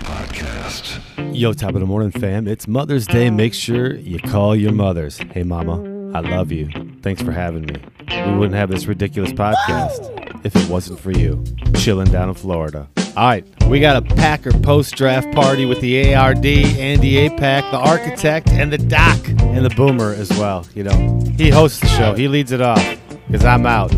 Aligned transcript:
Podcast. 0.00 1.00
Yo, 1.34 1.54
top 1.54 1.72
of 1.74 1.80
the 1.80 1.86
morning, 1.86 2.10
fam. 2.10 2.46
It's 2.46 2.68
Mother's 2.68 3.06
Day. 3.06 3.30
Make 3.30 3.54
sure 3.54 3.94
you 3.94 4.18
call 4.18 4.54
your 4.54 4.72
mothers. 4.72 5.16
Hey, 5.32 5.42
Mama, 5.42 6.12
I 6.14 6.20
love 6.20 6.52
you. 6.52 6.68
Thanks 7.02 7.22
for 7.22 7.32
having 7.32 7.62
me. 7.62 7.76
We 8.10 8.36
wouldn't 8.36 8.56
have 8.56 8.68
this 8.68 8.84
ridiculous 8.86 9.32
podcast 9.32 10.44
if 10.44 10.54
it 10.54 10.68
wasn't 10.68 11.00
for 11.00 11.12
you. 11.12 11.42
Chilling 11.76 12.10
down 12.10 12.28
in 12.28 12.34
Florida. 12.34 12.88
All 13.16 13.26
right, 13.26 13.44
we 13.66 13.80
got 13.80 13.96
a 13.96 14.02
Packer 14.16 14.52
post 14.52 14.94
draft 14.96 15.34
party 15.34 15.64
with 15.64 15.80
the 15.80 16.14
ARD, 16.14 16.44
Andy 16.44 17.26
APAC, 17.26 17.70
the 17.70 17.78
architect, 17.78 18.50
and 18.50 18.70
the 18.70 18.78
doc, 18.78 19.18
and 19.28 19.64
the 19.64 19.70
boomer 19.70 20.12
as 20.12 20.28
well. 20.30 20.66
You 20.74 20.84
know, 20.84 21.22
he 21.38 21.48
hosts 21.48 21.80
the 21.80 21.86
show, 21.86 22.14
he 22.14 22.28
leads 22.28 22.52
it 22.52 22.60
off 22.60 22.84
because 23.28 23.46
I'm 23.46 23.64
out. 23.64 23.96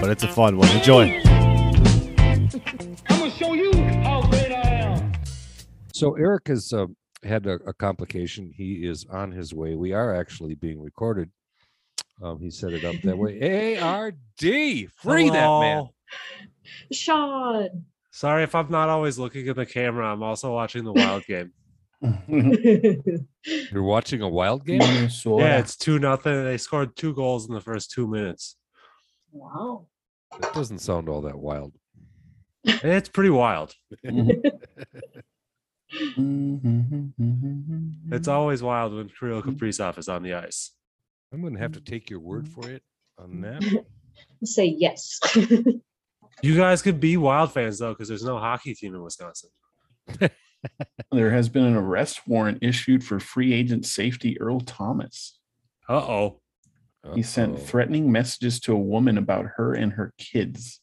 But 0.00 0.10
it's 0.10 0.22
a 0.22 0.28
fun 0.28 0.58
one. 0.58 0.68
Enjoy. 0.68 1.37
So 5.98 6.14
Eric 6.14 6.46
has 6.46 6.72
uh, 6.72 6.86
had 7.24 7.46
a, 7.48 7.54
a 7.66 7.72
complication. 7.72 8.52
He 8.56 8.86
is 8.86 9.04
on 9.06 9.32
his 9.32 9.52
way. 9.52 9.74
We 9.74 9.92
are 9.92 10.14
actually 10.14 10.54
being 10.54 10.80
recorded. 10.80 11.28
Um, 12.22 12.38
he 12.40 12.50
set 12.52 12.72
it 12.72 12.84
up 12.84 12.94
that 13.02 13.18
way. 13.24 13.80
ARD, 13.80 14.16
free 14.40 15.28
that 15.28 15.60
man. 15.60 15.88
Sean. 16.92 17.84
Sorry 18.12 18.44
if 18.44 18.54
I'm 18.54 18.70
not 18.70 18.88
always 18.88 19.18
looking 19.18 19.48
at 19.48 19.56
the 19.56 19.66
camera. 19.66 20.06
I'm 20.12 20.22
also 20.22 20.52
watching 20.52 20.84
the 20.84 20.92
Wild 20.92 21.24
game. 21.24 21.52
You're 23.72 23.82
watching 23.82 24.22
a 24.22 24.28
wild 24.28 24.64
game. 24.64 24.80
Yeah, 24.80 25.58
it's 25.58 25.74
two 25.76 25.98
nothing. 25.98 26.44
They 26.44 26.58
scored 26.58 26.94
two 26.94 27.12
goals 27.12 27.48
in 27.48 27.54
the 27.54 27.60
first 27.60 27.90
two 27.90 28.06
minutes. 28.06 28.54
wow. 29.32 29.88
It 30.40 30.54
doesn't 30.54 30.78
sound 30.78 31.08
all 31.08 31.22
that 31.22 31.36
wild. 31.36 31.72
It's 32.62 33.08
pretty 33.08 33.30
wild. 33.30 33.74
It's 38.10 38.28
always 38.28 38.62
wild 38.62 38.94
when 38.94 39.08
Kirill 39.08 39.42
Kaprizov 39.42 39.98
is 39.98 40.08
on 40.08 40.22
the 40.22 40.34
ice. 40.34 40.72
I'm 41.32 41.40
going 41.40 41.54
to 41.54 41.60
have 41.60 41.72
to 41.72 41.80
take 41.80 42.10
your 42.10 42.20
word 42.20 42.48
for 42.48 42.68
it 42.70 42.82
on 43.18 43.40
that. 43.42 43.84
Say 44.44 44.66
yes. 44.66 45.20
You 46.40 46.56
guys 46.56 46.82
could 46.82 47.00
be 47.00 47.16
Wild 47.16 47.52
fans 47.52 47.78
though, 47.78 47.92
because 47.92 48.08
there's 48.08 48.24
no 48.24 48.38
hockey 48.38 48.74
team 48.74 48.94
in 48.94 49.02
Wisconsin. 49.02 49.50
There 51.12 51.30
has 51.30 51.48
been 51.48 51.64
an 51.64 51.76
arrest 51.76 52.26
warrant 52.26 52.58
issued 52.62 53.04
for 53.04 53.20
free 53.20 53.52
agent 53.52 53.86
safety 53.86 54.40
Earl 54.40 54.60
Thomas. 54.60 55.38
Uh 55.88 55.94
oh. 55.94 56.40
He 57.14 57.22
sent 57.22 57.60
threatening 57.60 58.10
messages 58.10 58.58
to 58.60 58.72
a 58.72 58.78
woman 58.78 59.18
about 59.18 59.46
her 59.56 59.72
and 59.72 59.92
her 59.92 60.12
kids. 60.18 60.80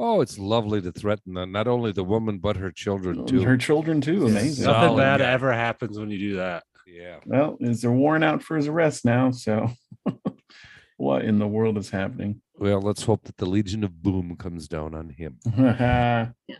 Oh, 0.00 0.20
it's 0.20 0.38
lovely 0.38 0.80
to 0.82 0.92
threaten 0.92 1.36
uh, 1.36 1.44
not 1.44 1.66
only 1.66 1.90
the 1.90 2.04
woman 2.04 2.38
but 2.38 2.56
her 2.56 2.70
children 2.70 3.26
too. 3.26 3.42
Her 3.42 3.56
children 3.56 4.00
too. 4.00 4.26
Amazing. 4.26 4.64
Solid 4.64 4.80
Nothing 4.82 4.96
bad 4.96 5.20
guy. 5.20 5.30
ever 5.32 5.52
happens 5.52 5.98
when 5.98 6.10
you 6.10 6.18
do 6.18 6.36
that. 6.36 6.62
yeah. 6.86 7.18
Well, 7.26 7.56
is 7.60 7.82
there 7.82 7.90
warrant 7.90 8.24
out 8.24 8.42
for 8.42 8.56
his 8.56 8.68
arrest 8.68 9.04
now? 9.04 9.32
So 9.32 9.70
what 10.96 11.24
in 11.24 11.40
the 11.40 11.48
world 11.48 11.76
is 11.78 11.90
happening? 11.90 12.40
Well, 12.56 12.80
let's 12.80 13.02
hope 13.02 13.24
that 13.24 13.36
the 13.38 13.46
Legion 13.46 13.82
of 13.82 14.00
Boom 14.00 14.36
comes 14.36 14.68
down 14.68 14.94
on 14.94 15.10
him. 15.10 15.38
mm-hmm. 15.46 15.62
yeah. 16.48 16.56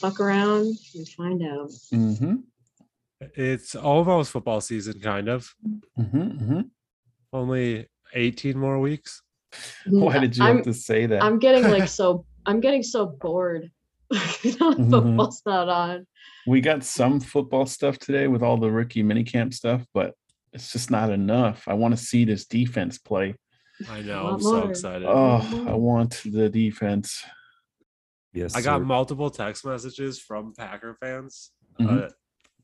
Fuck 0.00 0.20
around 0.20 0.76
and 0.94 1.08
find 1.08 1.42
out. 1.42 1.70
It's 3.34 3.74
almost 3.74 4.30
football 4.30 4.60
season, 4.60 5.00
kind 5.00 5.28
of. 5.28 5.52
Mm-hmm. 5.98 6.60
Only 7.32 7.88
18 8.14 8.56
more 8.56 8.78
weeks. 8.78 9.22
Why 9.86 10.18
did 10.18 10.36
you 10.36 10.44
I'm, 10.44 10.56
have 10.56 10.64
to 10.66 10.74
say 10.74 11.06
that? 11.06 11.22
I'm 11.22 11.38
getting 11.38 11.64
like 11.64 11.88
so 11.88 12.24
I'm 12.46 12.60
getting 12.60 12.82
so 12.82 13.06
bored. 13.06 13.70
now 14.10 14.18
Mhm. 14.20 14.90
Football's 14.90 15.42
not 15.46 15.68
on. 15.68 16.06
we 16.46 16.60
got 16.60 16.82
some 16.84 17.20
football 17.20 17.66
stuff 17.66 17.98
today 17.98 18.26
with 18.26 18.42
all 18.42 18.56
the 18.56 18.70
rookie 18.70 19.02
minicamp 19.04 19.54
stuff, 19.54 19.84
but 19.94 20.14
it's 20.52 20.72
just 20.72 20.90
not 20.90 21.10
enough. 21.10 21.68
I 21.68 21.74
want 21.74 21.96
to 21.96 22.02
see 22.04 22.24
this 22.24 22.44
defense 22.46 22.98
play. 22.98 23.36
I 23.88 24.00
know. 24.02 24.26
I'm 24.26 24.40
so 24.40 24.68
excited. 24.68 25.06
Oh, 25.08 25.64
I 25.68 25.74
want 25.74 26.20
the 26.24 26.48
defense. 26.48 27.22
Yes. 28.32 28.54
I 28.56 28.60
got 28.62 28.78
sir. 28.80 28.84
multiple 28.84 29.30
text 29.30 29.64
messages 29.64 30.18
from 30.20 30.52
Packer 30.54 30.94
fans 31.00 31.52
Mhm. 31.80 32.06
uh, 32.06 32.10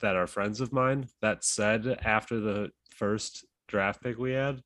that 0.00 0.16
are 0.16 0.26
friends 0.26 0.60
of 0.60 0.72
mine 0.72 1.09
that 1.22 1.44
said 1.44 1.86
after 2.03 2.41
the 2.41 2.70
first 2.91 3.44
draft 3.69 4.03
pick 4.03 4.19
we 4.19 4.32
had, 4.32 4.62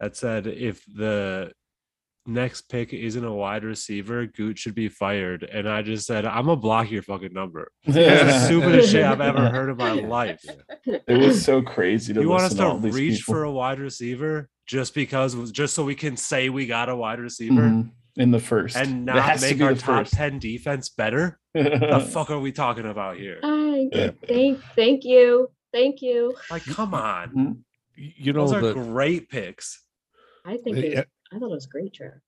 that 0.00 0.16
said 0.16 0.46
if 0.46 0.84
the 0.86 1.52
next 2.26 2.62
pick 2.70 2.92
isn't 2.92 3.24
a 3.24 3.32
wide 3.32 3.64
receiver, 3.64 4.26
Gute 4.26 4.56
should 4.58 4.74
be 4.74 4.88
fired. 4.88 5.42
And 5.42 5.68
I 5.68 5.82
just 5.82 6.06
said, 6.06 6.24
I'm 6.24 6.46
gonna 6.46 6.56
block 6.56 6.90
your 6.90 7.02
fucking 7.02 7.32
number. 7.32 7.70
That's 7.86 8.32
the 8.32 8.44
stupidest 8.46 8.90
shit 8.92 9.04
I've 9.04 9.20
ever 9.20 9.50
heard 9.50 9.70
in 9.70 9.76
my 9.76 9.92
life. 9.92 10.44
It 10.86 11.18
was 11.20 11.44
so 11.44 11.62
crazy 11.62 12.12
to 12.14 12.20
You 12.20 12.28
want 12.28 12.44
us 12.44 12.54
to 12.54 12.64
all 12.64 12.80
to 12.80 12.90
reach 12.90 13.20
people. 13.20 13.34
for 13.34 13.44
a 13.44 13.50
wide 13.52 13.78
receiver 13.78 14.48
just 14.66 14.94
because 14.94 15.50
just 15.52 15.74
so 15.74 15.84
we 15.84 15.94
can 15.94 16.16
say 16.16 16.48
we 16.48 16.66
got 16.66 16.88
a 16.88 16.96
wide 16.96 17.18
receiver 17.20 17.62
Mhm. 17.62 17.90
in 18.16 18.30
the 18.30 18.40
first 18.40 18.76
and 18.76 19.08
It 19.08 19.12
not 19.14 19.22
has 19.24 19.42
to 19.42 19.54
make 19.54 19.62
our 19.62 19.74
top 19.74 20.04
first. 20.04 20.14
10 20.14 20.38
defense 20.38 20.88
better? 20.88 21.38
the 21.54 22.06
fuck 22.10 22.30
are 22.30 22.40
we 22.40 22.52
talking 22.52 22.86
about 22.86 23.16
here? 23.18 23.38
Hi. 23.42 23.88
Yeah. 23.92 24.10
Thank 24.26 24.60
thank 24.74 25.04
you. 25.04 25.48
Thank 25.72 26.00
you. 26.02 26.34
Like, 26.50 26.64
come 26.64 26.94
on. 26.94 27.30
Mhm. 27.30 27.56
You 27.96 28.32
know 28.32 28.46
Those 28.46 28.54
are 28.54 28.60
the 28.60 28.74
great 28.74 29.28
picks. 29.28 29.82
I 30.46 30.56
think 30.58 30.78
Yeah. 30.78 31.04
It 31.34 31.40
was, 31.40 31.42
I 31.42 31.46
thought 31.46 31.52
it 31.52 31.54
was 31.54 31.64
a 31.66 31.68
great 31.68 31.92
draft. 31.92 32.20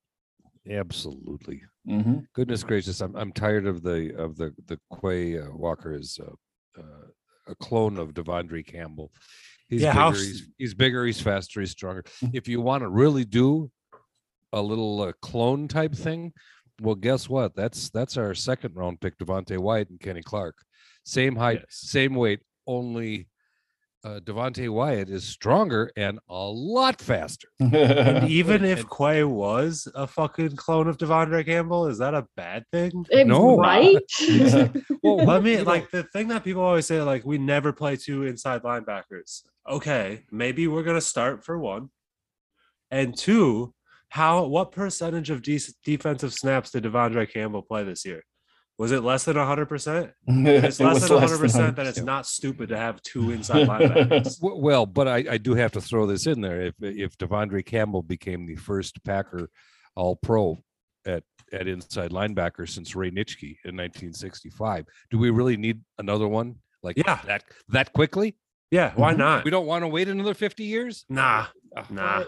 absolutely. 0.71 1.62
Mhm. 1.89 2.27
Goodness 2.34 2.65
gracious, 2.65 3.00
I'm 3.00 3.15
I'm 3.17 3.33
tired 3.33 3.67
of 3.67 3.83
the 3.83 4.15
of 4.17 4.37
the 4.37 4.55
the 4.67 4.78
Quay 5.00 5.39
uh, 5.39 5.50
Walker 5.53 5.93
is 5.94 6.19
uh, 6.22 6.81
uh, 6.81 7.06
a 7.49 7.55
clone 7.56 7.99
of 7.99 8.15
Devondre 8.15 8.67
Campbell. 8.67 9.12
He's 9.69 9.83
Yeah, 9.83 9.93
bigger, 9.93 10.00
how 10.00 10.11
he's, 10.12 10.49
he's 10.59 10.75
bigger, 10.75 11.05
he's 11.06 11.21
faster, 11.21 11.61
he's 11.61 11.71
stronger. 11.71 12.05
if 12.33 12.49
you 12.49 12.61
want 12.61 12.83
to 12.83 12.89
really 12.89 13.25
do 13.25 13.71
a 14.53 14.62
little 14.62 15.00
uh, 15.03 15.12
clone 15.23 15.67
type 15.69 15.94
thing, 15.94 16.33
well, 16.81 16.94
guess 16.94 17.28
what? 17.28 17.55
That's 17.56 17.91
that's 17.91 18.17
our 18.17 18.34
second 18.34 18.75
round 18.77 19.00
pick, 19.00 19.19
Devonte 19.19 19.59
Wyatt 19.59 19.91
and 19.91 20.00
Kenny 20.00 20.23
Clark. 20.23 20.56
Same 21.05 21.37
height, 21.37 21.61
Yes. 21.61 21.67
same 21.71 22.15
weight, 22.17 22.41
only 22.67 23.28
uh, 24.05 24.21
Devonte 24.21 24.69
Wyatt 24.69 25.09
is 25.09 25.25
stronger 25.25 25.91
and 25.97 26.19
a 26.29 26.34
lot 26.34 27.01
faster. 27.01 27.49
And 27.61 28.29
even 28.29 28.65
if 28.65 28.81
And- 28.81 28.91
Quay 28.91 29.25
was 29.25 29.89
a 29.95 30.07
fucking 30.07 30.57
clone 30.57 30.87
of 30.89 30.97
Devondre 30.99 31.45
Campbell, 31.45 31.87
is 31.89 31.99
that 31.99 32.15
a 32.15 32.27
bad 32.37 32.65
thing? 32.73 33.05
It- 33.11 33.27
No. 33.27 33.56
Right? 33.59 33.97
Well, 35.03 35.17
Let 35.25 35.43
me 35.43 35.61
like 35.62 35.91
the 35.91 36.03
thing 36.05 36.29
that 36.29 36.45
people 36.45 36.62
always 36.62 36.87
say, 36.87 37.01
like, 37.03 37.25
we 37.25 37.39
never 37.39 37.73
play 37.73 37.97
two 37.97 38.25
inside 38.25 38.62
linebackers. 38.62 39.43
Okay, 39.69 40.25
maybe 40.31 40.67
we're 40.69 40.83
gonna 40.85 41.01
start 41.01 41.45
for 41.45 41.59
one. 41.59 41.91
And 42.91 43.17
two, 43.17 43.75
how 44.11 44.45
what 44.45 44.71
percentage 44.73 45.31
of 45.31 45.43
de- 45.43 45.61
defensive 45.85 46.33
snaps 46.33 46.71
did 46.71 46.85
Devondre 46.85 47.29
Campbell 47.33 47.62
play 47.62 47.83
this 47.85 48.05
year? 48.05 48.23
Was 48.78 48.92
it 48.92 49.03
less 49.03 49.25
than 49.25 49.37
100%? 49.37 50.12
If 50.28 50.64
it's 50.64 50.81
It 50.81 50.84
less 50.84 50.94
was 50.94 51.09
than 51.09 51.19
less 51.19 51.32
100%, 51.32 51.76
then 51.76 51.87
it's 51.87 51.98
100%. 51.98 52.04
not 52.04 52.26
stupid 52.26 52.69
to 52.69 52.76
have 52.76 53.00
two 53.03 53.31
inside 53.31 53.66
linebackers. 53.69 54.37
Well, 54.41 54.84
but 54.87 55.09
I, 55.09 55.25
I 55.31 55.38
do 55.38 55.54
have 55.54 55.72
to 55.72 55.81
throw 55.81 56.06
this 56.06 56.26
in 56.26 56.41
there. 56.41 56.60
If 56.60 56.75
if 56.81 57.16
Devondre 57.16 57.64
Campbell 57.64 58.03
became 58.03 58.47
the 58.47 58.56
first 58.56 59.03
Packer 59.04 59.48
All 59.94 60.16
Pro 60.16 60.59
at 61.06 61.22
at 61.53 61.69
inside 61.69 62.10
linebacker 62.10 62.69
since 62.69 62.94
Ray 62.94 63.10
Nitschke 63.10 63.56
in 63.64 63.76
1965, 63.76 64.84
do 65.10 65.19
we 65.19 65.31
really 65.31 65.56
need 65.56 65.81
another 65.98 66.28
one 66.28 66.56
like 66.82 66.98
Yeah. 66.98 67.20
that 67.26 67.44
that 67.69 67.93
quickly? 67.94 68.37
Yeah, 68.70 68.93
why 68.97 69.14
Mhm. 69.14 69.19
not? 69.19 69.44
We 69.44 69.50
don't 69.53 69.66
want 69.66 69.84
to 69.84 69.88
wait 69.88 70.08
another 70.08 70.34
50 70.34 70.64
years. 70.64 71.04
Nah, 71.08 71.47
nah. 71.88 72.25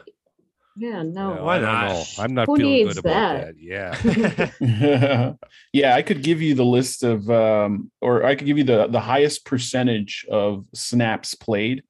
Yeah, 0.79 1.03
no. 1.03 1.31
Well, 1.33 1.45
why 1.47 1.57
I 1.57 1.59
don't 1.59 1.89
know. 1.89 2.05
I'm 2.19 2.35
not 2.35 2.47
Who 2.47 2.57
feeling 2.57 2.73
needs 2.73 2.95
good 2.95 2.99
about 2.99 3.33
that? 3.35 3.55
that. 3.57 4.53
Yeah. 4.61 5.35
yeah, 5.73 5.97
I 5.97 6.03
could 6.03 6.23
give 6.23 6.41
you 6.41 6.55
the 6.55 6.65
list 6.65 7.03
of, 7.03 7.29
um, 7.29 7.91
or 8.01 8.25
I 8.25 8.37
could 8.37 8.47
give 8.47 8.59
you 8.59 8.65
the 8.65 8.87
the 8.87 9.01
highest 9.01 9.45
percentage 9.45 10.25
of 10.31 10.67
snaps 10.75 11.35
played 11.35 11.83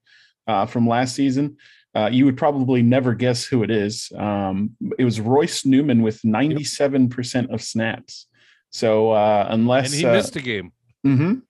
uh, 0.47 0.65
from 0.65 0.89
last 0.89 1.15
season. 1.15 1.59
Uh, 1.95 2.09
you 2.11 2.25
would 2.25 2.39
probably 2.39 2.81
never 2.81 3.13
guess 3.15 3.45
who 3.45 3.63
it 3.63 3.71
is. 3.71 4.11
Um, 4.17 4.71
it 4.99 5.05
was 5.05 5.21
Royce 5.21 5.67
Newman 5.67 6.01
with 6.01 6.25
ninety 6.25 6.65
seven 6.65 7.11
percent 7.11 7.51
of 7.51 7.61
snaps. 7.61 8.27
So 8.71 9.11
uh, 9.11 9.49
unless 9.51 9.93
and 9.93 9.95
he 10.01 10.07
uh, 10.07 10.13
missed 10.15 10.37
a 10.37 10.41
game. 10.41 10.73
Mhm. 11.07 11.43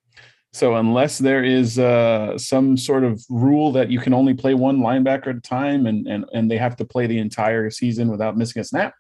So 0.52 0.76
unless 0.76 1.18
there 1.18 1.44
is 1.44 1.78
uh, 1.78 2.38
some 2.38 2.76
sort 2.76 3.04
of 3.04 3.22
rule 3.28 3.70
that 3.72 3.90
you 3.90 4.00
can 4.00 4.14
only 4.14 4.34
play 4.34 4.54
one 4.54 4.78
linebacker 4.78 5.28
at 5.28 5.36
a 5.36 5.40
time, 5.40 5.86
and 5.86 6.06
and 6.06 6.24
and 6.32 6.50
they 6.50 6.56
have 6.56 6.76
to 6.76 6.84
play 6.84 7.06
the 7.06 7.18
entire 7.18 7.70
season 7.70 8.08
without 8.08 8.36
missing 8.36 8.60
a 8.60 8.64
snap, 8.64 8.94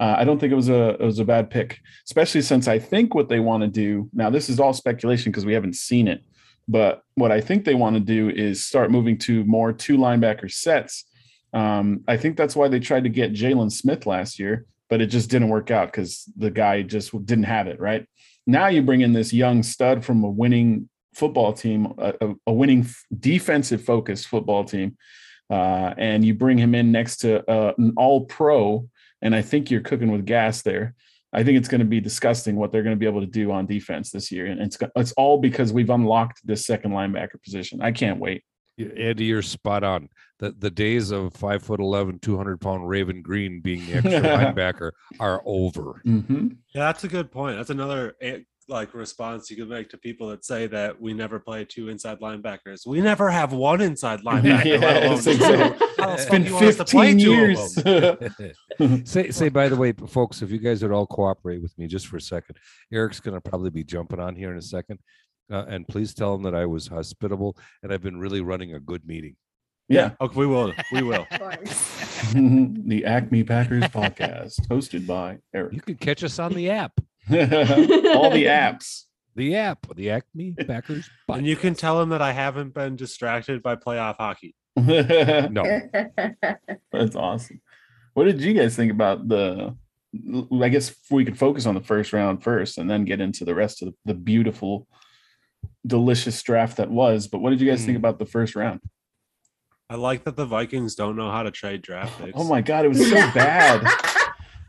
uh, 0.00 0.16
I 0.18 0.24
don't 0.24 0.38
think 0.38 0.52
it 0.52 0.56
was 0.56 0.68
a 0.68 0.90
it 1.00 1.04
was 1.04 1.18
a 1.18 1.24
bad 1.24 1.50
pick. 1.50 1.78
Especially 2.06 2.42
since 2.42 2.66
I 2.66 2.78
think 2.78 3.14
what 3.14 3.28
they 3.28 3.40
want 3.40 3.62
to 3.62 3.68
do 3.68 4.10
now. 4.12 4.30
This 4.30 4.48
is 4.48 4.58
all 4.58 4.72
speculation 4.72 5.30
because 5.30 5.46
we 5.46 5.54
haven't 5.54 5.76
seen 5.76 6.08
it, 6.08 6.24
but 6.66 7.02
what 7.14 7.30
I 7.30 7.40
think 7.40 7.64
they 7.64 7.74
want 7.74 7.94
to 7.94 8.00
do 8.00 8.28
is 8.28 8.66
start 8.66 8.90
moving 8.90 9.16
to 9.18 9.44
more 9.44 9.72
two 9.72 9.96
linebacker 9.96 10.50
sets. 10.50 11.04
Um, 11.52 12.02
I 12.08 12.16
think 12.16 12.36
that's 12.36 12.56
why 12.56 12.68
they 12.68 12.80
tried 12.80 13.04
to 13.04 13.10
get 13.10 13.32
Jalen 13.32 13.72
Smith 13.72 14.06
last 14.06 14.38
year 14.38 14.66
but 14.90 15.00
it 15.00 15.06
just 15.06 15.30
didn't 15.30 15.48
work 15.48 15.70
out 15.70 15.86
because 15.86 16.24
the 16.36 16.50
guy 16.50 16.82
just 16.82 17.12
didn't 17.24 17.44
have 17.44 17.68
it 17.68 17.80
right. 17.80 18.06
Now 18.46 18.66
you 18.66 18.82
bring 18.82 19.00
in 19.00 19.12
this 19.12 19.32
young 19.32 19.62
stud 19.62 20.04
from 20.04 20.24
a 20.24 20.28
winning 20.30 20.88
football 21.14 21.52
team, 21.52 21.94
a, 21.98 22.36
a- 22.46 22.52
winning 22.52 22.86
defensive 23.18 23.84
focused 23.84 24.26
football 24.26 24.64
team, 24.64 24.96
uh, 25.48 25.94
and 25.96 26.24
you 26.24 26.34
bring 26.34 26.58
him 26.58 26.74
in 26.74 26.92
next 26.92 27.18
to 27.18 27.48
uh, 27.50 27.72
an 27.78 27.94
all 27.96 28.24
pro, 28.24 28.88
and 29.22 29.34
I 29.34 29.42
think 29.42 29.70
you're 29.70 29.80
cooking 29.80 30.10
with 30.10 30.26
gas 30.26 30.62
there. 30.62 30.94
I 31.32 31.44
think 31.44 31.58
it's 31.58 31.68
going 31.68 31.80
to 31.80 31.84
be 31.84 32.00
disgusting 32.00 32.56
what 32.56 32.72
they're 32.72 32.82
going 32.82 32.96
to 32.96 32.98
be 32.98 33.06
able 33.06 33.20
to 33.20 33.26
do 33.26 33.52
on 33.52 33.66
defense 33.66 34.10
this 34.10 34.32
year, 34.32 34.46
and 34.46 34.60
it's 34.60 34.76
it's 34.96 35.12
all 35.12 35.38
because 35.38 35.72
we've 35.72 35.90
unlocked 35.90 36.44
this 36.44 36.66
second 36.66 36.90
linebacker 36.92 37.40
position. 37.42 37.80
I 37.80 37.92
can't 37.92 38.18
wait. 38.18 38.42
Andy, 38.78 39.26
you're 39.26 39.42
spot 39.42 39.84
on. 39.84 40.08
The 40.40 40.52
the 40.58 40.70
days 40.70 41.10
of 41.10 41.34
five 41.34 41.62
foot 41.62 41.80
11, 41.80 42.18
200 42.20 42.60
pound 42.60 42.88
Raven 42.88 43.22
Greene 43.22 43.60
being 43.60 43.84
the 43.86 43.94
extra 43.94 44.20
linebacker 44.20 44.92
are 45.20 45.42
over. 45.44 46.02
Mm-hmm. 46.06 46.48
Yeah, 46.74 46.86
that's 46.86 47.04
a 47.04 47.08
good 47.08 47.30
point. 47.30 47.58
That's 47.58 47.70
another 47.70 48.14
eh, 48.22 48.38
like 48.66 48.94
response 48.94 49.50
you 49.50 49.56
could 49.56 49.68
make 49.68 49.90
to 49.90 49.98
people 49.98 50.28
that 50.28 50.44
say 50.44 50.66
that 50.68 50.98
we 50.98 51.12
never 51.12 51.38
play 51.38 51.64
two 51.64 51.88
inside 51.88 52.20
linebackers. 52.20 52.86
We 52.86 53.00
never 53.02 53.28
have 53.28 53.52
one 53.52 53.82
inside 53.82 54.20
linebacker. 54.24 54.80
let 54.80 55.02
alone 55.02 55.16
Yes, 55.16 55.26
exactly. 55.26 55.86
How 55.98 56.16
the 56.16 56.30
been 56.30 56.42
do 56.42 56.48
you 56.48 56.54
want 56.54 56.66
us 56.66 56.76
to 56.76 56.84
play 56.86 57.12
15 57.12 57.18
two 57.18 57.32
of 57.52 57.74
them? 57.84 58.54
years. 58.80 59.08
say 59.10 59.30
say 59.30 59.48
by 59.50 59.68
the 59.68 59.76
way, 59.76 59.92
folks, 59.92 60.40
if 60.40 60.50
you 60.50 60.58
guys 60.58 60.82
would 60.82 60.92
all 60.92 61.06
cooperate 61.06 61.60
with 61.60 61.76
me 61.76 61.86
just 61.86 62.06
for 62.06 62.16
a 62.16 62.20
second, 62.20 62.56
Eric's 62.90 63.20
going 63.20 63.34
to 63.34 63.40
probably 63.42 63.70
be 63.70 63.84
jumping 63.84 64.20
on 64.20 64.34
here 64.34 64.52
in 64.52 64.56
a 64.56 64.62
second, 64.62 65.00
uh, 65.52 65.66
and 65.68 65.86
please 65.86 66.14
tell 66.14 66.34
him 66.34 66.42
that 66.44 66.54
I 66.54 66.64
was 66.64 66.86
hospitable 66.86 67.58
and 67.82 67.92
I've 67.92 68.02
been 68.02 68.18
really 68.18 68.40
running 68.40 68.72
a 68.74 68.80
good 68.80 69.06
meeting. 69.06 69.36
Yeah, 69.90 70.12
Okay, 70.20 70.34
we 70.38 70.46
will. 70.46 70.72
We 70.92 71.02
will. 71.02 71.26
The 72.32 73.04
Acme 73.06 73.44
Packers 73.44 73.84
podcast, 73.84 74.60
hosted 74.68 75.06
by 75.06 75.38
Eric. 75.54 75.72
You 75.74 75.80
can 75.80 75.96
catch 75.96 76.22
us 76.24 76.38
on 76.38 76.52
the 76.54 76.70
app, 76.70 76.92
All 77.30 78.30
the 78.30 78.44
apps. 78.46 79.04
the 79.34 79.56
app, 79.56 79.86
the 79.96 80.10
Acme 80.10 80.54
Packers. 80.66 81.08
And 81.28 81.46
you 81.46 81.56
can 81.56 81.74
tell 81.74 81.98
them 81.98 82.10
that 82.10 82.20
I 82.22 82.32
haven't 82.32 82.74
been 82.74 82.96
distracted 82.96 83.62
by 83.62 83.76
playoff 83.76 84.16
hockey. 84.16 84.54
no. 84.76 85.80
That's 86.92 87.16
awesome. 87.16 87.60
What 88.14 88.24
did 88.24 88.40
you 88.40 88.52
guys 88.54 88.76
think 88.76 88.92
about 88.92 89.28
the? 89.28 89.74
I 90.62 90.68
guess 90.68 90.94
we 91.10 91.24
could 91.24 91.38
focus 91.38 91.66
on 91.66 91.74
the 91.74 91.80
first 91.80 92.12
round 92.12 92.42
first, 92.42 92.78
and 92.78 92.90
then 92.90 93.04
get 93.04 93.20
into 93.20 93.44
the 93.44 93.54
rest 93.54 93.80
of 93.82 93.88
the, 93.88 93.94
the 94.06 94.14
beautiful, 94.14 94.86
delicious 95.86 96.42
draft 96.42 96.76
that 96.78 96.90
was. 96.90 97.28
But 97.28 97.40
what 97.40 97.50
did 97.50 97.60
you 97.60 97.68
guys 97.70 97.84
think 97.84 97.96
Mm. 97.96 98.00
about 98.00 98.18
the 98.18 98.26
first 98.26 98.54
round? 98.56 98.80
I 99.90 99.96
like 99.96 100.22
that 100.24 100.36
the 100.36 100.46
Vikings 100.46 100.94
don't 100.94 101.16
know 101.16 101.30
how 101.30 101.42
to 101.42 101.50
trade 101.50 101.82
draft 101.82 102.16
picks. 102.20 102.32
Oh 102.38 102.44
my 102.44 102.60
god, 102.62 102.84
it 102.84 102.88
was 102.88 103.04
so 103.06 103.14
bad. 103.34 103.82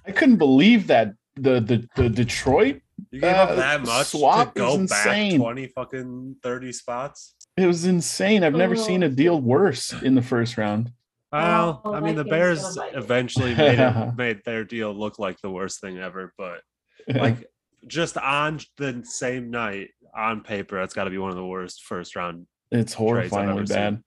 I 0.05 0.11
couldn't 0.11 0.37
believe 0.37 0.87
that 0.87 1.13
the 1.35 1.59
the 1.61 1.87
the 1.95 2.09
Detroit. 2.09 2.81
You 3.11 3.21
gave 3.21 3.35
up 3.35 3.51
Uh, 3.51 3.55
that 3.55 3.81
much 3.83 4.07
swap 4.07 4.55
to 4.55 4.61
is 4.63 4.67
go 4.67 4.87
back 4.87 5.05
insane. 5.07 5.39
20 5.39 5.67
fucking 5.67 6.35
30 6.43 6.71
spots? 6.71 7.35
It 7.57 7.65
was 7.67 7.85
insane. 7.85 8.43
I've 8.43 8.53
never 8.55 8.75
seen 8.75 9.03
a 9.03 9.07
Oh. 9.07 9.09
deal 9.09 9.39
worse 9.41 9.91
in 9.93 10.15
the 10.15 10.21
first 10.21 10.57
round. 10.57 10.91
Well, 11.31 11.81
Oh, 11.85 11.93
I 11.93 11.99
mean, 11.99 12.15
the 12.15 12.23
Bears 12.25 12.77
eventually 12.93 13.55
made 13.55 13.79
it, 13.79 14.15
made 14.17 14.41
their 14.45 14.63
deal 14.63 14.93
look 14.93 15.17
like 15.19 15.39
the 15.41 15.49
worst 15.51 15.81
thing 15.81 15.97
ever, 15.97 16.33
but 16.37 16.61
like 17.07 17.45
just 17.87 18.17
on 18.17 18.59
the 18.77 19.01
same 19.03 19.49
night 19.51 19.89
on 20.15 20.41
paper, 20.41 20.77
that's 20.77 20.93
got 20.93 21.05
to 21.05 21.09
be 21.09 21.17
one 21.17 21.29
of 21.31 21.37
the 21.37 21.45
worst 21.45 21.83
first 21.83 22.15
round. 22.15 22.47
it's 22.71 22.93
horrifyingly 22.95 23.51
ever 23.51 23.65
seen. 23.65 24.03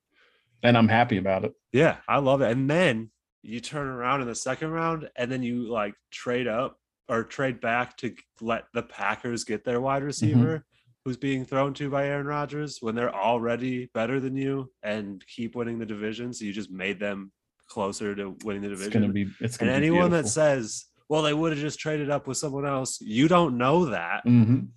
Bad, 0.64 0.68
and 0.70 0.78
I'm 0.78 0.88
happy 0.88 1.16
about 1.18 1.44
it. 1.44 1.52
Yeah, 1.72 1.96
I 2.08 2.18
love 2.18 2.40
it. 2.42 2.50
And 2.50 2.68
then 2.68 3.10
you 3.42 3.60
turn 3.60 3.86
around 3.86 4.22
in 4.22 4.26
the 4.26 4.34
second 4.34 4.70
round, 4.70 5.08
and 5.16 5.30
then 5.30 5.42
you 5.42 5.68
like 5.70 5.94
trade 6.10 6.48
up 6.48 6.78
or 7.08 7.22
trade 7.24 7.60
back 7.60 7.96
to 7.98 8.14
let 8.40 8.64
the 8.72 8.82
Packers 8.82 9.44
get 9.44 9.64
their 9.64 9.80
wide 9.80 10.02
receiver. 10.02 10.64
Who's 11.04 11.18
being 11.18 11.44
thrown 11.44 11.74
to 11.74 11.90
by 11.90 12.06
Aaron 12.06 12.26
Rodgers 12.26 12.78
when 12.80 12.94
they're 12.94 13.14
already 13.14 13.90
better 13.92 14.20
than 14.20 14.34
you 14.38 14.72
and 14.82 15.22
keep 15.26 15.54
winning 15.54 15.78
the 15.78 15.84
division? 15.84 16.32
So 16.32 16.46
you 16.46 16.52
just 16.54 16.70
made 16.70 16.98
them 16.98 17.30
closer 17.68 18.14
to 18.14 18.34
winning 18.42 18.62
the 18.62 18.70
division. 18.70 18.86
It's 18.86 18.94
gonna 18.94 19.12
be. 19.12 19.26
It's 19.40 19.56
gonna 19.58 19.70
be 19.72 19.74
and 19.76 19.84
anyone 19.84 20.10
that 20.12 20.28
says, 20.28 20.86
well, 21.10 21.20
they 21.20 21.34
would 21.34 21.52
have 21.52 21.60
just 21.60 21.78
traded 21.78 22.08
up 22.08 22.26
with 22.26 22.38
someone 22.38 22.64
else, 22.64 22.98
you 23.02 23.28
don't 23.28 23.58
know 23.58 23.84
that. 23.90 24.24
Mhm. 24.24 24.68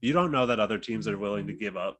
You 0.00 0.12
don't 0.12 0.30
know 0.30 0.46
that 0.46 0.60
other 0.60 0.78
teams 0.78 1.08
are 1.08 1.18
willing 1.18 1.48
to 1.48 1.52
give 1.52 1.76
up 1.76 1.98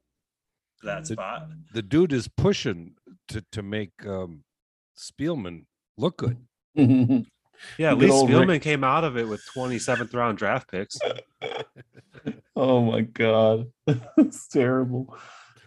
that 0.83 1.01
The- 1.05 1.15
spot. 1.15 1.49
The 1.73 1.81
dude 1.81 2.13
is 2.13 2.29
pushing 2.29 2.95
to 3.29 3.43
to 3.51 3.61
make 3.61 3.91
um, 4.05 4.43
Spielman 4.97 5.65
look 5.97 6.17
good. 6.17 6.37
Yeah, 7.77 7.91
at 7.91 7.99
Good 7.99 8.01
least 8.01 8.13
old 8.13 8.29
Rick. 8.29 8.39
Spielman 8.39 8.61
came 8.61 8.83
out 8.83 9.03
of 9.03 9.17
it 9.17 9.27
with 9.27 9.41
27th 9.55 10.13
round 10.13 10.37
draft 10.37 10.69
picks. 10.69 10.97
oh 12.55 12.81
my 12.81 13.01
god, 13.01 13.71
it's 14.17 14.47
terrible. 14.47 15.05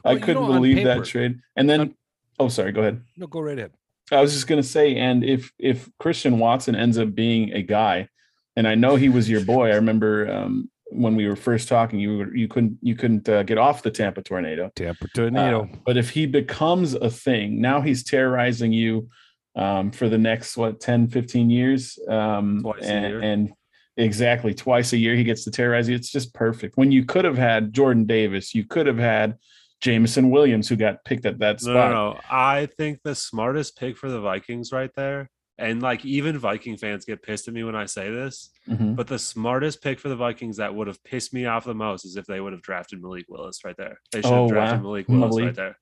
Well, 0.05 0.17
I 0.17 0.19
couldn't 0.19 0.43
know, 0.43 0.53
on 0.53 0.55
believe 0.57 0.85
that 0.85 1.05
trade. 1.05 1.39
And 1.57 1.69
then, 1.69 1.81
on- 1.81 1.95
oh, 2.39 2.49
sorry. 2.49 2.73
Go 2.73 2.83
ahead. 2.83 3.03
No, 3.17 3.27
go 3.27 3.41
right 3.41 3.59
ahead. 3.59 3.73
I 4.13 4.21
was 4.21 4.33
just 4.33 4.47
gonna 4.47 4.63
say, 4.63 4.97
and 4.97 5.25
if 5.25 5.51
if 5.59 5.89
Christian 5.99 6.39
Watson 6.39 6.77
ends 6.77 6.99
up 6.99 7.15
being 7.15 7.53
a 7.53 7.63
guy, 7.63 8.09
and 8.57 8.69
I 8.69 8.75
know 8.75 8.97
he 8.97 9.09
was 9.09 9.29
your 9.29 9.45
boy. 9.45 9.71
I 9.71 9.77
remember 9.77 10.31
um, 10.31 10.71
when 10.91 11.17
we 11.17 11.27
were 11.27 11.37
first 11.37 11.69
talking, 11.69 11.99
you 11.99 12.19
were 12.19 12.35
you 12.35 12.49
couldn't 12.49 12.79
you 12.81 12.95
couldn't 12.95 13.29
uh, 13.29 13.43
get 13.43 13.59
off 13.59 13.83
the 13.83 13.91
Tampa 13.91 14.23
tornado. 14.23 14.71
Tampa 14.77 15.05
Uh, 15.05 15.09
tornado. 15.15 15.69
but 15.85 15.97
if 15.97 16.11
he 16.11 16.27
becomes 16.27 16.95
a 16.95 17.11
thing, 17.11 17.61
now 17.61 17.81
he's 17.81 18.05
terrorizing 18.05 18.73
you 18.73 19.09
um, 19.57 19.91
for 19.91 20.09
the 20.09 20.19
next 20.19 20.57
what 20.57 20.81
10, 20.81 21.09
15 21.09 21.51
years. 21.51 21.99
Um, 22.09 22.61
Twice 22.63 22.83
a 22.85 22.93
and, 22.93 23.07
year. 23.07 23.21
and 23.21 23.53
exactly 23.97 24.53
twice 24.53 24.93
a 24.93 24.99
year 24.99 25.17
he 25.17 25.25
gets 25.25 25.45
to 25.45 25.51
terrorize 25.51 25.89
you. 25.89 25.95
It's 25.97 26.11
just 26.13 26.35
perfect. 26.35 26.77
When 26.77 26.93
you 26.93 27.05
could 27.05 27.25
have 27.25 27.39
had 27.39 27.73
Jordan 27.73 28.05
Davis, 28.05 28.55
you 28.55 28.65
could 28.65 28.87
have 28.87 28.99
had 28.99 29.37
Jameson 29.81 30.31
Williams, 30.31 30.69
who 30.69 30.77
got 30.77 31.05
picked 31.05 31.27
at 31.27 31.39
that 31.41 31.63
No, 31.63 31.73
spot. 31.73 31.91
no, 31.91 32.13
no. 32.13 32.21
I 32.31 32.67
think 32.77 33.01
the 33.03 33.15
smartest 33.15 33.79
pick 33.79 33.97
for 33.97 34.11
the 34.11 34.21
Vikings 34.21 34.71
right 34.73 34.91
there, 34.95 35.31
and 35.59 35.81
like 35.83 36.05
even 36.05 36.39
Viking 36.39 36.77
fans 36.77 37.05
get 37.05 37.23
pissed 37.23 37.49
at 37.49 37.55
me 37.55 37.65
when 37.65 37.75
I 37.75 37.87
say 37.87 38.11
this, 38.11 38.51
Mhm. 38.69 38.95
but 38.97 39.07
the 39.07 39.19
smartest 39.19 39.83
pick 39.83 39.99
for 39.99 40.09
the 40.09 40.17
Vikings 40.17 40.59
that 40.59 40.75
would 40.75 40.87
have 40.87 41.03
pissed 41.03 41.33
me 41.33 41.47
off 41.47 41.65
the 41.65 41.75
most 41.75 42.05
is 42.05 42.17
if 42.17 42.27
they 42.27 42.41
would 42.41 42.53
have 42.53 42.63
drafted 42.63 43.01
Malik 43.01 43.27
Willis 43.29 43.65
right 43.65 43.77
there. 43.77 44.01
They 44.13 44.21
should 44.21 44.31
have 44.31 44.41
Oh, 44.41 44.49
drafted 44.49 44.79
wow. 44.81 44.83
Malik 44.89 45.09
Willis 45.09 45.31
Malik. 45.31 45.45
right 45.47 45.55
there. 45.57 45.79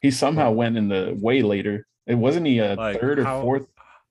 He 0.00 0.10
somehow 0.10 0.50
went 0.52 0.76
in 0.76 0.88
the 0.88 1.16
way 1.20 1.42
later. 1.42 1.86
It 2.06 2.14
wasn't 2.16 2.46
he 2.46 2.58
a 2.58 2.74
Like, 2.74 3.00
third 3.00 3.18
or 3.18 3.24
how- 3.24 3.42
fourth. 3.42 3.66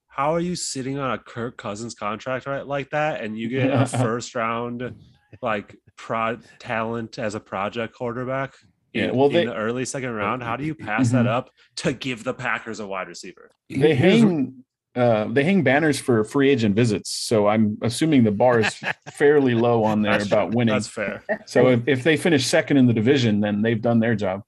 How 0.08 0.34
are 0.34 0.40
you 0.42 0.56
sitting 0.56 0.98
on 1.00 1.12
a 1.12 1.18
Kirk 1.18 1.58
Cousins 1.58 1.96
contract 1.96 2.46
right 2.46 2.68
like 2.68 2.90
that, 2.90 3.22
and 3.24 3.38
you 3.40 3.48
get 3.48 3.72
a 3.72 3.86
first 4.16 4.36
round 4.36 4.94
like 5.42 5.78
pro 5.98 6.38
talent 6.60 7.18
as 7.18 7.34
a 7.34 7.40
project 7.40 7.96
quarterback? 7.96 8.54
Yeah, 8.94 9.06
in- 9.06 9.16
well, 9.16 9.34
in 9.36 9.48
the 9.48 9.56
early 9.56 9.86
second 9.86 10.12
round, 10.12 10.44
how 10.44 10.58
do 10.58 10.66
you 10.66 10.76
pass 10.90 11.12
that 11.12 11.28
up 11.28 11.50
to 11.78 11.94
give 11.94 12.24
the 12.26 12.34
Packers 12.34 12.80
a 12.82 12.86
wide 12.88 13.08
receiver? 13.08 13.52
They 13.70 13.96
Here's- 13.96 14.20
hang 14.22 14.64
uh, 14.96 15.26
they 15.32 15.44
hang 15.44 15.64
banners 15.64 16.00
for 16.00 16.24
free 16.24 16.50
agent 16.50 16.76
visits, 16.76 17.10
so 17.12 17.48
I'm 17.48 17.78
assuming 17.82 18.24
the 18.24 18.32
bar 18.32 18.60
is 18.60 18.76
fairly 19.14 19.56
low 19.56 19.84
on 19.84 20.02
there 20.02 20.12
That's- 20.14 20.28
about 20.28 20.54
winning. 20.54 20.74
That's 20.76 20.88
fair. 20.88 21.24
So 21.46 21.68
if, 21.70 21.88
if 21.88 22.04
they 22.04 22.18
finish 22.18 22.46
second 22.46 22.78
in 22.78 22.88
the 22.88 22.94
division, 22.94 23.40
then 23.40 23.62
they've 23.62 23.82
done 23.82 24.00
their 24.00 24.16
job. 24.16 24.42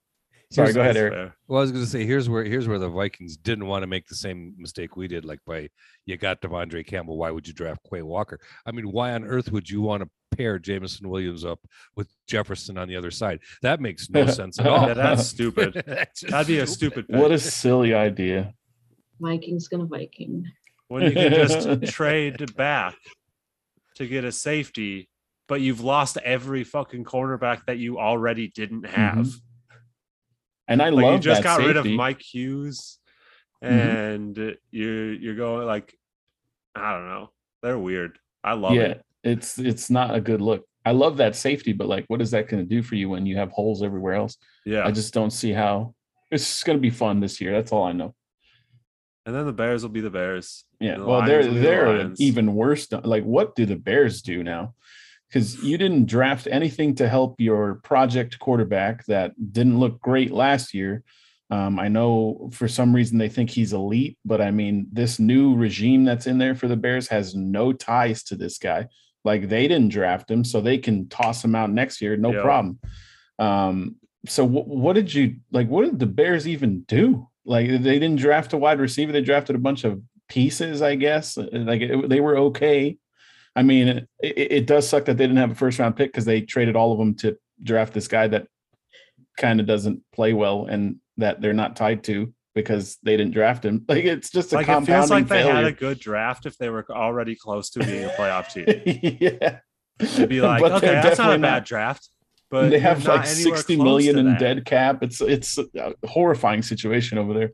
Sorry, 0.51 0.67
Here's- 0.67 0.75
go 0.75 0.81
ahead, 0.81 0.97
Eric. 0.97 1.13
fair. 1.13 1.35
Well, 1.47 1.59
I 1.59 1.61
was 1.61 1.71
going 1.71 1.83
to 1.83 1.89
say 1.89 2.05
here's 2.05 2.29
where 2.29 2.43
here's 2.43 2.67
where 2.67 2.77
the 2.77 2.89
Vikings 2.89 3.37
didn't 3.37 3.65
want 3.67 3.83
to 3.83 3.87
make 3.87 4.05
the 4.07 4.15
same 4.15 4.53
mistake 4.57 4.95
we 4.95 5.07
did. 5.07 5.25
Like 5.25 5.39
by 5.47 5.69
you 6.05 6.17
got 6.17 6.41
Devondre 6.41 6.85
Campbell, 6.85 7.17
why 7.17 7.31
would 7.31 7.47
you 7.47 7.53
draft 7.53 7.81
Quay 7.89 8.01
Walker? 8.03 8.39
I 8.65 8.71
mean, 8.71 8.91
why 8.91 9.13
on 9.13 9.23
earth 9.23 9.51
would 9.51 9.69
you 9.69 9.81
want 9.81 10.03
to 10.03 10.09
pair 10.37 10.59
Jameson 10.59 11.09
Williams 11.09 11.43
up 11.45 11.59
with 11.95 12.07
Jefferson 12.27 12.77
on 12.77 12.87
the 12.87 12.95
other 12.95 13.11
side? 13.11 13.39
That 13.61 13.79
makes 13.81 14.09
no 14.09 14.25
sense 14.39 14.59
at 14.59 14.67
all. 14.67 14.87
Yeah, 14.89 14.93
that's 14.93 15.25
stupid. 15.25 15.73
That's 15.87 16.21
That'd 16.21 16.47
be 16.47 16.59
a 16.59 16.67
stupid 16.67 17.07
pick. 17.07 17.15
What 17.19 17.31
a 17.31 17.39
silly 17.39 17.93
idea. 17.95 18.53
Vikings 19.27 19.67
gonna 19.67 19.85
Viking. 19.85 20.45
when 20.89 21.03
you 21.03 21.11
can 21.11 21.31
just 21.33 21.83
trade 21.93 22.55
back 22.55 22.95
to 23.95 24.05
get 24.07 24.23
a 24.25 24.31
safety, 24.31 25.09
but 25.47 25.61
you've 25.61 25.81
lost 25.81 26.17
every 26.17 26.63
fucking 26.63 27.03
cornerback 27.05 27.65
that 27.65 27.77
you 27.77 27.99
already 27.99 28.49
didn't 28.49 28.85
have. 28.85 29.15
Mhm. 29.27 29.39
And 30.67 30.81
I 30.81 30.89
Like 30.89 31.03
love 31.03 31.13
you 31.15 31.19
just 31.19 31.41
that 31.43 31.57
got 31.59 31.65
rid 31.65 31.77
of. 31.77 31.85
Mike 31.85 32.21
Hughes, 32.21 32.99
Mhm. 33.63 33.69
and 33.69 34.57
you're 34.71 35.13
you're 35.13 35.35
going 35.35 35.65
like, 35.65 35.93
I 36.75 36.91
don't 36.93 37.07
know. 37.07 37.29
They're 37.61 37.79
weird. 37.79 38.17
I 38.43 38.53
love 38.53 38.73
yeah, 38.75 38.81
it. 38.83 39.05
it's 39.23 39.57
it's 39.59 39.89
not 39.89 40.13
a 40.15 40.21
good 40.21 40.41
look. 40.41 40.65
I 40.85 40.91
love 40.91 41.15
that 41.17 41.35
safety, 41.37 41.71
but 41.71 41.87
like, 41.87 42.03
what 42.07 42.21
is 42.21 42.31
that 42.31 42.49
going 42.49 42.61
to 42.61 42.67
do 42.67 42.83
for 42.83 42.95
you 42.95 43.07
when 43.09 43.25
you 43.25 43.37
have 43.37 43.51
holes 43.51 43.81
everywhere 43.83 44.15
else? 44.15 44.37
Yeah. 44.65 44.85
I 44.85 44.91
just 44.91 45.13
don't 45.13 45.31
see 45.31 45.53
how. 45.53 45.95
It's 46.29 46.61
going 46.63 46.77
to 46.77 46.81
be 46.81 46.89
fun 46.89 47.19
this 47.21 47.39
year. 47.39 47.53
That's 47.53 47.71
all 47.71 47.83
I 47.85 47.93
know. 47.93 48.15
And 49.25 49.33
then 49.35 49.45
the 49.45 49.53
Bears 49.53 49.83
will 49.83 49.89
be 49.89 50.01
the 50.01 50.09
Bears. 50.09 50.65
Yeah. 50.79 50.97
The 50.97 51.05
well, 51.05 51.19
Lions 51.19 51.29
they're 51.29 51.43
the 51.53 51.59
they're 51.59 51.93
Lions. 51.97 52.21
even 52.21 52.53
worse. 52.55 52.87
Like, 52.91 53.23
what 53.23 53.55
do 53.55 53.65
the 53.65 53.75
Bears 53.75 54.21
do 54.21 54.43
now? 54.43 54.73
Because 55.29 55.63
you 55.63 55.77
didn't 55.77 56.05
draft 56.05 56.47
anything 56.51 56.93
to 56.95 57.09
help 57.09 57.35
your 57.39 57.75
project 57.75 58.37
quarterback 58.39 59.05
that 59.05 59.31
didn't 59.51 59.79
look 59.79 59.99
great 59.99 60.31
last 60.31 60.73
year. 60.73 61.03
Um, 61.49 61.79
I 61.79 61.87
know 61.87 62.49
for 62.53 62.67
some 62.67 62.95
reason 62.95 63.17
they 63.17 63.29
think 63.29 63.49
he's 63.49 63.73
elite, 63.73 64.17
but 64.25 64.41
I 64.41 64.51
mean, 64.51 64.87
this 64.91 65.19
new 65.19 65.55
regime 65.55 66.03
that's 66.03 66.27
in 66.27 66.37
there 66.37 66.55
for 66.55 66.67
the 66.67 66.75
Bears 66.75 67.07
has 67.07 67.33
no 67.35 67.73
ties 67.73 68.23
to 68.25 68.35
this 68.35 68.57
guy. 68.57 68.87
Like 69.25 69.49
they 69.49 69.67
didn't 69.67 69.89
draft 69.89 70.29
him, 70.29 70.43
so 70.43 70.59
they 70.61 70.77
can 70.77 71.07
toss 71.09 71.43
him 71.43 71.55
out 71.55 71.71
next 71.71 72.01
year, 72.01 72.17
no 72.17 72.31
Yeah. 72.33 72.41
problem. 72.41 72.79
Um, 73.39 73.95
so 74.27 74.45
wh- 74.47 74.67
what 74.67 74.93
did 74.93 75.13
you 75.13 75.37
like? 75.51 75.67
What 75.67 75.85
did 75.85 75.99
the 75.99 76.05
Bears 76.05 76.47
even 76.47 76.81
do? 76.81 77.27
Like 77.45 77.67
they 77.67 77.99
didn't 77.99 78.17
draft 78.17 78.53
a 78.53 78.57
wide 78.57 78.79
receiver; 78.79 79.11
they 79.11 79.21
drafted 79.21 79.55
a 79.55 79.59
bunch 79.59 79.83
of 79.83 80.01
pieces, 80.29 80.81
I 80.81 80.95
guess. 80.95 81.37
Like 81.37 81.81
it, 81.81 82.09
they 82.09 82.21
were 82.21 82.37
okay. 82.37 82.97
I 83.55 83.61
mean, 83.61 83.87
it, 83.87 84.07
it, 84.19 84.65
does 84.65 84.89
suck 84.89 85.05
that 85.05 85.17
they 85.17 85.25
didn't 85.25 85.37
have 85.37 85.51
a 85.51 85.55
first 85.55 85.77
round 85.77 85.95
pick 85.95 86.11
because 86.11 86.25
they 86.25 86.41
traded 86.41 86.75
all 86.75 86.91
of 86.91 86.97
them 86.97 87.13
to 87.17 87.37
draft 87.61 87.93
this 87.93 88.07
guy 88.07 88.27
that 88.27 88.47
kind 89.37 89.59
of 89.59 89.67
doesn't 89.67 90.01
play 90.11 90.33
well 90.33 90.65
and 90.65 90.97
that 91.17 91.39
they're 91.39 91.53
not 91.53 91.75
tied 91.75 92.03
to 92.05 92.33
because 92.55 92.97
they 93.03 93.17
didn't 93.17 93.33
draft 93.33 93.63
him. 93.63 93.85
Like 93.89 94.05
it's 94.05 94.31
just 94.31 94.53
a 94.53 94.55
Like 94.55 94.67
it 94.67 94.67
feels 94.67 94.85
compounding 94.85 95.09
like 95.09 95.27
they 95.27 95.43
had 95.43 95.65
a 95.65 95.71
good 95.71 95.99
draft 95.99 96.45
if 96.45 96.57
they 96.57 96.69
were 96.69 96.85
already 96.89 97.35
close 97.35 97.69
to 97.71 97.79
being 97.79 98.05
a 98.05 98.09
playoff 98.09 98.51
team. 98.51 98.65
yeah. 99.21 99.59
To 100.15 100.27
be 100.27 100.41
like, 100.41 100.61
But 100.61 100.73
okay, 100.73 100.93
that's 100.93 101.19
not 101.19 101.35
a 101.35 101.39
bad 101.39 101.63
draft. 101.63 102.09
But 102.53 102.69
they 102.69 102.77
have 102.77 103.03
like 103.07 103.25
anywhere 103.25 103.57
60 103.57 103.75
close 103.77 103.83
million 103.83 104.13
to 104.13 104.19
in 104.19 104.25
that. 104.27 104.39
dead 104.39 104.63
cap. 104.65 105.01
It's 105.01 105.21
it's 105.21 105.57
a 105.57 105.93
horrifying 106.05 106.61
situation 106.61 107.17
over 107.17 107.33
there. 107.33 107.51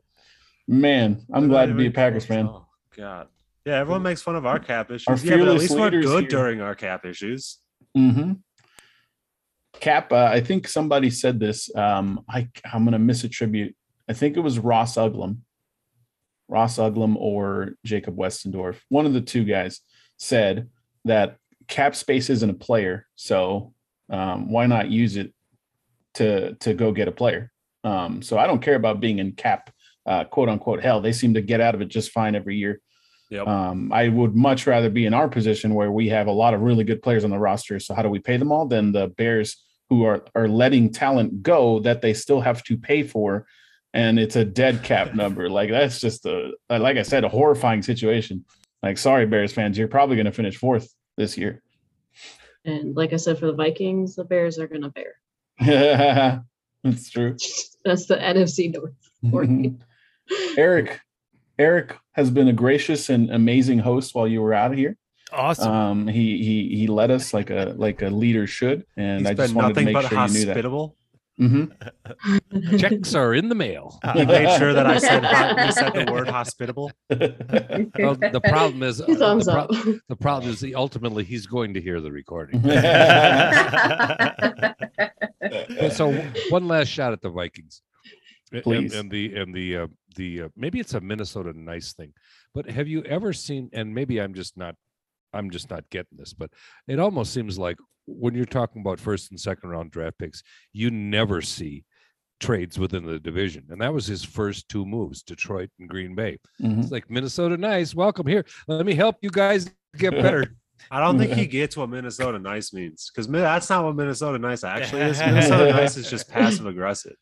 Man, 0.68 1.24
I'm 1.32 1.44
They're 1.44 1.48
glad 1.48 1.66
to 1.70 1.74
be 1.74 1.84
a 1.84 1.86
even 1.86 1.94
Packers 1.94 2.26
fan. 2.26 2.46
Oh 2.46 2.66
God. 2.94 3.28
Yeah, 3.64 3.78
everyone 3.78 4.02
makes 4.02 4.20
fun 4.20 4.36
of 4.36 4.44
our 4.44 4.58
cap 4.58 4.90
issues. 4.90 5.08
Our 5.08 5.14
yeah, 5.16 5.38
but 5.38 5.40
at 5.40 5.44
fearless 5.44 5.60
least 5.62 5.74
we're 5.74 5.90
good 6.02 6.20
here. 6.24 6.28
during 6.28 6.60
our 6.60 6.74
cap 6.74 7.06
issues. 7.06 7.60
hmm 7.94 8.32
Cap, 9.80 10.12
uh, 10.12 10.28
I 10.30 10.40
think 10.42 10.68
somebody 10.68 11.08
said 11.08 11.40
this. 11.40 11.74
Um, 11.74 12.22
I 12.28 12.48
I'm 12.70 12.84
gonna 12.84 12.98
misattribute. 12.98 13.72
I 14.06 14.12
think 14.12 14.36
it 14.36 14.40
was 14.40 14.58
Ross 14.58 14.96
Uglem, 14.98 15.38
Ross 16.46 16.76
Uglem 16.76 17.16
or 17.16 17.70
Jacob 17.86 18.16
Westendorf. 18.18 18.76
One 18.90 19.06
of 19.06 19.14
the 19.14 19.22
two 19.22 19.44
guys 19.44 19.80
said 20.18 20.68
that 21.06 21.38
cap 21.68 21.96
space 21.96 22.28
isn't 22.28 22.50
a 22.50 22.52
player, 22.52 23.06
so 23.14 23.72
um, 24.10 24.50
why 24.50 24.66
not 24.66 24.90
use 24.90 25.16
it 25.16 25.32
to 26.14 26.54
to 26.56 26.74
go 26.74 26.92
get 26.92 27.08
a 27.08 27.12
player? 27.12 27.50
Um, 27.84 28.22
so 28.22 28.38
I 28.38 28.46
don't 28.46 28.62
care 28.62 28.74
about 28.74 29.00
being 29.00 29.18
in 29.18 29.32
cap, 29.32 29.70
uh, 30.06 30.24
quote 30.24 30.48
unquote 30.48 30.82
hell. 30.82 31.00
They 31.00 31.12
seem 31.12 31.34
to 31.34 31.40
get 31.40 31.60
out 31.60 31.74
of 31.74 31.80
it 31.80 31.88
just 31.88 32.10
fine 32.10 32.34
every 32.34 32.56
year. 32.56 32.80
Yep. 33.30 33.46
Um, 33.46 33.92
I 33.92 34.08
would 34.08 34.34
much 34.34 34.66
rather 34.66 34.90
be 34.90 35.06
in 35.06 35.14
our 35.14 35.28
position 35.28 35.74
where 35.74 35.92
we 35.92 36.08
have 36.08 36.26
a 36.26 36.32
lot 36.32 36.52
of 36.52 36.62
really 36.62 36.82
good 36.82 37.00
players 37.00 37.24
on 37.24 37.30
the 37.30 37.38
roster. 37.38 37.78
So 37.78 37.94
how 37.94 38.02
do 38.02 38.08
we 38.08 38.18
pay 38.18 38.36
them 38.36 38.50
all? 38.50 38.66
Than 38.66 38.92
the 38.92 39.06
Bears 39.08 39.64
who 39.88 40.04
are 40.04 40.24
are 40.34 40.48
letting 40.48 40.92
talent 40.92 41.42
go 41.42 41.80
that 41.80 42.02
they 42.02 42.12
still 42.12 42.40
have 42.40 42.62
to 42.64 42.76
pay 42.76 43.04
for, 43.04 43.46
and 43.94 44.18
it's 44.18 44.36
a 44.36 44.44
dead 44.44 44.82
cap 44.82 45.14
number. 45.14 45.48
Like 45.48 45.70
that's 45.70 46.00
just 46.00 46.26
a 46.26 46.52
like 46.68 46.96
I 46.96 47.02
said, 47.02 47.24
a 47.24 47.28
horrifying 47.28 47.82
situation. 47.82 48.44
Like 48.82 48.98
sorry, 48.98 49.26
Bears 49.26 49.52
fans, 49.52 49.78
you're 49.78 49.88
probably 49.88 50.16
going 50.16 50.26
to 50.26 50.32
finish 50.32 50.56
fourth 50.56 50.92
this 51.16 51.38
year. 51.38 51.62
And 52.64 52.96
like 52.96 53.12
I 53.12 53.16
said, 53.16 53.38
for 53.38 53.46
the 53.46 53.52
Vikings, 53.52 54.16
the 54.16 54.24
Bears 54.24 54.58
are 54.58 54.68
gonna 54.68 54.90
bear. 54.90 55.14
That's 56.84 57.10
true. 57.10 57.36
That's 57.84 58.06
the 58.06 58.16
NFC 58.16 58.72
North. 58.72 58.92
for 59.30 59.44
you. 59.44 59.78
Eric, 60.56 61.00
Eric 61.58 61.96
has 62.12 62.30
been 62.30 62.48
a 62.48 62.52
gracious 62.52 63.08
and 63.08 63.30
amazing 63.30 63.80
host 63.80 64.14
while 64.14 64.26
you 64.28 64.40
were 64.40 64.54
out 64.54 64.72
of 64.72 64.78
here. 64.78 64.96
Awesome. 65.32 65.72
Um, 65.72 66.06
he 66.08 66.42
he 66.42 66.76
he 66.76 66.86
led 66.86 67.10
us 67.10 67.32
like 67.32 67.50
a 67.50 67.74
like 67.76 68.02
a 68.02 68.08
leader 68.08 68.46
should, 68.46 68.84
and 68.96 69.20
He's 69.20 69.28
I 69.28 69.34
just 69.34 69.54
been 69.54 69.62
wanted 69.62 69.74
to 69.74 69.80
nothing 69.80 69.84
make 69.86 69.94
but 69.94 70.08
sure 70.08 70.26
you 70.26 70.32
knew 70.32 70.54
that. 70.54 70.92
Hospitable. 71.40 71.76
Mhm. 72.52 72.78
Checks 72.78 73.14
are 73.14 73.34
in 73.34 73.48
the 73.48 73.54
mail. 73.54 73.98
He 74.14 74.24
made 74.24 74.58
sure 74.58 74.72
that 74.74 74.86
I 74.86 74.98
said 74.98 75.24
he 75.66 75.72
said 75.72 75.90
the 75.94 76.10
word 76.12 76.28
hospitable. 76.28 76.90
Well, 77.08 78.14
the 78.38 78.40
problem 78.48 78.82
is, 78.82 79.00
uh, 79.00 79.06
the, 79.06 79.44
pro- 79.44 79.98
the 80.08 80.16
problem 80.16 80.50
is, 80.52 80.60
he, 80.60 80.74
ultimately, 80.74 81.24
he's 81.24 81.46
going 81.46 81.74
to 81.74 81.80
hear 81.80 82.00
the 82.00 82.10
recording. 82.12 82.60
So 85.92 86.12
one 86.50 86.68
last 86.68 86.88
shot 86.88 87.12
at 87.12 87.20
the 87.22 87.30
Vikings. 87.30 87.82
A- 88.52 88.56
and- 88.56 88.64
Please. 88.64 88.94
And, 88.94 89.10
the 89.10 89.34
and 89.36 89.54
the 89.54 89.76
uh, 89.76 89.86
the 90.16 90.42
uh, 90.42 90.48
maybe 90.56 90.80
it's 90.80 90.94
a 90.94 91.00
Minnesota 91.00 91.52
nice 91.56 91.92
thing, 91.92 92.12
but 92.54 92.68
have 92.68 92.88
you 92.88 93.02
ever 93.04 93.32
seen? 93.32 93.70
And 93.72 93.94
maybe 93.94 94.20
I'm 94.20 94.34
just 94.34 94.56
not, 94.56 94.74
I'm 95.32 95.50
just 95.50 95.70
not 95.70 95.88
getting 95.90 96.18
this, 96.18 96.32
but 96.32 96.50
it 96.88 96.98
almost 96.98 97.32
seems 97.32 97.58
like 97.58 97.76
when 98.18 98.34
you're 98.34 98.44
talking 98.46 98.80
about 98.80 98.98
first 99.00 99.30
and 99.30 99.38
second 99.40 99.70
round 99.70 99.90
draft 99.90 100.18
picks, 100.18 100.42
you 100.72 100.90
never 100.90 101.40
see 101.42 101.84
trades 102.40 102.78
within 102.78 103.04
the 103.04 103.18
division, 103.20 103.64
and 103.70 103.80
that 103.80 103.92
was 103.92 104.06
his 104.06 104.24
first 104.24 104.68
two 104.68 104.84
moves: 104.86 105.22
Detroit 105.22 105.70
and 105.78 105.88
Green 105.88 106.14
Bay. 106.14 106.38
Mhm. 106.62 106.82
It's 106.82 106.90
like 106.90 107.10
Minnesota 107.10 107.56
nice, 107.56 107.94
welcome 107.94 108.26
here. 108.26 108.44
Let 108.66 108.86
me 108.86 108.94
help 108.94 109.16
you 109.20 109.30
guys 109.30 109.70
get 109.96 110.12
better. 110.12 110.56
I 110.90 110.98
don't 111.00 111.18
think 111.18 111.34
he 111.34 111.44
gets 111.58 111.76
what 111.76 111.90
Minnesota 111.90 112.38
nice 112.38 112.72
means 112.72 113.10
because 113.12 113.28
that's 113.28 113.68
not 113.68 113.84
what 113.84 113.94
Minnesota 113.96 114.38
nice 114.38 114.64
actually 114.64 115.02
is. 115.02 115.18
Minnesota 115.20 115.70
nice 115.72 115.96
is 115.98 116.08
just 116.08 116.30
passive 116.30 116.64
aggressive. 116.66 117.16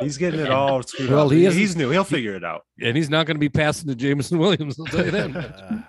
He's 0.00 0.16
getting 0.16 0.40
it 0.40 0.50
all 0.50 0.82
screwed 0.82 1.10
Well, 1.10 1.26
up. 1.26 1.32
he 1.32 1.40
He 1.40 1.44
isn't- 1.46 1.60
he's 1.60 1.76
new. 1.76 1.90
He'll 1.90 2.04
figure 2.04 2.34
it 2.34 2.44
out. 2.44 2.62
and 2.80 2.96
he's 2.96 3.10
not 3.10 3.26
going 3.26 3.34
to 3.34 3.40
be 3.40 3.48
passing 3.48 3.88
to 3.88 3.94
Jameson 3.94 4.38
Williams. 4.38 4.78
I'll 4.80 4.86
tell 4.86 5.04
you 5.04 5.10
that. 5.10 5.84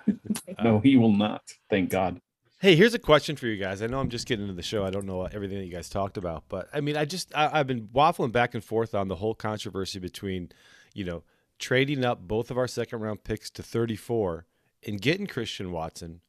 no, 0.62 0.80
he 0.80 0.96
will 0.96 1.12
not. 1.16 1.42
Thank 1.70 1.90
God. 1.90 2.20
Hey, 2.60 2.76
here's 2.76 2.94
a 2.94 2.98
question 2.98 3.36
for 3.36 3.46
you 3.46 3.56
guys. 3.56 3.82
I 3.82 3.88
know 3.88 4.00
I'm 4.00 4.08
just 4.08 4.26
getting 4.26 4.44
into 4.44 4.54
the 4.54 4.62
show. 4.62 4.84
I 4.84 4.90
don't 4.90 5.06
know 5.06 5.24
everything 5.24 5.58
that 5.58 5.64
you 5.64 5.72
guys 5.72 5.88
talked 5.88 6.16
about, 6.16 6.44
but 6.48 6.68
I 6.72 6.80
mean, 6.80 6.96
I 6.96 7.04
just 7.04 7.34
I, 7.34 7.60
I've 7.60 7.66
been 7.66 7.88
waffling 7.88 8.32
back 8.32 8.54
and 8.54 8.64
forth 8.64 8.94
on 8.94 9.08
the 9.08 9.16
whole 9.16 9.34
controversy 9.34 9.98
between, 9.98 10.50
you 10.94 11.04
know, 11.04 11.24
trading 11.58 12.04
up 12.04 12.26
both 12.26 12.50
of 12.50 12.56
our 12.56 12.68
second 12.68 13.00
round 13.00 13.24
picks 13.24 13.50
to 13.50 13.62
34 13.62 14.46
and 14.86 15.00
getting 15.00 15.26
Christian 15.26 15.72
Watson, 15.72 16.20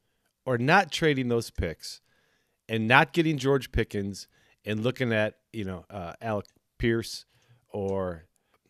or 0.46 0.58
not 0.58 0.92
trading 0.92 1.30
those 1.30 1.52
picks 1.52 2.02
and 2.68 2.88
not 2.88 3.14
getting 3.14 3.38
George 3.38 3.72
Pickens 3.72 4.28
and 4.66 4.84
looking 4.84 5.14
at 5.14 5.36
you 5.54 5.64
know 5.64 5.86
uh, 5.90 6.14
Alec 6.22 6.48
Pierce 6.78 7.26
or 7.70 8.26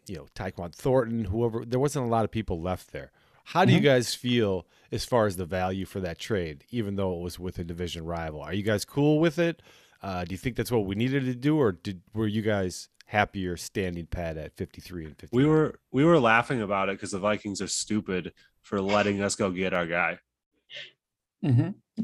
you 0.08 0.16
know 0.18 0.28
Tyquan 0.36 0.74
Thornton, 0.74 1.26
whoever. 1.26 1.64
There 1.66 1.80
wasn't 1.80 2.06
a 2.06 2.10
lot 2.10 2.26
of 2.26 2.32
people 2.32 2.62
left 2.62 2.92
there. 2.92 3.12
How 3.46 3.64
do 3.66 3.74
you 3.74 3.80
guys 3.80 4.14
feel 4.16 4.66
as 4.92 5.06
far 5.06 5.26
as 5.28 5.38
the 5.38 5.46
value 5.46 5.86
for 5.86 6.00
that 6.02 6.18
trade, 6.20 6.66
even 6.72 6.96
though 6.96 7.14
it 7.18 7.22
was 7.22 7.40
with 7.40 7.58
a 7.60 7.64
division 7.64 8.06
rival? 8.06 8.42
Are 8.42 8.54
you 8.54 8.64
guys 8.64 8.86
cool 8.86 9.20
with 9.20 9.38
it? 9.40 9.62
Uh, 10.02 10.24
do 10.26 10.32
you 10.34 10.38
think 10.38 10.56
that's 10.56 10.72
what 10.72 10.86
we 10.86 10.96
needed 10.96 11.26
to 11.26 11.36
do, 11.36 11.58
or 11.58 11.72
did 11.72 12.02
were 12.14 12.28
you 12.28 12.42
guys 12.42 12.90
happier 13.08 13.56
standing 13.56 14.06
pat 14.08 14.36
at 14.38 14.56
53 14.58 15.06
and 15.06 15.18
50? 15.18 15.36
We 15.36 15.46
were 15.46 15.80
we 15.92 16.04
were 16.04 16.20
laughing 16.20 16.62
about 16.62 16.90
it 16.90 16.94
because 16.98 17.12
the 17.12 17.20
Vikings 17.20 17.62
are 17.62 17.68
stupid 17.68 18.34
for 18.62 18.82
letting 18.82 19.22
us 19.22 19.36
go 19.36 19.52
get 19.52 19.74
our 19.74 19.86
guy. 19.88 20.20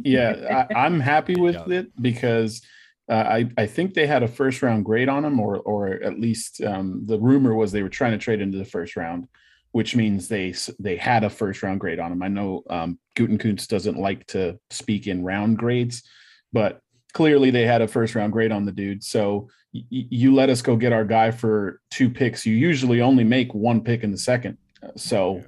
Yeah, 0.04 0.66
I, 0.70 0.74
I'm 0.86 1.00
happy 1.00 1.36
with 1.40 1.56
Yeah. 1.56 1.80
it 1.80 1.92
because 2.02 2.62
uh, 3.10 3.14
I 3.16 3.50
I 3.58 3.66
think 3.66 3.94
they 3.94 4.08
had 4.08 4.24
a 4.24 4.28
first 4.28 4.62
round 4.62 4.86
grade 4.86 5.10
on 5.10 5.26
him, 5.26 5.40
or 5.40 5.58
or 5.60 5.90
at 5.90 6.20
least 6.20 6.62
um, 6.62 7.04
the 7.06 7.20
rumor 7.20 7.56
was 7.56 7.72
they 7.72 7.84
were 7.84 7.90
trying 7.90 8.12
to 8.12 8.18
trade 8.18 8.42
into 8.42 8.58
the 8.58 8.66
first 8.66 8.96
round, 8.96 9.28
which 9.72 9.96
means 9.96 10.28
they 10.28 10.54
they 10.80 10.98
had 10.98 11.24
a 11.24 11.30
first 11.30 11.64
round 11.64 11.80
grade 11.80 12.00
on 12.00 12.12
him. 12.12 12.22
I 12.22 12.28
know 12.28 12.64
um, 12.70 13.00
Gutekunst 13.16 13.68
doesn't 13.68 13.98
like 13.98 14.26
to 14.28 14.60
speak 14.70 15.08
in 15.08 15.24
round 15.24 15.58
grades, 15.58 16.04
but 16.52 16.82
clearly 17.14 17.52
they 17.52 17.66
had 17.66 17.82
a 17.82 17.88
first 17.88 18.16
round 18.16 18.34
grade 18.34 18.52
on 18.52 18.66
the 18.66 18.72
dude. 18.72 19.04
So 19.04 19.50
y- 19.74 19.84
y- 19.92 20.08
you 20.10 20.34
let 20.34 20.50
us 20.50 20.62
go 20.62 20.76
get 20.76 20.94
our 20.94 21.06
guy 21.06 21.32
for 21.32 21.80
two 21.90 22.10
picks. 22.10 22.46
You 22.46 22.56
usually 22.56 23.02
only 23.02 23.24
make 23.24 23.54
one 23.54 23.82
pick 23.82 24.04
in 24.04 24.12
the 24.12 24.18
second. 24.18 24.58
So 24.98 25.44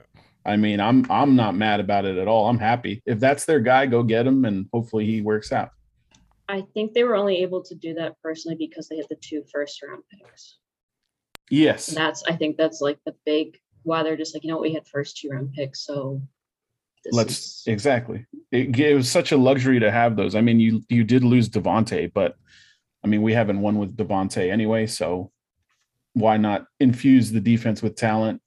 I 0.46 0.56
mean, 0.56 0.80
I'm 0.80 1.10
I'm 1.10 1.36
not 1.36 1.56
mad 1.56 1.80
about 1.80 2.06
it 2.06 2.18
at 2.18 2.28
all. 2.28 2.48
I'm 2.48 2.60
happy. 2.60 3.02
If 3.06 3.20
that's 3.20 3.46
their 3.46 3.60
guy, 3.60 3.86
go 3.86 4.04
get 4.04 4.28
him 4.28 4.46
and 4.46 4.68
hopefully 4.74 5.06
he 5.06 5.22
works 5.22 5.52
out. 5.52 5.72
I 6.48 6.62
think 6.74 6.94
they 6.94 7.04
were 7.04 7.16
only 7.16 7.38
able 7.38 7.64
to 7.64 7.76
do 7.76 7.94
that 7.96 8.16
personally 8.22 8.58
because 8.58 8.88
they 8.88 8.98
had 8.98 9.08
the 9.10 9.16
two 9.16 9.44
first 9.52 9.82
round 9.82 10.04
picks. 10.12 10.58
Yes. 11.50 11.90
And 11.90 11.98
that's 11.98 12.24
I 12.28 12.36
think 12.36 12.58
that's 12.58 12.82
like 12.82 13.00
the 13.06 13.16
big 13.26 13.58
why 13.84 14.04
they're 14.04 14.18
just 14.18 14.34
like, 14.34 14.44
you 14.44 14.50
know, 14.50 14.56
what, 14.58 14.64
we 14.64 14.74
had 14.74 14.88
first 14.88 15.18
two 15.18 15.30
round 15.30 15.54
picks, 15.54 15.86
so 15.86 16.22
Let's 17.12 17.32
is- 17.32 17.64
exactly. 17.68 18.26
It, 18.52 18.78
it 18.80 18.96
was 18.96 19.12
such 19.12 19.32
a 19.32 19.38
luxury 19.38 19.80
to 19.80 19.92
have 19.92 20.16
those. 20.16 20.36
I 20.36 20.42
mean, 20.42 20.60
you 20.60 20.82
you 20.90 21.04
did 21.04 21.24
lose 21.24 21.50
Davante, 21.50 22.12
but 22.14 22.36
I 23.04 23.08
mean, 23.08 23.22
we 23.22 23.34
haven't 23.34 23.60
won 23.60 23.78
with 23.78 23.98
Davante 23.98 24.50
anyway, 24.52 24.88
so 24.88 25.32
why 26.14 26.38
not 26.38 26.68
infuse 26.80 27.32
the 27.32 27.42
defense 27.42 27.82
with 27.82 27.96
talent? 27.96 28.42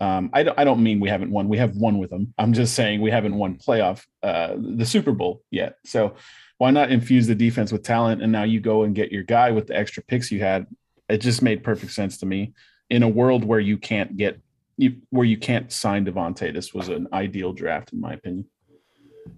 Um, 0.00 0.28
I 0.32 0.42
don't 0.42 0.58
I 0.58 0.64
don't 0.64 0.82
mean 0.82 1.00
we 1.00 1.08
haven't 1.08 1.30
won. 1.30 1.48
We 1.48 1.58
have 1.58 1.76
won 1.76 1.98
with 1.98 2.10
them. 2.10 2.34
I'm 2.36 2.52
just 2.52 2.74
saying 2.74 3.00
we 3.00 3.10
haven't 3.10 3.36
won 3.36 3.56
playoff 3.56 4.04
uh, 4.22 4.54
the 4.58 4.84
Super 4.84 5.12
Bowl 5.12 5.42
yet. 5.50 5.76
So 5.86 6.16
why 6.58 6.72
not 6.72 6.90
infuse 6.90 7.26
the 7.26 7.34
defense 7.34 7.72
with 7.72 7.84
talent? 7.84 8.22
And 8.22 8.32
now 8.32 8.42
you 8.42 8.60
go 8.60 8.82
and 8.82 8.94
get 8.94 9.12
your 9.12 9.22
guy 9.22 9.50
with 9.50 9.66
the 9.66 9.76
extra 9.76 10.02
picks 10.02 10.30
you 10.30 10.40
had. 10.40 10.66
It 11.08 11.18
just 11.18 11.42
made 11.42 11.64
perfect 11.64 11.92
sense 11.92 12.18
to 12.18 12.26
me. 12.26 12.54
In 12.90 13.02
a 13.02 13.08
world 13.08 13.44
where 13.44 13.60
you 13.60 13.78
can't 13.78 14.16
get 14.16 14.40
you 14.76 14.96
where 15.10 15.24
you 15.26 15.36
can't 15.38 15.70
sign 15.72 16.04
Davante, 16.04 16.52
this 16.52 16.74
was 16.74 16.88
an 16.88 17.06
ideal 17.12 17.52
draft 17.52 17.92
in 17.92 18.00
my 18.00 18.14
opinion. 18.14 18.46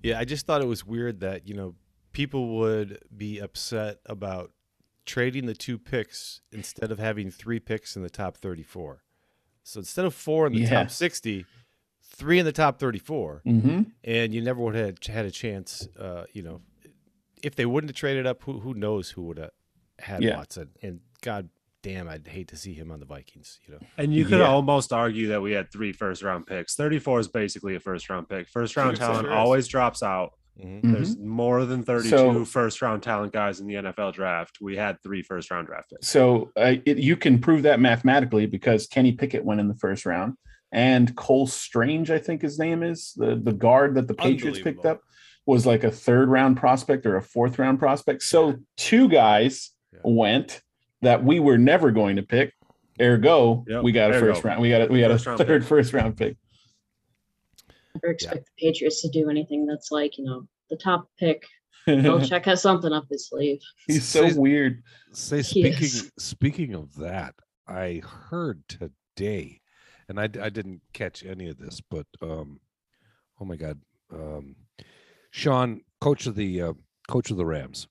Yeah, 0.02 0.18
I 0.18 0.24
just 0.24 0.46
thought 0.46 0.62
it 0.62 0.66
was 0.68 0.84
weird 0.84 1.20
that, 1.20 1.46
you 1.48 1.54
know, 1.54 1.74
people 2.12 2.56
would 2.58 2.98
be 3.16 3.38
upset 3.38 3.98
about 4.06 4.52
trading 5.04 5.46
the 5.46 5.54
two 5.54 5.78
picks 5.78 6.40
instead 6.50 6.90
of 6.90 6.98
having 6.98 7.30
three 7.30 7.60
picks 7.60 7.94
in 7.96 8.02
the 8.02 8.10
top 8.10 8.36
34. 8.36 9.02
So 9.62 9.78
instead 9.80 10.04
of 10.04 10.14
four 10.14 10.46
in 10.46 10.52
the 10.54 10.60
Yeah. 10.60 10.82
top 10.82 10.90
60, 10.90 11.44
three 12.02 12.38
in 12.38 12.44
the 12.44 12.52
top 12.52 12.78
34, 12.78 13.42
hmm 13.44 13.82
and 14.04 14.32
you 14.32 14.40
never 14.40 14.60
would 14.60 14.74
have 14.76 14.98
had 15.06 15.26
a 15.26 15.30
chance. 15.30 15.88
Uh, 15.98 16.24
you 16.32 16.40
know, 16.42 16.60
if 17.42 17.56
they 17.56 17.66
wouldn't 17.66 17.90
have 17.90 17.96
traded 17.96 18.26
up, 18.26 18.42
who 18.44 18.60
who 18.60 18.72
knows 18.74 19.10
who 19.10 19.22
would 19.22 19.38
have 19.38 19.50
had 19.98 20.22
Yeah. 20.22 20.36
Watson? 20.36 20.70
And 20.82 21.00
God 21.22 21.48
damn, 21.83 22.09
I'd 22.09 22.26
hate 22.26 22.49
to 22.49 22.56
see 22.56 22.75
him 22.75 22.90
on 22.90 23.00
the 23.00 23.06
Vikings. 23.06 23.61
You 23.66 23.75
know, 23.75 23.80
And 23.99 24.12
you 24.12 24.25
could 24.25 24.40
Yeah. 24.40 24.47
almost 24.49 24.92
argue 24.92 25.28
that 25.28 25.40
we 25.42 25.52
had 25.52 25.71
three 25.71 25.92
first 25.92 26.23
round 26.23 26.47
picks. 26.47 26.75
34 26.75 27.21
is 27.21 27.28
basically 27.28 27.76
a 27.76 27.80
first 27.80 28.09
round 28.11 28.28
pick. 28.28 28.49
First 28.49 28.76
round 28.76 28.97
talent 28.97 29.28
always 29.28 29.68
drops 29.68 30.02
out. 30.02 30.33
Mhm. 30.59 30.92
There's 30.92 31.18
more 31.18 31.64
than 31.66 31.83
32 31.83 32.09
So- 32.16 32.45
first 32.47 32.80
round 32.83 33.02
talent 33.02 33.33
guys 33.33 33.61
in 33.61 33.66
the 33.66 33.76
NFL 33.76 34.11
draft. 34.12 34.59
We 34.61 34.76
had 34.76 35.00
three 35.02 35.23
first 35.23 35.50
round 35.50 35.66
draft 35.66 35.90
picks. 35.90 36.09
So 36.09 36.50
uh, 36.56 36.76
it, 36.87 36.97
you 36.99 37.16
can 37.16 37.38
prove 37.38 37.62
that 37.62 37.78
mathematically 37.78 38.47
because 38.47 38.87
Kenny 38.87 39.12
Pickett 39.12 39.45
went 39.45 39.61
in 39.61 39.68
the 39.68 39.75
first 39.75 40.06
round, 40.06 40.35
and 40.73 41.14
Cole 41.14 41.47
Strange, 41.47 42.11
I 42.11 42.18
think 42.18 42.40
his 42.42 42.59
name 42.59 42.83
is 42.83 43.12
the 43.16 43.37
the 43.37 43.52
guard 43.52 43.95
that 43.97 44.09
the 44.09 44.14
Patriots 44.14 44.61
picked 44.61 44.87
up, 44.87 45.02
was 45.45 45.66
like 45.66 45.85
a 45.85 45.90
third 45.90 46.30
round 46.30 46.56
prospect 46.56 47.04
or 47.04 47.16
a 47.16 47.23
fourth 47.23 47.59
round 47.59 47.78
prospect. 47.78 48.23
So 48.23 48.56
two 48.78 49.09
guys 49.11 49.73
Yeah. 49.92 50.00
went 50.04 50.62
that 51.02 51.22
we 51.22 51.40
were 51.40 51.58
never 51.58 51.90
going 51.90 52.16
to 52.16 52.22
pick. 52.22 52.52
Ergo, 53.00 53.64
Yep, 53.68 53.82
we 53.82 53.92
got 53.92 54.10
a 54.12 54.14
ergo. 54.16 54.32
first 54.32 54.44
round. 54.44 54.62
We 54.62 54.70
got 54.70 54.82
a, 54.82 54.86
we 54.86 55.00
got 55.00 55.10
First 55.10 55.26
a 55.26 55.28
round 55.30 55.38
third 55.40 55.60
pick. 55.62 55.68
first 55.68 55.92
round 55.92 56.16
pick. 56.16 56.36
Never 57.94 58.12
expect 58.12 58.46
the 58.46 58.66
Patriots 58.66 59.02
to 59.02 59.08
do 59.10 59.28
anything 59.30 59.66
that's 59.66 59.90
like, 59.90 60.18
you 60.18 60.24
know, 60.24 60.46
the 60.70 60.76
top 60.76 61.08
pick. 61.18 61.44
Belichick 61.88 62.44
has 62.46 62.60
something 62.62 62.92
up 62.92 63.04
his 63.10 63.28
sleeve. 63.28 63.60
He's 63.86 64.04
so 64.04 64.28
Say- 64.28 64.38
weird. 64.38 64.82
Say 65.12 65.42
speaking 65.42 66.10
speaking 66.18 66.74
of 66.74 66.94
that, 66.96 67.34
I 67.68 68.02
heard 68.30 68.62
today, 68.68 69.60
and 70.08 70.18
I 70.20 70.24
I 70.24 70.48
didn't 70.50 70.80
catch 70.92 71.24
any 71.24 71.48
of 71.48 71.58
this, 71.58 71.80
but 71.90 72.06
um, 72.20 72.60
oh 73.40 73.44
my 73.44 73.56
god, 73.56 73.80
um, 74.12 74.56
Sean, 75.30 75.80
coach 76.00 76.26
of 76.26 76.34
the 76.34 76.60
uh, 76.60 76.72
coach 77.08 77.30
of 77.30 77.36
the 77.38 77.46
Rams, 77.46 77.86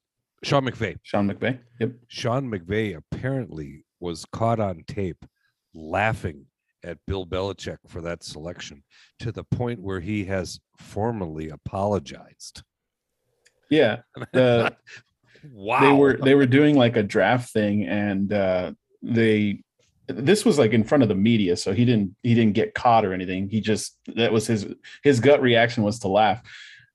Sean 0.46 0.64
McVay. 0.64 0.96
Sean 1.02 1.28
McVay. 1.28 1.58
Yep. 1.80 1.92
Sean 2.08 2.52
McVay 2.52 2.96
apparently 2.96 3.84
was 4.00 4.26
caught 4.32 4.60
on 4.60 4.84
tape 4.88 5.26
laughing 5.74 6.46
at 6.84 7.00
Bill 7.08 7.26
Belichick 7.26 7.78
for 7.88 8.00
that 8.02 8.24
selection 8.24 8.84
to 9.20 9.32
the 9.32 9.44
point 9.44 9.82
where 9.82 10.00
he 10.00 10.26
has 10.26 10.60
formally 10.78 11.50
apologized. 11.50 12.62
Yeah. 13.72 14.02
The, 14.34 14.76
wow. 15.52 15.80
they 15.82 15.92
were 15.92 16.18
they 16.18 16.36
were 16.36 16.46
doing 16.46 16.76
like 16.76 16.96
a 16.96 17.04
draft 17.04 17.52
thing 17.52 17.86
and 17.86 18.34
uh 18.34 18.72
they 19.04 19.62
this 20.08 20.44
was 20.44 20.58
like 20.58 20.74
in 20.74 20.84
front 20.84 21.04
of 21.04 21.10
the 21.10 21.16
media 21.16 21.56
so 21.56 21.72
he 21.72 21.86
didn't 21.86 22.16
he 22.24 22.34
didn't 22.34 22.54
get 22.54 22.74
caught 22.74 23.06
or 23.06 23.14
anything 23.14 23.48
he 23.48 23.62
just 23.62 23.96
that 24.16 24.32
was 24.32 24.48
his 24.48 24.66
his 25.04 25.20
gut 25.20 25.42
reaction 25.42 25.84
was 25.84 26.00
to 26.00 26.08
laugh 26.08 26.42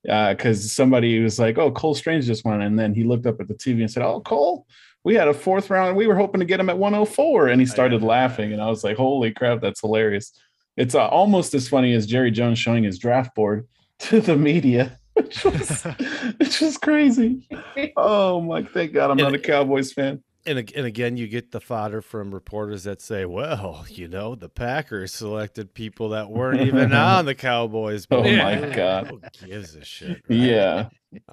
uh 0.08 0.32
because 0.32 0.72
somebody 0.72 1.20
was 1.20 1.38
like 1.38 1.58
oh 1.58 1.70
cole 1.70 1.94
strange 1.94 2.26
just 2.26 2.44
won 2.44 2.62
and 2.62 2.78
then 2.78 2.94
he 2.94 3.04
looked 3.04 3.26
up 3.26 3.40
at 3.40 3.48
the 3.48 3.54
tv 3.54 3.80
and 3.80 3.90
said 3.90 4.02
oh 4.02 4.20
cole 4.20 4.66
we 5.04 5.14
had 5.14 5.28
a 5.28 5.34
fourth 5.34 5.70
round 5.70 5.96
we 5.96 6.06
were 6.06 6.16
hoping 6.16 6.40
to 6.40 6.46
get 6.46 6.60
him 6.60 6.70
at 6.70 6.78
104 6.78 7.48
and 7.48 7.60
he 7.60 7.66
started 7.66 8.02
laughing 8.02 8.52
and 8.52 8.62
i 8.62 8.68
was 8.68 8.82
like 8.82 8.96
holy 8.96 9.30
crap 9.30 9.60
that's 9.60 9.80
hilarious 9.80 10.32
it's 10.76 10.94
uh, 10.94 11.06
almost 11.08 11.52
as 11.54 11.68
funny 11.68 11.92
as 11.92 12.06
jerry 12.06 12.30
jones 12.30 12.58
showing 12.58 12.84
his 12.84 12.98
draft 12.98 13.34
board 13.34 13.66
to 13.98 14.20
the 14.20 14.36
media 14.36 14.98
which 15.14 15.44
was, 15.44 15.82
which 16.38 16.60
was 16.60 16.78
crazy 16.78 17.46
Oh 17.96 18.40
my! 18.40 18.62
Thank 18.62 18.92
God 18.92 19.10
I'm 19.10 19.16
not 19.16 19.34
a 19.34 19.38
Cowboys 19.38 19.92
fan. 19.92 20.22
And 20.46 20.58
and 20.74 20.86
again, 20.86 21.16
you 21.16 21.28
get 21.28 21.52
the 21.52 21.60
fodder 21.60 22.00
from 22.02 22.32
reporters 22.32 22.84
that 22.84 23.00
say, 23.00 23.24
"Well, 23.24 23.84
you 23.88 24.08
know, 24.08 24.34
the 24.34 24.48
Packers 24.48 25.12
selected 25.12 25.74
people 25.74 26.10
that 26.10 26.30
weren't 26.30 26.62
even 26.62 26.92
on 26.94 27.26
the 27.26 27.34
Cowboys." 27.34 28.06
But 28.06 28.20
Oh 28.20 28.22
board." 28.22 28.38
my 28.38 28.54
Who 28.56 28.72
God. 28.74 29.30
gives 29.46 29.74
a 29.74 29.84
shit? 29.84 30.22
right? 30.28 30.38
Yeah, 30.38 30.88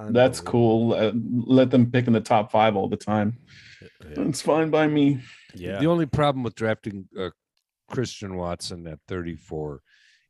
that's 0.10 0.40
cool. 0.40 0.94
Uh, 0.94 1.12
let 1.46 1.72
them 1.72 1.90
pick 1.92 2.08
in 2.08 2.14
the 2.14 2.22
top 2.22 2.52
five 2.52 2.76
all 2.76 2.90
the 2.90 2.98
time. 2.98 3.38
Yeah. 3.82 4.24
It's 4.24 4.42
fine 4.42 4.70
by 4.70 4.88
me. 4.88 5.22
Yeah. 5.54 5.80
The 5.80 5.88
only 5.88 6.06
problem 6.06 6.44
with 6.44 6.56
drafting 6.56 7.08
uh, 7.18 7.30
Christian 7.90 8.36
Watson 8.36 8.88
at 8.88 9.00
34 9.08 9.82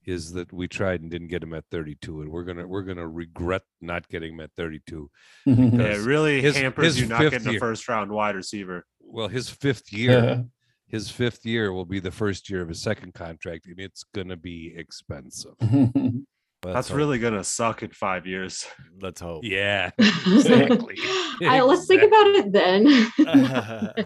is 0.07 0.31
that 0.31 0.51
we 0.53 0.67
tried 0.67 1.01
and 1.01 1.11
didn't 1.11 1.27
get 1.27 1.43
him 1.43 1.53
at 1.53 1.65
32, 1.69 2.21
and 2.21 2.31
we're 2.31 2.43
gonna 2.45 2.65
we're 2.65 2.81
gonna 2.81 3.07
regret 3.07 3.61
not 3.81 4.07
getting 4.07 4.33
him 4.33 4.39
at 4.39 4.51
32. 4.57 5.09
Yeah, 5.45 5.53
it 5.55 6.05
really 6.05 6.41
his- 6.41 6.55
hampers 6.57 6.85
his 6.95 7.01
you 7.01 7.07
not 7.07 7.19
fifth 7.19 7.31
getting 7.33 7.55
a 7.55 7.59
first 7.59 7.87
round 7.87 8.09
wide 8.11 8.35
receiver. 8.35 8.85
Well, 9.01 9.27
his 9.27 9.49
fifth 9.49 9.91
year, 10.01 10.45
his 10.87 11.11
fifth 11.11 11.45
year 11.45 11.71
will 11.73 11.85
be 11.85 11.99
the 11.99 12.09
first 12.11 12.49
year 12.49 12.61
of 12.61 12.69
his 12.69 12.81
second 12.81 13.13
contract, 13.13 13.67
and 13.67 13.79
it's 13.79 14.03
gonna 14.15 14.37
be 14.37 14.73
expensive. 14.75 15.53
Let's 15.61 16.73
That's 16.73 16.87
hope. 16.89 16.97
really 16.97 17.19
gonna 17.19 17.43
suck 17.43 17.83
in 17.83 17.91
five 17.91 18.25
years. 18.25 18.65
Let's 18.99 19.21
hope. 19.21 19.43
yeah, 19.43 19.91
exactly. 19.99 20.95
I, 21.43 21.61
let's 21.61 21.85
think 21.85 22.01
about 22.01 22.27
it 22.27 22.51
then. 22.51 23.97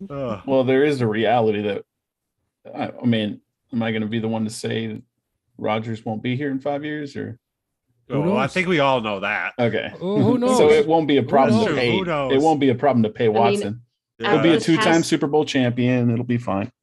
Well, 0.00 0.64
there 0.64 0.84
is 0.84 1.00
a 1.02 1.06
reality 1.06 1.62
that 1.62 1.82
I, 2.74 2.90
I 3.02 3.04
mean, 3.06 3.40
am 3.72 3.82
I 3.82 3.90
going 3.90 4.02
to 4.02 4.08
be 4.08 4.18
the 4.18 4.28
one 4.28 4.44
to 4.44 4.50
say 4.50 4.86
that 4.88 5.02
Rodgers 5.58 6.04
won't 6.04 6.22
be 6.22 6.36
here 6.36 6.50
in 6.50 6.58
five 6.60 6.84
years? 6.84 7.16
Or 7.16 7.38
well, 8.08 8.36
I 8.36 8.46
think 8.46 8.68
we 8.68 8.80
all 8.80 9.00
know 9.00 9.20
that. 9.20 9.52
okay, 9.58 9.92
who 9.98 10.38
knows? 10.38 10.58
so 10.58 10.70
it 10.70 10.86
won't 10.86 11.08
be 11.08 11.16
a 11.16 11.22
problem 11.22 11.66
to 11.66 11.74
pay. 11.74 11.96
Who 11.96 12.04
knows? 12.04 12.32
It 12.32 12.40
won't 12.40 12.60
be 12.60 12.68
a 12.70 12.74
problem 12.74 13.02
to 13.04 13.10
pay 13.10 13.28
mean, 13.28 13.36
Watson. 13.36 13.80
Yeah, 14.18 14.32
He'll 14.34 14.42
be 14.42 14.50
a 14.54 14.60
two-time 14.60 14.84
past- 14.84 15.08
Super 15.08 15.26
Bowl 15.26 15.44
champion. 15.44 16.10
It'll 16.10 16.24
be 16.24 16.38
fine. 16.38 16.70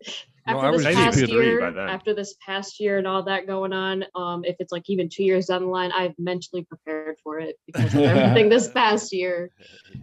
After 0.47 0.71
was 0.71 0.83
this 0.83 0.95
past 0.95 1.27
year, 1.27 1.61
after 1.87 2.15
this 2.15 2.35
past 2.43 2.79
year 2.79 2.97
and 2.97 3.05
all 3.05 3.21
that 3.23 3.45
going 3.45 3.73
on, 3.73 4.03
um, 4.15 4.43
if 4.43 4.55
it's 4.57 4.71
like 4.71 4.89
even 4.89 5.07
two 5.07 5.23
years 5.23 5.45
down 5.45 5.61
the 5.61 5.67
line, 5.67 5.91
I've 5.91 6.15
mentally 6.17 6.63
prepared 6.63 7.17
for 7.23 7.39
it 7.39 7.57
because 7.67 7.93
of 7.93 7.99
everything 8.01 8.49
this 8.49 8.67
past 8.69 9.13
year. 9.13 9.51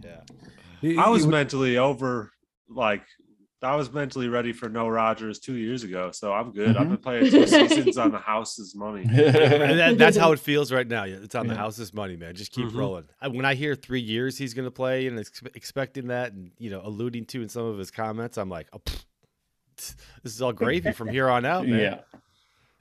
yeah. 0.01 0.21
He- 0.79 0.97
I 0.97 1.09
was 1.09 1.27
mentally 1.27 1.77
over, 1.77 2.31
like, 2.69 3.03
I 3.61 3.75
was 3.75 3.91
mentally 3.91 4.29
ready 4.29 4.53
for 4.53 4.69
no 4.69 4.87
Rodgers 4.87 5.37
two 5.39 5.55
years 5.55 5.83
ago, 5.83 6.11
so 6.11 6.31
I'm 6.31 6.51
good. 6.51 6.77
I've 6.77 6.87
Mhm. 6.87 6.89
been 6.91 6.97
playing 6.97 7.29
two 7.31 7.45
seasons 7.47 7.97
on 7.97 8.11
the 8.11 8.17
house's 8.17 8.73
money. 8.73 9.01
And 9.09 9.79
that, 9.79 9.97
that's 9.97 10.15
how 10.15 10.31
it 10.31 10.39
feels 10.39 10.71
right 10.71 10.87
now. 10.87 11.03
Yeah, 11.03 11.17
It's 11.21 11.35
on 11.35 11.47
the 11.47 11.53
Yeah. 11.53 11.59
house's 11.59 11.93
money, 11.93 12.15
man. 12.15 12.35
Just 12.35 12.51
keep 12.53 12.67
Mhm. 12.67 12.75
rolling. 12.77 13.05
I, 13.19 13.27
when 13.27 13.43
I 13.45 13.55
hear 13.55 13.75
three 13.75 13.99
years 13.99 14.37
he's 14.37 14.53
going 14.53 14.67
to 14.67 14.71
play 14.71 15.07
and 15.07 15.19
ex- 15.19 15.41
expecting 15.55 16.07
that, 16.07 16.31
and 16.31 16.51
you 16.57 16.69
know, 16.69 16.81
alluding 16.83 17.25
to 17.25 17.41
in 17.41 17.49
some 17.49 17.65
of 17.65 17.77
his 17.77 17.91
comments, 17.91 18.37
I'm 18.37 18.49
like, 18.49 18.67
oh, 18.71 18.81
this 19.75 19.95
is 20.23 20.41
all 20.41 20.53
gravy 20.53 20.91
from 20.93 21.09
here 21.09 21.29
on 21.29 21.43
out, 21.45 21.67
man. 21.67 21.79
yeah. 21.79 21.99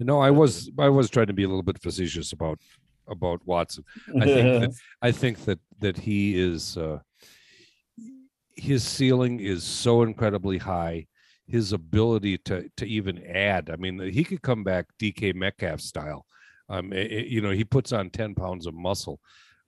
No, 0.00 0.20
I 0.20 0.30
was 0.30 0.70
I 0.78 0.88
was 0.88 1.10
trying 1.10 1.26
to 1.26 1.32
be 1.32 1.42
a 1.42 1.48
little 1.48 1.64
bit 1.64 1.82
facetious 1.82 2.32
about 2.32 2.60
about 3.08 3.40
Watson. 3.44 3.84
I 4.20 4.26
think 4.26 4.60
that 4.60 4.70
I 5.02 5.10
think 5.10 5.38
that 5.46 5.58
that 5.80 5.96
he 5.98 6.38
is 6.38 6.76
uh, 6.76 7.00
his 8.58 8.84
ceiling 8.84 9.40
is 9.40 9.62
so 9.64 10.02
incredibly 10.02 10.58
high. 10.58 11.06
His 11.46 11.72
ability 11.72 12.38
to 12.38 12.68
to 12.76 12.86
even 12.86 13.24
add, 13.26 13.70
I 13.70 13.76
mean, 13.76 13.98
he 14.00 14.24
could 14.24 14.42
come 14.42 14.64
back 14.64 14.86
DK 15.00 15.34
Metcalf 15.34 15.80
style. 15.80 16.26
Um, 16.68 16.92
i- 16.92 16.96
i- 16.96 17.26
you 17.26 17.40
know, 17.40 17.50
he 17.52 17.64
puts 17.64 17.92
on 17.92 18.10
ten 18.10 18.34
pounds 18.34 18.66
of 18.66 18.74
muscle. 18.74 19.20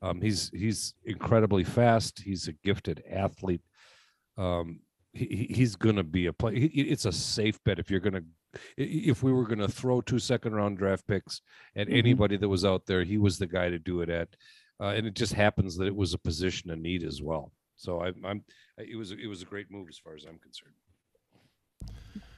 Um, 0.03 0.21
he's 0.21 0.51
he's 0.51 0.95
incredibly 1.05 1.65
fast. 1.65 2.21
He's 2.21 2.49
a 2.49 2.53
gifted 2.65 3.03
athlete. 3.11 3.63
Um, 4.37 4.81
he, 5.13 5.25
he- 5.27 5.55
he's 5.55 5.77
gonna 5.77 6.05
be 6.05 6.27
a 6.27 6.33
play. 6.33 6.55
It's 6.57 7.07
a 7.07 7.13
safe 7.13 7.59
bet 7.65 7.79
if 7.79 7.91
you're 7.91 8.01
gonna 8.01 8.23
if 8.77 9.23
we 9.23 9.33
were 9.33 9.47
going 9.47 9.61
to 9.61 9.69
throw 9.69 10.01
two 10.01 10.19
second 10.19 10.55
round 10.55 10.77
draft 10.77 11.07
picks 11.07 11.41
at 11.77 11.87
Mhm. 11.87 11.99
anybody 11.99 12.37
that 12.37 12.49
was 12.49 12.65
out 12.65 12.85
there, 12.85 13.05
he 13.05 13.17
was 13.17 13.39
the 13.39 13.47
guy 13.47 13.69
to 13.71 13.79
do 13.79 14.01
it 14.01 14.09
at. 14.11 14.29
Uh, 14.81 14.89
and 14.89 15.07
it 15.07 15.15
just 15.15 15.35
happens 15.35 15.77
that 15.77 15.87
it 15.87 15.95
was 15.95 16.15
a 16.15 16.19
position 16.19 16.69
of 16.73 16.79
need 16.81 17.05
as 17.05 17.23
well. 17.23 17.53
So 17.81 18.01
I, 18.03 18.13
I'm, 18.25 18.45
it 18.77 18.97
was, 18.97 19.11
it 19.11 19.27
was 19.27 19.41
a 19.41 19.47
great 19.47 19.71
move 19.71 19.89
as 19.89 19.97
far 19.97 20.15
as 20.15 20.25
I'm 20.25 20.39
concerned. 20.39 20.75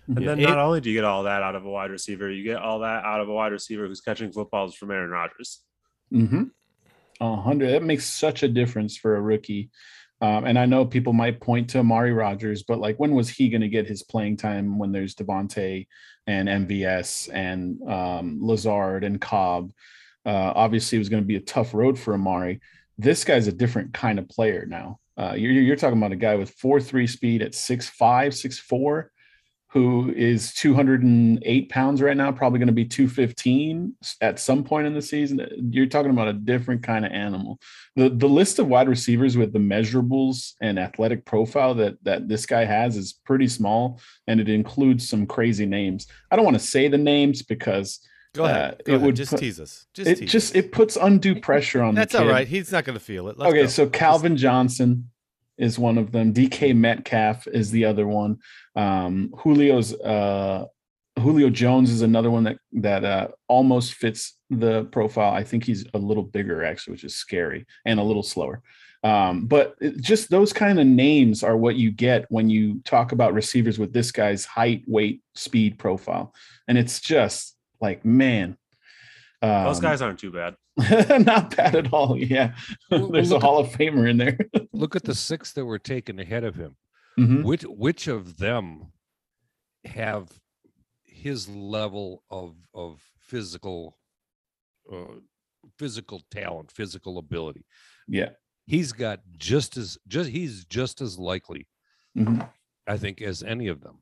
And 0.06 0.20
Yeah, 0.20 0.26
then 0.26 0.38
it- 0.40 0.48
not 0.48 0.58
only 0.58 0.80
do 0.80 0.88
you 0.90 0.96
get 0.96 1.04
all 1.04 1.24
that 1.24 1.42
out 1.42 1.56
of 1.56 1.64
a 1.64 1.70
wide 1.70 1.90
receiver, 1.90 2.30
you 2.30 2.44
get 2.44 2.58
all 2.58 2.78
that 2.80 3.04
out 3.04 3.20
of 3.20 3.28
a 3.28 3.32
wide 3.32 3.50
receiver 3.50 3.86
who's 3.88 4.00
catching 4.00 4.30
footballs 4.30 4.76
from 4.76 4.92
Aaron 4.92 5.10
Rodgers. 5.10 5.62
Mm-hmm. 6.12 6.44
A 7.20 7.36
hundred. 7.36 7.70
That 7.72 7.82
makes 7.82 8.04
such 8.06 8.42
a 8.44 8.48
difference 8.48 8.96
for 8.96 9.16
a 9.16 9.20
rookie. 9.20 9.70
Um, 10.20 10.44
and 10.44 10.56
I 10.56 10.66
know 10.66 10.84
people 10.84 11.12
might 11.12 11.40
point 11.40 11.70
to 11.70 11.80
Amari 11.80 12.12
Rodgers, 12.12 12.62
but 12.62 12.78
like, 12.78 12.96
when 13.00 13.12
was 13.12 13.28
he 13.28 13.48
going 13.48 13.62
to 13.62 13.68
get 13.68 13.88
his 13.88 14.04
playing 14.04 14.36
time 14.36 14.78
when 14.78 14.92
there's 14.92 15.16
Davante 15.16 15.88
and 16.28 16.48
MVS 16.48 17.28
and 17.32 17.82
um, 17.90 18.38
Lazard 18.40 19.02
and 19.02 19.20
Cobb? 19.20 19.72
Uh, 20.24 20.52
obviously, 20.54 20.96
it 20.96 21.00
was 21.00 21.08
going 21.08 21.22
to 21.22 21.26
be 21.26 21.36
a 21.36 21.40
tough 21.40 21.74
road 21.74 21.98
for 21.98 22.14
Amari. 22.14 22.60
This 22.98 23.24
guy's 23.24 23.48
a 23.48 23.52
different 23.52 23.92
kind 23.92 24.20
of 24.20 24.28
player 24.28 24.64
now. 24.66 25.00
Uh, 25.16 25.34
you're, 25.36 25.52
you're 25.52 25.76
talking 25.76 25.98
about 25.98 26.12
a 26.12 26.16
guy 26.16 26.34
with 26.34 26.50
four 26.50 26.80
three 26.80 27.06
speed 27.06 27.42
at 27.42 27.54
six 27.54 27.88
five, 27.88 28.34
six 28.34 28.58
four, 28.58 29.12
who 29.72 30.12
is 30.14 30.52
208 30.52 31.70
pounds 31.70 32.02
right 32.02 32.16
now, 32.16 32.30
probably 32.30 32.58
going 32.58 32.66
to 32.66 32.74
be 32.74 32.84
215 32.84 33.94
at 34.20 34.38
some 34.38 34.62
point 34.62 34.86
in 34.86 34.92
the 34.92 35.00
season. 35.00 35.46
You're 35.70 35.86
talking 35.86 36.10
about 36.10 36.28
a 36.28 36.34
different 36.34 36.82
kind 36.82 37.06
of 37.06 37.12
animal. 37.12 37.58
The 37.96 38.10
the 38.10 38.28
list 38.28 38.58
of 38.58 38.68
wide 38.68 38.88
receivers 38.88 39.36
with 39.36 39.52
the 39.52 39.58
measurables 39.58 40.52
and 40.60 40.78
athletic 40.78 41.24
profile 41.24 41.74
that 41.76 41.94
that 42.04 42.28
this 42.28 42.44
guy 42.44 42.64
has 42.64 42.96
is 42.98 43.14
pretty 43.24 43.48
small, 43.48 44.00
and 44.26 44.40
it 44.40 44.48
includes 44.48 45.08
some 45.08 45.26
crazy 45.26 45.66
names. 45.66 46.06
I 46.30 46.36
don't 46.36 46.44
want 46.44 46.58
to 46.58 46.66
say 46.66 46.88
the 46.88 46.98
names 46.98 47.42
because 47.42 48.00
Go 48.34 48.44
ahead. 48.44 48.56
Uh, 48.56 48.68
Go 48.70 48.74
it 48.76 48.88
ahead. 48.96 49.06
would 49.06 49.16
just 49.16 49.30
put- 49.32 49.40
tease 49.40 49.60
us. 49.60 49.86
Just 49.94 50.10
it 50.10 50.18
tease 50.18 50.30
just 50.32 50.50
us. 50.52 50.56
it 50.56 50.72
puts 50.72 50.96
undue 50.96 51.40
pressure 51.40 51.82
on 51.82 51.94
That's 51.94 52.12
the 52.12 52.18
kid. 52.18 52.26
all 52.26 52.32
right. 52.32 52.46
He's 52.48 52.72
not 52.72 52.84
going 52.84 52.98
to 52.98 53.04
feel 53.04 53.28
it. 53.28 53.38
Let's 53.38 53.50
okay, 53.50 53.62
go. 53.62 53.66
so 53.68 53.88
Calvin 53.88 54.36
Johnson 54.36 55.10
is 55.58 55.78
one 55.78 55.98
of 55.98 56.12
them. 56.12 56.32
DK 56.32 56.74
Metcalf 56.74 57.46
is 57.48 57.70
the 57.70 57.84
other 57.84 58.06
one. 58.06 58.38
Um, 58.74 59.32
Julio's 59.42 59.92
uh, 59.94 60.64
Julio 61.18 61.50
Jones 61.50 61.90
is 61.90 62.00
another 62.02 62.30
one 62.30 62.44
that 62.44 62.56
that 62.72 63.04
uh, 63.04 63.28
almost 63.48 63.94
fits 63.94 64.38
the 64.48 64.84
profile. 64.86 65.32
I 65.34 65.44
think 65.44 65.64
he's 65.64 65.84
a 65.92 65.98
little 65.98 66.22
bigger 66.22 66.64
actually, 66.64 66.92
which 66.92 67.04
is 67.04 67.14
scary 67.14 67.66
and 67.84 68.00
a 68.00 68.02
little 68.02 68.22
slower. 68.22 68.62
Um, 69.04 69.46
but 69.46 69.74
it- 69.80 70.00
just 70.00 70.30
those 70.30 70.54
kind 70.54 70.80
of 70.80 70.86
names 70.86 71.42
are 71.42 71.56
what 71.56 71.76
you 71.76 71.90
get 71.90 72.24
when 72.30 72.48
you 72.48 72.80
talk 72.86 73.12
about 73.12 73.34
receivers 73.34 73.78
with 73.78 73.92
this 73.92 74.10
guy's 74.10 74.46
height, 74.46 74.84
weight, 74.86 75.20
speed 75.34 75.78
profile, 75.78 76.34
and 76.66 76.78
it's 76.78 76.98
just 76.98 77.56
like 77.82 78.04
man. 78.04 78.56
Those 79.42 79.76
um, 79.78 79.82
guys 79.82 80.00
aren't 80.00 80.20
too 80.20 80.30
bad. 80.30 80.54
not 81.26 81.54
bad 81.56 81.74
at 81.74 81.92
all. 81.92 82.16
Yeah, 82.16 82.54
Well, 82.90 83.08
there's 83.08 83.30
a 83.30 83.34
look 83.34 83.42
at- 83.42 83.46
Hall 83.46 83.58
of 83.58 83.68
Famer 83.70 84.08
in 84.08 84.16
there. 84.16 84.38
Look 84.72 84.96
at 84.96 85.02
the 85.04 85.14
six 85.14 85.52
that 85.52 85.66
were 85.66 85.78
taken 85.78 86.18
ahead 86.18 86.44
of 86.44 86.54
him. 86.54 86.76
Mhm. 87.18 87.42
Which 87.44 87.62
which 87.64 88.06
of 88.08 88.38
them 88.38 88.92
have 89.84 90.30
his 91.04 91.48
level 91.48 92.22
of 92.30 92.54
of 92.72 93.02
physical 93.20 93.98
uh, 94.90 95.16
physical 95.78 96.22
talent, 96.30 96.70
physical 96.72 97.18
ability? 97.18 97.66
Yeah. 98.08 98.30
He's 98.66 98.92
got 98.92 99.20
just 99.36 99.76
as 99.76 99.98
just 100.08 100.30
he's 100.30 100.64
just 100.64 101.00
as 101.02 101.18
likely, 101.18 101.66
Mhm. 102.16 102.48
I 102.86 102.96
think, 102.96 103.20
as 103.20 103.42
any 103.42 103.66
of 103.68 103.80
them. 103.82 103.98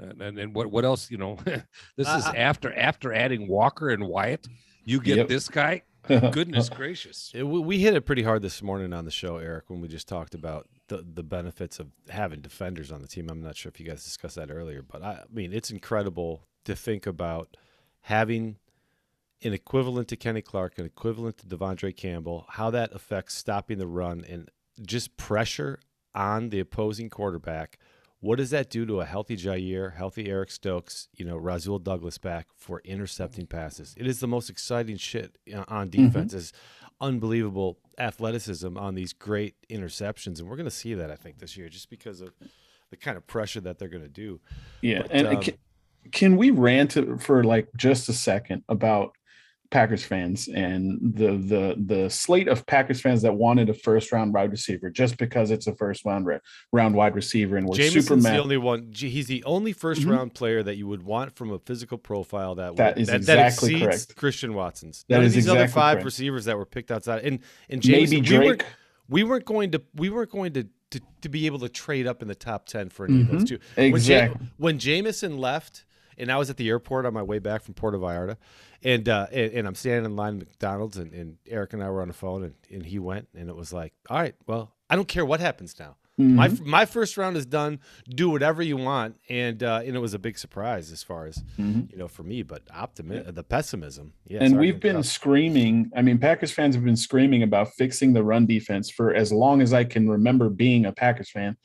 And 0.00 0.20
and, 0.22 0.38
and 0.38 0.54
what 0.54 0.70
what 0.70 0.84
else? 0.84 1.10
You 1.10 1.18
know, 1.18 1.36
this 1.44 2.08
is 2.08 2.24
I- 2.26 2.32
I- 2.32 2.36
after 2.36 2.72
after 2.76 3.12
adding 3.12 3.48
Walker 3.48 3.90
and 3.90 4.04
Wyatt. 4.06 4.46
You 4.84 5.00
get 5.00 5.18
Yep. 5.18 5.28
this 5.28 5.48
guy. 5.48 5.82
Goodness 6.08 6.70
gracious! 6.70 7.30
Yeah, 7.34 7.42
we, 7.42 7.60
we 7.60 7.78
hit 7.80 7.92
it 7.94 8.00
pretty 8.06 8.22
hard 8.22 8.40
this 8.40 8.62
morning 8.62 8.94
on 8.94 9.04
the 9.04 9.10
show, 9.10 9.36
Eric, 9.36 9.68
when 9.68 9.82
we 9.82 9.86
just 9.88 10.08
talked 10.08 10.34
about 10.34 10.66
the, 10.88 11.04
the 11.06 11.22
benefits 11.22 11.78
of 11.78 11.88
having 12.08 12.40
defenders 12.40 12.90
on 12.90 13.02
the 13.02 13.06
team. 13.06 13.28
I'm 13.30 13.42
not 13.42 13.54
sure 13.58 13.68
if 13.68 13.78
you 13.78 13.86
guys 13.86 14.02
discussed 14.02 14.36
that 14.36 14.50
earlier, 14.50 14.80
but 14.82 15.02
I, 15.02 15.10
I 15.10 15.22
mean, 15.30 15.52
it's 15.52 15.70
incredible 15.70 16.46
to 16.64 16.74
think 16.74 17.06
about 17.06 17.58
having 18.00 18.56
an 19.42 19.52
equivalent 19.52 20.08
to 20.08 20.16
Kenny 20.16 20.40
Clark, 20.40 20.78
an 20.78 20.86
equivalent 20.86 21.36
to 21.38 21.46
Devondre 21.46 21.94
Campbell, 21.94 22.46
how 22.48 22.70
that 22.70 22.94
affects 22.94 23.34
stopping 23.34 23.76
the 23.76 23.86
run 23.86 24.24
and 24.26 24.50
just 24.80 25.18
pressure 25.18 25.78
on 26.14 26.48
the 26.48 26.60
opposing 26.60 27.10
quarterback. 27.10 27.78
What 28.20 28.36
does 28.36 28.50
that 28.50 28.68
do 28.68 28.84
to 28.84 29.00
a 29.00 29.06
healthy 29.06 29.36
Jaire, 29.36 29.94
healthy 29.94 30.28
Eric 30.28 30.50
Stokes, 30.50 31.08
you 31.14 31.24
know, 31.24 31.38
Rasul 31.38 31.78
Douglas 31.78 32.18
back 32.18 32.48
for 32.54 32.80
intercepting 32.84 33.46
passes? 33.46 33.94
It 33.96 34.06
is 34.06 34.20
the 34.20 34.28
most 34.28 34.50
exciting 34.50 34.98
shit 34.98 35.38
on 35.68 35.88
defense. 35.88 36.34
Is 36.34 36.52
unbelievable 37.00 37.78
athleticism 37.98 38.76
on 38.76 38.94
these 38.94 39.14
great 39.14 39.54
interceptions, 39.70 40.38
and 40.38 40.48
we're 40.48 40.56
going 40.56 40.64
to 40.64 40.70
see 40.70 40.92
that 40.94 41.10
I 41.10 41.16
think 41.16 41.38
this 41.38 41.56
year, 41.56 41.70
just 41.70 41.88
because 41.88 42.20
of 42.20 42.34
the 42.90 42.96
kind 42.96 43.16
of 43.16 43.26
pressure 43.26 43.60
that 43.60 43.78
they're 43.78 43.88
going 43.88 44.02
to 44.02 44.08
do. 44.08 44.40
Yeah, 44.82 45.02
But, 45.02 45.12
and 45.12 45.26
um, 45.28 45.40
can, 45.40 45.54
can 46.12 46.36
we 46.36 46.50
rant 46.50 46.96
for 47.22 47.42
like 47.44 47.68
just 47.76 48.08
a 48.08 48.12
second 48.12 48.64
about 48.68 49.14
Packers 49.70 50.04
fans 50.04 50.48
and 50.48 50.98
the 51.14 51.36
the 51.36 51.76
the 51.86 52.10
slate 52.10 52.48
of 52.48 52.66
Packers 52.66 53.00
fans 53.00 53.22
that 53.22 53.32
wanted 53.32 53.70
a 53.70 53.74
first 53.74 54.10
round 54.10 54.34
wide 54.34 54.50
receiver 54.50 54.90
just 54.90 55.16
because 55.16 55.52
it's 55.52 55.68
a 55.68 55.74
first 55.76 56.04
round 56.04 56.26
round 56.72 56.94
wide 56.96 57.14
receiver 57.14 57.56
and 57.56 57.68
we're 57.68 57.76
Jameson's 57.76 58.06
super 58.08 58.20
mad. 58.20 58.34
the 58.34 58.42
only 58.42 58.56
one. 58.56 58.90
He's 58.92 59.28
the 59.28 59.44
only 59.44 59.72
1st 59.72 60.02
Mhm. 60.02 60.10
round 60.10 60.34
player 60.34 60.62
that 60.64 60.76
you 60.76 60.88
would 60.88 61.04
want 61.04 61.36
from 61.36 61.52
a 61.52 61.58
physical 61.60 61.98
profile 61.98 62.56
that 62.56 62.74
That 62.76 62.96
would, 62.96 63.02
is 63.02 63.08
that, 63.08 63.16
exactly 63.18 63.38
that 63.38 63.46
exceeds 63.46 63.82
correct. 64.06 64.16
Christian 64.16 64.54
Watson's. 64.54 65.04
That 65.08 65.18
None 65.18 65.26
is 65.26 65.34
these 65.34 65.48
other 65.48 65.68
five 65.68 65.96
correct. 65.96 66.04
receivers 66.04 66.44
that 66.46 66.56
were 66.58 66.66
picked 66.66 66.90
outside, 66.90 67.22
and 67.24 67.38
and 67.68 67.86
Maybe 67.86 68.20
Jameson, 68.20 68.40
we 68.40 68.46
weren't, 68.48 68.64
we 69.08 69.22
weren't 69.22 69.44
going 69.44 69.70
to 69.70 69.82
we 69.94 70.10
weren't 70.10 70.30
going 70.32 70.52
to, 70.54 70.66
to 70.90 71.00
to 71.22 71.28
be 71.28 71.46
able 71.46 71.60
to 71.60 71.68
trade 71.68 72.08
up 72.08 72.22
in 72.22 72.26
the 72.28 72.34
top 72.34 72.66
ten 72.66 72.88
for 72.88 73.06
any 73.06 73.20
of 73.20 73.28
those 73.28 73.44
Mhm. 73.44 73.48
two. 73.48 73.58
When, 73.76 73.86
Ja- 73.90 73.94
Exactly. 73.94 74.46
when 74.56 74.78
Jameson 74.80 75.38
left, 75.38 75.84
and 76.20 76.30
I 76.30 76.36
was 76.36 76.50
at 76.50 76.56
the 76.56 76.68
airport 76.68 77.06
on 77.06 77.14
my 77.14 77.22
way 77.22 77.38
back 77.40 77.62
from 77.62 77.74
Puerto 77.74 77.98
Vallarta, 77.98 78.36
and 78.84 79.08
uh, 79.08 79.26
and, 79.32 79.52
and 79.52 79.66
I'm 79.66 79.74
standing 79.74 80.04
in 80.04 80.16
line 80.16 80.34
at 80.40 80.48
McDonald's, 80.48 80.96
and, 80.96 81.12
and 81.12 81.36
Eric 81.48 81.72
and 81.72 81.82
I 81.82 81.90
were 81.90 82.02
on 82.02 82.08
the 82.08 82.14
phone, 82.14 82.42
and, 82.44 82.54
and 82.70 82.86
he 82.86 82.98
went, 82.98 83.28
and 83.34 83.48
it 83.48 83.56
was 83.56 83.72
like, 83.72 83.92
all 84.08 84.18
right, 84.18 84.34
well, 84.46 84.72
I 84.88 84.96
don't 84.96 85.08
care 85.08 85.24
what 85.24 85.40
happens 85.40 85.74
now. 85.78 85.96
My 86.18 86.48
Mhm. 86.48 86.66
my 86.66 86.84
first 86.84 87.16
round 87.16 87.38
is 87.38 87.46
done. 87.46 87.78
Do 88.06 88.28
whatever 88.28 88.62
you 88.62 88.76
want, 88.76 89.16
and 89.30 89.62
uh, 89.62 89.80
and 89.86 89.96
it 89.96 90.00
was 90.00 90.12
a 90.12 90.18
big 90.18 90.36
surprise 90.36 90.92
as 90.92 91.02
far 91.02 91.24
as 91.24 91.42
Mhm. 91.58 91.90
you 91.90 91.96
know 91.96 92.08
for 92.08 92.22
me. 92.24 92.42
But 92.42 92.62
optimism, 92.74 93.34
the 93.34 93.42
pessimism, 93.42 94.12
yeah. 94.26 94.42
and 94.44 94.58
we've 94.58 94.78
been 94.80 95.02
screaming. 95.02 95.90
I 95.96 96.02
mean, 96.02 96.18
Packers 96.18 96.52
fans 96.52 96.74
have 96.74 96.84
been 96.84 96.96
screaming 96.96 97.42
about 97.42 97.68
fixing 97.72 98.12
the 98.12 98.22
run 98.22 98.44
defense 98.44 98.90
for 98.90 99.14
as 99.14 99.32
long 99.32 99.62
as 99.62 99.72
I 99.72 99.84
can 99.84 100.10
remember 100.10 100.50
being 100.50 100.84
a 100.84 100.92
Packers 100.92 101.30
fan. 101.30 101.56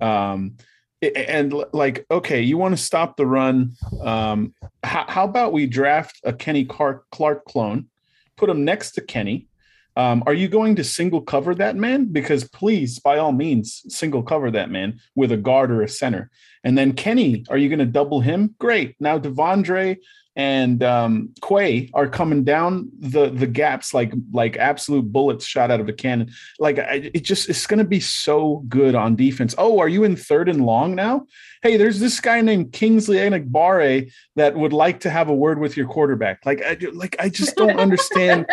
Um, 0.00 0.56
and 1.02 1.54
like, 1.72 2.06
okay, 2.10 2.40
you 2.40 2.58
want 2.58 2.76
to 2.76 2.82
stop 2.82 3.16
the 3.16 3.26
run? 3.26 3.74
Um, 4.02 4.54
how, 4.82 5.04
how 5.08 5.24
about 5.24 5.52
we 5.52 5.66
draft 5.66 6.20
a 6.24 6.32
Kenny 6.32 6.64
Clark, 6.64 7.06
Clark 7.10 7.44
clone, 7.44 7.88
put 8.36 8.50
him 8.50 8.64
next 8.64 8.92
to 8.92 9.00
Kenny? 9.00 9.48
Um, 9.96 10.22
are 10.26 10.34
you 10.34 10.46
going 10.46 10.76
to 10.76 10.84
single 10.84 11.20
cover 11.20 11.56
that 11.56 11.74
man? 11.74 12.06
Because 12.06 12.44
please, 12.44 13.00
by 13.00 13.18
all 13.18 13.32
means, 13.32 13.82
single 13.88 14.22
cover 14.22 14.48
that 14.52 14.70
man 14.70 15.00
with 15.16 15.32
a 15.32 15.36
guard 15.36 15.72
or 15.72 15.82
a 15.82 15.88
center. 15.88 16.30
And 16.62 16.78
then 16.78 16.92
Kenny, 16.92 17.44
are 17.50 17.58
you 17.58 17.68
going 17.68 17.80
to 17.80 17.84
double 17.84 18.20
him? 18.20 18.54
Great. 18.60 18.94
Now 19.00 19.18
Devondre 19.18 19.96
and 20.38 20.84
um, 20.84 21.30
Quay 21.42 21.90
are 21.94 22.06
coming 22.06 22.44
down 22.44 22.88
the 22.96 23.28
the 23.28 23.48
gaps 23.48 23.92
like 23.92 24.12
like 24.32 24.56
absolute 24.56 25.12
bullets 25.12 25.44
shot 25.44 25.72
out 25.72 25.80
of 25.80 25.88
a 25.88 25.92
cannon. 25.92 26.30
Like 26.60 26.78
I, 26.78 27.10
it 27.12 27.24
just 27.24 27.48
it's 27.48 27.66
going 27.66 27.78
to 27.78 27.84
be 27.84 27.98
so 27.98 28.64
good 28.68 28.94
on 28.94 29.16
defense. 29.16 29.56
Oh, 29.58 29.80
are 29.80 29.88
you 29.88 30.04
in 30.04 30.14
third 30.14 30.48
and 30.48 30.64
long 30.64 30.94
now? 30.94 31.26
Hey, 31.60 31.76
there's 31.76 31.98
this 31.98 32.20
guy 32.20 32.40
named 32.40 32.72
Kingsley 32.72 33.16
Enagbare 33.16 34.12
that 34.36 34.54
would 34.54 34.72
like 34.72 35.00
to 35.00 35.10
have 35.10 35.28
a 35.28 35.34
word 35.34 35.58
with 35.58 35.76
your 35.76 35.88
quarterback. 35.88 36.46
Like 36.46 36.62
I 36.62 36.78
like 36.92 37.16
I 37.18 37.28
just 37.28 37.56
don't 37.56 37.80
understand. 37.80 38.46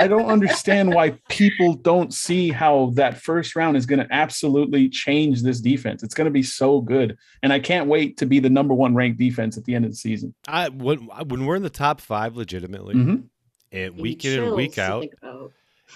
I 0.00 0.08
don't 0.08 0.26
understand 0.30 0.94
why 0.94 1.10
people 1.28 1.74
don't 1.74 2.12
see 2.12 2.50
how 2.50 2.90
that 2.94 3.18
first 3.18 3.54
round 3.54 3.76
is 3.76 3.84
going 3.86 3.98
to 4.00 4.08
absolutely 4.10 4.88
change 4.88 5.42
this 5.42 5.60
defense. 5.60 6.02
It's 6.02 6.14
going 6.14 6.24
to 6.24 6.30
be 6.30 6.42
so 6.42 6.80
good, 6.80 7.16
and 7.42 7.52
I 7.52 7.60
can't 7.60 7.86
wait 7.86 8.16
to 8.16 8.26
be 8.26 8.40
the 8.40 8.50
number 8.50 8.72
one 8.74 8.94
ranked 8.94 9.18
defense 9.18 9.58
at 9.58 9.64
the 9.64 9.74
end 9.74 9.84
of 9.84 9.90
the 9.90 9.96
season. 9.96 10.34
I 10.48 10.70
when 10.70 11.00
when 11.26 11.44
we're 11.46 11.56
in 11.56 11.62
the 11.62 11.70
top 11.70 12.00
five, 12.00 12.36
legitimately, 12.36 12.94
Mhm. 12.94 13.24
and 13.72 13.96
week 13.96 14.24
in 14.24 14.42
and 14.42 14.54
week 14.56 14.78
out, 14.78 15.00
think 15.02 15.12
about. 15.22 15.52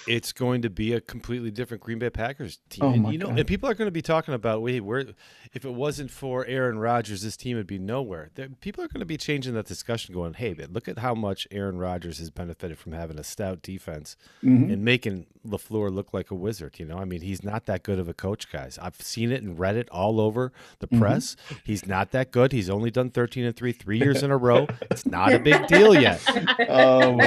It's 0.07 0.33
going 0.33 0.63
to 0.63 0.71
be 0.71 0.93
a 0.93 1.01
completely 1.01 1.51
different 1.51 1.83
Green 1.83 1.99
Bay 1.99 2.11
Packers 2.11 2.59
team. 2.69 2.85
Oh 2.85 2.93
and 2.93 3.13
you 3.13 3.19
know, 3.19 3.27
God. 3.29 3.39
and 3.39 3.47
people 3.49 3.69
are 3.69 3.75
going 3.75 3.87
to 3.87 3.93
be 3.93 4.03
talking 4.03 4.35
about, 4.35 4.63
wait, 4.63 4.81
where 4.81 5.05
if 5.53 5.65
it 5.65 5.73
wasn't 5.75 6.11
for 6.11 6.45
Aaron 6.47 6.79
Rodgers, 6.79 7.23
this 7.23 7.37
team 7.37 7.57
would 7.57 7.67
be 7.67 7.79
nowhere. 7.79 8.31
There- 8.35 8.49
People 8.61 8.83
are 8.85 8.89
going 8.89 9.01
to 9.01 9.07
be 9.07 9.17
changing 9.17 9.55
that 9.55 9.67
discussion, 9.67 10.15
going, 10.15 10.35
hey, 10.35 10.55
man, 10.55 10.69
look 10.73 10.89
at 10.89 10.99
how 10.99 11.15
much 11.15 11.47
Aaron 11.51 11.79
Rodgers 11.79 12.19
has 12.19 12.31
benefited 12.31 12.79
from 12.79 12.93
having 12.93 13.19
a 13.19 13.25
stout 13.25 13.63
defense 13.63 14.17
Mhm. 14.43 14.73
and 14.73 14.85
making 14.85 15.27
Lafleur 15.47 15.93
look 15.93 16.13
like 16.15 16.31
a 16.31 16.35
wizard. 16.35 16.79
You 16.79 16.87
know, 16.87 16.97
I 16.99 17.05
mean, 17.05 17.21
he's 17.21 17.43
not 17.45 17.67
that 17.67 17.83
good 17.83 17.99
of 17.99 18.09
a 18.09 18.15
coach, 18.15 18.51
guys. 18.51 18.79
I've 18.81 18.97
seen 19.01 19.31
it 19.33 19.43
and 19.43 19.59
read 19.59 19.77
it 19.77 19.89
all 19.91 20.21
over 20.21 20.53
the 20.79 20.87
Mm-hmm. 20.87 21.01
press. 21.01 21.37
He's 21.65 21.87
not 21.87 22.11
that 22.13 22.31
good. 22.31 22.53
He's 22.53 22.71
only 22.71 22.91
done 22.91 23.11
thirteen 23.11 23.45
and 23.45 23.55
three 23.57 23.73
three 23.73 23.99
years 23.99 24.23
in 24.23 24.31
a 24.31 24.37
row. 24.49 24.67
It's 24.91 25.05
not 25.07 25.33
a 25.33 25.39
big 25.39 25.67
deal 25.67 25.95
yet. 26.01 26.21
Oh 26.69 27.19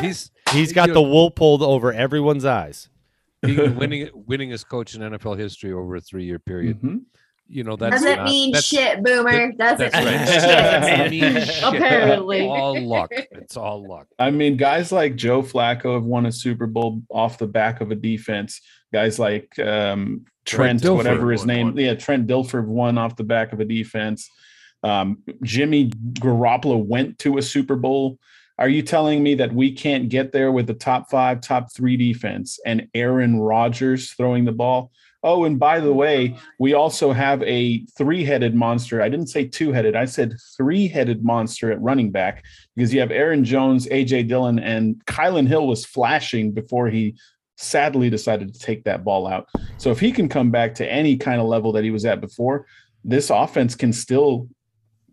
he's 0.00 0.30
He's 0.52 0.72
got 0.72 0.92
the 0.92 1.02
wool 1.02 1.30
pulled 1.30 1.62
over 1.62 1.92
everyone's 1.92 2.44
eyes. 2.44 2.88
being 3.42 3.76
winning 3.76 4.08
winningest 4.28 4.68
coach 4.68 4.94
in 4.94 5.00
NFL 5.02 5.38
history 5.38 5.72
over 5.72 5.96
a 5.96 6.00
three 6.00 6.24
year 6.24 6.38
period. 6.38 6.80
Mhm. 6.82 7.02
You 7.52 7.64
know 7.64 7.74
that's 7.74 7.96
Doesn't 7.96 8.16
not- 8.18 8.26
mean 8.26 8.52
that's- 8.52 8.64
shit, 8.64 9.02
boomer. 9.02 9.50
Doesn't 9.52 9.90
That's 9.92 9.94
mean 9.96 10.04
right. 10.06 10.28
shit. 10.28 11.48
Shit. 11.54 11.62
Apparently. 11.64 12.46
all 12.46 12.80
luck. 12.80 13.10
It's 13.12 13.56
all 13.56 13.88
luck. 13.88 14.06
I 14.20 14.30
mean, 14.30 14.56
guys 14.56 14.92
like 14.92 15.16
Joe 15.16 15.42
Flacco 15.42 15.94
have 15.94 16.04
won 16.04 16.26
a 16.26 16.32
Super 16.32 16.66
Bowl 16.68 17.02
off 17.10 17.38
the 17.38 17.48
back 17.48 17.80
of 17.80 17.90
a 17.90 17.96
defense. 17.96 18.60
Guys 18.92 19.18
like 19.18 19.58
um, 19.58 20.24
Trent, 20.44 20.80
Trent 20.82 20.96
whatever 20.96 21.32
his 21.32 21.44
name, 21.44 21.68
one. 21.68 21.76
yeah, 21.76 21.94
Trent 21.94 22.26
Dilfer 22.28 22.64
won 22.64 22.98
off 22.98 23.16
the 23.16 23.24
back 23.24 23.52
of 23.52 23.58
a 23.60 23.64
defense. 23.64 24.30
Um, 24.84 25.18
Jimmy 25.42 25.90
Garoppolo 25.90 26.82
went 26.84 27.18
to 27.20 27.38
a 27.38 27.42
Super 27.42 27.74
Bowl. 27.76 28.18
Are 28.60 28.68
you 28.68 28.82
telling 28.82 29.22
me 29.22 29.34
that 29.36 29.54
we 29.54 29.72
can't 29.72 30.10
get 30.10 30.32
there 30.32 30.52
with 30.52 30.66
the 30.66 30.74
top 30.74 31.10
five, 31.10 31.40
top 31.40 31.72
three 31.72 31.96
defense 31.96 32.60
and 32.66 32.88
Aaron 32.94 33.40
Rodgers 33.40 34.12
throwing 34.12 34.44
the 34.44 34.52
ball? 34.52 34.92
Oh, 35.22 35.44
and 35.44 35.58
by 35.58 35.80
the 35.80 35.92
way, 35.92 36.36
we 36.58 36.74
also 36.74 37.12
have 37.12 37.42
a 37.42 37.84
three-headed 37.96 38.54
monster. 38.54 39.00
I 39.00 39.08
didn't 39.08 39.28
say 39.28 39.46
two-headed. 39.46 39.96
I 39.96 40.04
said 40.04 40.34
three-headed 40.58 41.24
monster 41.24 41.72
at 41.72 41.80
running 41.80 42.10
back 42.10 42.44
because 42.76 42.92
you 42.92 43.00
have 43.00 43.10
Aaron 43.10 43.44
Jones, 43.44 43.86
AJ 43.86 44.28
Dillon, 44.28 44.58
and 44.58 45.02
Kylin 45.06 45.48
Hill 45.48 45.66
was 45.66 45.86
flashing 45.86 46.52
before 46.52 46.88
he 46.88 47.16
sadly 47.56 48.10
decided 48.10 48.52
to 48.52 48.60
take 48.60 48.84
that 48.84 49.04
ball 49.04 49.26
out. 49.26 49.46
So 49.78 49.90
if 49.90 50.00
he 50.00 50.12
can 50.12 50.28
come 50.28 50.50
back 50.50 50.74
to 50.76 50.90
any 50.90 51.16
kind 51.16 51.40
of 51.40 51.46
level 51.46 51.72
that 51.72 51.84
he 51.84 51.90
was 51.90 52.04
at 52.04 52.20
before, 52.20 52.66
this 53.04 53.30
offense 53.30 53.74
can 53.74 53.92
still 53.94 54.48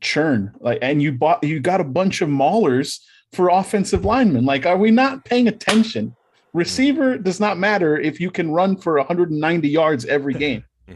churn. 0.02 0.54
Like, 0.60 0.80
and 0.82 1.02
you 1.02 1.14
bought 1.14 1.44
you 1.44 1.60
got 1.60 1.82
a 1.82 1.86
bunch 1.86 2.22
of 2.22 2.30
maulers 2.30 3.00
for 3.34 3.50
offensive 3.50 4.06
linemen. 4.06 4.46
Like, 4.46 4.66
are 4.66 4.78
we 4.78 4.92
not 4.92 5.26
paying 5.26 5.48
attention? 5.48 6.08
Mm-hmm. 6.08 6.58
Receiver 6.58 7.18
does 7.18 7.40
not 7.40 7.58
matter 7.58 7.98
if 8.00 8.20
you 8.20 8.32
can 8.32 8.52
run 8.52 8.78
for 8.78 8.98
190 8.98 9.68
yards 9.70 10.06
every 10.06 10.34
game. 10.46 10.64
Mm-hmm. 10.90 10.94
Ah, 10.94 10.96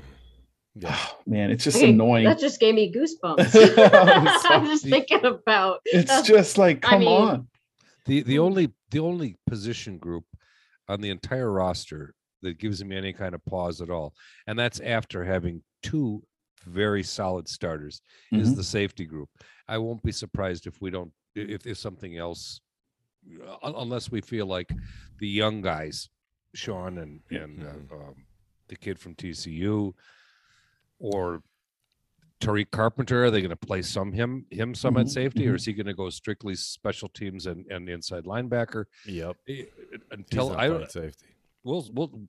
yeah. 0.75 0.95
Oh, 0.97 1.17
man, 1.27 1.51
it's 1.51 1.63
just 1.63 1.77
Okay, 1.77 1.89
annoying. 1.89 2.23
That 2.25 2.39
just 2.39 2.59
gave 2.59 2.75
me 2.75 2.91
goosebumps. 2.93 3.77
I'm 4.47 4.61
I'm 4.61 4.65
just 4.65 4.85
thinking 4.85 5.25
about. 5.25 5.79
It's 5.85 6.11
uh, 6.11 6.23
just 6.23 6.57
like, 6.57 6.85
I 6.85 6.89
come 6.91 6.99
mean- 7.01 7.07
on. 7.09 7.47
The 8.05 8.23
the 8.23 8.39
only 8.39 8.71
the 8.89 8.99
only 8.99 9.37
position 9.45 9.99
group 9.99 10.23
on 10.87 11.01
the 11.01 11.11
entire 11.11 11.51
roster 11.51 12.15
that 12.41 12.57
gives 12.57 12.83
me 12.83 12.97
any 12.97 13.13
kind 13.13 13.35
of 13.35 13.45
pause 13.45 13.79
at 13.79 13.91
all, 13.91 14.15
and 14.47 14.57
that's 14.57 14.79
after 14.79 15.23
having 15.23 15.61
two 15.83 16.23
very 16.65 17.03
solid 17.03 17.47
starters, 17.47 18.01
is 18.31 18.53
Mhm. 18.53 18.55
the 18.55 18.63
safety 18.63 19.05
group. 19.05 19.29
I 19.67 19.77
won't 19.77 20.01
be 20.01 20.11
surprised 20.11 20.65
if 20.65 20.81
we 20.81 20.89
don't 20.89 21.11
if 21.35 21.65
if 21.65 21.77
something 21.77 22.17
else, 22.17 22.61
unless 23.63 24.11
we 24.11 24.21
feel 24.21 24.45
like 24.45 24.71
the 25.19 25.27
young 25.27 25.61
guys, 25.61 26.09
Sean 26.53 26.97
and 26.97 27.21
and 27.29 27.63
uh, 27.63 27.95
um, 27.95 28.25
the 28.67 28.75
kid 28.75 28.99
from 28.99 29.15
TCU, 29.15 29.93
or 30.99 31.41
Tariq 32.41 32.71
Carpenter, 32.71 33.25
are 33.25 33.31
they 33.31 33.41
going 33.41 33.49
to 33.51 33.55
play 33.55 33.81
some 33.81 34.11
him 34.11 34.45
him 34.49 34.73
some 34.73 34.97
at 34.97 35.05
Mhm, 35.05 35.09
safety, 35.09 35.47
or 35.47 35.53
mhm. 35.53 35.55
is 35.55 35.65
he 35.65 35.73
going 35.73 35.85
to 35.85 35.93
go 35.93 36.09
strictly 36.09 36.55
special 36.55 37.09
teams 37.09 37.45
and, 37.45 37.65
and 37.67 37.87
inside 37.87 38.25
linebacker? 38.25 38.85
Yep. 39.05 39.37
Until 40.11 40.57
I 40.57 40.85
safety. 40.87 41.27
we'll, 41.63 41.87
we'll 41.93 42.27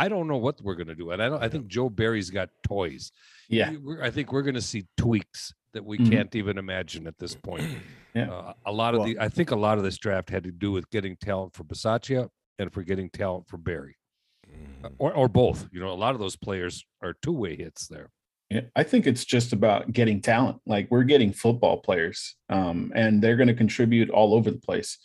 I 0.00 0.08
don't 0.08 0.26
know 0.28 0.38
what 0.38 0.60
we're 0.62 0.76
going 0.76 0.86
to 0.88 0.94
do, 0.94 1.10
and 1.10 1.22
I 1.22 1.28
don't. 1.28 1.42
I 1.42 1.48
think 1.48 1.66
Joe 1.66 1.88
Barry's 1.90 2.30
got 2.30 2.48
toys. 2.66 3.12
Yeah. 3.48 3.72
I 4.00 4.10
think 4.10 4.32
we're 4.32 4.42
going 4.42 4.54
to 4.54 4.62
see 4.62 4.86
tweaks 4.96 5.52
that 5.74 5.84
we 5.84 5.98
Mhm. 5.98 6.10
can't 6.10 6.34
even 6.34 6.56
imagine 6.58 7.06
at 7.06 7.18
this 7.18 7.34
point. 7.34 7.68
Yeah. 8.12 8.28
Uh, 8.28 8.54
a 8.66 8.72
lot 8.72 8.94
of 8.94 9.00
Well- 9.02 9.08
the 9.08 9.20
I 9.20 9.28
think 9.28 9.52
a 9.52 9.56
lot 9.56 9.78
of 9.78 9.84
this 9.84 9.96
draft 9.96 10.30
had 10.30 10.42
to 10.42 10.50
do 10.50 10.72
with 10.72 10.90
getting 10.90 11.14
talent 11.16 11.54
for 11.54 11.62
Bisaccia 11.62 12.28
and 12.58 12.72
for 12.72 12.82
getting 12.82 13.08
talent 13.08 13.46
for 13.46 13.56
Barry, 13.56 13.94
uh, 14.82 14.88
Mm. 14.88 14.94
or 14.98 15.12
or 15.14 15.28
both. 15.28 15.68
You 15.70 15.78
know, 15.78 15.92
a 15.92 16.00
lot 16.04 16.14
of 16.16 16.20
those 16.20 16.34
players 16.34 16.84
are 17.00 17.14
two 17.22 17.30
way 17.32 17.54
hits 17.54 17.86
there. 17.86 18.08
Yeah, 18.50 18.62
I 18.74 18.82
think 18.82 19.06
it's 19.06 19.24
just 19.24 19.52
about 19.52 19.92
getting 19.92 20.20
talent. 20.20 20.60
Like 20.66 20.90
we're 20.90 21.04
getting 21.04 21.32
football 21.32 21.76
players, 21.82 22.34
um, 22.48 22.90
and 22.96 23.22
they're 23.22 23.36
going 23.36 23.46
to 23.54 23.54
contribute 23.54 24.10
all 24.10 24.34
over 24.34 24.50
the 24.50 24.58
place. 24.70 24.98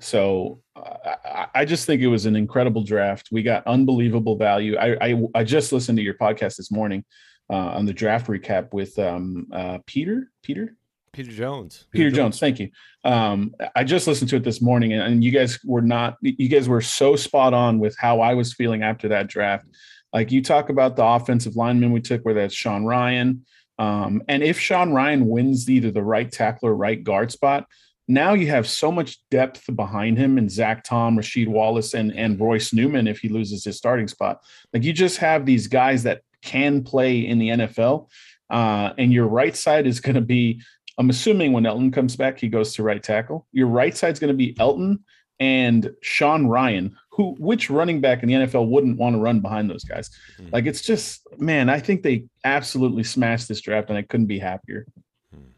So 0.00 0.62
uh, 0.76 1.46
I, 1.54 1.64
just 1.64 1.86
think 1.86 2.02
it 2.02 2.06
was 2.06 2.26
an 2.26 2.36
incredible 2.36 2.84
draft. 2.84 3.28
We 3.32 3.42
got 3.42 3.66
unbelievable 3.66 4.36
value. 4.36 4.76
I 4.76 4.96
I, 5.00 5.22
I 5.34 5.44
just 5.44 5.72
listened 5.72 5.98
to 5.98 6.04
your 6.04 6.14
podcast 6.14 6.56
this 6.56 6.70
morning 6.70 7.04
uh, 7.50 7.54
on 7.56 7.84
the 7.84 7.92
draft 7.92 8.28
recap 8.28 8.72
with 8.72 8.98
um, 8.98 9.48
uh, 9.52 9.78
Peter 9.86 10.30
Peter 10.42 10.76
Peter 11.12 11.32
Jones. 11.32 11.86
Peter 11.90 12.10
Jones. 12.10 12.38
Thank 12.38 12.60
you. 12.60 12.70
Um, 13.04 13.54
I 13.74 13.82
just 13.82 14.06
listened 14.06 14.30
to 14.30 14.36
it 14.36 14.44
this 14.44 14.62
morning, 14.62 14.92
and, 14.92 15.02
and 15.02 15.24
you 15.24 15.32
guys 15.32 15.58
were 15.64 15.82
not. 15.82 16.16
You 16.22 16.48
guys 16.48 16.68
were 16.68 16.80
so 16.80 17.16
spot 17.16 17.52
on 17.54 17.80
with 17.80 17.96
how 17.98 18.20
I 18.20 18.34
was 18.34 18.52
feeling 18.52 18.82
after 18.82 19.08
that 19.08 19.26
draft. 19.26 19.66
Like 20.12 20.30
you 20.30 20.42
talk 20.42 20.68
about 20.68 20.94
the 20.94 21.04
offensive 21.04 21.56
lineman 21.56 21.92
we 21.92 22.00
took, 22.00 22.22
where 22.22 22.34
that's 22.34 22.54
Sean 22.54 22.84
Rhyan, 22.84 23.40
um, 23.78 24.22
and 24.28 24.42
if 24.42 24.58
Sean 24.58 24.90
Rhyan 24.90 25.26
wins 25.26 25.68
either 25.70 25.90
the 25.90 26.02
right 26.02 26.30
tackle 26.30 26.68
or 26.68 26.74
right 26.74 27.02
guard 27.02 27.32
spot, 27.32 27.66
now 28.08 28.32
you 28.32 28.48
have 28.48 28.66
so 28.66 28.90
much 28.90 29.18
depth 29.30 29.64
behind 29.76 30.18
him 30.18 30.38
and 30.38 30.50
Zach 30.50 30.82
Tom, 30.82 31.16
Rashid 31.16 31.48
Wallace, 31.48 31.94
and 31.94 32.12
and 32.16 32.40
Royce 32.40 32.72
Newman 32.72 33.06
if 33.06 33.18
he 33.18 33.28
loses 33.28 33.64
his 33.64 33.76
starting 33.76 34.08
spot. 34.08 34.42
Like 34.72 34.82
you 34.82 34.92
just 34.92 35.18
have 35.18 35.46
these 35.46 35.66
guys 35.66 36.02
that 36.04 36.22
can 36.42 36.82
play 36.82 37.26
in 37.26 37.38
the 37.38 37.48
NFL, 37.50 38.08
uh, 38.50 38.92
and 38.96 39.12
your 39.12 39.26
right 39.26 39.54
side 39.54 39.86
is 39.86 40.00
going 40.00 40.14
to 40.14 40.20
be 40.20 40.62
I'm 40.98 41.10
assuming 41.10 41.52
when 41.52 41.64
Elgton 41.64 41.92
comes 41.92 42.16
back, 42.16 42.40
he 42.40 42.48
goes 42.48 42.74
to 42.74 42.82
right 42.82 43.02
tackle. 43.02 43.46
Your 43.52 43.68
right 43.68 43.96
side's 43.96 44.18
going 44.18 44.32
to 44.32 44.36
be 44.36 44.54
Elgton 44.54 44.98
and 45.38 45.90
Sean 46.02 46.46
Rhyan. 46.46 46.92
Who, 47.12 47.36
which 47.38 47.70
running 47.70 48.00
back 48.00 48.22
in 48.22 48.28
the 48.28 48.34
NFL 48.34 48.68
wouldn't 48.68 48.98
want 48.98 49.14
to 49.14 49.20
run 49.20 49.40
behind 49.40 49.70
those 49.70 49.84
guys? 49.84 50.10
Mhm. 50.40 50.52
Like 50.52 50.66
it's 50.66 50.82
just, 50.82 51.26
man, 51.38 51.68
I 51.68 51.78
think 51.78 52.02
they 52.02 52.24
absolutely 52.44 53.04
smashed 53.04 53.48
this 53.48 53.60
draft, 53.60 53.88
and 53.90 53.98
I 53.98 54.02
couldn't 54.02 54.26
be 54.26 54.38
happier. 54.38 54.86
Hmm. 55.32 55.50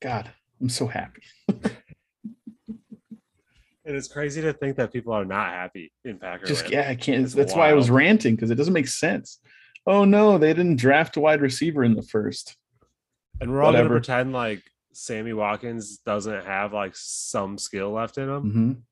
God, 0.00 0.30
I'm 0.62 0.68
so 0.70 0.86
happy. 0.86 1.22
And 3.84 3.96
it's 3.96 4.06
crazy 4.06 4.40
to 4.42 4.52
think 4.52 4.76
that 4.76 4.92
people 4.92 5.12
are 5.12 5.24
not 5.24 5.48
happy 5.50 5.92
in 6.04 6.16
Packer. 6.20 6.46
Just 6.46 6.62
land. 6.62 6.72
yeah, 6.72 6.88
I 6.88 6.94
can't. 6.94 7.24
It's 7.24 7.34
that's 7.34 7.52
why 7.52 7.68
I 7.68 7.72
was 7.72 7.90
ranting 7.90 8.36
because 8.36 8.52
it 8.52 8.54
doesn't 8.54 8.72
make 8.72 8.86
sense. 8.86 9.40
Oh 9.88 10.04
no, 10.04 10.38
they 10.38 10.54
didn't 10.54 10.76
draft 10.76 11.16
a 11.16 11.20
wide 11.20 11.40
receiver 11.40 11.82
in 11.82 11.94
the 11.94 12.02
first. 12.02 12.56
And 13.40 13.50
we're 13.50 13.60
all 13.60 13.72
Whatever. 13.72 13.88
gonna 13.88 13.98
pretend 14.00 14.32
like 14.32 14.62
Sammy 14.92 15.32
Watkins 15.32 15.98
doesn't 16.06 16.44
have 16.46 16.72
like 16.72 16.92
some 16.94 17.58
skill 17.58 17.90
left 17.90 18.18
in 18.18 18.28
him. 18.28 18.52
Mhm. 18.52 18.82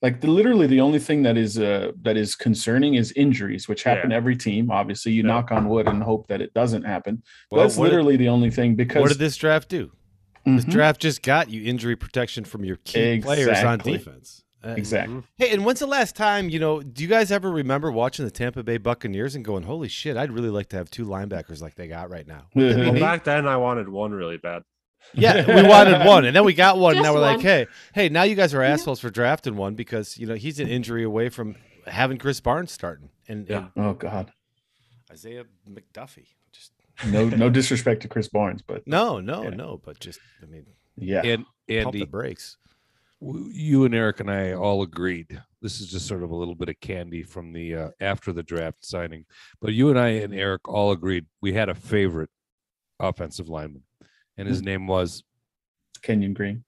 Like 0.00 0.22
the 0.22 0.28
literally 0.28 0.66
the 0.68 0.80
only 0.80 0.98
thing 0.98 1.22
that 1.24 1.36
is 1.36 1.58
uh 1.58 1.92
that 2.00 2.16
is 2.16 2.34
concerning 2.34 2.94
is 2.94 3.12
injuries, 3.12 3.68
which 3.68 3.82
happen 3.82 4.10
Yeah. 4.12 4.16
every 4.16 4.36
team. 4.36 4.70
Obviously, 4.70 5.12
you 5.12 5.22
Yeah. 5.22 5.28
knock 5.28 5.52
on 5.52 5.68
wood 5.68 5.86
and 5.86 6.02
hope 6.02 6.28
that 6.28 6.40
it 6.40 6.54
doesn't 6.54 6.84
happen. 6.84 7.22
Well, 7.50 7.60
that's 7.62 7.76
what 7.76 7.84
did- 7.84 7.90
literally 7.90 8.16
the 8.16 8.30
only 8.30 8.50
thing 8.50 8.74
because 8.74 9.02
What 9.02 9.10
did 9.10 9.18
this 9.18 9.36
draft 9.36 9.68
do? 9.68 9.92
This 10.44 10.64
Mhm. 10.64 10.70
draft 10.70 11.00
just 11.00 11.22
got 11.22 11.50
you 11.50 11.64
injury 11.64 11.94
protection 11.96 12.44
from 12.44 12.64
your 12.64 12.76
key 12.76 13.20
players 13.20 13.48
on 13.48 13.74
Exactly. 13.74 13.92
defense. 13.92 14.42
Uh, 14.64 14.74
exactly. 14.76 15.22
Hey, 15.36 15.50
and 15.52 15.64
when's 15.64 15.80
the 15.80 15.86
last 15.86 16.14
time, 16.14 16.48
you 16.48 16.58
know, 16.60 16.80
do 16.82 17.02
you 17.02 17.08
guys 17.08 17.32
ever 17.32 17.50
remember 17.50 17.90
watching 17.90 18.24
the 18.24 18.30
Tampa 18.30 18.62
Bay 18.62 18.76
Buccaneers 18.78 19.34
and 19.34 19.44
going, 19.44 19.64
holy 19.64 19.88
shit, 19.88 20.16
I'd 20.16 20.30
really 20.30 20.50
like 20.50 20.68
to 20.68 20.76
have 20.76 20.88
two 20.90 21.04
linebackers 21.04 21.60
like 21.60 21.74
they 21.74 21.88
got 21.88 22.10
right 22.10 22.26
now? 22.26 22.46
Wouldn't 22.54 22.76
that 22.78 22.84
be 22.84 22.90
Well, 22.92 23.00
back 23.00 23.24
then 23.24 23.46
I 23.48 23.56
wanted 23.56 23.88
one 23.88 24.12
really 24.12 24.36
bad. 24.36 24.62
Yeah, 25.14 25.44
we 25.62 25.68
wanted 25.68 26.06
one, 26.06 26.24
and 26.24 26.34
then 26.36 26.44
we 26.44 26.54
got 26.54 26.78
one. 26.78 26.94
and 26.94 27.02
now 27.02 27.12
we're 27.12 27.18
like, 27.20 27.40
hey, 27.40 27.66
hey, 27.92 28.08
now 28.08 28.22
you 28.22 28.36
guys 28.36 28.54
are 28.54 28.62
assholes 28.62 29.00
for 29.00 29.10
drafting 29.10 29.56
one 29.56 29.74
because 29.74 30.16
you 30.16 30.26
know 30.28 30.34
he's 30.36 30.60
an 30.60 30.68
injury 30.68 31.02
away 31.02 31.28
from 31.28 31.56
having 31.88 32.18
Krys 32.18 32.40
Barnes 32.40 32.70
starting 32.70 33.10
and, 33.26 33.48
Yeah. 33.48 33.66
and 33.74 33.84
Oh 33.84 33.94
God, 33.94 34.32
Isaiah 35.10 35.44
McDuffie. 35.68 36.26
Just 37.02 37.12
no 37.12 37.28
no 37.28 37.50
disrespect 37.58 38.02
to 38.02 38.08
Krys 38.08 38.30
Barnes, 38.30 38.62
but 38.62 38.86
no, 38.86 39.20
no, 39.20 39.44
Yeah. 39.44 39.50
no, 39.50 39.80
but 39.84 39.98
just 40.00 40.20
I 40.42 40.46
mean, 40.46 40.66
yeah, 40.96 41.22
And 41.24 41.44
pump 41.44 41.48
the 41.68 41.78
Andy, 41.78 42.04
brakes. 42.04 42.56
you 43.20 43.84
and 43.84 43.94
Eric 43.94 44.20
and 44.20 44.30
I 44.30 44.52
all 44.54 44.82
agreed. 44.82 45.40
This 45.60 45.80
is 45.80 45.88
just 45.90 46.06
sort 46.06 46.22
of 46.22 46.30
a 46.30 46.34
little 46.36 46.54
bit 46.56 46.68
of 46.68 46.80
candy 46.80 47.22
from 47.22 47.52
the 47.52 47.74
uh, 47.76 47.88
after 48.00 48.32
the 48.32 48.42
draft 48.42 48.84
signing, 48.84 49.24
but 49.60 49.72
you 49.72 49.90
and 49.90 49.98
I 49.98 50.08
and 50.08 50.34
Eric 50.34 50.68
all 50.68 50.90
agreed 50.92 51.26
we 51.40 51.52
had 51.52 51.68
a 51.68 51.74
favorite 51.74 52.30
offensive 52.98 53.48
lineman, 53.48 53.82
and 54.36 54.48
his 54.48 54.62
name 54.62 54.86
was 54.86 55.22
Kenyon 56.02 56.34
Green. 56.34 56.64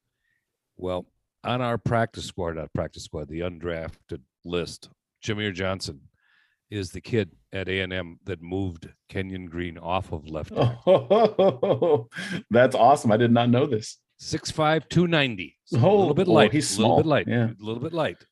well 0.77 1.07
on 1.43 1.61
our 1.61 1.77
practice 1.77 2.25
squad, 2.25 2.57
not 2.57 2.73
practice 2.73 3.05
squad, 3.05 3.29
the 3.29 3.41
undrafted 3.41 4.21
list. 4.47 4.89
Jameer 5.23 5.53
Johnson 5.53 6.01
is 6.71 6.91
the 6.91 7.01
kid 7.03 7.31
at 7.55 7.69
A 7.69 7.81
and 7.81 7.93
M 7.93 8.19
that 8.25 8.43
moved 8.43 8.89
Kenyon 9.09 9.47
Green 9.47 9.79
off 9.79 10.13
of 10.13 10.29
left 10.29 10.55
tackle. 10.55 10.83
Oh, 10.87 12.09
that's 12.51 12.75
awesome! 12.75 13.13
I 13.13 13.17
did 13.17 13.31
not 13.33 13.49
know 13.49 13.67
this. 13.67 13.99
6'5", 14.21 14.89
290. 14.89 15.57
So 15.65 15.77
a 15.79 15.81
Oh, 15.81 15.99
little 15.99 16.15
bit 16.15 16.29
oh, 16.29 16.33
light. 16.33 16.53
he's 16.53 16.77
a 16.77 16.81
little 16.83 16.97
bit 16.99 17.03
small, 17.03 17.11
light. 17.11 17.27
yeah. 17.29 17.47
A 17.51 17.55
little 17.65 17.83
bit 17.83 17.93
light. 17.93 18.25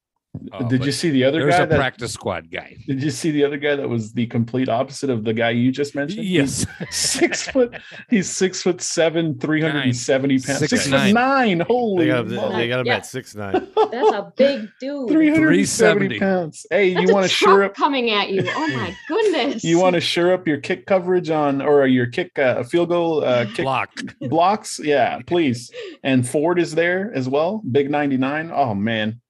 Uh, 0.51 0.63
did 0.67 0.83
you 0.83 0.93
see 0.93 1.11
the 1.11 1.25
other 1.25 1.41
There's 1.41 1.57
guy 1.57 1.63
a 1.65 1.67
that? 1.67 1.77
practice 1.77 2.15
squad 2.15 2.51
guy. 2.51 2.75
Did 2.87 3.03
you 3.03 3.11
see 3.11 3.31
the 3.33 3.45
other 3.45 3.59
guy 3.59 3.77
that 3.77 3.87
was 3.87 4.15
the 4.15 4.27
complete 4.29 4.67
opposite 4.71 5.11
of 5.11 5.25
the 5.25 5.35
guy 5.35 5.51
you 5.51 5.71
just 5.71 5.95
mentioned? 5.95 6.25
He's 6.25 6.31
Yes. 6.31 6.67
six 6.91 7.47
foot. 7.49 7.75
He's 8.09 8.31
six 8.31 8.63
foot 8.63 8.81
seven, 8.81 9.39
three 9.39 9.61
hundred 9.61 9.81
and 9.85 9.95
seventy 9.97 10.39
pounds. 10.39 10.59
Six 10.61 10.71
Six, 10.71 10.89
nine. 10.89 11.09
foot 11.09 11.15
nine. 11.21 11.61
Holy, 11.61 12.07
They 12.07 12.11
got 12.13 12.25
him, 12.27 12.53
they 12.57 12.69
got 12.69 12.81
him 12.81 12.87
Yeah. 12.87 12.97
at 12.97 13.07
six 13.07 13.35
nine. 13.35 13.53
That's 13.77 14.13
a 14.13 14.33
big 14.35 14.69
dude. 14.81 15.11
three 15.11 15.29
hundred 15.29 15.55
and 15.55 15.69
seventy 15.69 16.09
370. 16.09 16.19
pounds. 16.19 16.67
Hey, 16.71 16.95
That's 16.95 17.07
you 17.09 17.15
want 17.15 17.25
to 17.25 17.29
sure 17.29 17.65
up? 17.65 17.75
coming 17.75 18.11
at 18.11 18.31
you. 18.31 18.43
Oh 18.47 18.69
my 18.69 18.97
goodness. 19.09 19.63
You 19.63 19.79
want 19.79 19.95
to 19.95 20.01
sure 20.01 20.33
up 20.33 20.49
your 20.49 20.59
kick 20.59 20.87
coverage 20.87 21.29
on 21.29 21.61
or 21.61 21.87
your 21.87 22.07
kick 22.07 22.39
uh, 22.39 22.63
field 22.63 22.89
goal 22.89 23.23
uh, 23.23 23.45
kick 23.55 23.65
Block. 23.65 23.91
blocks? 24.21 24.79
Yeah, 24.83 25.21
please. 25.27 25.71
And 26.03 26.27
Ford 26.27 26.59
is 26.59 26.75
there 26.75 27.13
as 27.15 27.29
well. 27.29 27.63
Big 27.71 27.91
ninety 27.91 28.17
nine. 28.17 28.51
Oh 28.53 28.75
man, 28.75 29.21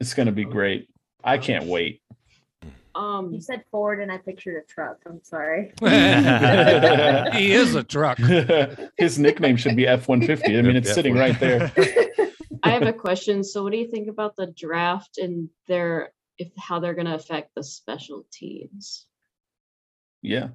it's 0.00 0.14
gonna 0.14 0.32
be 0.32 0.44
great. 0.44 0.88
I 1.22 1.38
can't 1.38 1.66
wait. 1.66 2.02
um 2.94 3.32
You 3.32 3.40
said 3.40 3.64
Ford 3.70 4.00
and 4.00 4.10
I 4.10 4.18
pictured 4.18 4.62
a 4.62 4.66
truck. 4.66 4.98
I'm 5.06 5.22
sorry. 5.22 5.72
he 7.38 7.52
is 7.52 7.74
a 7.74 7.82
truck. 7.82 8.18
His 8.98 9.18
nickname 9.18 9.56
should 9.56 9.76
be 9.76 9.86
F 9.86 10.08
one 10.08 10.22
fifty. 10.22 10.58
I 10.58 10.62
mean, 10.62 10.76
it's 10.76 10.92
sitting 10.92 11.14
right 11.14 11.38
there. 11.40 11.72
I 12.62 12.70
have 12.70 12.82
a 12.82 12.92
question. 12.92 13.44
So 13.44 13.62
what 13.62 13.72
do 13.72 13.78
you 13.78 13.88
think 13.88 14.08
about 14.08 14.36
the 14.36 14.46
draft 14.46 15.18
and 15.18 15.50
their 15.66 16.12
if 16.38 16.50
how 16.58 16.80
they're 16.80 16.94
going 16.94 17.06
to 17.06 17.14
affect 17.14 17.54
the 17.54 17.62
special 17.62 18.24
teams. 18.32 19.06
Yeah. 20.22 20.48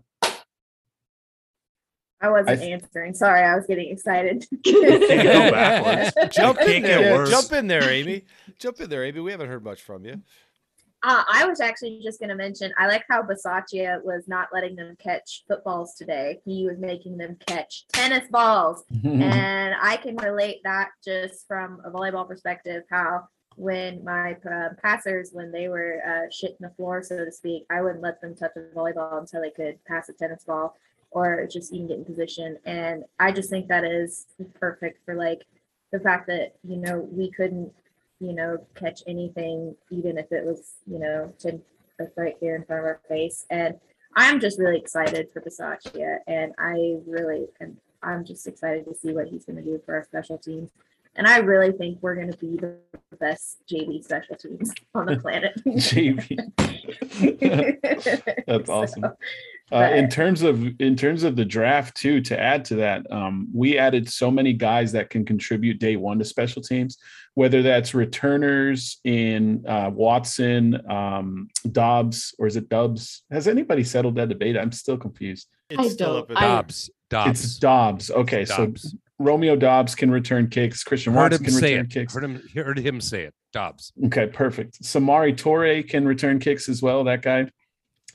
I 2.21 2.29
wasn't 2.29 2.61
I- 2.61 2.65
answering. 2.65 3.13
Sorry, 3.13 3.41
I 3.41 3.55
was 3.55 3.65
getting 3.65 3.89
excited. 3.89 4.45
go. 4.63 6.09
Jump 6.31 6.59
in 6.61 6.83
there. 6.83 7.25
Jump 7.25 7.51
in 7.53 7.67
there, 7.67 7.89
Amy. 7.89 8.25
Jump 8.57 8.81
in 8.81 8.89
there, 8.89 9.05
Amy. 9.05 9.19
We 9.19 9.31
haven't 9.31 9.49
heard 9.49 9.63
much 9.63 9.81
from 9.81 10.05
you. 10.05 10.21
Uh, 11.01 11.23
I 11.31 11.45
was 11.45 11.61
actually 11.61 12.01
just 12.03 12.19
going 12.19 12.27
to 12.29 12.35
mention, 12.35 12.73
I 12.77 12.87
like 12.87 13.05
how 13.09 13.23
Bisaccia 13.23 14.03
was 14.03 14.27
not 14.27 14.49
letting 14.51 14.75
them 14.75 14.97
catch 14.99 15.45
footballs 15.47 15.95
today. 15.95 16.41
He 16.43 16.65
was 16.65 16.77
making 16.77 17.17
them 17.17 17.37
catch 17.45 17.87
tennis 17.87 18.27
balls. 18.29 18.83
and 19.05 19.75
I 19.81 19.95
can 19.95 20.17
relate 20.17 20.59
that 20.65 20.89
just 21.05 21.47
from 21.47 21.81
a 21.85 21.89
volleyball 21.89 22.27
perspective, 22.27 22.83
how 22.91 23.29
when 23.55 24.03
my 24.03 24.33
uh, 24.49 24.69
passers, 24.81 25.29
when 25.31 25.53
they 25.53 25.69
were 25.69 26.01
uh, 26.05 26.27
shitting 26.29 26.59
the 26.59 26.71
floor, 26.75 27.01
so 27.01 27.23
to 27.23 27.31
speak, 27.31 27.65
I 27.69 27.81
wouldn't 27.81 28.01
let 28.01 28.19
them 28.19 28.35
touch 28.35 28.51
a 28.57 28.75
volleyball 28.75 29.19
until 29.19 29.41
they 29.41 29.51
could 29.51 29.83
pass 29.85 30.09
a 30.09 30.13
tennis 30.13 30.43
ball 30.43 30.75
or 31.11 31.47
just 31.51 31.73
even 31.73 31.87
get 31.87 31.97
in 31.97 32.05
position. 32.05 32.57
And 32.65 33.03
I 33.19 33.31
just 33.31 33.49
think 33.49 33.67
that 33.67 33.83
is 33.83 34.27
perfect 34.59 35.03
for 35.05 35.15
like 35.15 35.41
the 35.91 35.99
fact 35.99 36.27
that, 36.27 36.55
you 36.63 36.77
know, 36.77 37.07
we 37.11 37.31
couldn't, 37.31 37.71
you 38.19 38.33
know, 38.33 38.57
catch 38.75 39.01
anything, 39.07 39.75
even 39.89 40.17
if 40.17 40.31
it 40.31 40.45
was, 40.45 40.73
you 40.85 40.99
know, 40.99 41.33
10 41.39 41.61
like 41.99 42.11
right 42.15 42.35
here 42.39 42.55
in 42.55 42.63
front 42.63 42.79
of 42.81 42.85
our 42.85 43.01
face. 43.07 43.45
And 43.49 43.79
I'm 44.15 44.39
just 44.39 44.59
really 44.59 44.77
excited 44.77 45.29
for 45.31 45.41
Bisaccia, 45.41 46.19
and 46.27 46.53
I 46.57 46.97
really 47.05 47.47
am. 47.61 47.77
I'm 48.01 48.23
just 48.25 48.47
excited 48.47 48.85
to 48.85 48.95
see 48.95 49.13
what 49.13 49.27
he's 49.27 49.45
going 49.45 49.57
to 49.57 49.61
do 49.61 49.81
for 49.85 49.95
our 49.95 50.03
special 50.03 50.37
teams. 50.37 50.71
And 51.19 51.27
I 51.27 51.39
really 51.39 51.73
think 51.73 51.97
we're 52.01 52.15
going 52.15 52.31
to 52.31 52.37
be 52.37 52.55
the 52.55 52.77
best 53.19 53.57
JV 53.69 54.01
special 54.01 54.37
teams 54.37 54.71
on 54.95 55.05
the 55.07 55.17
planet. 55.17 55.51
JV. 55.67 56.39
That's 58.47 58.67
So, 58.67 58.73
awesome. 58.73 59.05
Uh, 59.71 59.91
in 59.93 60.09
terms 60.09 60.41
of 60.43 60.63
in 60.79 60.95
terms 60.95 61.23
of 61.23 61.35
the 61.35 61.43
draft 61.43 61.95
too, 61.97 62.21
to 62.21 62.39
add 62.39 62.63
to 62.65 62.75
that, 62.75 63.05
um, 63.11 63.49
we 63.53 63.77
added 63.77 64.09
so 64.09 64.31
many 64.31 64.53
guys 64.53 64.93
that 64.93 65.09
can 65.09 65.25
contribute 65.25 65.77
day 65.79 65.97
one 65.97 66.17
to 66.19 66.25
special 66.25 66.61
teams, 66.61 66.97
whether 67.35 67.61
that's 67.61 67.93
returners 67.93 68.99
in 69.03 69.63
uh, 69.67 69.91
Watson, 69.93 70.81
um, 70.89 71.49
Dobbs, 71.71 72.33
or 72.39 72.47
is 72.47 72.55
it 72.55 72.69
Dubs? 72.69 73.23
Has 73.29 73.47
anybody 73.49 73.83
settled 73.83 74.15
that 74.15 74.29
debate? 74.29 74.57
I'm 74.57 74.71
still 74.71 74.97
confused. 74.97 75.49
It's 75.69 75.79
I 75.79 75.89
still 75.89 76.13
don't- 76.25 76.31
up 76.31 76.37
I- 76.37 76.47
Dobbs. 76.47 76.89
Dobbs. 77.09 77.29
It's 77.43 77.57
Dobbs. 77.59 78.09
Okay, 78.09 78.45
so 78.45 78.67
Dobbs. 78.67 78.95
Romeo 79.19 79.55
Dobbs 79.55 79.95
can 79.95 80.09
return 80.09 80.47
kicks. 80.47 80.83
Christian 80.83 81.13
heard 81.13 81.33
Watson 81.33 81.45
can 81.45 81.55
return 81.55 81.85
it. 81.85 81.89
kicks. 81.91 82.13
Heard 82.13 82.23
him, 82.23 82.41
heard 82.55 82.79
him 82.79 83.01
say 83.01 83.23
it. 83.23 83.33
Dobbs. 83.51 83.91
Okay, 84.05 84.27
perfect. 84.27 84.81
Samori 84.81 85.35
Toure 85.35 85.87
can 85.87 86.07
return 86.07 86.39
kicks 86.39 86.69
as 86.69 86.81
well. 86.81 87.03
That 87.03 87.21
guy 87.21 87.49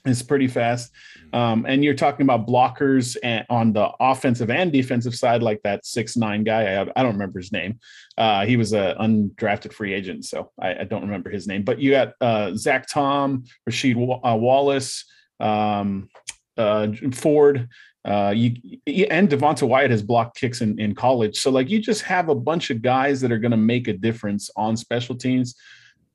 is 0.07 0.23
pretty 0.23 0.49
fast. 0.49 0.93
Um, 1.33 1.67
and 1.67 1.83
you're 1.83 1.95
talking 1.95 2.25
about 2.25 2.47
blockers 2.47 3.17
and 3.23 3.45
on 3.51 3.73
the 3.73 3.91
offensive 4.01 4.51
and 4.51 4.71
defensive 4.71 5.15
side, 5.15 5.43
like 5.43 5.61
that 5.65 5.85
six 5.85 6.17
nine 6.17 6.45
guy. 6.45 6.75
I, 6.75 6.83
I 6.83 7.03
don't 7.03 7.15
remember 7.15 7.41
his 7.41 7.53
name. 7.53 7.81
Uh, 8.17 8.47
he 8.47 8.57
was 8.57 8.73
a 8.73 8.95
undrafted 9.01 9.73
free 9.73 9.93
agent, 9.93 10.25
so 10.25 10.53
I, 10.61 10.75
I 10.81 10.85
don't 10.85 11.03
remember 11.03 11.31
his 11.31 11.47
name. 11.47 11.65
But 11.65 11.81
you 11.81 11.91
got 11.91 12.13
uh, 12.21 12.55
Zach 12.55 12.89
Tom, 12.89 13.45
Rasheed 13.69 13.97
Wa- 13.97 14.21
uh, 14.23 14.37
Wallace, 14.37 15.05
um, 15.41 16.09
uh, 16.57 16.89
Ford. 17.13 17.69
Uh, 18.05 18.33
you 18.35 19.07
and 19.09 19.31
Devonte 19.31 19.67
Wyatt 19.67 19.91
has 19.91 20.03
blocked 20.03 20.39
kicks 20.39 20.61
in, 20.61 20.79
in 20.79 20.95
college. 20.95 21.39
So 21.39 21.51
like 21.51 21.71
you 21.71 21.81
just 21.81 22.03
have 22.03 22.29
a 22.29 22.35
bunch 22.35 22.71
of 22.71 22.83
guys 22.83 23.21
that 23.23 23.33
are 23.33 23.39
going 23.39 23.51
to 23.51 23.57
make 23.57 23.89
a 23.89 23.95
difference 23.95 24.51
on 24.57 24.77
special 24.77 25.15
teams, 25.15 25.55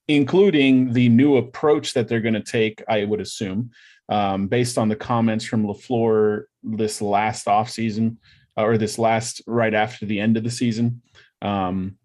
including 0.07 0.93
the 0.93 1.09
new 1.09 1.37
approach 1.37 1.93
that 1.93 2.07
they're 2.07 2.21
going 2.21 2.35
to 2.35 2.43
take, 2.43 2.83
I 2.87 3.05
would 3.05 3.21
assume, 3.21 3.71
um, 4.07 4.47
based 4.47 4.77
on 4.77 4.87
the 4.87 4.95
comments 4.95 5.45
from 5.45 5.65
LaFleur 5.65 6.43
this 6.61 7.01
last 7.01 7.47
offseason 7.47 8.17
uh, 8.57 8.63
or 8.63 8.77
this 8.77 8.99
last 8.99 9.41
right 9.47 9.73
after 9.73 10.05
the 10.05 10.19
end 10.19 10.37
of 10.37 10.43
the 10.43 10.51
season. 10.51 11.01
Um, 11.41 11.97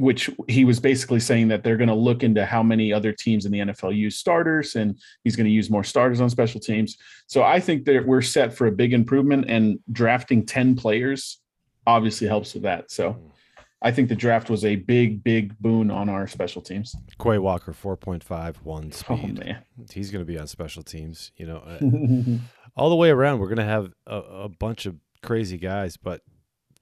which 0.00 0.30
he 0.48 0.64
was 0.64 0.80
basically 0.80 1.20
saying 1.20 1.48
that 1.48 1.62
they're 1.62 1.76
going 1.76 1.88
to 1.88 1.94
look 1.94 2.22
into 2.22 2.44
how 2.46 2.62
many 2.62 2.92
other 2.92 3.12
teams 3.12 3.46
in 3.46 3.52
the 3.52 3.58
NFL 3.58 3.94
use 3.96 4.16
starters, 4.16 4.74
and 4.76 4.98
he's 5.24 5.36
going 5.36 5.46
to 5.46 5.52
use 5.52 5.70
more 5.70 5.84
starters 5.84 6.20
on 6.20 6.30
special 6.30 6.60
teams. 6.60 6.96
So 7.26 7.42
I 7.42 7.60
think 7.60 7.84
that 7.84 8.06
we're 8.06 8.22
set 8.22 8.52
for 8.52 8.66
a 8.66 8.72
big 8.72 8.92
improvement, 8.92 9.44
and 9.48 9.78
drafting 9.92 10.44
10 10.46 10.76
players 10.76 11.38
obviously 11.86 12.26
helps 12.26 12.54
with 12.54 12.62
that. 12.64 12.90
So 12.90 13.16
I 13.82 13.90
think 13.90 14.08
the 14.08 14.14
draft 14.16 14.50
was 14.50 14.64
a 14.64 14.76
big, 14.76 15.22
big 15.24 15.58
boon 15.58 15.90
on 15.90 16.08
our 16.08 16.26
special 16.26 16.60
teams. 16.62 16.94
Quay 17.22 17.38
Walker, 17.38 17.72
4.5, 17.72 18.56
one 18.62 18.86
Oh, 18.86 19.16
speed. 19.16 19.38
man. 19.38 19.62
He's 19.92 20.10
going 20.10 20.24
to 20.24 20.30
be 20.30 20.38
on 20.38 20.46
special 20.46 20.82
teams. 20.82 21.32
You 21.36 21.46
know, 21.46 21.56
uh, 21.58 22.38
all 22.76 22.90
the 22.90 22.96
way 22.96 23.10
around, 23.10 23.38
we're 23.38 23.46
going 23.46 23.56
to 23.58 23.64
have 23.64 23.92
a, 24.06 24.16
a 24.16 24.48
bunch 24.48 24.86
of 24.86 24.96
crazy 25.22 25.56
guys. 25.56 25.96
But 25.96 26.20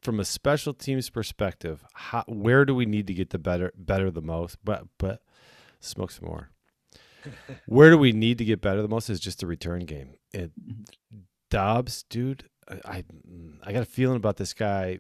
from 0.03 0.21
a 0.21 0.25
special 0.25 0.75
teams 0.75 1.11
perspective, 1.11 1.85
how, 1.95 2.25
where 2.29 2.65
do 2.65 2.75
we 2.75 2.87
need 2.87 3.07
to 3.09 3.15
get 3.15 3.31
the 3.31 3.39
better, 3.39 3.73
better 3.77 4.11
the 4.11 4.23
most? 4.23 4.59
But 4.65 4.85
but 4.99 5.23
smoke 5.81 6.11
some 6.11 6.27
more. 6.27 6.51
where 7.67 7.91
do 7.91 7.99
we 7.99 8.13
need 8.13 8.39
to 8.39 8.45
get 8.45 8.61
better 8.61 8.81
the 8.81 8.89
most 8.89 9.11
is 9.11 9.21
just 9.21 9.41
the 9.41 9.47
return 9.47 9.85
game. 9.85 10.15
It, 10.33 10.53
Dobbs, 11.51 12.05
dude, 12.11 12.45
I, 12.85 13.05
I 13.63 13.73
got 13.73 13.83
a 13.83 13.87
feeling 13.87 14.17
about 14.17 14.37
this 14.37 14.53
guy, 14.53 14.99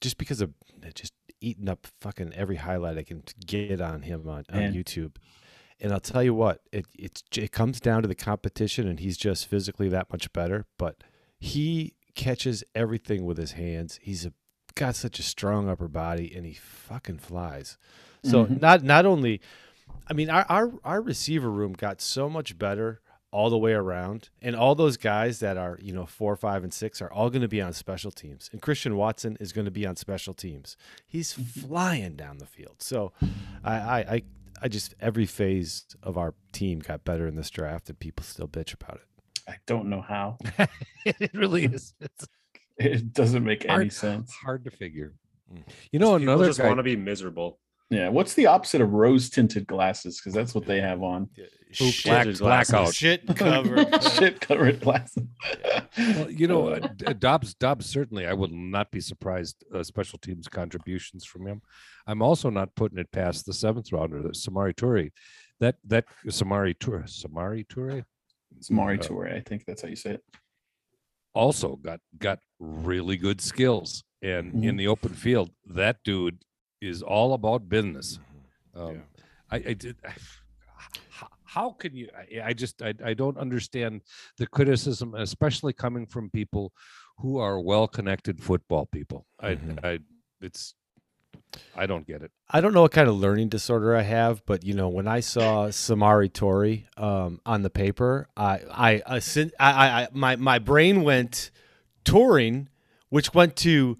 just 0.00 0.16
because 0.16 0.40
of 0.40 0.50
just 0.94 1.12
eating 1.40 1.68
up 1.68 1.86
fucking 2.00 2.32
every 2.32 2.56
highlight 2.56 2.96
I 2.96 3.02
can 3.02 3.22
get 3.44 3.80
on 3.80 4.02
him 4.02 4.28
on, 4.28 4.44
on 4.50 4.72
YouTube. 4.72 5.16
And 5.80 5.92
I'll 5.92 6.00
tell 6.00 6.22
you 6.22 6.32
what, 6.32 6.60
it 6.72 6.86
it's 6.98 7.22
it 7.36 7.52
comes 7.52 7.80
down 7.80 8.02
to 8.02 8.08
the 8.08 8.14
competition, 8.14 8.88
and 8.88 9.00
he's 9.00 9.16
just 9.16 9.46
physically 9.46 9.88
that 9.90 10.10
much 10.10 10.32
better. 10.32 10.66
But 10.78 11.04
he 11.38 11.94
catches 12.14 12.64
everything 12.74 13.24
with 13.24 13.38
his 13.38 13.52
hands. 13.52 13.98
He's 14.02 14.24
a, 14.26 14.32
got 14.74 14.96
such 14.96 15.18
a 15.18 15.22
strong 15.22 15.68
upper 15.68 15.88
body, 15.88 16.32
and 16.34 16.44
he 16.46 16.54
fucking 16.54 17.18
flies. 17.18 17.76
So 18.22 18.46
Mhm. 18.46 18.60
not 18.60 18.82
not 18.82 19.06
only, 19.06 19.40
I 20.08 20.12
mean, 20.14 20.30
our, 20.30 20.46
our 20.48 20.72
our 20.84 21.00
receiver 21.02 21.50
room 21.50 21.72
got 21.74 22.00
so 22.00 22.28
much 22.30 22.58
better 22.58 23.00
all 23.30 23.50
the 23.50 23.58
way 23.58 23.72
around, 23.72 24.28
and 24.40 24.54
all 24.54 24.74
those 24.76 24.96
guys 24.96 25.40
that 25.40 25.56
are 25.56 25.78
you 25.82 25.92
know 25.92 26.06
four, 26.06 26.36
five, 26.36 26.62
and 26.62 26.72
six 26.72 27.02
are 27.02 27.12
all 27.12 27.30
going 27.30 27.42
to 27.42 27.48
be 27.48 27.60
on 27.60 27.72
special 27.72 28.10
teams, 28.12 28.48
and 28.52 28.62
Christian 28.62 28.96
Watson 28.96 29.36
is 29.40 29.52
going 29.52 29.64
to 29.64 29.70
be 29.72 29.84
on 29.86 29.96
special 29.96 30.34
teams. 30.34 30.76
He's 31.06 31.32
flying 31.32 32.14
down 32.16 32.38
the 32.38 32.46
field. 32.46 32.76
So, 32.80 33.12
I 33.62 33.74
I. 33.74 33.98
I 34.14 34.22
I 34.62 34.68
just 34.68 34.94
every 35.00 35.26
phase 35.26 35.84
of 36.02 36.16
our 36.16 36.32
team 36.52 36.78
got 36.78 37.04
better 37.04 37.26
in 37.26 37.34
this 37.34 37.50
draft, 37.50 37.90
and 37.90 37.98
people 37.98 38.24
still 38.24 38.46
bitch 38.48 38.72
about 38.72 38.96
it. 38.96 39.13
I 39.48 39.56
don't 39.66 39.88
know 39.90 40.00
how. 40.00 40.38
it 41.06 41.32
really 41.34 41.64
is. 41.74 41.94
It's 42.00 42.26
It 42.78 43.12
doesn't 43.12 43.44
make 43.44 43.64
any 43.68 43.90
sense. 43.90 44.32
hard 44.32 44.64
to 44.64 44.70
figure. 44.70 45.14
You 45.92 45.98
know, 45.98 46.16
People 46.18 46.32
another 46.34 46.46
just 46.46 46.58
guy. 46.58 46.66
want 46.66 46.78
to 46.78 46.82
be 46.82 46.96
miserable. 46.96 47.58
Yeah. 47.90 48.08
What's 48.08 48.34
the 48.34 48.46
opposite 48.46 48.80
of 48.80 48.90
rose 48.92 49.28
tinted 49.30 49.66
glasses? 49.66 50.18
Because 50.18 50.32
that's 50.32 50.54
what 50.54 50.64
they 50.66 50.80
have 50.80 51.02
on. 51.02 51.28
Shit, 51.70 52.02
black- 52.04 52.38
blackout. 52.38 52.94
shit 52.94 53.26
covered. 53.36 54.02
Shit 54.12 54.40
covered 54.40 54.80
glasses. 54.80 55.24
Well, 55.98 56.30
you 56.30 56.46
know, 56.48 56.68
uh, 56.70 57.12
Dobbs. 57.18 57.54
Dobbs 57.54 57.86
certainly. 57.86 58.26
I 58.26 58.32
will 58.32 58.48
not 58.48 58.90
be 58.90 59.00
surprised. 59.00 59.62
Uh, 59.72 59.82
special 59.82 60.18
teams 60.18 60.48
contributions 60.48 61.24
from 61.24 61.46
him. 61.46 61.60
I'm 62.06 62.22
also 62.22 62.48
not 62.48 62.74
putting 62.74 62.98
it 62.98 63.10
past 63.12 63.44
the 63.44 63.52
seventh 63.52 63.92
rounder, 63.92 64.22
the 64.22 64.30
Samori 64.30 64.74
Toure. 64.74 65.10
That 65.60 65.76
that 65.86 66.06
Samori 66.28 66.76
Toure, 66.78 67.04
Samori 67.04 67.66
Toure, 67.66 68.04
It's 68.56 68.70
Mari 68.70 68.98
Toure. 68.98 69.32
I 69.34 69.40
think 69.40 69.64
that's 69.66 69.82
how 69.82 69.88
you 69.88 69.96
say 69.96 70.12
it. 70.12 70.22
also 71.34 71.76
got 71.76 72.00
got 72.18 72.38
really 72.58 73.16
good 73.16 73.40
skills, 73.40 74.04
and 74.22 74.64
in 74.64 74.76
the 74.76 74.86
open 74.86 75.12
field, 75.12 75.50
that 75.66 75.96
dude 76.04 76.38
is 76.80 77.02
all 77.02 77.32
about 77.34 77.68
business. 77.68 78.18
Um, 78.74 79.02
I, 79.50 79.56
I 79.56 79.72
did. 79.74 79.96
I, 80.06 80.12
how, 81.10 81.28
how 81.44 81.70
can 81.70 81.94
you? 81.94 82.08
I, 82.16 82.48
I 82.50 82.52
just 82.52 82.82
I, 82.82 82.94
I 83.04 83.14
don't 83.14 83.38
understand 83.38 84.02
the 84.38 84.46
criticism, 84.46 85.14
especially 85.14 85.72
coming 85.72 86.06
from 86.06 86.30
people 86.30 86.72
who 87.18 87.38
are 87.38 87.60
well 87.60 87.86
connected 87.88 88.42
football 88.42 88.86
people. 88.86 89.26
I, 89.40 89.54
Mhm. 89.56 89.84
I 89.84 89.98
it's 90.40 90.74
I 91.76 91.86
don't 91.86 92.06
get 92.06 92.22
it. 92.22 92.30
I 92.48 92.60
don't 92.60 92.72
know 92.74 92.82
what 92.82 92.92
kind 92.92 93.08
of 93.08 93.16
learning 93.16 93.48
disorder 93.48 93.96
I 93.96 94.02
have, 94.02 94.44
but 94.46 94.64
you 94.64 94.74
know, 94.74 94.88
when 94.88 95.08
I 95.08 95.20
saw 95.20 95.68
Samari 95.68 96.32
Tori 96.32 96.86
um, 96.96 97.40
on 97.44 97.62
the 97.62 97.70
paper, 97.70 98.28
I, 98.36 98.60
I, 98.70 98.90
I, 99.06 99.16
I, 99.16 99.20
I, 99.58 100.02
I, 100.02 100.08
my, 100.12 100.36
my 100.36 100.58
brain 100.58 101.02
went 101.02 101.50
touring, 102.04 102.68
which 103.08 103.34
went 103.34 103.56
to 103.56 103.98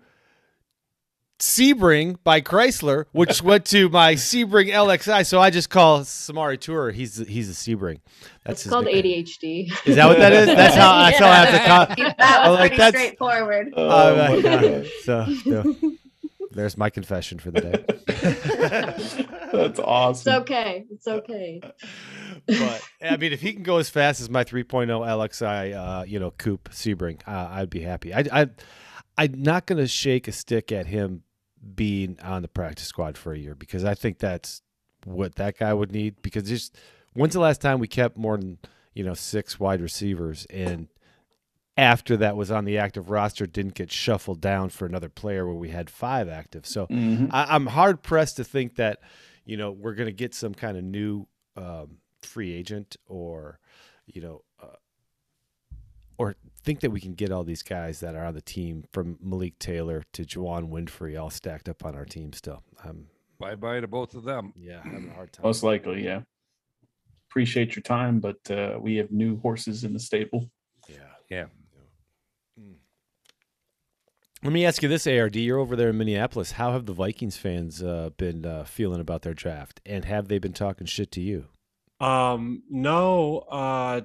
Sebring 1.41 2.17
by 2.23 2.41
Chrysler, 2.41 3.07
which 3.13 3.43
went 3.51 3.65
to 3.67 3.89
my 3.89 4.15
Sebring 4.15 4.71
LXI. 4.73 5.27
So 5.27 5.41
I 5.41 5.51
just 5.51 5.69
call 5.69 6.01
Samari 6.03 6.59
Tour. 6.59 6.91
He's 6.93 7.17
he's 7.17 7.51
a 7.51 7.55
Sebring. 7.55 8.01
That's 8.45 8.63
It's 8.63 8.71
called 8.71 8.85
nickname. 8.85 9.25
ADHD. 9.25 9.87
Is 9.87 9.97
that 9.97 10.07
what 10.07 10.19
that 10.19 10.33
is? 10.33 10.47
That's 10.47 10.77
how 10.77 10.97
that's 11.05 11.19
how 11.19 11.29
I 11.29 11.35
have 11.45 11.89
to 11.89 11.95
call. 11.97 12.15
that 12.19 12.41
I'm 12.45 12.51
was 12.53 12.61
like, 12.61 12.71
pretty 12.71 12.77
that's- 12.83 13.03
straightforward. 13.03 13.73
Oh, 13.77 13.89
Uh, 13.89 14.29
my. 14.31 14.41
God. 14.43 14.87
so, 15.03 15.35
so, 15.45 15.75
There's 16.55 16.77
my 16.77 16.91
confession 16.91 17.39
for 17.39 17.51
the 17.51 17.61
day. 17.61 17.85
That's 19.53 19.79
awesome. 19.79 20.33
It's 20.33 20.41
okay. 20.43 20.85
It's 20.91 21.07
okay. 21.07 21.61
but 22.47 22.83
I 23.03 23.17
mean, 23.17 23.33
if 23.33 23.41
he 23.41 23.53
can 23.53 23.63
go 23.63 23.79
as 23.79 23.91
fast 23.91 24.21
as 24.21 24.31
my 24.31 24.45
3.0 24.45 24.89
LXI, 24.89 25.75
uh, 25.75 26.05
you 26.05 26.19
know, 26.19 26.31
coupe 26.31 26.71
Sebring, 26.71 27.21
uh, 27.27 27.49
I'd 27.51 27.71
be 27.71 27.81
happy. 27.81 28.15
I, 28.15 28.25
I, 28.33 28.51
I'm 29.17 29.43
not 29.43 29.67
going 29.67 29.79
to 29.79 29.87
shake 29.87 30.29
a 30.29 30.33
stick 30.33 30.73
at 30.73 30.87
him 30.87 31.23
being 31.75 32.19
on 32.23 32.43
the 32.43 32.49
practice 32.49 32.87
squad 32.87 33.17
for 33.17 33.33
a 33.33 33.39
year 33.39 33.55
because 33.55 33.85
I 33.85 33.95
think 33.95 34.19
that's 34.19 34.63
what 35.05 35.37
that 35.37 35.59
guy 35.59 35.73
would 35.73 35.93
need. 35.93 36.23
Because 36.23 36.49
just 36.49 36.77
when's 37.15 37.35
the 37.35 37.41
last 37.41 37.61
time 37.61 37.79
we 37.79 37.89
kept 37.89 38.17
more 38.17 38.37
than 38.37 38.59
you 38.93 39.05
know 39.05 39.15
six 39.15 39.59
wide 39.59 39.81
receivers 39.81 40.47
and 40.51 40.89
after 41.77 42.17
that 42.19 42.37
was 42.37 42.51
on 42.51 42.65
the 42.65 42.79
active 42.79 43.11
roster 43.11 43.47
didn't 43.47 43.75
get 43.75 43.91
shuffled 43.91 44.41
down 44.41 44.69
for 44.71 44.87
another 44.87 45.09
player 45.09 45.45
where 45.47 45.57
we 45.57 45.71
had 45.71 45.91
five 45.91 46.29
active. 46.29 46.67
So 46.67 46.87
Mhm. 46.87 47.31
I, 47.33 47.47
I'm 47.55 47.67
hard 47.67 48.03
pressed 48.03 48.37
to 48.37 48.45
think 48.45 48.77
that 48.77 49.01
you 49.45 49.57
know 49.57 49.71
we're 49.73 49.95
going 49.95 50.07
to 50.07 50.13
get 50.13 50.35
some 50.35 50.55
kind 50.55 50.77
of 50.77 50.85
new 50.85 51.27
um, 51.57 51.99
free 52.23 52.53
agent 52.53 52.97
or 53.07 53.59
you 54.07 54.21
know 54.21 54.43
uh, 54.63 54.77
or 56.17 56.37
think 56.63 56.81
that 56.81 56.91
we 56.91 57.01
can 57.01 57.13
get 57.15 57.31
all 57.33 57.45
these 57.45 57.63
guys 57.63 58.01
that 58.01 58.15
are 58.15 58.25
on 58.25 58.35
the 58.35 58.41
team 58.41 58.85
from 58.93 59.19
Malik 59.21 59.59
Taylor 59.59 60.05
to 60.13 60.23
Juwan 60.25 60.71
Winfrey 60.71 61.21
all 61.21 61.31
stacked 61.31 61.69
up 61.69 61.85
on 61.85 61.95
our 61.97 62.05
team 62.05 62.33
still. 62.33 62.63
I'm 62.85 63.09
Bye 63.39 63.57
bye 63.57 63.81
to 63.81 63.89
both 63.89 64.15
of 64.15 64.23
them. 64.23 64.53
yeah 64.57 64.81
having 64.85 65.09
a 65.11 65.15
hard 65.15 65.33
time. 65.33 65.43
Most 65.45 65.63
likely, 65.65 66.05
yeah. 66.05 66.21
Appreciate 67.31 67.75
your 67.75 67.83
time, 67.83 68.21
but 68.21 68.39
uh, 68.49 68.79
we 68.81 68.95
have 68.97 69.11
new 69.11 69.41
horses 69.41 69.83
in 69.83 69.93
the 69.93 69.99
stable. 69.99 70.49
Yeah. 70.89 70.97
Yeah. 71.29 71.45
Let 74.45 74.53
me 74.53 74.67
ask 74.67 74.83
you 74.83 74.91
this, 74.91 75.07
ARD. 75.07 75.37
You're 75.37 75.59
over 75.59 75.75
there 75.75 75.89
in 75.89 75.97
Minneapolis. 75.97 76.53
How 76.53 76.73
have 76.73 76.85
the 76.85 76.93
Vikings 76.93 77.39
fans 77.39 77.83
uh, 77.83 78.11
been 78.19 78.45
uh, 78.45 78.65
feeling 78.65 79.01
about 79.01 79.23
their 79.23 79.33
draft, 79.33 79.81
and 79.87 80.05
have 80.05 80.29
they 80.29 80.39
been 80.39 80.53
talking 80.53 80.87
shit 80.87 81.11
to 81.13 81.23
you? 81.23 81.47
Um, 81.99 82.63
no, 82.69 83.39
uh, 83.51 84.03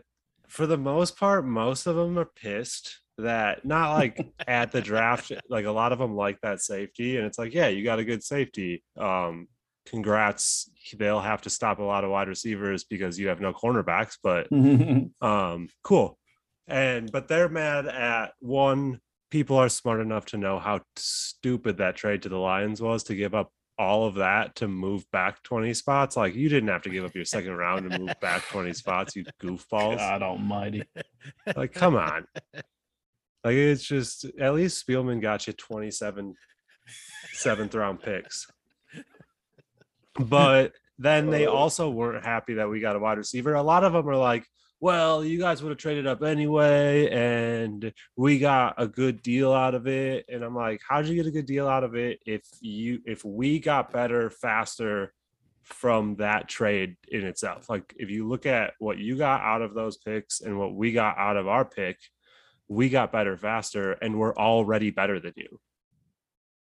for 0.47 0.65
the 0.65 0.77
most 0.77 1.17
part, 1.17 1.45
most 1.45 1.87
of 1.87 1.97
them 1.97 2.17
are 2.17 2.23
pissed 2.23 3.01
that 3.17 3.65
not 3.65 3.91
like 3.95 4.31
at 4.47 4.71
the 4.71 4.79
draft, 4.79 5.33
like 5.49 5.65
a 5.65 5.71
lot 5.71 5.91
of 5.91 5.99
them 5.99 6.15
like 6.15 6.39
that 6.39 6.61
safety, 6.61 7.17
and 7.17 7.25
it's 7.25 7.37
like, 7.37 7.53
yeah, 7.53 7.67
you 7.67 7.83
got 7.83 7.99
a 7.99 8.05
good 8.05 8.23
safety. 8.23 8.81
Um, 8.97 9.49
congrats. 9.85 10.71
They'll 10.97 11.19
have 11.19 11.41
to 11.41 11.49
stop 11.49 11.79
a 11.79 11.83
lot 11.83 12.05
of 12.05 12.11
wide 12.11 12.29
receivers 12.29 12.85
because 12.85 13.19
you 13.19 13.27
have 13.27 13.41
no 13.41 13.51
cornerbacks, 13.51 14.17
but 14.23 14.47
um, 15.21 15.67
cool. 15.83 16.17
And 16.65 17.11
but 17.11 17.27
they're 17.27 17.49
mad 17.49 17.87
at 17.87 18.31
one. 18.39 19.01
People 19.29 19.57
are 19.57 19.69
smart 19.69 19.99
enough 19.99 20.25
to 20.27 20.37
know 20.37 20.59
how 20.59 20.81
stupid 20.95 21.77
that 21.77 21.95
trade 21.95 22.23
to 22.23 22.29
the 22.29 22.37
Lions 22.37 22.81
was 22.81 23.03
to 23.03 23.15
give 23.15 23.35
up 23.35 23.51
all 23.77 24.05
of 24.05 24.15
that 24.15 24.55
to 24.55 24.67
move 24.67 25.09
back 25.11 25.41
20 25.43 25.73
spots. 25.73 26.17
Like 26.17 26.35
you 26.35 26.49
didn't 26.49 26.69
have 26.69 26.81
to 26.83 26.89
give 26.89 27.05
up 27.05 27.15
your 27.15 27.25
second 27.25 27.55
round 27.55 27.89
to 27.89 27.99
move 27.99 28.19
back 28.19 28.43
20 28.49 28.73
spots, 28.73 29.15
you 29.15 29.23
goofballs. 29.41 29.97
God 29.97 30.21
almighty. 30.21 30.83
Like, 31.55 31.73
come 31.73 31.95
on. 31.95 32.25
Like 33.43 33.55
it's 33.55 33.83
just 33.83 34.25
at 34.39 34.53
least 34.53 34.85
Spielman 34.85 35.21
got 35.21 35.47
you 35.47 35.53
27 35.53 36.35
seventh 37.31 37.73
round 37.73 38.01
picks. 38.01 38.47
But 40.19 40.73
then 40.97 41.29
they 41.29 41.45
also 41.45 41.89
weren't 41.89 42.25
happy 42.25 42.55
that 42.55 42.69
we 42.69 42.81
got 42.81 42.97
a 42.97 42.99
wide 42.99 43.17
receiver. 43.17 43.53
A 43.53 43.63
lot 43.63 43.85
of 43.85 43.93
them 43.93 44.09
are 44.09 44.17
like, 44.17 44.45
well, 44.81 45.25
you 45.25 45.39
guys 45.39 45.61
would 45.61 45.69
have 45.69 45.77
traded 45.77 46.07
up 46.07 46.23
anyway, 46.23 47.09
and 47.09 47.91
we 48.15 48.39
got 48.39 48.75
a 48.77 48.87
good 48.87 49.21
deal 49.21 49.51
out 49.51 49.75
of 49.75 49.87
it. 49.87 50.25
And 50.29 50.43
I'm 50.43 50.55
like, 50.55 50.81
how'd 50.87 51.07
you 51.07 51.15
get 51.15 51.25
a 51.25 51.31
good 51.31 51.45
deal 51.45 51.67
out 51.67 51.83
of 51.83 51.95
it 51.95 52.19
if 52.25 52.43
you 52.61 53.01
if 53.05 53.25
we 53.25 53.59
got 53.59 53.91
better 53.91 54.29
faster 54.29 55.13
from 55.63 56.15
that 56.15 56.47
trade 56.47 56.95
in 57.09 57.25
itself? 57.25 57.69
Like 57.69 57.93
if 57.97 58.09
you 58.09 58.27
look 58.27 58.45
at 58.45 58.73
what 58.79 58.97
you 58.97 59.17
got 59.17 59.41
out 59.41 59.61
of 59.61 59.73
those 59.73 59.97
picks 59.97 60.39
and 60.39 60.57
what 60.57 60.73
we 60.73 60.93
got 60.93 61.17
out 61.17 61.35
of 61.35 61.47
our 61.47 61.65
pick, 61.65 61.97
we 62.69 62.89
got 62.89 63.11
better 63.11 63.35
faster, 63.35 63.93
and 63.93 64.17
we're 64.17 64.35
already 64.35 64.91
better 64.91 65.19
than 65.19 65.33
you. 65.35 65.59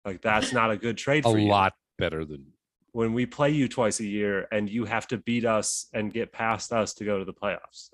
Like 0.03 0.21
that's 0.21 0.51
not 0.51 0.71
a 0.71 0.77
good 0.77 0.97
trade 0.97 1.25
A 1.25 1.31
for 1.31 1.37
you 1.37 1.47
lot 1.47 1.73
better 1.97 2.25
than 2.25 2.47
when 2.91 3.13
we 3.13 3.25
play 3.25 3.51
you 3.51 3.67
twice 3.67 3.99
a 3.99 4.05
year 4.05 4.47
and 4.51 4.69
you 4.69 4.85
have 4.85 5.07
to 5.07 5.17
beat 5.17 5.45
us 5.45 5.87
and 5.93 6.11
get 6.11 6.31
past 6.31 6.73
us 6.73 6.93
to 6.95 7.05
go 7.05 7.19
to 7.19 7.25
the 7.25 7.33
playoffs. 7.33 7.89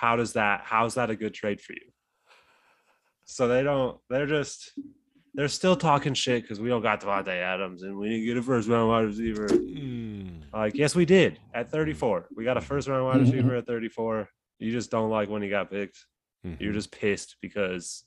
How 0.00 0.16
does 0.16 0.32
that 0.32 0.62
how's 0.64 0.94
that 0.94 1.10
a 1.10 1.14
good 1.14 1.34
trade 1.34 1.60
for 1.60 1.74
you? 1.74 1.92
So 3.26 3.48
they 3.48 3.62
don't 3.62 3.98
they're 4.08 4.26
just 4.26 4.72
they're 5.34 5.46
still 5.46 5.76
talking 5.76 6.14
shit 6.14 6.40
because 6.40 6.58
we 6.58 6.70
don't 6.70 6.80
got 6.80 7.02
Davante 7.02 7.28
Adams 7.28 7.82
and 7.82 7.98
we 7.98 8.08
didn't 8.08 8.24
get 8.24 8.38
a 8.38 8.42
first 8.42 8.66
round 8.66 8.88
wide 8.88 9.04
receiver. 9.04 9.46
Mm. 9.46 10.44
Like, 10.54 10.74
yes, 10.74 10.94
we 10.94 11.04
did 11.04 11.38
at 11.52 11.70
34. 11.70 12.28
We 12.34 12.44
got 12.44 12.56
a 12.56 12.62
first 12.62 12.88
round 12.88 13.04
wide 13.04 13.16
mm-hmm. 13.16 13.30
receiver 13.30 13.56
at 13.56 13.66
34. 13.66 14.26
You 14.58 14.72
just 14.72 14.90
don't 14.90 15.10
like 15.10 15.28
when 15.28 15.42
he 15.42 15.50
got 15.50 15.70
picked. 15.70 15.98
You're 16.42 16.54
mm-hmm. 16.54 16.72
just 16.72 16.92
pissed 16.92 17.36
because 17.42 18.04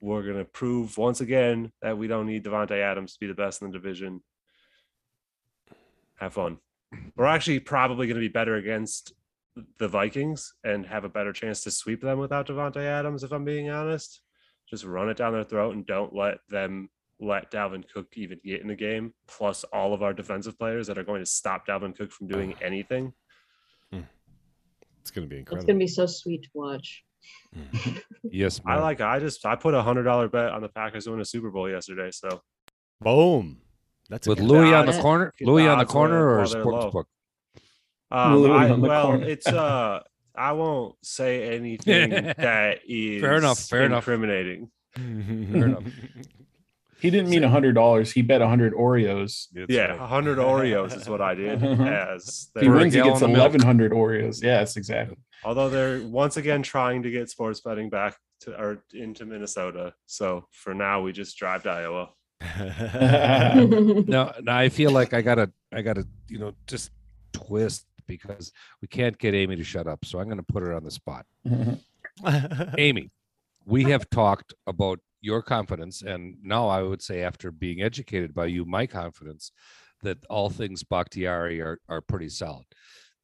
we're 0.00 0.22
gonna 0.22 0.44
prove 0.44 0.96
once 0.96 1.20
again 1.20 1.72
that 1.82 1.98
we 1.98 2.06
don't 2.06 2.26
need 2.26 2.44
Davante 2.44 2.80
Adams 2.80 3.14
to 3.14 3.18
be 3.18 3.26
the 3.26 3.34
best 3.34 3.62
in 3.62 3.72
the 3.72 3.76
division. 3.76 4.20
Have 6.20 6.34
fun. 6.34 6.58
We're 7.16 7.26
actually 7.26 7.58
probably 7.58 8.06
going 8.06 8.14
to 8.14 8.20
be 8.20 8.28
better 8.28 8.54
against 8.54 9.12
the 9.78 9.88
Vikings 9.88 10.54
and 10.64 10.86
have 10.86 11.04
a 11.04 11.08
better 11.08 11.32
chance 11.32 11.62
to 11.62 11.70
sweep 11.70 12.00
them 12.02 12.18
without 12.18 12.46
Davante 12.46 12.78
Adams. 12.84 13.22
If 13.24 13.32
I'm 13.32 13.44
being 13.44 13.70
honest, 13.70 14.20
just 14.68 14.84
run 14.84 15.08
it 15.08 15.16
down 15.16 15.32
their 15.32 15.44
throat 15.44 15.74
and 15.74 15.86
don't 15.86 16.14
let 16.14 16.38
them 16.48 16.88
let 17.20 17.50
Dalvin 17.50 17.84
Cook 17.92 18.08
even 18.16 18.38
get 18.44 18.60
in 18.60 18.68
the 18.68 18.74
game. 18.74 19.14
Plus 19.26 19.64
all 19.64 19.94
of 19.94 20.02
our 20.02 20.12
defensive 20.12 20.58
players 20.58 20.86
that 20.88 20.98
are 20.98 21.04
going 21.04 21.22
to 21.22 21.26
stop 21.26 21.66
Dalvin 21.66 21.96
Cook 21.96 22.12
from 22.12 22.26
doing 22.28 22.54
anything. 22.62 23.12
Hmm. 23.90 24.00
It's 25.00 25.10
going 25.10 25.26
to 25.26 25.30
be 25.32 25.38
incredible. 25.38 25.62
It's 25.62 25.66
gonna 25.66 25.78
be 25.78 25.86
so 25.86 26.04
sweet 26.06 26.42
to 26.42 26.48
watch. 26.54 27.04
Hmm. 27.54 27.90
yes. 28.24 28.60
I 28.66 28.78
like. 28.78 29.00
I 29.00 29.18
just 29.20 29.44
I 29.46 29.56
put 29.56 29.72
a 29.74 29.82
hundred 29.82 30.02
dollar 30.02 30.28
bet 30.28 30.50
on 30.50 30.60
the 30.62 30.68
Packers 30.68 31.04
to 31.04 31.12
win 31.12 31.20
a 31.20 31.24
Super 31.24 31.50
Bowl 31.50 31.70
yesterday. 31.70 32.10
So 32.10 32.42
Boom. 33.00 33.58
That's 34.10 34.26
a 34.26 34.30
with 34.30 34.38
good- 34.38 34.48
Louis 34.48 34.72
on 34.74 34.86
the 34.86 34.92
corner, 35.00 35.32
the 35.38 35.46
Louis 35.46 35.66
on 35.66 35.78
the 35.78 35.82
odds 35.84 35.92
corner 35.92 36.14
while- 36.26 36.34
or 36.34 36.36
while 36.38 36.48
they're 36.48 36.62
sports 36.62 36.84
low. 36.84 36.90
book. 36.90 37.08
Um, 38.10 38.50
I, 38.52 38.72
well, 38.72 39.06
corner. 39.06 39.26
it's 39.28 39.46
uh, 39.46 40.00
I 40.34 40.52
won't 40.52 40.94
say 41.02 41.54
anything 41.56 42.10
that 42.38 42.78
is 42.86 43.20
fair 43.20 43.36
enough, 43.36 43.58
fair 43.58 43.82
enough. 43.84 44.02
incriminating. 44.04 44.70
Fair 44.94 45.04
enough. 45.66 45.82
He 46.98 47.10
didn't 47.10 47.28
mean 47.28 47.44
a 47.44 47.48
hundred 47.50 47.74
dollars. 47.74 48.10
He 48.10 48.22
bet 48.22 48.40
a 48.40 48.48
hundred 48.48 48.72
Oreos. 48.72 49.48
It's 49.54 49.66
yeah, 49.68 49.88
right. 49.88 50.00
a 50.00 50.06
hundred 50.06 50.38
Oreos 50.38 50.96
is 50.96 51.06
what 51.06 51.20
I 51.20 51.34
did. 51.34 51.62
As 51.80 52.48
If 52.56 52.62
he 52.62 52.66
they 52.66 52.68
were- 52.70 52.76
a 52.76 52.78
wins, 52.78 52.94
he 52.94 53.02
gets 53.02 53.20
of 53.20 53.28
milk. 53.28 53.38
eleven 53.40 53.60
hundred 53.62 53.92
Oreos. 53.92 54.42
Yes, 54.42 54.78
exactly. 54.78 55.18
although 55.44 55.68
they're 55.68 56.00
once 56.08 56.38
again 56.38 56.62
trying 56.62 57.02
to 57.02 57.10
get 57.10 57.28
sports 57.28 57.60
betting 57.60 57.90
back 57.90 58.16
to 58.40 58.58
or 58.58 58.82
into 58.94 59.26
Minnesota. 59.26 59.92
So 60.06 60.46
for 60.52 60.72
now, 60.72 61.02
we 61.02 61.12
just 61.12 61.36
drive 61.36 61.64
to 61.64 61.68
Iowa. 61.70 62.08
No, 64.06 64.32
no, 64.40 64.52
I 64.52 64.70
feel 64.70 64.90
like 64.90 65.12
I 65.12 65.20
gotta, 65.20 65.50
I 65.72 65.82
gotta, 65.82 66.06
you 66.28 66.38
know, 66.38 66.54
just 66.66 66.90
twist 67.34 67.86
because 68.06 68.52
we 68.80 68.88
can't 68.88 69.18
get 69.18 69.34
Amy 69.34 69.56
to 69.56 69.64
shut 69.64 69.86
up. 69.86 70.04
So 70.04 70.18
I'm 70.18 70.28
gonna 70.28 70.42
put 70.42 70.62
her 70.62 70.74
on 70.74 70.84
the 70.84 70.90
spot. 70.90 71.26
Amy, 72.78 73.10
we 73.64 73.84
have 73.84 74.08
talked 74.10 74.54
about 74.66 75.00
your 75.20 75.42
confidence, 75.42 76.02
and 76.02 76.36
now 76.42 76.68
I 76.68 76.82
would 76.82 77.02
say, 77.02 77.22
after 77.22 77.50
being 77.50 77.82
educated 77.82 78.34
by 78.34 78.46
you, 78.46 78.64
my 78.64 78.86
confidence 78.86 79.50
that 80.02 80.18
all 80.30 80.50
things 80.50 80.82
Bakhtiari 80.84 81.60
are 81.60 81.78
are 81.88 82.00
pretty 82.00 82.28
solid. 82.28 82.66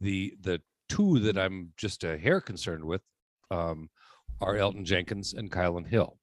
The 0.00 0.34
the 0.40 0.60
two 0.88 1.20
that 1.20 1.38
I'm 1.38 1.72
just 1.76 2.04
a 2.04 2.18
hair 2.18 2.40
concerned 2.40 2.84
with 2.84 3.02
um, 3.50 3.88
are 4.40 4.54
Elgton 4.54 4.84
Jenkins 4.84 5.32
and 5.34 5.50
Kylin 5.50 5.86
Hill, 5.86 6.18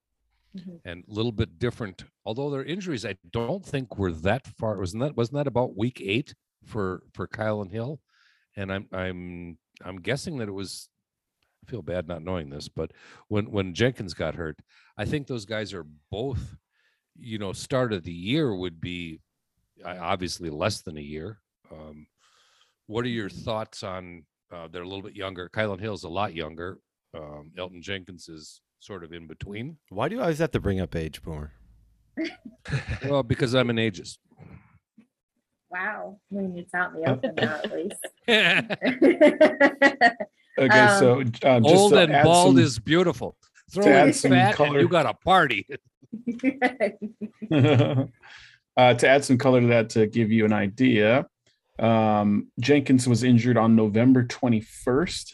Mhm. 0.56 0.80
and 0.86 1.04
a 1.08 1.14
little 1.14 1.32
bit 1.32 1.58
different. 1.60 2.04
Although 2.26 2.50
their 2.50 2.64
injuries, 2.64 3.06
I 3.06 3.16
don't 3.32 3.66
think 3.66 3.98
were 3.98 4.12
that 4.12 4.46
far. 4.48 4.78
Wasn't 4.78 5.02
that 5.02 5.16
wasn't 5.16 5.36
that 5.38 5.48
about 5.48 5.78
week 5.78 6.02
eight 6.04 6.34
for 6.66 7.04
for 7.14 7.28
Kylin 7.28 7.72
Hill? 7.72 8.00
And 8.60 8.74
I'm 8.74 8.88
I'm 8.92 9.58
I'm 9.86 10.02
guessing 10.02 10.38
that 10.38 10.50
it 10.50 10.54
was 10.54 10.90
I 11.66 11.72
feel 11.72 11.82
bad 11.82 12.08
not 12.08 12.24
knowing 12.24 12.50
this, 12.50 12.68
but 12.68 12.92
when 13.30 13.50
when 13.52 13.74
Jenkins 13.74 14.14
got 14.14 14.36
hurt, 14.36 14.60
I 14.98 15.06
think 15.06 15.28
those 15.28 15.46
guys 15.46 15.74
are 15.74 15.86
both, 16.12 16.58
you 17.18 17.38
know, 17.40 17.54
start 17.54 17.94
of 17.94 18.04
the 18.04 18.12
year 18.12 18.54
would 18.54 18.82
be 18.82 19.22
obviously 19.86 20.50
less 20.50 20.82
than 20.82 20.98
a 20.98 21.02
year. 21.02 21.40
Um, 21.72 22.08
what 22.88 23.06
are 23.06 23.10
your 23.10 23.30
thoughts 23.30 23.82
on? 23.82 24.26
Uh, 24.52 24.68
they're 24.68 24.82
a 24.82 24.88
little 24.88 25.04
bit 25.04 25.16
younger. 25.16 25.50
Kylin 25.50 25.80
Hill's 25.80 26.04
a 26.04 26.10
lot 26.10 26.34
younger. 26.34 26.80
Um, 27.16 27.52
Elgton 27.58 27.82
Jenkins 27.82 28.28
is 28.28 28.62
sort 28.80 29.04
of 29.04 29.14
in 29.14 29.26
between. 29.28 29.78
Why 29.90 30.10
do 30.10 30.16
you 30.16 30.22
always 30.22 30.40
have 30.40 30.52
to 30.52 30.60
bring 30.60 30.82
up 30.82 30.96
age, 30.96 31.22
Boomer? 31.22 31.54
Well, 33.08 33.24
because 33.24 33.54
I'm 33.56 33.70
an 33.70 33.78
ageist. 33.78 34.18
Wow. 35.72 36.20
I 36.32 36.36
mean, 36.36 36.58
it's 36.58 36.74
out 36.74 36.94
in 36.96 37.02
the 37.02 37.10
open 37.12 37.36
now, 37.36 37.60
at 37.64 37.72
least. 37.74 38.06
Okay, 40.60 40.78
Um, 40.78 41.00
so 41.00 41.22
uh, 41.48 41.60
just 41.62 41.74
Old 41.76 41.94
to 41.94 42.00
and 42.00 42.24
bald 42.24 42.56
some- 42.56 42.60
is 42.60 42.80
beautiful. 42.80 43.38
Throw 43.72 43.86
add 43.88 44.08
in 44.08 44.14
some 44.14 44.32
fat, 44.32 44.48
and 44.48 44.56
color. 44.58 44.80
you 44.82 44.90
got 44.90 45.06
a 45.06 45.14
party. 45.14 45.66
uh, 47.52 48.04
Uh, 48.78 48.94
to 48.94 49.08
add 49.10 49.24
some 49.26 49.38
color 49.38 49.60
to 49.62 49.68
that, 49.68 49.90
to 49.90 50.08
give 50.08 50.32
you 50.32 50.46
an 50.46 50.54
idea, 50.54 51.26
um, 51.80 52.48
Jenkins 52.62 53.08
was 53.10 53.24
injured 53.26 53.58
on 53.58 53.76
November 53.76 54.24
21st, 54.24 55.34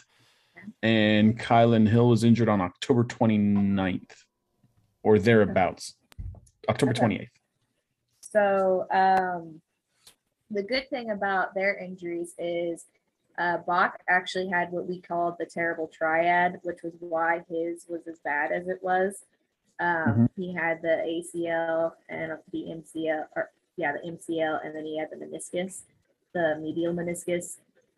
and 0.81 1.39
Kylin 1.39 1.87
Hill 1.87 2.09
was 2.09 2.23
injured 2.23 2.49
on 2.49 2.59
October 2.61 3.03
29th 3.03 4.11
or 5.03 5.19
thereabouts. 5.19 5.93
October 6.67 6.93
28th. 6.93 7.27
So 8.21 8.87
um, 8.91 9.61
the 10.51 10.63
good 10.63 10.89
thing 10.89 11.11
about 11.11 11.53
their 11.53 11.75
injuries 11.77 12.33
is 12.37 12.85
uh, 13.37 13.57
Bach 13.57 13.99
actually 14.07 14.47
had 14.47 14.71
what 14.71 14.87
we 14.87 15.01
called 15.01 15.35
the 15.37 15.45
terrible 15.45 15.87
triad, 15.87 16.59
which 16.63 16.83
was 16.83 16.93
why 16.99 17.43
his 17.49 17.85
was 17.89 18.07
as 18.07 18.19
bad 18.19 18.51
as 18.51 18.67
it 18.67 18.79
was. 18.81 19.25
Um, 19.79 20.29
He 20.37 20.53
had 20.53 20.81
the 20.81 21.03
ACL 21.05 21.93
and 22.07 22.33
the 22.51 22.65
MCL, 22.69 23.25
or 23.35 23.51
yeah, 23.75 23.91
the 23.91 24.09
MCL, 24.09 24.65
and 24.65 24.73
then 24.73 24.85
he 24.85 24.97
had 24.97 25.09
the 25.11 25.17
meniscus, 25.17 25.81
the 26.33 26.57
medial 26.61 26.93
meniscus, 26.93 27.57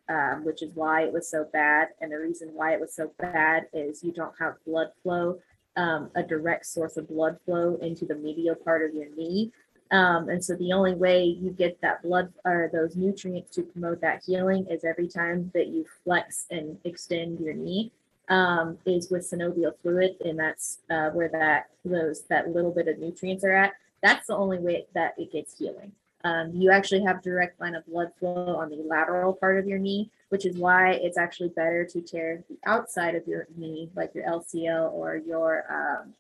um, 0.10 0.44
which 0.44 0.64
is 0.64 0.74
why 0.74 1.04
it 1.04 1.14
was 1.14 1.30
so 1.30 1.46
bad. 1.54 1.90
And 2.02 2.12
the 2.12 2.18
reason 2.18 2.50
why 2.54 2.74
it 2.74 2.80
was 2.80 2.96
so 2.96 3.12
bad 3.20 3.68
is 3.74 4.04
you 4.04 4.12
don't 4.12 4.34
have 4.40 4.56
blood 4.66 4.92
flow, 5.04 5.40
um, 5.76 6.10
a 6.16 6.24
direct 6.24 6.66
source 6.66 6.98
of 6.98 7.08
blood 7.08 7.38
flow 7.46 7.78
into 7.82 8.06
the 8.06 8.16
medial 8.16 8.56
part 8.56 8.84
of 8.84 8.96
your 8.96 9.10
knee. 9.16 9.52
Um, 9.92 10.30
and 10.30 10.44
so 10.44 10.56
the 10.56 10.74
only 10.74 10.94
way 10.94 11.24
you 11.24 11.52
get 11.52 11.80
that 11.82 12.04
blood 12.04 12.34
or 12.44 12.70
those 12.72 12.96
nutrients 12.96 13.56
to 13.56 13.64
promote 13.64 14.02
that 14.02 14.24
healing 14.26 14.68
is 14.70 14.84
every 14.84 15.08
time 15.08 15.52
that 15.54 15.68
you 15.68 15.86
flex 16.04 16.46
and 16.52 16.78
extend 16.84 17.40
your 17.40 17.54
knee 17.54 17.92
um, 18.30 18.78
is 18.86 19.10
with 19.10 19.30
synovial 19.30 19.74
fluid, 19.82 20.18
and 20.26 20.38
that's 20.38 20.80
uh, 20.90 21.10
where 21.12 21.30
that 21.30 21.70
those 21.86 22.24
that 22.24 22.50
little 22.50 22.72
bit 22.72 22.88
of 22.88 23.00
nutrients 23.00 23.44
are 23.44 23.54
at. 23.54 23.74
That's 24.04 24.28
the 24.28 24.36
only 24.36 24.60
way 24.60 24.86
that 24.94 25.16
it 25.18 25.32
gets 25.32 25.58
healing. 25.58 25.94
Um, 26.24 26.52
you 26.54 26.72
actually 26.72 27.04
have 27.04 27.22
direct 27.22 27.60
line 27.62 27.76
of 27.76 27.86
blood 27.86 28.12
flow 28.20 28.56
on 28.58 28.70
the 28.70 28.76
lateral 28.76 29.34
part 29.34 29.60
of 29.60 29.68
your 29.68 29.80
knee, 29.80 30.12
which 30.30 30.46
is 30.46 30.58
why 30.58 30.94
it's 30.94 31.18
actually 31.18 31.50
better 31.50 31.86
to 31.86 32.02
tear 32.02 32.44
the 32.50 32.58
outside 32.66 33.16
of 33.16 33.26
your 33.28 33.48
knee, 33.56 33.90
like 33.96 34.14
your 34.14 34.26
LCL 34.26 34.92
or 34.92 35.16
your 35.16 35.64
um, 35.70 36.14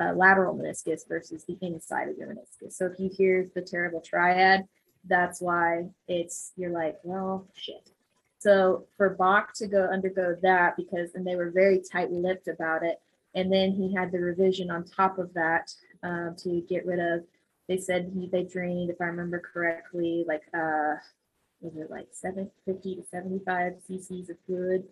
uh, 0.00 0.12
lateral 0.14 0.56
meniscus 0.56 1.06
versus 1.06 1.44
the 1.44 1.58
inside 1.60 2.08
of 2.08 2.16
your 2.16 2.28
meniscus. 2.28 2.72
So 2.72 2.86
if 2.86 2.98
you 2.98 3.10
hear 3.10 3.50
the 3.54 3.60
terrible 3.60 4.00
triad, 4.00 4.66
that's 5.06 5.40
why 5.40 5.86
it's 6.08 6.52
you're 6.56 6.70
like, 6.70 6.98
well, 7.02 7.46
shit. 7.54 7.90
So 8.38 8.86
for 8.96 9.10
Bach 9.10 9.52
to 9.56 9.66
go 9.66 9.84
undergo 9.84 10.36
that 10.42 10.76
because 10.76 11.14
and 11.14 11.26
they 11.26 11.36
were 11.36 11.50
very 11.50 11.80
tight-lipped 11.80 12.48
about 12.48 12.82
it, 12.82 13.00
and 13.34 13.52
then 13.52 13.72
he 13.72 13.94
had 13.94 14.10
the 14.10 14.18
revision 14.18 14.70
on 14.70 14.84
top 14.84 15.18
of 15.18 15.32
that 15.34 15.72
um, 16.02 16.34
to 16.38 16.62
get 16.62 16.86
rid 16.86 16.98
of. 16.98 17.24
They 17.68 17.76
said 17.76 18.10
he 18.14 18.28
they 18.28 18.44
drained, 18.44 18.90
if 18.90 19.00
I 19.00 19.04
remember 19.04 19.40
correctly, 19.40 20.24
like 20.26 20.42
uh, 20.54 20.96
was 21.60 21.76
it 21.76 21.90
like 21.90 22.08
750 22.12 22.96
to 22.96 23.02
75 23.10 23.74
cc's 23.88 24.30
of 24.30 24.36
fluid, 24.46 24.84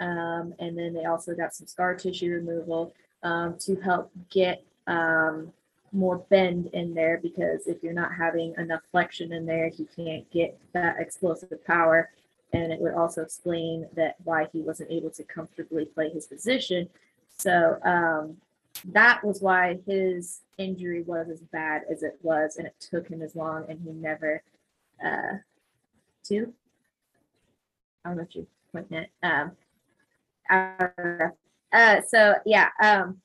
um, 0.00 0.54
and 0.58 0.76
then 0.76 0.94
they 0.94 1.04
also 1.04 1.34
got 1.34 1.54
some 1.54 1.66
scar 1.66 1.94
tissue 1.94 2.30
removal 2.32 2.94
um, 3.22 3.56
to 3.60 3.76
help 3.76 4.10
get 4.30 4.64
um, 4.86 5.52
more 5.92 6.18
bend 6.30 6.70
in 6.72 6.94
there 6.94 7.18
because 7.22 7.66
if 7.66 7.82
you're 7.82 7.92
not 7.92 8.12
having 8.12 8.54
enough 8.58 8.82
flexion 8.90 9.32
in 9.32 9.46
there, 9.46 9.68
he 9.68 9.86
can't 9.96 10.30
get 10.30 10.58
that 10.72 10.96
explosive 10.98 11.64
power. 11.66 12.10
And 12.52 12.72
it 12.72 12.80
would 12.80 12.94
also 12.94 13.22
explain 13.22 13.86
that 13.94 14.16
why 14.24 14.46
he 14.52 14.60
wasn't 14.60 14.90
able 14.90 15.10
to 15.10 15.22
comfortably 15.24 15.84
play 15.84 16.08
his 16.10 16.26
position. 16.26 16.88
So 17.36 17.78
um, 17.84 18.36
that 18.86 19.22
was 19.24 19.40
why 19.40 19.78
his 19.86 20.40
injury 20.56 21.02
was 21.02 21.28
as 21.28 21.40
bad 21.40 21.82
as 21.90 22.02
it 22.02 22.18
was, 22.22 22.56
and 22.56 22.66
it 22.66 22.74
took 22.80 23.08
him 23.08 23.22
as 23.22 23.36
long, 23.36 23.64
and 23.68 23.80
he 23.84 23.90
never 23.92 24.42
uh. 25.04 25.38
I 26.30 26.44
don't 28.04 28.16
know 28.16 28.22
if 28.22 28.34
you're 28.34 28.44
pointing 28.70 29.06
at. 29.22 29.52
Um, 30.50 31.32
uh, 31.72 32.00
so 32.06 32.34
yeah, 32.46 32.68
um, 32.82 33.18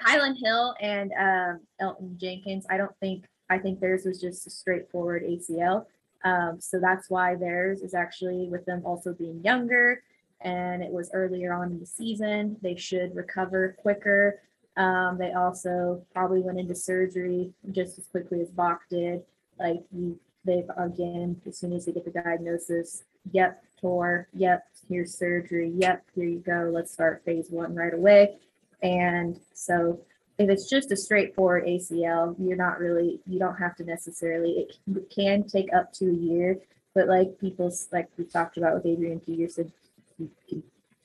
Kylin 0.00 0.36
Hill 0.42 0.74
and 0.80 1.12
um, 1.18 1.60
Elgton 1.80 2.16
Jenkins. 2.16 2.66
I 2.70 2.76
don't 2.76 2.96
think 3.00 3.24
I 3.48 3.58
think 3.58 3.80
theirs 3.80 4.04
was 4.04 4.20
just 4.20 4.46
a 4.46 4.50
straightforward 4.50 5.24
ACL. 5.24 5.86
Um, 6.24 6.58
so 6.60 6.78
that's 6.78 7.10
why 7.10 7.34
theirs 7.34 7.80
is 7.80 7.94
actually 7.94 8.48
with 8.48 8.64
them 8.66 8.82
also 8.84 9.12
being 9.12 9.42
younger, 9.42 10.02
and 10.40 10.82
it 10.82 10.90
was 10.90 11.10
earlier 11.12 11.52
on 11.52 11.72
in 11.72 11.80
the 11.80 11.86
season. 11.86 12.56
They 12.62 12.76
should 12.76 13.14
recover 13.14 13.76
quicker. 13.80 14.40
Um, 14.76 15.18
they 15.18 15.32
also 15.32 16.04
probably 16.14 16.40
went 16.40 16.58
into 16.58 16.74
surgery 16.74 17.52
just 17.72 17.98
as 17.98 18.06
quickly 18.06 18.40
as 18.40 18.50
Bach 18.50 18.82
did. 18.88 19.22
Like 19.58 19.82
you, 19.92 20.18
they've 20.44 20.70
again 20.76 21.40
as 21.46 21.58
soon 21.58 21.72
as 21.72 21.86
they 21.86 21.92
get 21.92 22.04
the 22.04 22.22
diagnosis. 22.22 23.02
Yep, 23.32 23.64
tore. 23.80 24.28
Yep, 24.34 24.66
here's 24.88 25.16
surgery. 25.16 25.72
Yep, 25.76 26.04
here 26.14 26.24
you 26.24 26.38
go. 26.40 26.70
Let's 26.72 26.92
start 26.92 27.22
phase 27.24 27.50
one 27.50 27.74
right 27.74 27.94
away. 27.94 28.38
And 28.82 29.38
so 29.52 30.00
if 30.38 30.48
it's 30.48 30.68
just 30.68 30.90
a 30.90 30.96
straightforward 30.96 31.64
ACL, 31.66 32.34
you're 32.38 32.56
not 32.56 32.78
really, 32.78 33.20
you 33.26 33.38
don't 33.38 33.56
have 33.56 33.76
to 33.76 33.84
necessarily, 33.84 34.66
it 34.86 35.10
can- 35.14 35.44
take 35.44 35.72
up 35.72 35.92
to 35.94 36.08
a 36.08 36.14
year. 36.14 36.58
But 36.94 37.08
like 37.08 37.38
people's, 37.38 37.88
like 37.92 38.08
we 38.16 38.24
talked 38.24 38.56
about 38.56 38.74
with 38.74 38.86
Adrian 38.86 39.20
Peterson, 39.20 39.72
he 40.18 40.28
can 40.48 40.62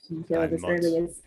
he 0.08 0.14
can 0.14 0.24
heal 0.24 0.40
Nine 0.40 0.54
as 0.54 0.64
early 0.64 0.96
as 0.98 1.22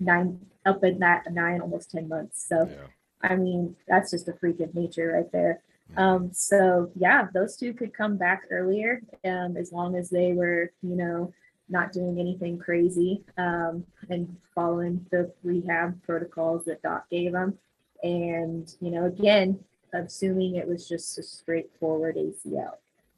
nine, 0.00 0.40
up 0.64 0.84
in 0.84 0.98
that 1.00 1.32
nine, 1.32 1.60
almost 1.60 1.90
10 1.90 2.08
months. 2.08 2.46
So, 2.46 2.68
Yeah. 2.70 2.86
I 3.22 3.36
mean, 3.36 3.74
that's 3.86 4.10
just 4.10 4.28
a 4.28 4.32
freak 4.34 4.60
of 4.60 4.74
nature 4.74 5.12
right 5.12 5.30
there. 5.32 5.62
Um, 5.96 6.30
so 6.32 6.90
yeah, 6.94 7.28
those 7.32 7.56
two 7.56 7.72
could 7.72 7.94
come 7.94 8.16
back 8.16 8.42
earlier, 8.50 9.02
um, 9.24 9.56
as 9.56 9.72
long 9.72 9.96
as 9.96 10.10
they 10.10 10.32
were, 10.32 10.70
you 10.82 10.96
know, 10.96 11.32
not 11.68 11.92
doing 11.92 12.18
anything 12.18 12.58
crazy, 12.58 13.22
um, 13.36 13.84
and 14.08 14.36
following 14.54 15.04
the 15.10 15.32
rehab 15.42 16.00
protocols 16.02 16.64
that 16.64 16.82
Doc 16.82 17.08
gave 17.10 17.32
them. 17.32 17.58
And, 18.02 18.72
you 18.80 18.90
know, 18.90 19.06
again, 19.06 19.58
assuming 19.92 20.56
it 20.56 20.68
was 20.68 20.88
just 20.88 21.18
a 21.18 21.22
straightforward 21.22 22.16
ACL, 22.16 22.74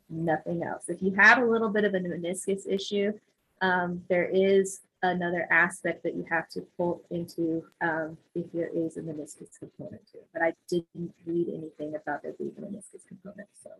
nothing 0.08 0.62
else. 0.62 0.88
If 0.88 1.02
you 1.02 1.12
have 1.16 1.38
a 1.38 1.44
little 1.44 1.68
bit 1.68 1.84
of 1.84 1.94
a 1.94 2.00
meniscus 2.00 2.66
issue, 2.68 3.12
um, 3.60 4.02
there 4.08 4.28
is 4.28 4.80
another 5.03 5.46
aspect 5.51 6.03
that 6.03 6.14
you 6.14 6.26
have 6.30 6.48
to 6.51 6.61
pull 6.76 7.03
into 7.11 7.64
um, 7.80 8.16
if 8.34 8.51
there 8.53 8.68
is 8.74 8.96
a 8.96 9.01
meniscus 9.01 9.59
component 9.59 10.07
to 10.12 10.18
it. 10.18 10.26
But 10.32 10.42
I 10.42 10.55
didn't 10.68 11.14
read 11.26 11.48
anything 11.48 11.94
about 11.94 12.22
there 12.22 12.32
being 12.38 12.53
a 12.59 12.61
meniscus 12.61 13.07
component, 13.09 13.48
so 13.62 13.70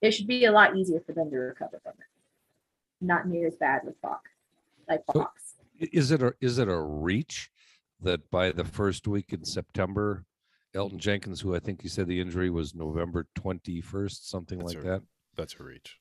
it 0.00 0.10
should 0.12 0.26
be 0.26 0.44
a 0.46 0.52
lot 0.52 0.76
easier 0.76 1.00
for 1.06 1.12
them 1.12 1.30
to 1.30 1.36
recover 1.36 1.80
from 1.82 1.92
it. 1.98 3.04
Not 3.04 3.28
near 3.28 3.46
as 3.46 3.56
bad 3.56 3.82
with 3.84 4.00
Bach, 4.02 4.22
like 4.88 5.02
So- 5.12 5.20
Bach's. 5.20 5.54
I- 5.80 5.88
Is 5.92 6.10
it 6.10 6.22
a 6.22 6.34
is 6.40 6.58
it 6.58 6.68
a 6.68 6.80
reach 6.80 7.50
that 8.00 8.30
by 8.30 8.52
the 8.52 8.64
first 8.64 9.06
week 9.08 9.32
in 9.32 9.44
September, 9.44 10.24
Elgton 10.74 10.98
Jenkins, 10.98 11.40
who 11.40 11.54
I 11.54 11.58
think 11.60 11.82
you 11.82 11.88
said 11.88 12.06
the 12.08 12.20
injury 12.20 12.50
was 12.50 12.74
November 12.74 13.26
twenty 13.34 13.80
first, 13.80 14.28
something 14.28 14.58
That's 14.58 14.74
like 14.74 14.84
a- 14.84 14.86
that. 14.88 15.02
That's 15.34 15.56
a 15.58 15.62
reach. 15.64 15.98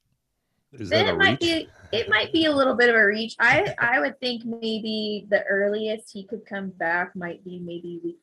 Is 0.73 0.89
Then 0.89 1.05
that 1.05 1.11
a 1.11 1.15
it 1.15 1.17
might 1.17 1.29
reach? 1.31 1.39
be 1.39 1.69
it 1.91 2.09
might 2.09 2.31
be 2.31 2.45
a 2.45 2.51
little 2.55 2.75
bit 2.75 2.89
of 2.89 2.95
a 2.95 3.05
reach. 3.05 3.35
I 3.39 3.73
I 3.77 3.99
would 3.99 4.19
think 4.19 4.45
maybe 4.45 5.25
the 5.29 5.43
earliest 5.43 6.11
he 6.11 6.23
could 6.23 6.45
come 6.45 6.69
back 6.69 7.15
might 7.15 7.43
be 7.43 7.59
maybe 7.59 7.99
week 8.03 8.19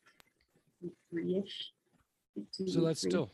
week 0.82 0.92
three-ish. 1.10 1.72
So 2.72 2.80
that's 2.82 3.02
three. 3.02 3.10
still 3.10 3.30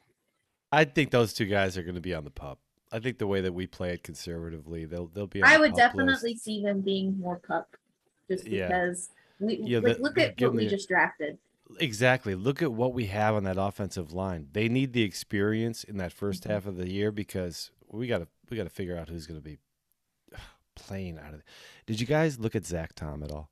I 0.73 0.85
think 0.85 1.11
those 1.11 1.33
two 1.33 1.45
guys 1.47 1.79
are 1.79 1.83
going 1.83 1.95
to 1.95 2.01
be 2.01 2.15
on 2.15 2.25
the 2.25 2.31
pup. 2.31 2.59
I 2.91 2.99
think 2.99 3.19
the 3.19 3.27
way 3.29 3.41
that 3.43 3.53
we 3.55 3.67
play 3.69 3.91
it 3.91 4.03
conservatively, 4.03 4.85
they'll 4.85 5.07
they'll 5.07 5.27
be. 5.29 5.43
On 5.43 5.49
I 5.49 5.55
the 5.55 5.61
would 5.61 5.71
pup 5.73 5.79
list. 5.95 5.95
definitely 5.95 6.37
see 6.37 6.63
them 6.63 6.81
being 6.81 7.19
more 7.21 7.37
pup, 7.47 7.77
just 8.29 8.47
Yeah. 8.47 8.67
because 8.67 9.11
we 9.39 9.57
Yeah, 9.63 9.79
like, 9.79 9.97
the- 9.99 10.03
look 10.03 10.19
at 10.19 10.41
what 10.41 10.53
we 10.55 10.65
me- 10.65 10.69
just 10.69 10.89
drafted. 10.89 11.39
Exactly. 11.81 12.35
Look 12.35 12.61
at 12.63 12.73
what 12.73 12.93
we 12.93 13.07
have 13.07 13.35
on 13.35 13.45
that 13.45 13.57
offensive 13.59 14.13
line. 14.13 14.49
They 14.53 14.69
need 14.69 14.93
the 14.93 15.03
experience 15.03 15.83
in 15.83 15.97
that 15.97 16.13
1st 16.13 16.45
Mhm. 16.45 16.51
half 16.51 16.67
of 16.67 16.77
the 16.77 16.91
year 16.91 17.11
because 17.11 17.71
we 17.89 18.07
got 18.07 18.19
to 18.19 18.29
we 18.51 18.57
got 18.57 18.65
to 18.65 18.71
figure 18.71 18.97
out 18.97 19.09
who's 19.09 19.27
going 19.27 19.41
to 19.41 19.45
be 19.45 19.59
playing 20.75 21.19
out 21.19 21.35
of 21.35 21.41
it. 21.41 21.45
Did 21.87 22.01
you 22.01 22.07
guys 22.07 22.39
look 22.39 22.55
at 22.55 22.67
Zach 22.67 22.95
Tom 22.95 23.23
at 23.23 23.33
all? 23.33 23.51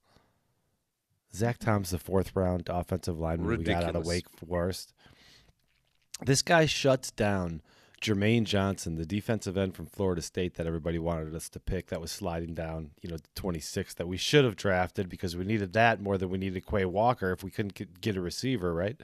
Zach 1.35 1.59
Tom's 1.59 1.91
the 1.91 1.99
fourth 1.99 2.37
round 2.37 2.69
offensive 2.69 3.19
lineman 3.19 3.59
we 3.59 3.65
got 3.65 3.85
out 3.85 3.97
of 3.97 4.07
Wake 4.07 4.27
Forest. 4.31 4.93
This 6.25 6.43
guy 6.43 6.67
shuts 6.67 7.11
down 7.11 7.63
Jermaine 8.03 8.45
Johnson, 8.45 8.97
the 8.97 9.07
defensive 9.07 9.57
end 9.57 9.75
from 9.75 9.87
Florida 9.87 10.21
State 10.21 10.55
that 10.55 10.67
everybody 10.67 10.99
wanted 10.99 11.35
us 11.35 11.49
to 11.51 11.61
pick 11.61 11.87
that 11.87 12.01
was 12.01 12.11
sliding 12.11 12.53
down, 12.53 12.91
you 13.01 13.09
know, 13.09 13.17
26 13.37 13.95
that 13.95 14.09
we 14.09 14.17
should 14.17 14.45
have 14.45 14.57
drafted 14.57 15.09
because 15.09 15.37
we 15.37 15.45
needed 15.45 15.73
that 15.73 16.03
more 16.03 16.19
than 16.19 16.29
we 16.29 16.37
needed 16.39 16.67
Quay 16.67 16.85
Walker 16.85 17.31
if 17.33 17.45
we 17.45 17.51
couldn't 17.51 17.75
get, 17.75 18.01
get 18.01 18.17
a 18.17 18.21
receiver, 18.21 18.75
right? 18.75 19.01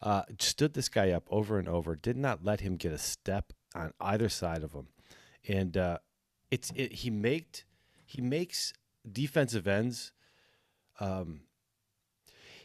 Uh, 0.00 0.22
stood 0.38 0.74
this 0.74 0.88
guy 0.88 1.10
up 1.10 1.24
over 1.28 1.58
and 1.58 1.68
over, 1.68 1.96
did 1.96 2.16
not 2.16 2.44
let 2.44 2.60
him 2.60 2.76
get 2.76 2.92
a 2.92 2.98
step 2.98 3.52
on 3.74 3.92
either 4.00 4.28
side 4.28 4.62
of 4.62 4.72
him. 4.72 4.86
And 5.46 5.76
uh, 5.76 5.98
it's 6.50 6.72
it, 6.74 6.92
he 6.92 7.10
makes 7.10 7.64
he 8.04 8.22
makes 8.22 8.72
defensive 9.10 9.66
ends 9.66 10.12
um, 11.00 11.40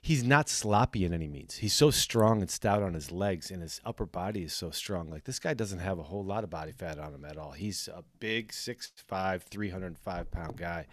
he's 0.01 0.23
not 0.23 0.49
sloppy 0.49 1.05
in 1.05 1.13
any 1.13 1.27
means. 1.27 1.55
He's 1.55 1.73
so 1.73 1.91
strong 1.91 2.41
and 2.41 2.49
stout 2.49 2.83
on 2.83 2.93
his 2.93 3.11
legs, 3.11 3.51
and 3.51 3.61
his 3.61 3.79
upper 3.85 4.05
body 4.05 4.43
is 4.43 4.53
so 4.53 4.71
strong. 4.71 5.09
Like 5.09 5.23
this 5.23 5.39
guy 5.39 5.53
doesn't 5.53 5.79
have 5.79 5.99
a 5.99 6.03
whole 6.03 6.23
lot 6.23 6.43
of 6.43 6.49
body 6.49 6.71
fat 6.71 6.99
on 6.99 7.13
him 7.13 7.25
at 7.25 7.37
all. 7.37 7.51
He's 7.51 7.87
a 7.87 8.03
big 8.19 8.51
6'5", 8.51 9.41
305 9.41 10.31
pound 10.31 10.57
guy, 10.57 10.87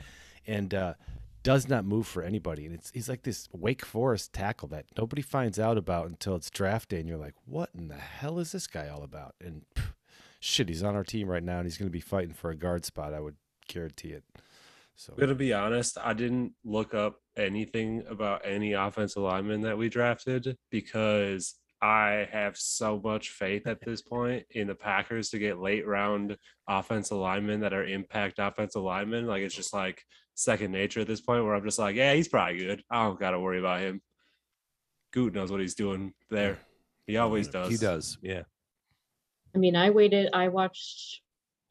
and 0.47 0.73
uh, 0.75 0.95
does 1.43 1.69
not 1.69 1.85
move 1.85 2.07
for 2.07 2.23
anybody. 2.23 2.67
And 2.67 2.75
it's 2.75 2.91
he's 2.93 3.09
like 3.09 3.23
this 3.23 3.49
Wake 3.53 3.85
Forest 3.85 4.33
tackle 4.33 4.69
that 4.69 4.87
nobody 4.97 5.23
finds 5.23 5.59
out 5.59 5.77
about 5.77 6.07
until 6.07 6.37
it's 6.37 6.51
draft 6.51 6.91
day, 6.91 7.01
and 7.01 7.09
you're 7.09 7.19
like, 7.19 7.35
what 7.45 7.71
in 7.75 7.89
the 7.89 7.95
hell 7.95 8.39
is 8.39 8.53
this 8.53 8.67
guy 8.67 8.89
all 8.89 9.03
about? 9.03 9.35
And 9.45 9.63
pff, 9.75 9.93
shit, 10.41 10.69
he's 10.69 10.83
on 10.83 10.97
our 10.97 11.05
team 11.05 11.29
right 11.29 11.43
now, 11.43 11.59
and 11.59 11.67
he's 11.67 11.79
going 11.79 11.89
to 11.89 11.93
be 11.93 12.01
fighting 12.01 12.35
for 12.35 12.51
a 12.51 12.57
guard 12.57 12.85
spot. 12.85 13.15
I 13.15 13.21
would 13.21 13.37
guarantee 13.69 14.09
it. 14.09 14.25
So 15.01 15.15
I'm 15.15 15.19
gonna 15.21 15.35
be 15.35 15.55
honest, 15.55 15.97
I 15.99 16.13
didn't 16.13 16.53
look 16.63 16.93
up 16.93 17.21
anything 17.35 18.03
about 18.07 18.43
any 18.45 18.75
offensive 18.75 19.23
linemen 19.23 19.63
that 19.63 19.79
we 19.79 19.89
drafted 19.89 20.59
because 20.71 21.55
I 21.81 22.29
have 22.31 22.59
so 22.59 23.01
much 23.03 23.31
faith 23.31 23.67
at 23.67 23.81
this 23.81 24.03
point 24.03 24.45
in 24.51 24.67
the 24.67 24.75
Packers 24.75 25.31
to 25.31 25.39
get 25.39 25.59
late 25.59 25.87
round 25.87 26.37
offensive 26.69 27.17
linemen 27.17 27.61
that 27.61 27.73
are 27.73 27.87
impact 27.87 28.39
offensive 28.39 28.83
linemen. 28.83 29.27
Like 29.27 29.41
it's 29.41 29.55
just 29.55 29.73
like 29.73 30.05
second 30.35 30.71
nature 30.71 31.01
at 31.01 31.07
this 31.07 31.23
point 31.23 31.45
where 31.45 31.55
I'm 31.55 31.65
just 31.65 31.79
like, 31.79 31.97
yeah, 31.97 32.13
he's 32.13 32.29
probably 32.29 32.59
good. 32.59 32.83
I 32.91 33.05
don't 33.05 33.19
gotta 33.19 33.41
worry 33.41 33.59
about 33.59 33.81
him. 33.81 34.03
Gute 35.15 35.33
knows 35.33 35.51
what 35.51 35.63
he's 35.63 35.75
doing 35.75 36.13
there. 36.29 36.59
He 37.07 37.17
always 37.17 37.49
does. 37.49 37.71
He 37.71 37.79
does. 37.79 38.19
Yeah. 38.21 38.43
I 39.55 39.59
mean, 39.59 39.77
I 39.77 39.91
waited. 39.91 40.31
I 40.33 40.49
watched 40.49 41.23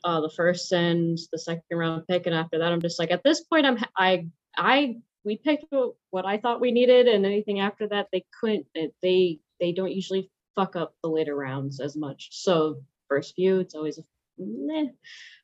uh, 0.03 0.21
the 0.21 0.29
first 0.29 0.71
and 0.71 1.17
the 1.31 1.39
second 1.39 1.63
round 1.77 2.07
pick, 2.07 2.25
and 2.25 2.35
after 2.35 2.59
that, 2.59 2.71
I'm 2.71 2.81
just 2.81 2.99
like, 2.99 3.11
at 3.11 3.23
this 3.23 3.41
point, 3.43 3.65
I'm 3.65 3.77
I 3.97 4.27
I 4.57 4.97
we 5.23 5.37
picked 5.37 5.65
what- 6.09 6.25
I 6.25 6.37
thought 6.37 6.61
we 6.61 6.71
needed, 6.71 7.07
and 7.07 7.25
anything 7.25 7.59
after 7.59 7.87
that, 7.89 8.07
they 8.11 8.25
couldn't. 8.39 8.67
They 9.01 9.39
they 9.59 9.71
don't 9.73 9.91
usually 9.91 10.31
fuck 10.55 10.75
up 10.75 10.95
the 11.03 11.09
later 11.09 11.35
rounds 11.35 11.79
as 11.79 11.95
much. 11.95 12.29
So 12.31 12.81
first 13.07 13.35
few, 13.35 13.59
it's 13.59 13.75
always 13.75 13.97
a 13.97 14.03
meh. 14.37 14.87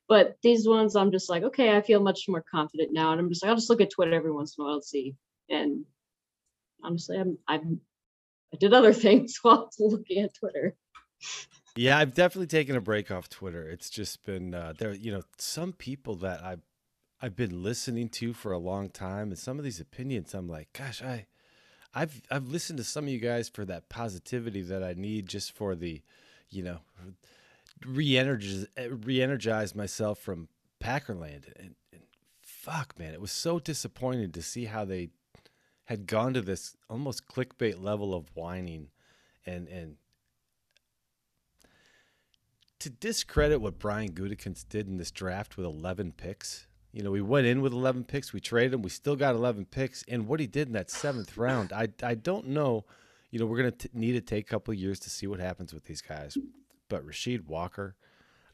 But 0.08 0.38
these 0.44 0.68
ones, 0.68 0.96
I'm 0.96 1.12
just 1.12 1.30
like, 1.30 1.44
okay, 1.44 1.76
I 1.76 1.82
feel 1.82 2.00
much 2.02 2.26
more 2.30 2.44
confident 2.50 2.94
now, 2.94 3.12
and 3.12 3.20
I'm 3.20 3.30
just 3.30 3.44
like, 3.44 3.50
I'll 3.50 3.56
just 3.56 3.70
look 3.70 3.82
at 3.82 3.92
Twitter 3.92 4.14
every 4.14 4.32
once 4.32 4.56
in 4.58 4.64
a 4.64 4.68
while 4.68 4.82
to 4.82 4.86
see. 4.88 5.16
And 5.50 5.86
honestly, 6.84 7.18
I'm 7.18 7.38
I'm 7.48 7.82
I 8.54 8.58
did 8.58 8.74
other 8.74 8.94
things 9.06 9.40
while 9.42 9.70
looking 9.80 10.24
at 10.24 10.34
Twitter. 10.36 10.76
Yeah, 11.78 11.98
I've 11.98 12.14
definitely 12.14 12.48
taken 12.48 12.76
a 12.76 12.82
break 12.82 13.12
off 13.12 13.30
Twitter. 13.30 13.68
It's 13.70 13.90
just 13.90 14.26
been 14.26 14.54
uh, 14.54 14.74
there. 14.78 14.94
You 14.94 15.12
know, 15.12 15.24
some 15.38 15.74
people 15.74 16.16
that 16.18 16.42
I've 16.44 16.62
I've 17.22 17.36
been 17.36 17.64
listening 17.64 18.10
to 18.10 18.34
for 18.34 18.52
a 18.52 18.58
long 18.58 18.90
time, 18.90 19.30
and 19.30 19.38
some 19.38 19.58
of 19.58 19.66
these 19.66 19.80
opinions, 19.80 20.34
I'm 20.34 20.48
like, 20.48 20.72
gosh, 20.74 21.02
I, 21.02 21.26
I've 21.94 22.22
I've 22.32 22.48
listened 22.48 22.78
to 22.78 22.84
some 22.84 23.06
of 23.06 23.10
you 23.10 23.20
guys 23.20 23.50
for 23.50 23.66
that 23.66 23.90
positivity 23.90 24.62
that 24.62 24.84
I 24.84 24.94
need 24.94 25.28
just 25.28 25.52
for 25.52 25.76
the, 25.76 26.02
you 26.50 26.64
know, 26.64 26.80
re-energize 27.86 28.68
re-energize 28.90 29.76
myself 29.76 30.20
from 30.20 30.48
Packerland, 30.80 31.46
and, 31.58 31.76
and 31.92 32.02
fuck, 32.42 32.98
man, 32.98 33.14
it 33.14 33.22
was 33.22 33.32
so 33.32 33.60
disappointing 33.60 34.32
to 34.32 34.42
see 34.42 34.66
how 34.66 34.86
they 34.86 35.10
had 35.86 36.08
gone 36.08 36.34
to 36.34 36.42
this 36.42 36.76
almost 36.90 37.28
clickbait 37.28 37.82
level 37.84 38.14
of 38.14 38.30
whining, 38.34 38.90
and 39.46 39.68
and 39.68 39.98
to 42.86 42.92
discredit 42.92 43.62
what 43.62 43.80
Brian 43.80 44.12
Gutekunst 44.12 44.70
did 44.70 44.88
in 44.88 44.98
this 44.98 45.10
draft 45.10 45.58
with 45.58 45.66
11 45.66 46.12
picks. 46.18 46.68
You 46.92 47.02
know, 47.02 47.10
we 47.10 47.20
went 47.20 47.48
in 47.48 47.62
with 47.62 47.74
11 47.74 48.04
picks, 48.04 48.32
we 48.32 48.40
traded 48.40 48.76
him, 48.76 48.84
we 48.84 48.92
still 48.92 49.16
got 49.16 49.34
11 49.34 49.66
picks, 49.66 50.04
and 50.08 50.28
what 50.28 50.40
he 50.40 50.46
did 50.46 50.68
in 50.68 50.74
that 50.74 50.92
seventh 50.92 51.36
round, 51.36 51.74
I 51.74 51.88
I 52.04 52.14
don't 52.14 52.50
know. 52.50 52.86
You 53.32 53.40
know, 53.40 53.48
we're 53.48 53.58
gonna 53.58 53.72
t- 53.72 53.90
need 53.92 54.12
to 54.12 54.22
take 54.22 54.46
a 54.46 54.48
couple 54.48 54.72
years 54.76 55.00
to 55.00 55.10
see 55.10 55.26
what 55.26 55.40
happens 55.40 55.74
with 55.74 55.86
these 55.86 56.04
guys. 56.04 56.38
But 56.88 57.04
Rasheed 57.04 57.48
Walker 57.48 57.96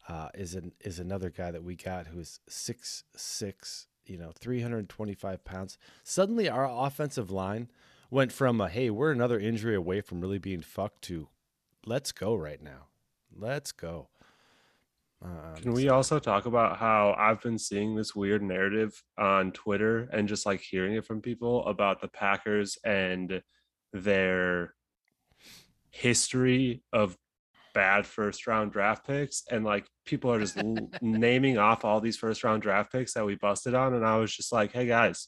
uh, 0.08 0.30
is 0.34 0.56
an 0.56 0.72
is 0.80 0.98
another 0.98 1.30
guy 1.30 1.52
that 1.52 1.66
we 1.66 1.76
got 1.76 2.08
who 2.08 2.20
is 2.22 2.40
six 2.48 3.04
six, 3.14 3.88
you 4.06 4.18
know, 4.18 4.32
325 4.40 5.44
pounds. 5.44 5.78
Suddenly, 6.06 6.48
our 6.48 6.66
offensive 6.88 7.30
line 7.32 7.70
went 8.10 8.32
from 8.32 8.62
a 8.62 8.70
hey, 8.70 8.90
we're 8.90 9.12
another 9.12 9.42
injury 9.42 9.76
away 9.76 10.00
from 10.00 10.22
really 10.22 10.40
being 10.40 10.62
fucked 10.62 11.02
to 11.02 11.28
let's 11.86 12.14
go 12.14 12.34
right 12.34 12.64
now. 12.64 12.88
Let's 13.38 13.74
go. 13.74 14.08
Uh, 15.24 15.54
Can 15.56 15.74
we 15.74 15.90
also 15.90 16.18
talk 16.18 16.46
about 16.46 16.78
how 16.78 17.16
I've 17.18 17.42
been 17.42 17.60
seeing 17.60 17.96
this 17.96 18.16
weird 18.16 18.42
narrative 18.42 19.04
on 19.20 19.52
Twitter 19.52 20.10
and 20.12 20.28
just 20.28 20.46
like 20.46 20.62
hearing 20.62 20.96
it 20.96 21.06
from 21.06 21.22
people 21.22 21.66
about 21.68 22.02
the 22.02 22.08
Packers 22.08 22.78
and 22.84 23.42
their 23.94 24.74
history 25.92 26.82
of 26.92 27.18
bad 27.74 28.08
first 28.08 28.48
round 28.48 28.72
draft 28.72 29.06
picks? 29.06 29.44
And 29.52 29.64
like 29.64 29.86
people 30.06 30.34
are 30.34 30.40
just 30.40 30.58
naming 31.02 31.60
off 31.60 31.86
all 31.86 32.02
these 32.02 32.18
first 32.18 32.44
round 32.44 32.64
draft 32.64 32.92
picks 32.92 33.14
that 33.14 33.26
we 33.26 33.36
busted 33.36 33.76
on 33.76 33.94
and 33.94 34.06
I 34.06 34.18
was 34.18 34.36
just 34.36 34.52
like, 34.52 34.72
"Hey 34.72 34.88
guys, 34.88 35.28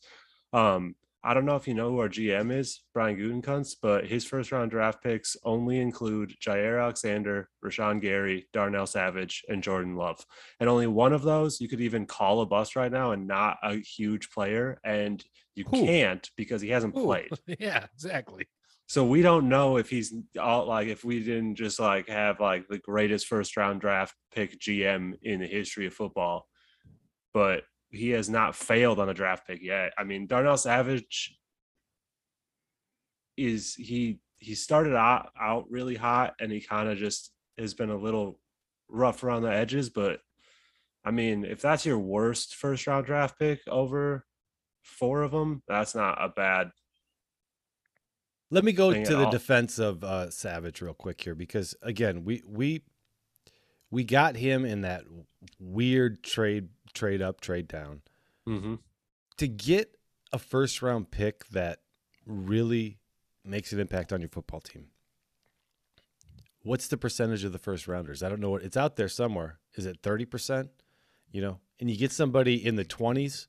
um 0.53 0.95
I 1.25 1.33
don't 1.33 1.45
know 1.45 1.55
if 1.55 1.67
you 1.69 1.73
know 1.73 1.89
who 1.89 1.99
our 1.99 2.09
GM 2.09 2.51
is, 2.51 2.81
Brian 2.93 3.15
Gutekunst, 3.17 3.77
but 3.81 4.05
his 4.05 4.25
first 4.25 4.51
round 4.51 4.71
draft 4.71 5.01
picks 5.01 5.37
only 5.45 5.79
include 5.79 6.35
Jaire 6.45 6.81
Alexander, 6.81 7.49
Rashan 7.63 8.01
Gary, 8.01 8.47
Darnell 8.51 8.85
Savage, 8.85 9.43
and 9.47 9.63
Jordan 9.63 9.95
Love. 9.95 10.25
And 10.59 10.69
only 10.69 10.87
one 10.87 11.13
of 11.13 11.21
those 11.21 11.61
you 11.61 11.69
could 11.69 11.79
even 11.79 12.05
call 12.05 12.41
a 12.41 12.45
bust 12.45 12.75
right 12.75 12.91
now 12.91 13.11
and 13.11 13.25
not 13.25 13.57
a 13.63 13.77
huge 13.77 14.31
player. 14.31 14.79
And 14.83 15.23
you 15.55 15.63
Who? 15.69 15.85
can't 15.85 16.29
because 16.35 16.61
he 16.61 16.69
hasn't 16.69 16.97
Ooh, 16.97 17.05
played. 17.05 17.29
yeah, 17.59 17.85
exactly. 17.93 18.47
So 18.87 19.05
we 19.05 19.21
don't 19.21 19.47
know 19.47 19.77
if 19.77 19.89
he's 19.89 20.13
all 20.39 20.67
like 20.67 20.87
if 20.87 21.05
we 21.05 21.23
didn't 21.23 21.55
just 21.55 21.79
like 21.79 22.09
have 22.09 22.41
like 22.41 22.67
the 22.67 22.79
greatest 22.79 23.27
first 23.27 23.55
round 23.55 23.79
draft 23.79 24.13
pick 24.35 24.59
GM 24.59 25.13
in 25.23 25.39
the 25.39 25.47
history 25.47 25.87
of 25.87 25.93
football. 25.93 26.47
But 27.33 27.63
he 27.93 28.09
has 28.09 28.29
not 28.29 28.55
failed 28.55 28.99
on 28.99 29.09
a 29.09 29.13
draft 29.13 29.47
pick 29.47 29.61
yet. 29.61 29.93
I 29.97 30.03
mean, 30.03 30.27
Darnell 30.27 30.57
Savage 30.57 31.37
is 33.37 33.75
he 33.75 34.19
he 34.37 34.55
started 34.55 34.95
out, 34.95 35.29
out 35.39 35.65
really 35.69 35.95
hot 35.95 36.33
and 36.39 36.51
he 36.51 36.59
kind 36.59 36.89
of 36.89 36.97
just 36.97 37.31
has 37.57 37.73
been 37.73 37.89
a 37.91 37.97
little 37.97 38.39
rough 38.89 39.23
around 39.23 39.43
the 39.43 39.53
edges, 39.53 39.89
but 39.89 40.19
I 41.05 41.11
mean, 41.11 41.45
if 41.45 41.61
that's 41.61 41.85
your 41.85 41.99
worst 41.99 42.55
first 42.55 42.87
round 42.87 43.05
draft 43.05 43.37
pick 43.39 43.59
over 43.67 44.25
four 44.81 45.21
of 45.21 45.31
them, 45.31 45.61
that's 45.67 45.95
not 45.95 46.17
a 46.19 46.29
bad 46.29 46.71
Let 48.51 48.63
me 48.63 48.71
go 48.71 48.91
to 48.91 49.15
the 49.15 49.25
all. 49.25 49.31
defense 49.31 49.79
of 49.79 50.03
uh, 50.03 50.29
Savage 50.29 50.81
real 50.81 50.93
quick 50.93 51.21
here 51.21 51.35
because 51.35 51.75
again, 51.81 52.23
we 52.23 52.43
we 52.47 52.83
we 53.91 54.03
got 54.03 54.35
him 54.35 54.65
in 54.65 54.81
that 54.81 55.03
weird 55.59 56.23
trade 56.23 56.69
trade 56.93 57.21
up 57.21 57.41
trade 57.41 57.67
down 57.67 58.01
mm-hmm. 58.47 58.75
to 59.37 59.47
get 59.47 59.97
a 60.31 60.39
first 60.39 60.81
round 60.81 61.11
pick 61.11 61.47
that 61.49 61.79
really 62.25 62.99
makes 63.45 63.71
an 63.73 63.79
impact 63.79 64.13
on 64.13 64.21
your 64.21 64.29
football 64.29 64.61
team. 64.61 64.87
What's 66.63 66.87
the 66.87 66.97
percentage 66.97 67.43
of 67.43 67.51
the 67.51 67.59
first 67.59 67.87
rounders? 67.87 68.23
I 68.23 68.29
don't 68.29 68.39
know 68.39 68.51
what 68.51 68.63
it's 68.63 68.77
out 68.77 68.95
there 68.95 69.09
somewhere. 69.09 69.59
Is 69.75 69.85
it 69.85 70.01
30%? 70.01 70.69
You 71.31 71.41
know, 71.41 71.59
and 71.79 71.89
you 71.89 71.97
get 71.97 72.11
somebody 72.11 72.65
in 72.65 72.75
the 72.75 72.85
20s, 72.85 73.47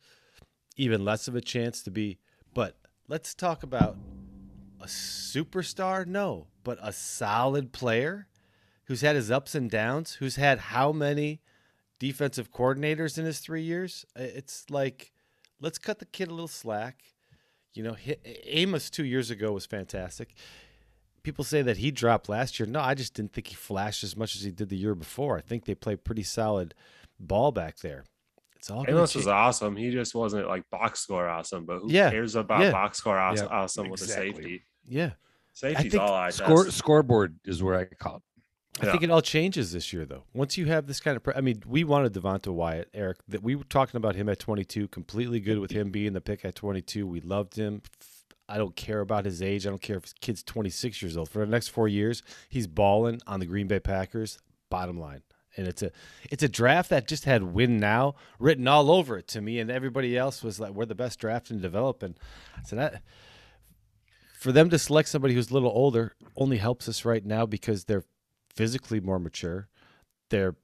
even 0.77 1.05
less 1.05 1.29
of 1.29 1.37
a 1.37 1.41
chance 1.41 1.83
to 1.83 1.91
be. 1.91 2.19
But 2.55 2.77
let's 3.07 3.35
talk 3.35 3.63
about 3.63 3.97
a 4.81 4.87
superstar. 4.87 6.07
No, 6.07 6.49
but 6.65 6.79
a 6.83 6.93
solid 6.93 7.73
player 7.73 8.27
who's 8.87 9.03
had 9.03 9.17
his 9.17 9.31
ups 9.31 9.55
and 9.55 9.71
downs, 9.71 10.15
who's 10.15 10.37
had 10.37 10.59
how 10.59 10.91
many 10.93 11.41
defensive 11.99 12.51
coordinators 12.53 13.19
in 13.19 13.25
his 13.25 13.39
three 13.41 13.63
years? 13.63 14.05
It's 14.17 14.69
like, 14.71 15.13
let's 15.61 15.79
cut 15.79 15.99
the 15.99 16.07
kid 16.07 16.29
a 16.29 16.33
little 16.33 16.49
slack. 16.49 17.03
You 17.73 17.83
know, 17.83 17.95
hi- 18.07 18.19
Amos 18.45 18.91
two 18.91 19.05
years 19.05 19.31
ago 19.31 19.53
was 19.53 19.67
fantastic. 19.67 20.35
People 21.23 21.45
say 21.45 21.63
that 21.63 21.79
he 21.79 21.91
dropped 21.91 22.29
last 22.29 22.61
year. 22.61 22.67
No, 22.69 22.81
I 22.81 22.95
just 22.95 23.15
didn't 23.15 23.33
think 23.33 23.47
he 23.49 23.55
flashed 23.55 24.05
as 24.05 24.17
much 24.17 24.37
as 24.37 24.43
he 24.43 24.51
did 24.51 24.69
the 24.69 24.77
year 24.77 24.95
before. 24.95 25.37
I 25.39 25.41
think 25.41 25.65
they 25.65 25.75
played 25.75 26.05
pretty 26.05 26.23
solid 26.23 26.75
ball 27.19 27.51
back 27.51 27.79
there. 27.79 28.05
It's 28.57 28.71
all 28.71 28.85
gonna 28.85 28.99
Amos 28.99 29.15
was 29.15 29.27
awesome. 29.27 29.77
He 29.77 29.91
just 29.91 30.15
wasn't 30.15 30.47
like 30.47 30.69
box 30.71 31.01
score 31.01 31.29
awesome, 31.29 31.65
but 31.65 31.81
who 31.81 31.91
Yeah, 31.91 32.11
cares 32.11 32.35
about 32.35 32.61
yeah. 32.61 32.71
box 32.71 32.99
score 32.99 33.19
awes- 33.19 33.41
Yeah, 33.41 33.47
awesome 33.47 33.89
with 33.89 34.03
exactly. 34.03 34.29
a 34.31 34.35
safety? 34.35 34.65
yeah. 34.87 35.11
Safety's 35.53 35.93
think 35.93 36.03
all 36.03 36.13
I 36.13 36.31
Score 36.31 36.71
scoreboard 36.71 37.39
is 37.45 37.63
where 37.63 37.79
I 37.79 37.85
call 37.85 38.17
it. 38.17 38.23
I 38.81 38.87
Yeah. 38.87 38.91
think 38.93 39.05
it 39.05 39.11
all 39.11 39.23
changes 39.23 39.71
this 39.73 39.93
year, 39.93 40.05
though. 40.05 40.25
Once 40.35 40.57
you 40.59 40.67
have 40.67 40.87
this 40.89 40.99
kind 40.99 41.17
of, 41.17 41.23
pre- 41.23 41.35
I 41.35 41.41
mean, 41.41 41.63
we 41.65 41.85
wanted 41.85 42.13
Devonte 42.13 42.53
Wyatt, 42.53 42.89
Eric. 42.93 43.19
That 43.29 43.43
we 43.43 43.55
were 43.55 43.65
talking 43.65 43.97
about 43.97 44.17
him 44.17 44.29
at 44.29 44.41
22. 44.41 44.89
Completely 44.89 45.39
good 45.39 45.59
with 45.61 45.71
him 45.71 45.91
being 45.91 46.13
the 46.13 46.21
pick 46.21 46.45
at 46.45 46.57
22. 46.57 47.07
We 47.07 47.21
loved 47.21 47.55
him. 47.55 47.83
I 48.49 48.59
don't 48.59 48.75
care 48.77 49.01
about 49.01 49.25
his 49.25 49.41
age. 49.41 49.65
I 49.67 49.71
don't 49.71 49.81
care 49.81 49.97
if 49.97 50.03
his 50.05 50.15
kid's 50.21 50.43
26 50.43 51.01
years 51.03 51.17
old. 51.17 51.29
For 51.29 51.39
the 51.39 51.47
next 51.51 51.69
four 51.69 51.87
years, 51.89 52.23
he's 52.49 52.67
balling 52.67 53.21
on 53.27 53.41
the 53.41 53.47
Green 53.47 53.69
Bay 53.69 53.79
Packers. 53.81 54.39
Bottom 54.71 54.99
line, 54.99 55.23
and 55.57 55.69
it's 55.69 55.83
a 55.83 55.93
it's 56.31 56.43
a 56.43 56.49
draft 56.49 56.91
that 56.91 57.07
just 57.07 57.27
had 57.27 57.43
win 57.45 57.79
now 57.79 58.17
written 58.41 58.67
all 58.67 58.91
over 58.91 59.17
it 59.17 59.29
to 59.29 59.41
me, 59.41 59.61
and 59.61 59.71
everybody 59.71 60.19
else 60.19 60.43
was 60.43 60.59
like, 60.59 60.73
"We're 60.73 60.85
the 60.85 60.97
best 60.97 61.21
draft 61.21 61.49
and 61.51 61.63
develop." 61.63 62.03
And 62.03 62.19
so 62.65 62.75
that 62.77 63.03
for 64.39 64.51
them 64.53 64.69
to 64.71 64.79
select 64.79 65.09
somebody 65.09 65.33
who's 65.35 65.51
a 65.51 65.55
little 65.55 65.71
older 65.71 66.15
only 66.37 66.57
helps 66.59 66.89
us 66.89 67.05
right 67.05 67.25
now 67.25 67.47
because 67.47 67.85
they're 67.85 68.05
physically 68.55 69.01
more 69.01 69.19
mature. 69.19 69.69
They're, 70.31 70.57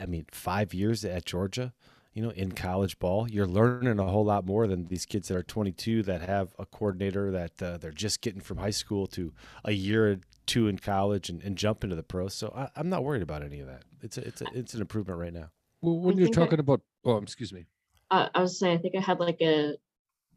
I 0.00 0.06
mean, 0.06 0.26
five 0.32 0.74
years 0.74 1.04
at 1.04 1.24
Georgia, 1.24 1.72
you 2.12 2.22
know, 2.22 2.30
in 2.30 2.52
college 2.52 2.98
ball, 2.98 3.28
you're 3.28 3.46
learning 3.46 3.98
a 3.98 4.04
whole 4.04 4.24
lot 4.24 4.46
more 4.46 4.66
than 4.66 4.86
these 4.86 5.04
kids 5.04 5.28
that 5.28 5.36
are 5.36 5.42
22 5.42 6.02
that 6.04 6.22
have 6.22 6.54
a 6.58 6.66
coordinator 6.66 7.30
that 7.32 7.62
uh, 7.62 7.76
they're 7.76 7.90
just 7.90 8.20
getting 8.20 8.40
from 8.40 8.58
high 8.58 8.70
school 8.70 9.06
to 9.08 9.32
a 9.64 9.72
year 9.72 10.12
or 10.12 10.16
two 10.46 10.68
in 10.68 10.78
college 10.78 11.28
and, 11.28 11.42
and 11.42 11.56
jump 11.56 11.82
into 11.82 11.96
the 11.96 12.02
pros. 12.02 12.34
So 12.34 12.52
I, 12.56 12.68
I'm 12.76 12.88
not 12.88 13.02
worried 13.04 13.22
about 13.22 13.42
any 13.42 13.60
of 13.60 13.66
that. 13.66 13.82
It's 14.02 14.18
a, 14.18 14.26
it's 14.26 14.42
a, 14.42 14.46
it's 14.54 14.74
an 14.74 14.80
improvement 14.80 15.18
right 15.18 15.32
now. 15.32 15.50
Well, 15.82 15.98
when 15.98 16.14
I 16.14 16.18
you're 16.18 16.26
think 16.26 16.38
I- 16.38 16.40
talking 16.42 16.60
about, 16.60 16.82
oh, 17.04 17.16
excuse 17.18 17.52
me. 17.52 17.64
I, 18.10 18.28
I 18.34 18.42
was 18.42 18.58
saying, 18.58 18.78
I 18.78 18.80
think 18.80 18.94
I 18.96 19.00
had 19.00 19.18
like 19.18 19.40
a 19.40 19.74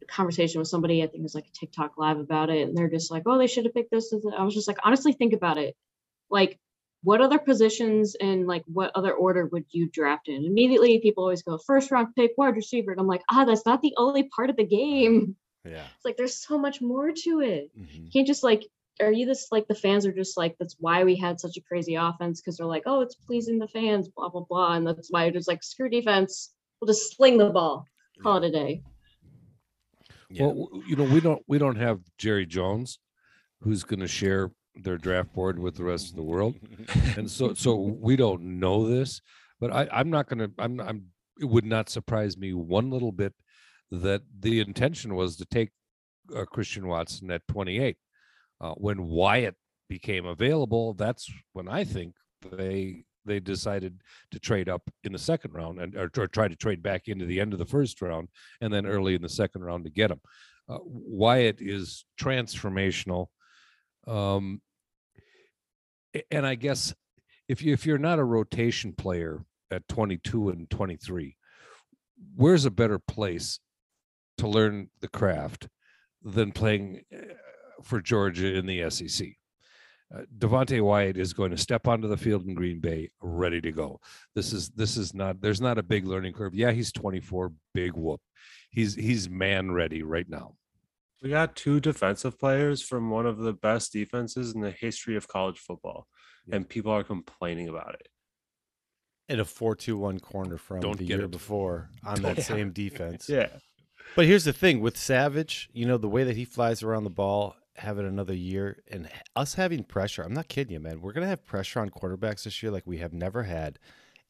conversation 0.08 0.58
with 0.58 0.68
somebody. 0.68 1.02
I 1.02 1.06
think 1.06 1.20
it 1.20 1.22
was 1.22 1.34
like 1.34 1.46
a 1.46 1.52
TikTok 1.52 1.92
live 1.98 2.18
about 2.18 2.50
it, 2.50 2.66
and 2.66 2.76
they're 2.76 2.88
just 2.88 3.10
like, 3.10 3.24
"Oh, 3.26 3.38
they 3.38 3.46
should 3.46 3.66
have 3.66 3.74
picked 3.74 3.90
this." 3.90 4.10
this, 4.10 4.22
this." 4.24 4.32
I 4.36 4.42
was 4.42 4.54
just 4.54 4.66
like, 4.68 4.78
honestly, 4.82 5.12
think 5.12 5.32
about 5.34 5.58
it. 5.58 5.76
Like, 6.30 6.58
what 7.04 7.20
other 7.20 7.38
positions 7.38 8.16
and 8.20 8.46
like 8.46 8.64
what 8.66 8.90
other 8.94 9.12
order 9.12 9.46
would 9.46 9.64
you 9.70 9.88
draft 9.88 10.28
in? 10.28 10.44
Immediately, 10.44 10.98
people 11.00 11.24
always 11.24 11.42
go 11.42 11.58
first 11.58 11.90
round 11.90 12.14
pick, 12.16 12.32
wide 12.36 12.56
receiver, 12.56 12.90
and 12.90 13.00
I'm 13.00 13.06
like, 13.06 13.22
ah, 13.30 13.44
that's 13.44 13.64
not 13.64 13.82
the 13.82 13.94
only 13.96 14.24
part 14.24 14.50
of 14.50 14.56
the 14.56 14.64
game. 14.64 15.36
Yeah. 15.64 15.84
It's 15.96 16.04
like 16.04 16.16
there's 16.16 16.36
so 16.36 16.58
much 16.58 16.80
more 16.80 17.12
to 17.12 17.40
it. 17.40 17.70
Mhm. 17.78 18.04
You 18.04 18.10
can't 18.12 18.26
just 18.26 18.42
like. 18.42 18.64
Are 19.00 19.12
you 19.12 19.26
this 19.26 19.46
like 19.52 19.68
the 19.68 19.76
fans 19.76 20.06
are 20.06 20.12
just 20.12 20.36
like 20.36 20.56
that's 20.58 20.74
why 20.80 21.04
we 21.04 21.14
had 21.14 21.38
such 21.38 21.56
a 21.56 21.60
crazy 21.60 21.94
offense 21.94 22.40
because 22.40 22.56
they're 22.56 22.66
like 22.66 22.82
oh 22.86 23.00
it's 23.02 23.14
pleasing 23.14 23.60
the 23.60 23.68
fans 23.68 24.08
blah 24.08 24.28
blah 24.28 24.42
blah 24.42 24.72
and 24.74 24.84
that's 24.84 25.08
why 25.08 25.26
it's 25.26 25.46
like 25.46 25.62
screw 25.62 25.88
defense 25.88 26.52
we'll 26.80 26.88
just 26.92 27.14
sling 27.16 27.38
the 27.38 27.48
ball 27.48 27.84
call 28.24 28.38
it 28.38 28.48
a 28.48 28.50
day 28.50 28.82
Yeah. 30.30 30.46
Well, 30.46 30.82
you 30.84 30.96
know, 30.96 31.04
we 31.04 31.20
don't 31.20 31.42
we 31.46 31.58
don't 31.58 31.76
have 31.76 32.00
Jerry 32.18 32.44
Jones, 32.44 32.98
who's 33.62 33.84
going 33.84 34.00
to 34.00 34.08
share 34.08 34.50
their 34.82 34.98
draft 34.98 35.32
board 35.34 35.58
with 35.58 35.76
the 35.76 35.84
rest 35.84 36.10
of 36.10 36.16
the 36.16 36.22
world, 36.22 36.54
and 37.16 37.30
so 37.30 37.54
so 37.54 37.74
we 37.74 38.16
don't 38.16 38.42
know 38.42 38.88
this. 38.88 39.20
But 39.60 39.72
I, 39.72 39.88
I'm 39.92 40.10
not 40.10 40.28
going 40.28 40.38
to. 40.38 40.50
I'm. 40.58 40.80
I'm. 40.80 41.06
It 41.40 41.46
would 41.46 41.64
not 41.64 41.88
surprise 41.88 42.36
me 42.36 42.52
one 42.52 42.90
little 42.90 43.12
bit 43.12 43.32
that 43.90 44.22
the 44.40 44.60
intention 44.60 45.14
was 45.14 45.36
to 45.36 45.46
take 45.46 45.70
uh, 46.36 46.44
Christian 46.44 46.86
Watson 46.88 47.30
at 47.30 47.46
28. 47.48 47.96
Uh, 48.60 48.72
when 48.72 49.06
Wyatt 49.06 49.54
became 49.88 50.26
available, 50.26 50.94
that's 50.94 51.30
when 51.52 51.68
I 51.68 51.84
think 51.84 52.14
they 52.52 53.04
they 53.24 53.40
decided 53.40 54.00
to 54.30 54.40
trade 54.40 54.68
up 54.68 54.82
in 55.04 55.12
the 55.12 55.18
second 55.18 55.52
round 55.52 55.80
and 55.80 55.94
or, 55.94 56.10
or 56.16 56.26
try 56.26 56.48
to 56.48 56.56
trade 56.56 56.82
back 56.82 57.08
into 57.08 57.26
the 57.26 57.40
end 57.40 57.52
of 57.52 57.58
the 57.58 57.66
first 57.66 58.00
round 58.02 58.28
and 58.60 58.72
then 58.72 58.86
early 58.86 59.14
in 59.14 59.22
the 59.22 59.28
second 59.28 59.62
round 59.62 59.84
to 59.84 59.90
get 59.90 60.10
him. 60.10 60.20
Uh, 60.68 60.78
Wyatt 60.82 61.58
is 61.60 62.04
transformational. 62.20 63.26
Um, 64.06 64.60
and 66.30 66.46
I 66.46 66.54
guess 66.54 66.94
if 67.48 67.62
you 67.62 67.72
if 67.72 67.86
you're 67.86 67.98
not 67.98 68.18
a 68.18 68.24
rotation 68.24 68.92
player 68.92 69.44
at 69.70 69.88
22 69.88 70.50
and 70.50 70.70
23, 70.70 71.36
where's 72.36 72.64
a 72.64 72.70
better 72.70 72.98
place 72.98 73.58
to 74.38 74.48
learn 74.48 74.90
the 75.00 75.08
craft 75.08 75.68
than 76.22 76.52
playing 76.52 77.02
uh, 77.14 77.18
for 77.82 78.00
Georgia 78.00 78.54
in 78.54 78.66
the 78.66 78.88
SEC? 78.90 79.28
Uh, 80.14 80.22
Devonte 80.38 80.80
Wyatt 80.80 81.18
is 81.18 81.34
going 81.34 81.50
to 81.50 81.58
step 81.58 81.86
onto 81.86 82.08
the 82.08 82.16
field 82.16 82.46
in 82.46 82.54
Green 82.54 82.80
Bay 82.80 83.10
ready 83.20 83.60
to 83.60 83.72
go. 83.72 84.00
This 84.34 84.52
is 84.52 84.70
this 84.70 84.96
is 84.96 85.12
not 85.12 85.40
there's 85.40 85.60
not 85.60 85.78
a 85.78 85.82
big 85.82 86.06
learning 86.06 86.32
curve. 86.32 86.54
Yeah, 86.54 86.70
he's 86.70 86.92
24, 86.92 87.52
big 87.74 87.92
whoop. 87.92 88.20
He's 88.70 88.94
he's 88.94 89.28
man 89.28 89.72
ready 89.72 90.02
right 90.02 90.28
now. 90.28 90.54
We 91.22 91.30
got 91.30 91.56
two 91.56 91.80
defensive 91.80 92.38
players 92.38 92.80
from 92.82 93.10
one 93.10 93.26
of 93.26 93.38
the 93.38 93.52
best 93.52 93.92
defenses 93.92 94.54
in 94.54 94.60
the 94.60 94.70
history 94.70 95.16
of 95.16 95.26
college 95.26 95.58
football, 95.58 96.06
and 96.50 96.68
people 96.68 96.92
are 96.92 97.02
complaining 97.04 97.68
about 97.68 97.94
it. 97.94 98.08
In 99.28 99.40
a 99.40 99.44
four-two-one 99.44 100.20
corner 100.20 100.56
from 100.56 100.80
Don't 100.80 100.96
the 100.98 101.04
year 101.04 101.24
it. 101.24 101.30
before 101.30 101.90
on 102.04 102.22
that 102.22 102.36
Yeah. 102.38 102.42
same 102.44 102.70
defense. 102.72 103.28
Yeah. 103.28 103.48
But 104.16 104.26
here's 104.26 104.44
the 104.44 104.52
thing 104.54 104.80
with 104.80 104.96
Savage, 104.96 105.68
you 105.72 105.84
know, 105.86 105.98
the 105.98 106.08
way 106.08 106.24
that 106.24 106.36
he 106.36 106.44
flies 106.46 106.82
around 106.82 107.04
the 107.04 107.10
ball, 107.10 107.56
having 107.76 108.06
another 108.06 108.32
year, 108.34 108.82
and 108.90 109.10
us 109.36 109.54
having 109.54 109.84
pressure. 109.84 110.22
I'm 110.22 110.32
not 110.32 110.48
kidding 110.48 110.72
you, 110.72 110.80
man. 110.80 111.00
We're 111.02 111.12
gonna 111.12 111.26
have 111.26 111.44
pressure 111.44 111.80
on 111.80 111.90
quarterbacks 111.90 112.44
this 112.44 112.62
year 112.62 112.72
like 112.72 112.86
we 112.86 112.98
have 112.98 113.12
never 113.12 113.42
had. 113.42 113.78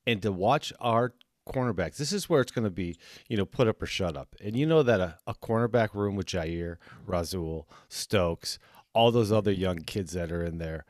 And 0.06 0.20
to 0.22 0.32
watch 0.32 0.72
our 0.80 1.12
cornerbacks, 1.48 1.96
this 1.96 2.12
is 2.12 2.28
where 2.28 2.40
it's 2.40 2.52
gonna 2.52 2.70
be, 2.70 2.96
you 3.28 3.36
know, 3.36 3.44
put 3.44 3.68
up 3.68 3.82
or 3.82 3.86
shut 3.86 4.16
up. 4.16 4.36
And 4.42 4.56
you 4.56 4.66
know 4.66 4.82
that 4.82 5.00
a, 5.00 5.18
a 5.26 5.34
cornerback 5.34 5.94
room 5.94 6.16
with 6.16 6.26
Jaire, 6.26 6.76
Rasul, 7.06 7.68
Stokes, 7.88 8.58
all 8.92 9.10
those 9.10 9.32
other 9.32 9.52
young 9.52 9.78
kids 9.78 10.12
that 10.12 10.32
are 10.32 10.44
in 10.44 10.58
there 10.58 10.84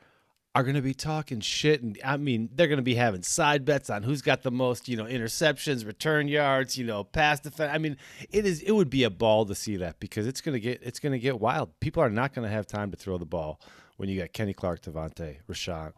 are 0.55 0.63
going 0.63 0.75
to 0.75 0.81
be 0.81 0.95
talking 0.95 1.39
shit 1.39 1.81
and 1.81 1.97
I 2.03 2.17
mean 2.17 2.49
they're 2.53 2.67
going 2.67 2.77
to 2.77 2.83
be 2.83 2.95
having 2.95 3.21
side 3.21 3.65
bets 3.65 3.89
on 3.89 4.03
who's 4.03 4.21
got 4.21 4.41
the 4.41 4.51
most, 4.51 4.89
you 4.89 4.97
know, 4.97 5.05
interceptions, 5.05 5.85
return 5.85 6.27
yards, 6.27 6.77
you 6.77 6.85
know, 6.85 7.03
pass 7.03 7.39
defense. 7.39 7.71
I 7.73 7.77
mean, 7.77 7.97
it 8.31 8.45
is 8.45 8.61
it 8.61 8.71
would 8.71 8.89
be 8.89 9.03
a 9.03 9.09
ball 9.09 9.45
to 9.45 9.55
see 9.55 9.77
that 9.77 9.99
because 9.99 10.27
it's 10.27 10.41
going 10.41 10.53
to 10.53 10.59
get 10.59 10.81
it's 10.83 10.99
going 10.99 11.13
to 11.13 11.19
get 11.19 11.39
wild. 11.39 11.79
People 11.79 12.01
are 12.03 12.09
not 12.09 12.33
going 12.33 12.47
to 12.47 12.53
have 12.53 12.65
time 12.65 12.91
to 12.91 12.97
throw 12.97 13.17
the 13.17 13.25
ball 13.25 13.61
when 13.97 14.09
you 14.09 14.19
got 14.19 14.33
Kenny 14.33 14.53
Clark, 14.53 14.81
Devonte, 14.81 15.37
Rashan. 15.49 15.93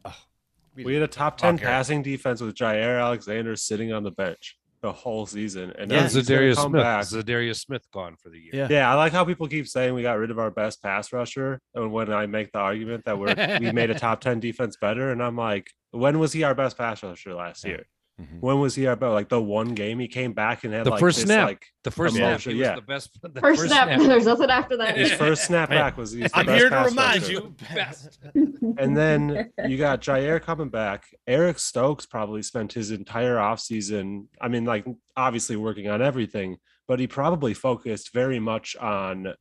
We 0.75 0.93
had 0.93 1.03
a 1.03 1.07
top 1.07 1.37
10 1.37 1.57
Fucker. 1.57 1.61
passing 1.63 2.01
defense 2.01 2.41
with 2.41 2.55
Jaire 2.55 3.01
Alexander 3.01 3.55
sitting 3.55 3.91
on 3.91 4.03
the 4.03 4.11
bench 4.11 4.57
the 4.81 4.91
whole 4.91 5.25
season. 5.27 5.71
And 5.77 5.91
Yeah, 5.91 5.97
now 5.97 6.03
And 6.05 6.11
he's 6.11 6.27
gonna 6.27 6.39
Za'Darius 6.41 6.55
Smith. 6.67 6.81
back. 6.81 7.03
Za'Darius 7.05 7.59
Smith 7.59 7.85
gone 7.93 8.15
for 8.15 8.29
the 8.29 8.39
year. 8.39 8.49
Yeah. 8.53 8.67
Yeah, 8.69 8.91
I 8.91 8.95
like 8.95 9.11
how 9.11 9.23
people 9.25 9.47
keep 9.47 9.67
saying 9.67 9.93
we 9.93 10.01
got 10.01 10.13
rid 10.17 10.31
of 10.31 10.39
our 10.39 10.49
best 10.49 10.81
pass 10.81 11.13
rusher. 11.13 11.59
And 11.75 11.91
when 11.91 12.11
I 12.11 12.25
make 12.25 12.51
the 12.51 12.59
argument 12.59 13.05
that 13.05 13.19
we're 13.19 13.35
we 13.59 13.71
made 13.71 13.91
a 13.91 13.99
top 13.99 14.21
10 14.21 14.39
defense 14.39 14.77
better, 14.81 15.11
and 15.11 15.21
I'm 15.21 15.35
like, 15.35 15.67
when 15.91 16.17
was 16.19 16.33
he 16.33 16.43
our 16.43 16.55
best 16.55 16.77
pass 16.77 17.03
rusher 17.03 17.33
last 17.35 17.63
Yeah. 17.63 17.69
year? 17.71 17.85
Mhm. 18.21 18.39
When 18.41 18.59
was 18.59 18.75
he 18.75 18.85
about? 18.85 19.13
Like 19.13 19.29
the 19.29 19.41
one 19.41 19.73
game 19.73 19.99
he 19.99 20.07
came 20.07 20.33
back 20.33 20.63
and 20.63 20.73
had 20.73 20.85
The 20.85 20.91
like 20.91 20.99
first 20.99 21.17
this, 21.17 21.25
snap. 21.25 21.47
like 21.47 21.65
The 21.83 21.91
first 21.91 22.15
Yeah. 22.15 22.37
snap, 22.37 22.41
he 22.41 22.59
was 22.59 22.67
Yeah. 22.67 22.75
the 22.75 22.81
best. 22.81 23.19
The 23.21 23.41
first, 23.41 23.63
snap, 23.67 23.87
there's 23.99 24.25
nothing 24.25 24.49
after 24.49 24.77
that 24.77 24.95
his 24.97 25.11
first 25.13 25.45
snap 25.45 25.69
back 25.69 25.97
was 25.97 26.11
he's 26.11 26.31
the 26.31 26.37
I'm 26.37 26.45
best 26.45 26.57
here 26.59 26.69
to 26.69 26.75
pass 26.75 26.89
remind 26.89 27.21
rusher. 27.23 27.31
you. 27.31 27.55
best. 27.73 28.19
And 28.77 28.95
then 28.95 29.51
you 29.67 29.77
got 29.77 30.01
Jaire 30.01 30.41
coming 30.41 30.69
back. 30.69 31.05
Eric 31.27 31.57
Stokes 31.59 32.05
probably 32.05 32.41
spent 32.43 32.73
his 32.73 32.91
entire 32.91 33.35
offseason, 33.37 34.27
I 34.39 34.47
mean, 34.47 34.65
like 34.65 34.85
obviously 35.17 35.55
working 35.55 35.89
on 35.89 36.01
everything, 36.01 36.57
but 36.87 36.99
he 36.99 37.07
probably 37.07 37.53
focused 37.55 38.13
very 38.13 38.39
much 38.39 38.75
on 38.77 39.33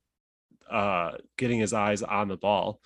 uh 0.70 1.12
getting 1.36 1.58
his 1.60 1.72
eyes 1.72 2.02
on 2.02 2.28
the 2.28 2.36
ball. 2.36 2.80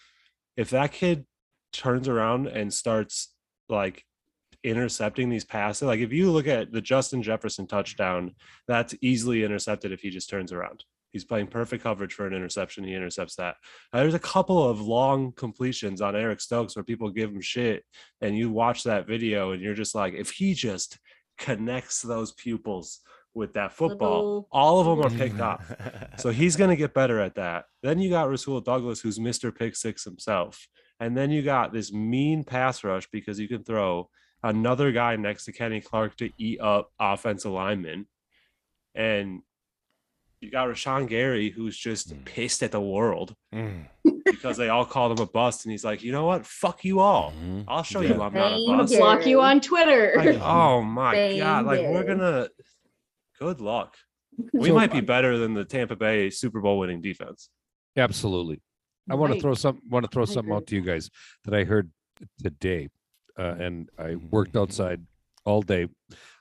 If 0.57 0.70
that 0.70 0.92
kid 0.92 1.26
turns 1.72 2.09
around 2.09 2.47
and 2.47 2.72
starts 2.72 3.32
like 3.68 4.05
intercepting 4.65 5.29
these 5.29 5.45
passes, 5.45 5.83
like 5.83 6.01
if 6.01 6.12
you 6.12 6.31
look 6.33 6.47
at 6.47 6.73
the 6.73 6.81
Justin 6.81 7.23
Jefferson 7.23 7.67
touchdown, 7.67 8.35
that's 8.67 8.95
easily 9.03 9.45
intercepted 9.45 9.93
if 9.93 10.01
he 10.01 10.11
just 10.11 10.29
turns 10.31 10.53
around. 10.53 10.85
He's 11.12 11.25
playing 11.25 11.47
perfect 11.47 11.85
coverage 11.85 12.12
for 12.15 12.27
an 12.27 12.33
interception. 12.35 12.83
He 12.83 12.95
intercepts 12.95 13.37
that. 13.37 13.55
Uh, 13.93 14.01
There's 14.01 14.15
a 14.15 14.19
couple 14.19 14.69
of 14.69 14.81
long 14.81 15.31
completions 15.33 16.01
on 16.01 16.17
Eric 16.17 16.41
Stokes 16.41 16.75
where 16.75 16.83
people 16.83 17.09
give 17.11 17.31
him 17.31 17.41
shit, 17.41 17.85
and 18.21 18.37
you 18.37 18.51
watch 18.51 18.83
that 18.83 19.07
video 19.07 19.53
and 19.53 19.62
you're 19.62 19.75
just 19.75 19.95
like, 19.95 20.15
if 20.15 20.31
he 20.31 20.55
just 20.55 20.99
connects 21.39 22.03
those 22.03 22.33
pupils 22.33 23.01
with 23.33 23.53
that 23.55 23.73
football, 23.73 24.17
Little- 24.17 24.49
all 24.51 24.81
of 24.81 24.87
them 24.87 25.07
are 25.07 25.19
picked 25.19 25.41
off. 25.41 25.65
So 26.19 26.31
he's 26.31 26.57
going 26.57 26.71
to 26.71 26.77
get 26.77 26.95
better 26.95 27.21
at 27.21 27.35
that. 27.35 27.65
Then 27.83 27.99
you 27.99 28.09
got 28.09 28.29
Rasul 28.31 28.61
Douglas, 28.61 29.01
who's 29.01 29.19
Mr. 29.19 29.55
Pick 29.55 29.75
Six 29.77 30.05
himself. 30.05 30.67
And 31.01 31.17
then 31.17 31.31
you 31.31 31.43
got 31.43 31.73
this 31.73 31.93
mean 31.93 32.45
pass 32.45 32.85
rush 32.85 33.09
because 33.12 33.39
you 33.41 33.49
can 33.49 33.65
throw 33.65 34.09
another 34.45 34.92
guy 34.92 35.16
next 35.16 35.47
to 35.47 35.53
Kenny 35.53 35.80
Clark 35.80 36.16
to 36.18 36.30
eat 36.38 36.61
up 36.61 36.92
offensive 37.01 37.51
linemen. 37.51 38.07
And 38.95 39.40
you 40.40 40.51
got 40.51 40.68
Rashan 40.68 41.09
Gary, 41.09 41.51
who's 41.51 41.76
just 41.76 42.14
Mm. 42.14 42.24
pissed 42.26 42.62
at 42.62 42.70
the 42.70 42.80
world 42.80 43.34
Mm. 43.53 43.88
because 44.26 44.57
they 44.59 44.68
all 44.68 44.84
called 44.84 45.18
him 45.18 45.22
a 45.26 45.26
bust. 45.28 45.64
And 45.64 45.72
he's 45.72 45.84
like, 45.84 46.03
you 46.03 46.12
know 46.12 46.26
what? 46.26 46.45
Fuck 46.47 46.84
you 46.84 47.01
all. 47.01 47.32
Mhm. 47.32 47.64
I'll 47.66 47.82
show 47.82 48.01
Yeah. 48.03 48.14
you 48.14 48.22
I'm 48.22 48.34
not 48.34 48.53
a 48.53 48.55
Thank 48.57 48.61
I'm 48.61 48.66
gonna 48.76 48.82
bust. 48.82 48.97
block 48.99 49.26
you 49.26 49.40
on 49.40 49.61
Twitter. 49.61 50.12
Like, 50.16 50.38
oh 50.40 50.82
my 50.82 51.38
god! 51.38 51.64
Like 51.66 51.80
we're 51.80 52.05
gonna. 52.05 52.49
Good 53.38 53.61
luck. 53.61 53.97
We 54.53 54.68
So- 54.68 54.74
might 54.74 54.92
be 54.92 55.01
better 55.01 55.38
than 55.38 55.55
the 55.55 55.64
Tampa 55.64 55.97
Bay 55.97 56.28
Super 56.30 56.61
Bowl 56.61 56.78
winning 56.78 57.01
defense. 57.01 57.49
Absolutely. 57.97 58.61
I 59.11 59.14
want 59.14 59.32
to 59.34 59.40
throw 59.40 59.55
some 59.55 59.80
want 59.88 60.05
to 60.05 60.11
throw 60.11 60.22
I 60.22 60.26
something 60.26 60.45
agree. 60.53 60.57
out 60.57 60.66
to 60.68 60.74
you 60.76 60.82
guys 60.82 61.11
that 61.45 61.55
I 61.55 61.64
heard 61.64 61.90
today, 62.42 62.88
uh, 63.39 63.55
and 63.59 63.91
I 63.99 64.11
Mhm. 64.14 64.30
worked 64.30 64.57
outside 64.57 65.07
all 65.45 65.62
day, 65.62 65.89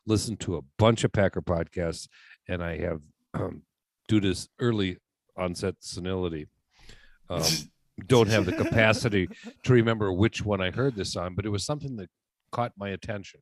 listened 0.06 0.40
to 0.42 0.56
a 0.58 0.62
bunch 0.78 1.04
of 1.04 1.12
Packer 1.12 1.42
podcasts, 1.42 2.08
and 2.48 2.64
I 2.64 2.78
have, 2.78 3.02
um, 3.34 3.64
due 4.08 4.20
to 4.20 4.28
this 4.30 4.48
early 4.60 4.98
onset 5.36 5.76
senility, 5.80 6.48
um, 7.30 7.42
don't 8.08 8.28
have 8.30 8.46
the 8.46 8.54
capacity 8.54 9.28
to 9.64 9.74
remember 9.74 10.12
which 10.12 10.44
one 10.44 10.62
I 10.62 10.72
heard 10.72 10.96
this 10.96 11.16
on, 11.16 11.36
but 11.36 11.46
it 11.46 11.50
was 11.50 11.66
something 11.66 11.96
that 11.98 12.10
caught 12.52 12.74
my 12.78 12.90
attention, 12.90 13.42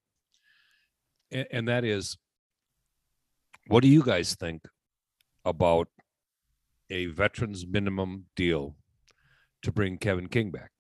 and, 1.32 1.48
and 1.52 1.68
that 1.68 1.84
is, 1.84 2.18
what 3.68 3.82
do 3.82 3.88
you 3.88 4.04
guys 4.04 4.36
think 4.36 4.68
about 5.46 5.88
a 6.90 7.06
veterans 7.08 7.66
minimum 7.66 8.26
deal 8.36 8.76
to 9.62 9.72
bring 9.72 9.98
Kevin 9.98 10.28
King 10.28 10.52
back. 10.52 10.72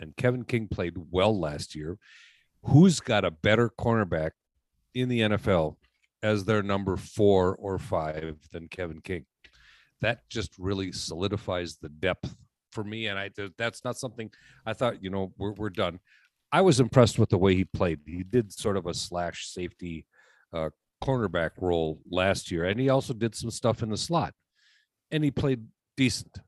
And 0.00 0.16
Kevin 0.16 0.44
King 0.44 0.66
played 0.66 0.94
well 1.10 1.38
last 1.38 1.74
year. 1.74 1.98
Who's 2.64 3.00
got 3.00 3.24
a 3.24 3.30
better 3.30 3.70
cornerback 3.70 4.30
in 4.94 5.08
the 5.08 5.20
NFL 5.20 5.76
as 6.22 6.44
their 6.44 6.62
number 6.62 6.96
four 6.96 7.54
or 7.56 7.78
five 7.78 8.38
than 8.50 8.68
Kevin 8.68 9.00
King? 9.00 9.26
That 10.00 10.28
just 10.30 10.58
really 10.58 10.92
solidifies 10.92 11.76
the 11.76 11.90
depth 11.90 12.34
for 12.72 12.82
me. 12.82 13.06
And 13.06 13.18
I 13.18 13.30
that's 13.58 13.84
not 13.84 13.98
something 13.98 14.30
I 14.64 14.72
thought, 14.72 15.02
you 15.02 15.10
know, 15.10 15.32
we're, 15.36 15.52
we're 15.52 15.70
done. 15.70 16.00
I 16.50 16.62
was 16.62 16.80
impressed 16.80 17.18
with 17.18 17.28
the 17.28 17.38
way 17.38 17.54
he 17.54 17.64
played. 17.64 18.00
He 18.06 18.24
did 18.24 18.52
sort 18.52 18.76
of 18.76 18.86
a 18.86 18.94
slash 18.94 19.46
safety 19.46 20.06
uh, 20.52 20.70
cornerback 21.02 21.50
role 21.58 22.00
last 22.10 22.50
year, 22.50 22.64
and 22.64 22.80
he 22.80 22.88
also 22.88 23.14
did 23.14 23.34
some 23.34 23.50
stuff 23.50 23.82
in 23.82 23.90
the 23.90 23.96
slot, 23.96 24.34
and 25.10 25.22
he 25.22 25.30
played 25.30 25.66
decent. 25.96 26.38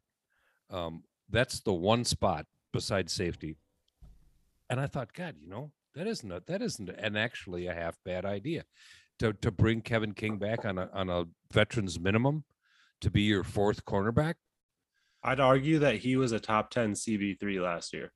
Um, 0.71 1.05
that's 1.31 1.61
the 1.61 1.73
one 1.73 2.05
spot 2.05 2.47
besides 2.73 3.13
safety. 3.13 3.57
And 4.71 4.81
I 4.81 4.87
thought, 4.87 5.13
God, 5.13 5.37
you 5.39 5.49
know, 5.49 5.73
that 5.95 6.07
isn't 6.07 6.31
a, 6.31 6.43
that 6.47 6.63
isn't 6.63 6.89
an 6.89 7.17
actually 7.17 7.67
a 7.67 7.75
half 7.75 7.99
bad 8.05 8.25
idea 8.25 8.65
to 9.19 9.33
to 9.35 9.51
bring 9.51 9.81
Kevin 9.81 10.13
King 10.15 10.39
back 10.39 10.65
on 10.65 10.79
a 10.79 10.89
on 10.93 11.11
a 11.11 11.25
veterans 11.53 12.01
minimum 12.01 12.45
to 13.01 13.11
be 13.11 13.23
your 13.23 13.45
fourth 13.45 13.85
cornerback. 13.85 14.35
I'd 15.23 15.41
argue 15.41 15.81
that 15.81 15.97
he 15.97 16.17
was 16.17 16.33
a 16.33 16.41
top 16.41 16.71
10 16.71 16.95
CB3 16.95 17.61
last 17.61 17.93
year. 17.93 18.13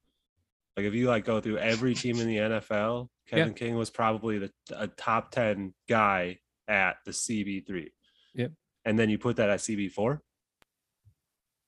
Like 0.77 0.87
if 0.87 0.95
you 0.95 1.09
like 1.09 1.25
go 1.25 1.41
through 1.41 1.59
every 1.59 1.95
team 1.95 2.19
in 2.19 2.27
the 2.27 2.37
NFL, 2.37 3.09
Kevin 3.29 3.55
King 3.55 3.77
was 3.77 3.91
probably 3.91 4.39
the 4.39 4.51
a 4.75 4.89
top 4.89 5.31
10 5.31 5.73
guy 5.89 6.39
at 6.69 6.97
the 7.05 7.13
CB3. 7.13 7.91
Yep. 8.35 8.53
And 8.85 8.99
then 8.99 9.09
you 9.09 9.19
put 9.19 9.37
that 9.37 9.51
at 9.51 9.61
CB4 9.61 10.19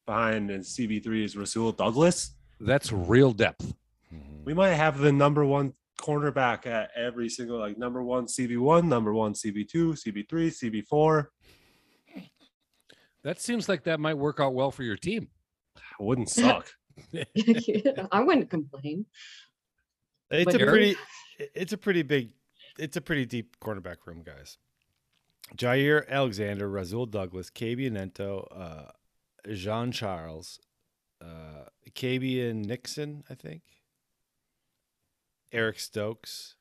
behind 0.06 0.50
and 0.50 0.64
CB3 0.64 1.24
is 1.24 1.36
Rasul 1.36 1.72
Douglas. 1.72 2.34
That's 2.60 2.92
real 2.92 3.32
depth. 3.32 3.74
We 4.44 4.54
might 4.54 4.70
have 4.74 4.98
the 4.98 5.12
number 5.12 5.44
one 5.44 5.74
cornerback 6.00 6.66
at 6.66 6.90
every 6.96 7.28
single 7.28 7.58
like 7.58 7.76
number 7.78 8.02
one 8.02 8.26
CB1, 8.26 8.84
number 8.86 9.12
one 9.12 9.34
CB2, 9.34 10.26
CB3, 10.26 10.86
CB4. 10.88 11.26
That 13.24 13.40
seems 13.40 13.68
like 13.68 13.84
that 13.84 14.00
might 14.00 14.14
work 14.14 14.40
out 14.40 14.54
well 14.54 14.70
for 14.70 14.82
your 14.84 14.96
team. 14.96 15.28
Wouldn't 16.00 16.30
suck. 16.30 16.70
I 17.14 18.20
wouldn't 18.20 18.48
complain. 18.50 19.06
It's 20.30 20.44
But 20.44 20.54
a 20.54 20.60
Eric- 20.60 20.70
pretty, 20.70 20.96
it's 21.54 21.72
a 21.72 21.78
pretty 21.78 22.02
big, 22.02 22.30
it's 22.78 22.96
a 22.96 23.00
pretty 23.00 23.26
deep 23.26 23.56
cornerback 23.60 23.96
room, 24.06 24.22
guys. 24.24 24.56
Jaire 25.56 26.08
Alexander, 26.08 26.68
Rasul 26.68 27.06
Douglas, 27.06 27.50
Kabion 27.50 27.92
Ento, 27.96 28.46
uh, 28.54 28.90
Jean 29.52 29.90
Charles, 29.92 30.60
uh, 31.22 31.64
KB 31.90 32.50
and 32.50 32.64
Nixon, 32.64 33.24
I 33.30 33.34
think. 33.34 33.62
Eric 35.52 35.80
Stokes, 35.80 36.56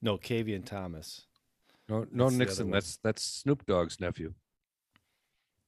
no, 0.00 0.16
KB 0.16 0.54
and 0.54 0.64
Thomas. 0.66 1.26
No, 1.88 2.06
no 2.12 2.24
That's 2.24 2.36
Nixon. 2.36 2.70
That's 2.70 2.98
that's 3.02 3.22
Snoop 3.22 3.66
Dogg's 3.66 4.00
nephew. 4.00 4.32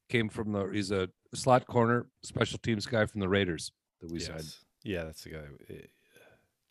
Came 0.09 0.29
from 0.29 0.53
the. 0.53 0.67
He's 0.73 0.91
a 0.91 1.09
slot 1.35 1.67
corner 1.67 2.07
special 2.23 2.59
teams 2.59 2.87
guy 2.87 3.07
from 3.07 3.21
the 3.21 3.29
Raiders 3.29 3.73
that 4.01 4.11
we 4.11 4.21
signed. 4.21 4.55
Yeah, 4.85 5.05
that's 5.05 5.25
the 5.25 5.31
guy. 5.31 5.39
uh, 5.39 5.75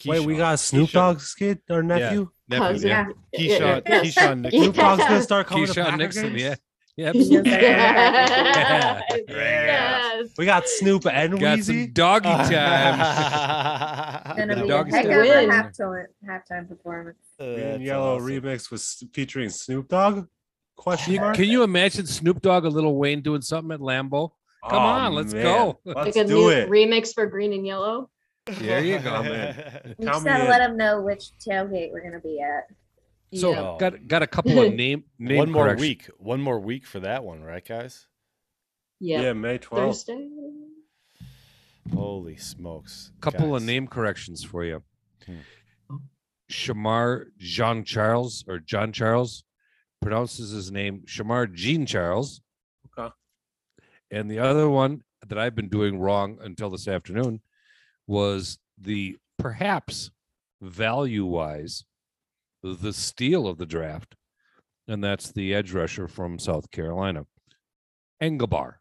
Wait, 0.05 0.25
we 0.25 0.35
got 0.35 0.59
Snoop 0.59 0.89
Keisean. 0.89 0.93
Dogg's 0.93 1.35
kid 1.35 1.59
or 1.69 1.83
nephew? 1.83 2.29
Nephew, 2.47 2.65
Cousin. 2.67 2.89
yeah. 2.89 3.05
Yeah, 3.33 3.59
Keisean, 3.59 3.81
yeah. 3.87 4.01
Keisean 4.01 4.41
Nixon. 4.41 4.51
Snoop 4.63 4.75
Dogg's 4.75 5.03
gonna 5.03 5.21
start 5.21 5.47
coming 5.47 5.65
to 5.67 5.71
Keisean 5.73 5.83
Packer 5.83 5.97
Nixon. 5.97 6.23
games? 6.29 6.41
Yeah. 6.41 6.55
Yeah. 6.97 7.11
Yes. 7.13 7.15
absolutely. 7.15 7.51
Yes. 9.35 10.29
We 10.37 10.45
got 10.45 10.67
Snoop 10.67 11.05
and 11.07 11.33
we 11.33 11.39
Got 11.39 11.59
Weezy. 11.59 11.63
some 11.85 11.93
doggy 11.93 12.27
time. 12.53 12.99
Gonna 14.37 14.55
The 14.55 14.61
be 14.61 14.67
a 14.67 14.67
dog's 14.67 14.91
heck 14.93 15.05
of 15.05 15.11
gonna 15.11 15.21
a 15.23 15.27
win. 15.27 15.49
halftime 15.49 16.05
halftime 16.27 16.67
performance. 16.67 17.17
Green 17.39 17.55
That's 17.59 17.81
Yellow 17.81 18.15
awesome. 18.15 18.27
remix 18.27 18.69
was 18.71 19.03
featuring 19.13 19.49
Snoop 19.49 19.87
Dogg? 19.87 20.27
Question 20.75 21.15
mark. 21.15 21.35
Can 21.35 21.45
you 21.45 21.63
imagine 21.63 22.05
Snoop 22.07 22.41
Dogg 22.41 22.65
and 22.65 22.73
Lil 22.73 22.93
Wayne 22.95 23.21
doing 23.21 23.41
something 23.41 23.71
at 23.71 23.79
Lambeau? 23.79 24.31
Come 24.69 24.77
Oh, 24.77 24.85
on, 24.85 25.13
let's 25.15 25.33
man. 25.33 25.43
go. 25.43 25.79
Let's 25.85 25.97
like 25.97 26.15
a 26.15 26.27
do 26.27 26.33
new 26.35 26.49
it. 26.49 26.69
remix 26.69 27.13
for 27.13 27.25
Green 27.25 27.53
and 27.53 27.65
Yellow. 27.65 28.09
There 28.45 28.83
you 28.83 28.99
go. 28.99 29.23
man. 29.23 29.95
We 29.99 30.05
Count 30.05 30.15
just 30.17 30.25
gotta 30.25 30.43
let 30.45 30.59
them 30.59 30.77
know 30.77 31.01
which 31.01 31.31
tailgate 31.45 31.91
we're 31.91 32.03
gonna 32.03 32.19
be 32.19 32.39
at. 32.41 32.65
So 33.33 33.51
Yeah. 33.51 33.77
got 33.79 34.07
got 34.07 34.23
a 34.23 34.27
couple 34.27 34.59
of 34.61 34.73
name 34.73 35.05
name 35.17 35.37
One 35.37 35.51
more 35.51 35.65
corrections. 35.65 35.81
week. 35.87 36.09
One 36.17 36.41
more 36.41 36.59
week 36.59 36.85
for 36.85 36.99
that 36.99 37.23
one, 37.23 37.41
right, 37.41 37.65
guys? 37.65 38.07
yeah, 38.99 39.21
Yeah, 39.21 39.33
May 39.33 39.57
12th. 39.57 40.05
Thursday. 40.05 40.29
Holy 41.93 42.37
smokes! 42.37 43.11
couple 43.21 43.55
of 43.55 43.63
name 43.63 43.87
corrections 43.87 44.43
for 44.43 44.63
you. 44.63 44.83
Hmm. 45.25 45.95
Shemar 46.49 47.25
Jean 47.37 47.83
Charles 47.83 48.43
or 48.47 48.59
John 48.59 48.91
Charles 48.91 49.43
pronounces 50.01 50.51
his 50.51 50.71
name 50.71 51.03
Shemar 51.05 51.51
Jean 51.53 51.85
Charles. 51.85 52.41
Okay. 52.97 53.13
And 54.11 54.29
the 54.29 54.39
other 54.39 54.69
one 54.69 55.03
that 55.25 55.37
I've 55.37 55.55
been 55.55 55.69
doing 55.69 55.99
wrong 55.99 56.37
until 56.41 56.69
this 56.69 56.87
afternoon 56.87 57.41
was 58.07 58.59
the 58.77 59.17
perhaps 59.39 60.11
value 60.61 61.25
wise 61.25 61.85
the 62.63 62.93
steal 62.93 63.47
of 63.47 63.57
the 63.57 63.65
draft, 63.65 64.15
and 64.87 65.03
that's 65.03 65.31
the 65.31 65.53
edge 65.53 65.71
rusher 65.73 66.07
from 66.07 66.37
South 66.39 66.69
Carolina, 66.71 67.25
Engelbar, 68.21 68.75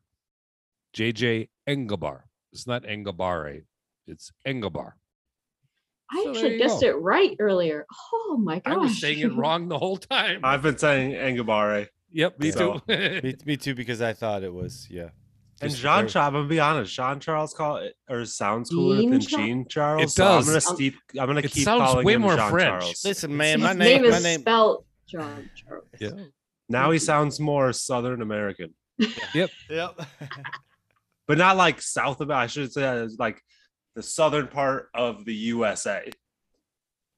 JJ 0.96 1.48
Engelbar. 1.68 2.22
It's 2.52 2.66
not 2.66 2.82
Engelbare, 2.84 3.62
it's 4.06 4.32
Engelbar. 4.46 4.92
I 6.12 6.22
So 6.24 6.30
actually 6.30 6.58
guessed 6.58 6.80
go. 6.80 6.88
it 6.88 6.96
right 7.00 7.36
earlier. 7.38 7.86
Oh 8.12 8.36
my 8.42 8.58
gosh. 8.58 8.74
I 8.74 8.76
was 8.76 9.00
saying 9.00 9.20
it 9.20 9.32
wrong 9.34 9.68
the 9.68 9.78
whole 9.78 9.96
time. 9.96 10.40
I've 10.42 10.62
been 10.62 10.76
saying 10.76 11.12
Engabare. 11.12 11.86
yep, 12.10 12.38
me 12.40 12.50
So- 12.50 12.80
too. 12.88 13.20
Me, 13.22 13.34
me 13.46 13.56
too, 13.56 13.74
because 13.76 14.02
I 14.02 14.12
thought 14.12 14.42
it 14.42 14.52
was 14.52 14.88
yeah. 14.90 15.10
And 15.62 15.70
Just 15.70 15.82
Jean 15.82 16.08
Charles, 16.08 16.16
I'm 16.16 16.32
gonna 16.32 16.48
be 16.48 16.58
honest, 16.60 16.94
Jean 16.94 17.20
Charles 17.20 17.52
call 17.52 17.76
it 17.76 17.94
or 18.08 18.24
sounds 18.24 18.70
cooler 18.70 18.96
Jean 18.96 19.10
than 19.10 19.20
Charles? 19.20 19.46
Jean 19.46 19.68
Charles. 19.68 20.02
It 20.04 20.10
so 20.10 20.24
I'm 20.26 20.38
does. 20.38 20.46
gonna 20.46 20.60
steep 20.60 20.94
I'm 21.18 21.26
gonna 21.26 21.40
it 21.40 21.50
keep 21.50 21.64
sounds 21.64 21.82
calling 21.82 22.06
way 22.06 22.14
him 22.14 22.22
more 22.22 22.36
Jean 22.36 22.50
French. 22.50 22.80
Charles. 22.82 23.04
Listen, 23.04 23.36
man, 23.36 23.58
His 23.60 23.66
my 23.68 23.72
name, 23.74 24.02
name, 24.02 24.10
my 24.10 24.16
is 24.16 24.22
name. 24.22 24.40
spelled 24.40 24.84
John 25.06 25.50
Charles. 25.54 25.84
Yeah. 26.00 26.10
Now 26.70 26.90
he 26.92 26.98
sounds 26.98 27.38
more 27.40 27.72
Southern 27.72 28.22
American. 28.22 28.74
Yep. 29.34 29.50
Yep. 29.68 30.00
but 31.28 31.36
not 31.38 31.56
like 31.56 31.80
South 31.82 32.20
of. 32.20 32.30
I 32.30 32.46
should 32.46 32.72
say 32.72 33.06
like 33.18 33.40
the 33.96 34.02
southern 34.02 34.46
part 34.48 34.88
of 34.94 35.24
the 35.24 35.34
USA. 35.34 36.10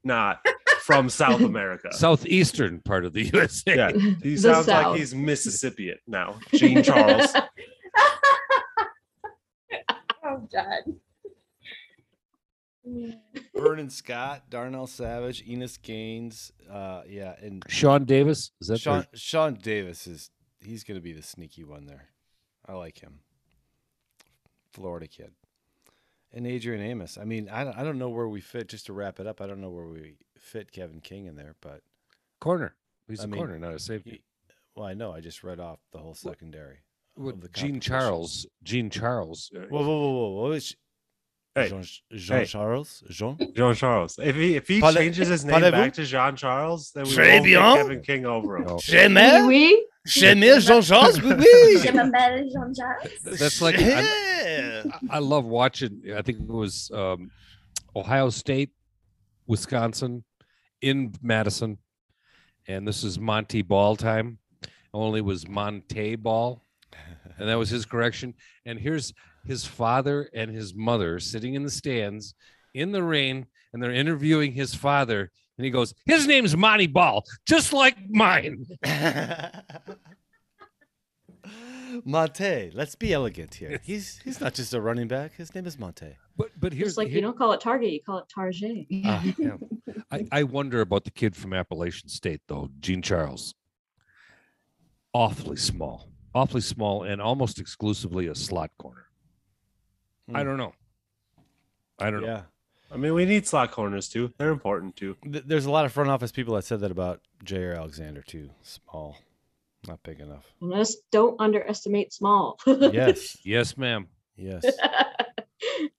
Not 0.04 0.40
from 0.80 1.08
South 1.08 1.40
America. 1.42 1.88
Southeastern 1.92 2.80
part 2.80 3.04
of 3.04 3.12
the 3.12 3.30
USA. 3.32 3.76
yeah, 3.76 3.92
he 3.92 4.14
The 4.34 4.36
sounds 4.36 4.66
South. 4.66 4.86
like 4.92 4.98
he's 4.98 5.14
Mississippian 5.14 5.98
now. 6.08 6.38
Jean 6.54 6.82
Charles. 6.82 7.32
Oh 10.24 10.48
God. 10.52 10.82
Vernon 13.54 13.90
Scott, 13.90 14.44
Darnell 14.50 14.86
Savage, 14.86 15.42
Innis 15.46 15.76
Gaines, 15.76 16.52
uh, 16.70 17.02
yeah, 17.08 17.34
and 17.40 17.62
Sean 17.68 18.04
Davis 18.04 18.50
is 18.60 18.68
that 18.68 18.78
Sean 18.80 18.98
their- 19.00 19.08
Sean 19.14 19.54
Davis 19.54 20.06
is 20.06 20.30
he's 20.60 20.82
going 20.84 20.96
to 20.96 21.02
be 21.02 21.12
the 21.12 21.22
sneaky 21.22 21.64
one 21.64 21.86
there. 21.86 22.08
I 22.66 22.72
like 22.74 22.98
him. 23.00 23.20
Florida 24.72 25.06
kid. 25.06 25.32
And 26.32 26.46
Adrian 26.46 26.82
Amos. 26.82 27.18
I 27.18 27.24
mean, 27.24 27.48
I 27.50 27.62
don't, 27.64 27.76
I 27.76 27.84
don't 27.84 27.98
know 27.98 28.08
where 28.08 28.28
we 28.28 28.40
fit. 28.40 28.68
Just 28.68 28.86
to 28.86 28.92
wrap 28.92 29.20
it 29.20 29.26
up, 29.26 29.40
I 29.40 29.46
don't 29.46 29.60
know 29.60 29.70
where 29.70 29.86
we 29.86 30.16
fit 30.38 30.72
Kevin 30.72 31.00
King 31.00 31.26
in 31.26 31.36
there, 31.36 31.56
but 31.60 31.82
corner? 32.40 32.74
He's 33.06 33.20
I 33.20 33.24
a 33.24 33.26
mean, 33.26 33.38
corner, 33.38 33.58
not 33.58 33.74
a 33.74 33.78
safety. 33.78 34.22
well, 34.74 34.86
I 34.86 34.94
know 34.94 35.12
I 35.12 35.20
just 35.20 35.44
read 35.44 35.60
off 35.60 35.80
the 35.92 35.98
whole 35.98 36.14
secondary. 36.14 36.78
With 37.16 37.36
of 37.36 37.40
the 37.42 37.48
Gene. 37.48 37.80
Charles, 37.80 38.46
Gene 38.62 38.88
Charles. 38.90 39.50
uh, 39.54 39.60
Whoa, 39.68 39.80
whoa, 39.82 40.00
whoa, 40.00 40.30
whoa! 40.30 40.42
What 40.48 40.56
is 40.56 40.74
Hey, 41.54 41.68
Jean, 41.68 41.82
Jean 42.16 42.36
hey. 42.38 42.44
Charles? 42.46 43.04
Jean? 43.10 43.36
Jean 43.54 43.74
Charles. 43.74 44.18
If 44.18 44.34
he 44.36 44.56
if 44.56 44.66
he 44.66 44.80
Parle- 44.80 44.94
changes 44.94 45.28
his 45.28 45.44
name 45.44 45.56
parlez-vous? 45.56 45.70
back 45.72 45.92
to 45.94 46.04
Jean 46.04 46.34
Charles, 46.34 46.90
then 46.94 47.04
we 47.04 47.10
Très 47.10 47.32
won't 47.34 47.44
bien. 47.44 47.76
Kevin 47.76 48.00
King 48.02 48.24
over 48.24 48.56
him. 48.56 48.64
No. 48.64 48.76
Jamais, 48.78 49.46
Oui, 49.46 49.84
jamais 50.06 50.58
Jean 50.66 50.80
Charles, 50.80 51.20
oui, 51.20 51.34
oui. 51.36 51.78
Je 51.82 51.92
m'appelle 51.92 52.48
Jean 52.50 52.72
Charles. 52.74 53.38
That's 53.38 53.60
like 53.60 53.78
I'm- 53.78 54.90
I 55.10 55.18
love 55.18 55.44
watching. 55.44 56.00
I 56.16 56.22
think 56.22 56.40
it 56.40 56.46
was 56.48 56.90
um, 56.94 57.30
Ohio 57.94 58.30
State, 58.30 58.70
Wisconsin, 59.46 60.24
in 60.80 61.12
Madison, 61.22 61.76
and 62.66 62.88
this 62.88 63.04
is 63.04 63.18
Monty 63.18 63.60
Ball 63.60 63.96
time. 63.96 64.38
Only 64.94 65.20
was 65.20 65.46
Monte 65.46 66.16
Ball, 66.16 66.62
and 67.38 67.48
that 67.48 67.56
was 67.58 67.70
his 67.70 67.84
correction. 67.86 68.34
And 68.66 68.78
here's 68.78 69.12
his 69.44 69.64
father 69.64 70.28
and 70.34 70.50
his 70.50 70.74
mother 70.74 71.18
sitting 71.20 71.54
in 71.54 71.62
the 71.64 71.70
stands 71.70 72.34
in 72.74 72.92
the 72.92 73.02
rain, 73.02 73.46
and 73.72 73.82
they're 73.82 73.92
interviewing 73.92 74.52
his 74.52 74.74
father. 74.74 75.30
And 75.58 75.64
he 75.64 75.70
goes, 75.70 75.92
"His 76.06 76.26
name's 76.26 76.56
Monty 76.56 76.86
Ball, 76.86 77.24
just 77.46 77.72
like 77.72 77.96
mine." 78.08 78.64
Monte. 82.04 82.70
Let's 82.72 82.94
be 82.94 83.12
elegant 83.12 83.54
here. 83.54 83.80
He's 83.82 84.18
he's 84.24 84.40
not 84.40 84.54
just 84.54 84.72
a 84.72 84.80
running 84.80 85.08
back. 85.08 85.34
His 85.34 85.54
name 85.54 85.66
is 85.66 85.78
Monte. 85.78 86.16
But 86.36 86.50
but 86.58 86.72
here's 86.72 86.88
Just 86.90 86.98
like 86.98 87.08
here- 87.08 87.16
you 87.16 87.22
don't 87.22 87.36
call 87.36 87.52
it 87.52 87.60
Target, 87.60 87.92
you 87.92 88.00
call 88.02 88.18
it 88.18 88.24
Target. 88.34 88.86
Ah, 89.04 89.22
yeah. 89.38 89.56
I, 90.10 90.26
I 90.32 90.42
wonder 90.44 90.80
about 90.80 91.04
the 91.04 91.10
kid 91.10 91.36
from 91.36 91.52
Appalachian 91.52 92.08
State 92.08 92.40
though, 92.48 92.70
Gene 92.80 93.02
Charles. 93.02 93.54
Awfully 95.12 95.56
small, 95.56 96.08
awfully 96.34 96.60
small, 96.60 97.02
and 97.02 97.20
almost 97.20 97.58
exclusively 97.58 98.26
a 98.28 98.34
slot 98.34 98.70
corner. 98.78 99.06
I 100.34 100.40
Hmm. 100.40 100.46
don't 100.48 100.56
know. 100.56 100.72
I 101.98 102.10
don't 102.10 102.22
know. 102.22 102.26
yeah. 102.26 102.42
I 102.90 102.96
mean, 102.96 103.14
we 103.14 103.24
need 103.24 103.46
slot 103.46 103.70
corners 103.70 104.08
too. 104.08 104.32
They're 104.38 104.50
important 104.52 104.96
too. 104.96 105.16
There's 105.24 105.64
a 105.66 105.70
lot 105.70 105.84
of 105.86 105.92
front 105.92 106.10
office 106.10 106.30
people 106.32 106.54
that 106.56 106.64
said 106.64 106.80
that 106.80 106.90
about 106.90 107.20
Jaire 107.44 107.76
Alexander 107.76 108.22
too. 108.22 108.50
Small, 108.62 109.16
not 109.88 110.02
big 110.02 110.20
enough. 110.20 110.44
Just 110.74 110.98
don't 111.10 111.40
underestimate 111.40 112.12
small. 112.12 112.58
Yes, 112.66 113.38
Yes, 113.44 113.76
ma'am. 113.78 114.08
yes. 114.36 114.64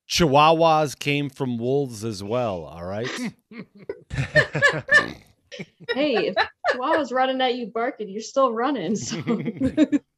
Chihuahuas 0.08 0.98
came 1.00 1.30
from 1.32 1.58
wolves 1.58 2.04
as 2.06 2.22
well. 2.24 2.66
All 2.66 2.86
right. 2.86 3.08
hey, 5.94 6.28
if 6.28 6.36
Chihuahua's 6.72 7.12
running 7.12 7.42
at 7.42 7.56
you 7.56 7.68
barking, 7.68 8.10
you're 8.10 8.22
still 8.22 8.54
running. 8.54 8.96
So 8.96 9.18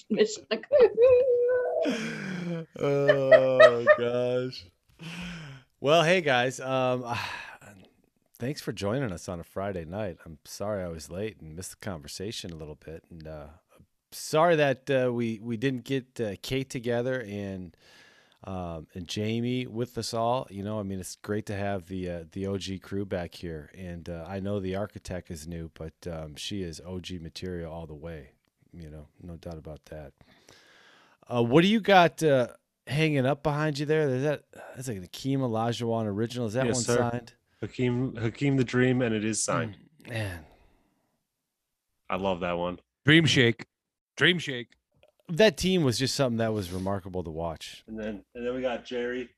like 0.50 0.66
oh 2.78 3.84
gosh. 3.98 4.66
Well, 5.80 6.02
hey 6.02 6.20
guys. 6.20 6.60
Um, 6.60 7.04
thanks 8.38 8.60
for 8.60 8.72
joining 8.72 9.12
us 9.12 9.28
on 9.28 9.40
a 9.40 9.44
Friday 9.44 9.84
night. 9.84 10.18
I'm 10.24 10.38
sorry 10.44 10.82
I 10.82 10.88
was 10.88 11.10
late 11.10 11.40
and 11.40 11.56
missed 11.56 11.72
the 11.72 11.76
conversation 11.84 12.52
a 12.52 12.56
little 12.56 12.78
bit, 12.84 13.04
and 13.10 13.26
uh, 13.26 13.46
sorry 14.12 14.56
that 14.56 14.90
uh, 14.90 15.12
we 15.12 15.40
we 15.42 15.56
didn't 15.56 15.84
get 15.84 16.20
uh, 16.20 16.34
Kate 16.42 16.70
together 16.70 17.20
and 17.20 17.76
um, 18.44 18.86
and 18.94 19.06
Jamie 19.06 19.66
with 19.66 19.96
us 19.98 20.14
all. 20.14 20.46
You 20.50 20.62
know, 20.62 20.80
I 20.80 20.82
mean, 20.84 21.00
it's 21.00 21.16
great 21.16 21.46
to 21.46 21.56
have 21.56 21.86
the 21.86 22.08
uh, 22.08 22.24
the 22.32 22.46
OG 22.46 22.82
crew 22.82 23.04
back 23.04 23.34
here, 23.34 23.70
and 23.76 24.08
uh, 24.08 24.24
I 24.26 24.40
know 24.40 24.60
the 24.60 24.76
architect 24.76 25.30
is 25.30 25.46
new, 25.46 25.70
but 25.74 25.94
um, 26.10 26.36
she 26.36 26.62
is 26.62 26.80
OG 26.80 27.20
material 27.20 27.72
all 27.72 27.86
the 27.86 27.94
way. 27.94 28.32
You 28.72 28.90
know, 28.90 29.06
no 29.22 29.36
doubt 29.36 29.58
about 29.58 29.84
that. 29.86 30.12
Uh, 31.28 31.42
what 31.42 31.62
do 31.62 31.68
you 31.68 31.80
got 31.80 32.22
uh, 32.22 32.48
hanging 32.86 33.26
up 33.26 33.42
behind 33.42 33.78
you 33.78 33.86
there? 33.86 34.08
Is 34.08 34.22
that 34.22 34.44
that's 34.74 34.88
like 34.88 35.00
the 35.00 35.08
Akeem 35.08 35.38
Olajuwon 35.38 36.06
original? 36.06 36.46
Is 36.46 36.54
that 36.54 36.66
Yes, 36.66 36.74
one 36.76 36.82
sir. 36.84 37.10
signed? 37.10 37.32
Hakeem, 37.60 38.16
Hakeem 38.16 38.56
the 38.56 38.64
Dream, 38.64 39.02
and 39.02 39.14
it 39.14 39.24
is 39.24 39.42
signed. 39.42 39.76
Man, 40.08 40.44
I 42.10 42.16
love 42.16 42.40
that 42.40 42.58
one. 42.58 42.78
Dream 43.04 43.26
Shake. 43.26 43.66
Dream 44.16 44.38
Shake. 44.38 44.68
that 45.28 45.56
team 45.56 45.84
was 45.84 45.98
just 45.98 46.14
something 46.14 46.38
that 46.38 46.52
was 46.52 46.70
remarkable 46.72 47.22
to 47.24 47.30
watch. 47.30 47.84
And 47.86 47.98
then, 47.98 48.24
and 48.34 48.46
then 48.46 48.54
we 48.54 48.60
got 48.62 48.84
Jerry. 48.84 49.28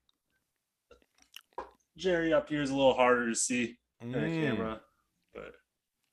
Jerry 1.96 2.32
up 2.32 2.48
here 2.48 2.62
is 2.62 2.70
a 2.70 2.74
little 2.74 2.94
harder 2.94 3.28
to 3.28 3.34
see 3.36 3.76
in 4.00 4.12
the 4.12 4.18
Mm, 4.18 4.40
camera, 4.40 4.80
but 5.34 5.52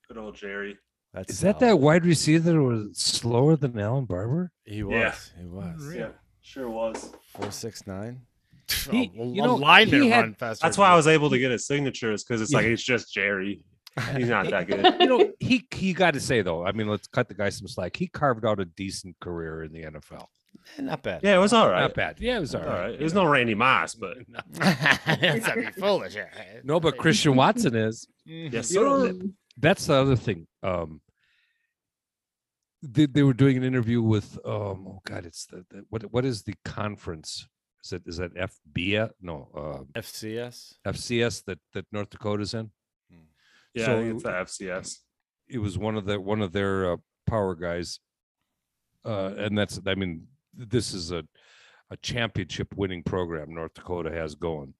good 0.07 0.17
old 0.17 0.35
Jerry. 0.35 0.77
That's 1.13 1.33
Is 1.33 1.41
that 1.41 1.59
solid. 1.59 1.71
that 1.71 1.77
wide 1.79 2.05
receiver 2.05 2.51
that 2.53 2.61
was 2.61 2.97
slower 2.97 3.55
than 3.57 3.77
Alan 3.79 4.05
Barber? 4.05 4.51
He 4.65 4.81
was. 4.83 4.93
Yeah. 4.93 5.13
He 5.41 5.45
was. 5.47 5.93
Yeah, 5.95 6.09
sure 6.41 6.69
was. 6.69 7.11
Four 7.35 7.51
six 7.51 7.85
nine. 7.85 8.21
He- 8.89 9.11
A- 9.19 9.25
you 9.25 9.43
a 9.43 9.47
know, 9.47 9.55
lineman 9.55 10.01
he 10.03 10.09
had- 10.09 10.21
run 10.21 10.33
faster 10.35 10.65
That's 10.65 10.77
why 10.77 10.89
I 10.89 10.95
was 10.95 11.07
able 11.07 11.29
to 11.31 11.37
get 11.37 11.51
his 11.51 11.67
signatures 11.67 12.23
because 12.23 12.41
it's 12.41 12.53
like 12.53 12.65
it's 12.65 12.81
just 12.83 13.13
Jerry. 13.13 13.59
He's 14.15 14.29
not 14.29 14.49
that 14.49 14.67
good. 14.67 14.95
You 15.01 15.07
know, 15.07 15.31
he 15.41 15.67
he 15.71 15.91
got 15.91 16.13
to 16.13 16.21
say 16.21 16.41
though. 16.41 16.65
I 16.65 16.71
mean, 16.71 16.87
let's 16.87 17.07
cut 17.07 17.27
the 17.27 17.33
guy 17.33 17.49
some 17.49 17.67
slack. 17.67 17.97
He 17.97 18.07
carved 18.07 18.45
out 18.45 18.61
a 18.61 18.65
decent 18.65 19.19
career 19.19 19.63
in 19.63 19.73
the 19.73 19.83
NFL. 19.83 20.27
Eh, 20.77 20.81
Not 20.83 21.03
bad. 21.03 21.19
Yeah, 21.23 21.35
it 21.35 21.39
was 21.39 21.51
all 21.51 21.69
right. 21.69 21.81
Not 21.81 21.93
bad. 21.95 22.21
Yeah, 22.21 22.37
it 22.37 22.39
was 22.39 22.55
all 22.55 22.61
All 22.61 22.67
right. 22.69 22.81
right. 22.91 22.93
It 22.93 23.01
was 23.03 23.13
no 23.13 23.25
Randy 23.25 23.55
Moss, 23.55 23.95
but 23.95 24.15
That'd 24.53 25.55
be 25.55 25.71
foolish. 25.81 26.15
No, 26.63 26.79
but 26.79 26.97
Christian 26.97 27.35
Watson 27.35 27.75
is. 27.75 28.07
yes, 28.25 28.71
You 28.71 28.81
know, 28.81 28.99
sir. 28.99 29.07
that- 29.13 29.33
that's 29.57 29.85
the 29.87 29.93
other 29.95 30.15
thing. 30.15 30.47
Um, 30.63 31.01
they, 32.81 33.05
they 33.05 33.23
were 33.23 33.33
doing 33.33 33.57
an 33.57 33.63
interview 33.63 34.01
with 34.01 34.39
um, 34.45 34.87
oh 34.87 35.01
god, 35.05 35.25
it's 35.25 35.45
the, 35.45 35.65
the 35.69 35.83
what 35.89 36.03
what 36.11 36.25
is 36.25 36.43
the 36.43 36.55
conference? 36.65 37.47
Is 37.83 37.93
it 37.93 38.03
is 38.05 38.17
that 38.17 38.33
FBS? 38.35 39.11
No, 39.21 39.49
uh, 39.55 39.99
FCS. 39.99 40.73
FCS 40.85 41.43
that 41.45 41.59
that 41.73 41.85
North 41.91 42.09
Dakota's 42.09 42.53
in. 42.53 42.71
Yeah, 43.73 43.85
So- 43.85 43.93
I 43.93 44.01
think 44.01 44.13
it's 44.15 44.23
the 44.23 44.29
FCS. 44.65 44.97
It 45.47 45.57
was 45.59 45.77
one 45.77 45.95
of 45.95 46.05
the 46.05 46.19
one 46.19 46.41
of 46.41 46.53
their 46.53 46.93
uh, 46.93 46.97
power 47.27 47.55
guys, 47.55 47.99
uh, 49.05 49.33
and 49.37 49.57
that's 49.57 49.79
I 49.85 49.95
mean 49.95 50.27
this 50.55 50.93
is 50.93 51.11
a 51.11 51.23
a 51.89 51.97
championship 51.97 52.69
winning 52.77 53.03
program 53.03 53.53
North 53.53 53.73
Dakota 53.73 54.11
has 54.11 54.33
going, 54.33 54.73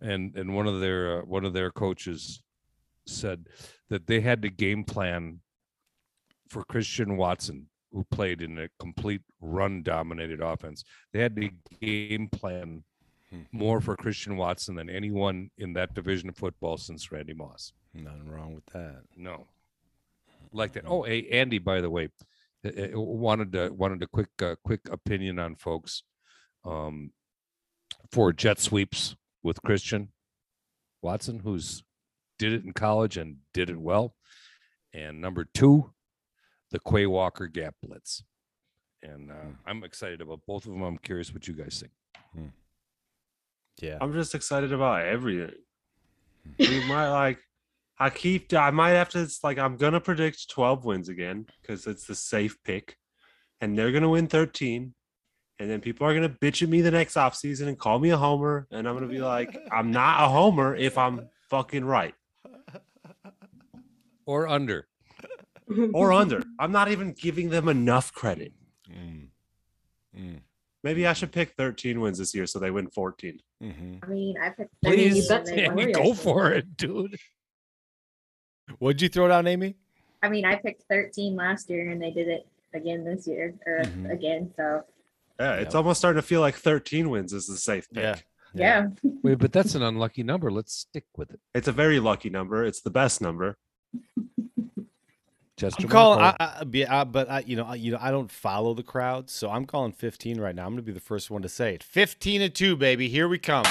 and 0.00 0.36
and 0.36 0.54
one 0.54 0.66
of 0.66 0.80
their 0.80 1.20
uh, 1.20 1.24
one 1.24 1.44
of 1.44 1.52
their 1.52 1.70
coaches 1.70 2.42
said 3.06 3.46
that 3.88 4.06
they 4.06 4.20
had 4.20 4.42
to 4.42 4.50
game 4.50 4.84
plan 4.84 5.40
for 6.48 6.64
Christian 6.64 7.16
Watson, 7.16 7.68
who 7.92 8.04
played 8.10 8.42
in 8.42 8.58
a 8.58 8.68
complete 8.78 9.22
run 9.40 9.82
dominated 9.82 10.40
offense. 10.40 10.84
They 11.12 11.20
had 11.20 11.36
to 11.36 11.50
game 11.80 12.28
plan 12.28 12.84
Hmm. 13.32 13.44
more 13.50 13.80
for 13.80 13.96
Christian 13.96 14.36
Watson 14.36 14.74
than 14.74 14.90
anyone 14.90 15.50
in 15.56 15.72
that 15.72 15.94
division 15.94 16.28
of 16.28 16.36
football 16.36 16.76
since 16.76 17.10
Randy 17.10 17.32
Moss. 17.32 17.72
Nothing 17.94 18.28
wrong 18.28 18.54
with 18.54 18.66
that. 18.66 19.04
No, 19.16 19.46
like 20.52 20.72
that. 20.74 20.84
Oh, 20.86 21.04
hey, 21.04 21.26
Andy, 21.30 21.56
by 21.58 21.80
the 21.80 21.88
way, 21.88 22.10
uh, 22.62 22.68
uh, 22.68 23.00
wanted 23.00 23.52
to 23.52 23.70
wanted 23.70 24.02
a 24.02 24.06
quick 24.06 24.28
uh, 24.42 24.56
quick 24.62 24.80
opinion 24.90 25.38
on 25.38 25.56
folks 25.56 26.02
um, 26.66 27.12
for 28.10 28.34
jet 28.34 28.58
sweeps 28.60 29.16
with 29.42 29.62
Christian 29.62 30.12
Watson, 31.00 31.38
who's 31.38 31.82
did 32.42 32.54
it 32.54 32.64
in 32.64 32.72
college 32.72 33.18
and 33.18 33.36
did 33.54 33.70
it 33.70 33.78
well, 33.78 34.16
and 34.92 35.20
number 35.20 35.46
two, 35.54 35.92
the 36.72 36.80
Quay 36.80 37.06
Walker 37.06 37.46
gap 37.46 37.76
blitz. 37.80 38.24
And 39.00 39.30
uh, 39.30 39.34
hmm. 39.34 39.50
I'm 39.64 39.84
excited 39.84 40.20
about 40.20 40.40
both 40.44 40.66
of 40.66 40.72
them. 40.72 40.82
I'm 40.82 40.98
curious 40.98 41.32
what 41.32 41.46
you 41.46 41.54
guys 41.54 41.78
think. 41.78 41.92
Hmm. 42.34 42.52
Yeah. 43.80 43.98
I'm 44.00 44.12
just 44.12 44.34
excited 44.34 44.72
about 44.72 45.06
everything. 45.06 45.54
Hmm. 46.58 46.64
We 46.68 46.84
might 46.86 47.10
like. 47.10 47.38
I 48.00 48.10
keep. 48.10 48.52
I 48.52 48.70
might 48.70 48.90
have 48.90 49.10
to. 49.10 49.20
It's 49.20 49.44
like 49.44 49.58
I'm 49.58 49.76
gonna 49.76 50.00
predict 50.00 50.50
12 50.50 50.84
wins 50.84 51.08
again 51.08 51.46
because 51.60 51.86
it's 51.86 52.06
the 52.06 52.16
safe 52.16 52.56
pick, 52.64 52.96
and 53.60 53.78
they're 53.78 53.92
gonna 53.92 54.08
win 54.08 54.26
13. 54.26 54.94
And 55.60 55.70
then 55.70 55.80
people 55.80 56.08
are 56.08 56.14
gonna 56.14 56.28
bitch 56.28 56.62
at 56.62 56.68
me 56.68 56.80
the 56.80 56.90
next 56.90 57.14
offseason 57.14 57.68
and 57.68 57.78
call 57.78 58.00
me 58.00 58.10
a 58.10 58.16
homer, 58.16 58.66
and 58.72 58.88
I'm 58.88 58.96
gonna 58.96 59.06
be 59.06 59.20
like, 59.20 59.56
I'm 59.70 59.92
not 59.92 60.24
a 60.24 60.28
homer 60.28 60.74
if 60.74 60.98
I'm 60.98 61.28
fucking 61.48 61.84
right 61.84 62.14
Or 64.26 64.48
under. 64.48 64.86
or 65.94 66.12
under. 66.12 66.42
I'm 66.58 66.72
not 66.72 66.90
even 66.90 67.12
giving 67.12 67.48
them 67.50 67.68
enough 67.68 68.12
credit. 68.12 68.52
Mm. 68.90 69.28
Mm. 70.18 70.40
Maybe 70.84 71.06
I 71.06 71.12
should 71.12 71.32
pick 71.32 71.52
13 71.56 72.00
wins 72.00 72.18
this 72.18 72.34
year 72.34 72.46
so 72.46 72.58
they 72.58 72.70
win 72.70 72.88
14. 72.88 73.38
hmm 73.60 73.94
I 74.02 74.06
mean, 74.06 74.36
I 74.42 74.50
picked. 74.50 74.70
I 74.84 74.90
mean, 74.90 75.14
you 75.16 75.22
13 75.22 75.28
bet 75.28 75.38
and 75.48 75.58
they 75.58 75.64
Andy, 75.66 75.84
won 75.84 75.92
go 75.92 76.02
yesterday. 76.08 76.22
for 76.22 76.52
it, 76.52 76.76
dude. 76.76 77.16
What'd 78.78 79.02
you 79.02 79.08
throw 79.08 79.28
down, 79.28 79.46
Amy? 79.46 79.76
I 80.22 80.28
mean, 80.28 80.44
I 80.44 80.56
picked 80.56 80.82
13 80.88 81.36
last 81.36 81.68
year 81.70 81.90
and 81.90 82.00
they 82.02 82.10
did 82.10 82.28
it 82.28 82.46
again 82.74 83.04
this 83.04 83.26
year 83.26 83.54
or 83.66 83.80
Mhm. 83.84 84.10
again. 84.12 84.52
So 84.56 84.84
Yeah, 85.40 85.54
it's 85.56 85.74
Yep. 85.74 85.74
almost 85.74 85.98
starting 85.98 86.20
to 86.20 86.26
feel 86.26 86.40
like 86.40 86.54
13 86.54 87.10
wins 87.10 87.32
is 87.32 87.46
the 87.46 87.56
safe 87.56 87.88
pick. 87.90 88.02
Yeah. 88.02 88.16
yeah, 88.54 88.86
Wait, 89.22 89.38
but 89.38 89.50
that's 89.52 89.74
an 89.74 89.82
unlucky 89.82 90.22
number. 90.22 90.50
Let's 90.52 90.72
stick 90.74 91.04
with 91.16 91.30
it. 91.32 91.40
It's 91.54 91.66
a 91.68 91.72
very 91.72 91.98
lucky 91.98 92.28
number. 92.30 92.64
It's 92.64 92.80
the 92.82 92.90
best 92.90 93.20
number. 93.20 93.56
Just 95.56 95.80
I'm 95.80 95.88
calling, 95.88 96.20
I, 96.20 96.34
I, 96.60 96.64
be- 96.64 96.86
I, 96.86 97.04
but 97.04 97.30
I, 97.30 97.40
you 97.40 97.56
know, 97.56 97.64
I, 97.64 97.74
you 97.76 97.92
know, 97.92 97.98
I 98.00 98.10
don't 98.10 98.30
follow 98.30 98.74
the 98.74 98.82
crowd, 98.82 99.30
so 99.30 99.50
I'm 99.50 99.64
calling 99.66 99.92
15 99.92 100.40
right 100.40 100.54
now. 100.54 100.64
I'm 100.66 100.72
gonna 100.72 100.82
be 100.82 100.92
the 100.92 100.98
first 100.98 101.30
one 101.30 101.42
to 101.42 101.48
say 101.48 101.74
it. 101.74 101.82
15 101.84 102.42
and 102.42 102.54
two, 102.54 102.74
baby. 102.76 103.08
Here 103.08 103.28
we 103.28 103.38
come. 103.38 103.66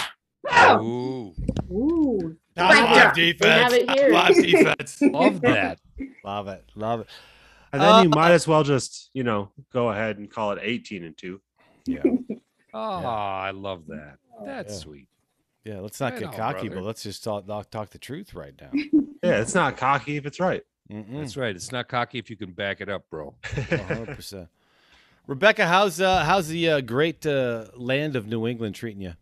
Ooh, 0.53 1.34
Ooh, 1.72 2.38
Live 2.55 2.76
Yeah, 2.95 3.11
we 3.15 3.34
have 3.41 3.74
it 3.74 3.89
here. 3.89 4.09
Live 4.09 4.36
defense. 4.36 5.01
love 5.13 5.41
that. 5.41 5.80
Love 6.24 6.47
it. 6.47 6.63
Love 6.76 7.01
it. 7.01 7.07
And 7.74 7.82
then 7.82 8.03
you 8.03 8.09
Uh, 8.09 8.15
might 8.15 8.32
as 8.32 8.47
well 8.47 8.63
just, 8.63 9.09
you 9.13 9.24
know, 9.24 9.49
go 9.74 9.89
ahead 9.89 10.17
and 10.17 10.30
call 10.30 10.51
it 10.51 10.59
18 10.61 11.03
and 11.03 11.17
2. 11.17 11.41
Yeah. 11.88 12.03
Oh, 12.74 12.80
I 12.80 13.51
love 13.51 13.88
that. 13.88 14.15
That's 14.45 14.74
Yeah. 14.76 14.80
sweet. 14.80 15.07
Yeah. 15.64 15.80
Let's 15.80 15.99
not 15.99 16.14
Right 16.14 16.20
get 16.22 16.30
on, 16.30 16.36
cocky, 16.36 16.68
brother. 16.68 16.82
but 16.82 16.88
let's 16.88 17.03
just 17.03 17.24
talk, 17.24 17.45
talk, 17.47 17.70
talk 17.70 17.89
the 17.91 17.97
truth 17.99 18.34
right 18.34 18.53
now. 18.59 18.72
Yeah, 19.24 19.39
it's 19.39 19.53
not 19.53 19.78
cocky 19.78 20.18
if 20.18 20.26
it's 20.26 20.39
right. 20.39 20.64
Mm-mm. 20.91 21.20
That's 21.20 21.38
right. 21.38 21.55
It's 21.55 21.72
not 21.72 21.88
cocky 21.88 22.18
if 22.18 22.32
you 22.32 22.36
can 22.36 22.53
back 22.53 22.82
it 22.82 22.89
up, 22.89 23.07
bro. 23.12 23.36
Hundred 23.45 24.16
percent. 24.16 24.47
Rebecca, 25.28 25.68
how's 25.68 26.01
uh, 26.01 26.24
how's 26.26 26.47
the 26.47 26.68
uh, 26.68 26.82
great 26.82 27.24
uh, 27.28 27.66
land 27.76 28.16
of 28.16 28.26
New 28.26 28.47
England 28.47 28.74
treating 28.74 29.03
you? 29.03 29.14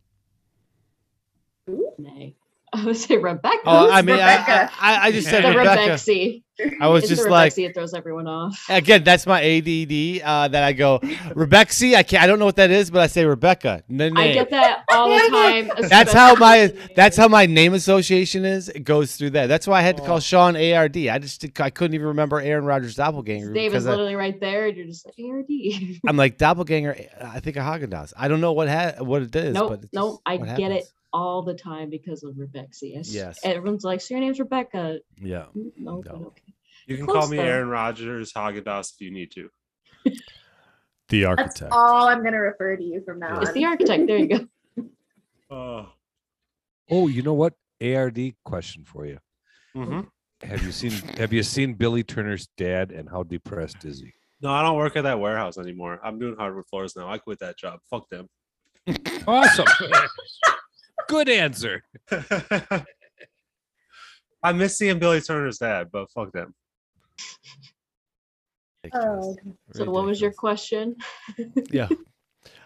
nay. 1.97 2.33
I 2.73 2.85
would 2.85 2.97
say 2.97 3.17
Rebecca. 3.17 3.57
Oh, 3.65 3.89
I 3.89 4.01
mean, 4.01 4.15
I, 4.19 4.33
Rebecca? 4.39 4.71
I, 4.79 5.07
I 5.07 5.11
just 5.11 5.27
said 5.27 5.43
the 5.43 5.49
Rebecca. 5.57 5.93
Rebexy. 5.93 6.43
I 6.81 6.87
was 6.89 7.03
It's 7.03 7.09
just 7.11 7.23
the 7.23 7.29
like, 7.29 7.53
Rebexy 7.53 7.67
that 7.67 7.73
throws 7.73 7.93
everyone 7.93 8.27
off. 8.27 8.65
again, 8.69 9.03
that's 9.05 9.25
my 9.25 9.41
ADD. 9.41 10.21
Uh, 10.21 10.47
that 10.49 10.61
I 10.61 10.73
go, 10.73 10.99
Rebexy. 10.99 11.95
I 11.95 12.03
can't. 12.03 12.21
I 12.21 12.27
don't 12.27 12.37
know 12.37 12.45
what 12.45 12.57
that 12.57 12.69
is, 12.69 12.91
but 12.91 13.01
I 13.01 13.07
say 13.07 13.23
Rebecca. 13.25 13.81
N- 13.89 14.01
I 14.01 14.09
name. 14.09 14.33
get 14.33 14.49
that 14.49 14.83
all 14.91 15.07
the 15.09 15.29
time. 15.29 15.87
That's 15.87 16.11
how 16.11 16.35
my 16.35 16.73
that's 16.97 17.15
how 17.15 17.29
my 17.29 17.45
name 17.45 17.73
association 17.73 18.43
is. 18.43 18.67
It 18.69 18.81
goes 18.83 19.15
through 19.15 19.31
that. 19.31 19.47
That's 19.47 19.67
why 19.67 19.79
I 19.79 19.81
had 19.83 19.95
to 19.97 20.03
Oh. 20.03 20.05
call 20.05 20.19
Sean 20.19 20.57
ARD. 20.57 20.97
I 20.97 21.17
just 21.17 21.45
I 21.61 21.69
couldn't 21.69 21.95
even 21.95 22.07
remember 22.07 22.39
Aaron 22.41 22.65
Rodgers 22.65 22.95
doppelganger 22.95 23.53
Dave 23.53 23.67
is 23.67 23.71
because 23.71 23.87
I, 23.87 23.91
literally 23.91 24.15
right 24.15 24.39
there, 24.39 24.67
and 24.67 24.75
you're 24.77 24.85
just 24.87 25.05
like 25.05 25.15
ARD. 25.27 25.47
I'm 26.07 26.17
like 26.17 26.37
doppelganger. 26.37 26.97
I 27.23 27.39
think 27.39 27.55
a 27.55 27.59
Haagen 27.61 27.87
Dazs. 27.87 28.13
I 28.17 28.27
don't 28.27 28.41
know 28.41 28.51
what 28.51 28.67
ha- 28.67 28.95
what 29.01 29.21
it 29.21 29.33
is. 29.35 29.53
Nope, 29.53 29.69
but 29.69 29.83
it's 29.83 29.93
nope. 29.93 30.21
I 30.25 30.35
what 30.35 30.57
get 30.57 30.71
it 30.71 30.73
happens. 30.73 30.93
All 31.13 31.41
the 31.41 31.53
time 31.53 31.89
because 31.89 32.23
of 32.23 32.35
Rebexy. 32.35 32.93
Yes. 32.93 33.13
Yes. 33.13 33.39
Everyone's 33.43 33.83
like, 33.83 34.01
so 34.01 34.13
your 34.13 34.21
name's 34.21 34.39
Rebecca. 34.39 34.99
Yeah. 35.21 35.45
No, 35.55 36.01
No. 36.05 36.25
okay. 36.27 36.53
You 36.87 36.97
can 36.97 37.05
Close 37.05 37.17
call 37.17 37.27
me 37.29 37.37
though. 37.37 37.43
Aaron 37.43 37.69
Rodgers 37.69 38.33
Haagen-Dazs 38.33 38.93
if 38.93 39.01
you 39.01 39.11
need 39.11 39.31
to. 39.31 39.49
The 41.09 41.25
architect. 41.25 41.59
That's 41.59 41.61
architect. 41.61 41.71
all 41.73 42.07
I'm 42.07 42.23
gonna 42.23 42.39
refer 42.39 42.75
to 42.75 42.83
you 42.83 43.01
from 43.03 43.19
now 43.19 43.37
on. 43.37 43.43
It's 43.43 43.51
the 43.53 43.65
architect. 43.65 44.07
There 44.07 44.17
you 44.17 44.27
go. 44.27 44.47
Oh. 45.51 45.89
Oh, 46.91 47.07
you 47.07 47.23
know 47.23 47.33
what? 47.33 47.55
ARD 47.81 48.33
question 48.45 48.83
for 48.85 49.05
you. 49.07 49.17
hmm 49.73 50.01
Have 50.43 50.63
you 50.63 50.71
seen 50.71 50.91
Have 51.17 51.33
you 51.33 51.41
seen 51.41 51.73
Billy 51.73 52.03
Turner's 52.03 52.47
dad 52.55 52.91
and 52.91 53.09
how 53.09 53.23
depressed 53.23 53.83
is 53.83 53.99
he? 53.99 54.13
No, 54.41 54.51
I 54.51 54.61
don't 54.61 54.77
work 54.77 54.95
at 54.95 55.03
that 55.05 55.19
warehouse 55.19 55.57
anymore. 55.57 55.99
I'm 56.03 56.19
doing 56.19 56.35
hardwood 56.37 56.67
floors 56.67 56.95
now. 56.95 57.09
I 57.09 57.17
quit 57.17 57.39
that 57.39 57.57
job. 57.57 57.79
Fuck 57.89 58.09
them. 58.09 58.29
Awesome. 59.27 59.65
Good 61.09 61.27
answer. 61.27 61.83
I 64.43 64.53
miss 64.53 64.77
seeing 64.77 64.99
Billy 64.99 65.21
Turner's 65.21 65.57
dad, 65.57 65.87
but 65.91 66.09
fuck 66.11 66.31
them. 66.31 66.53
Oh, 68.93 69.35
So, 69.73 69.89
what 69.89 70.05
was 70.05 70.21
your 70.21 70.31
question? 70.31 70.95
yeah. 71.71 71.89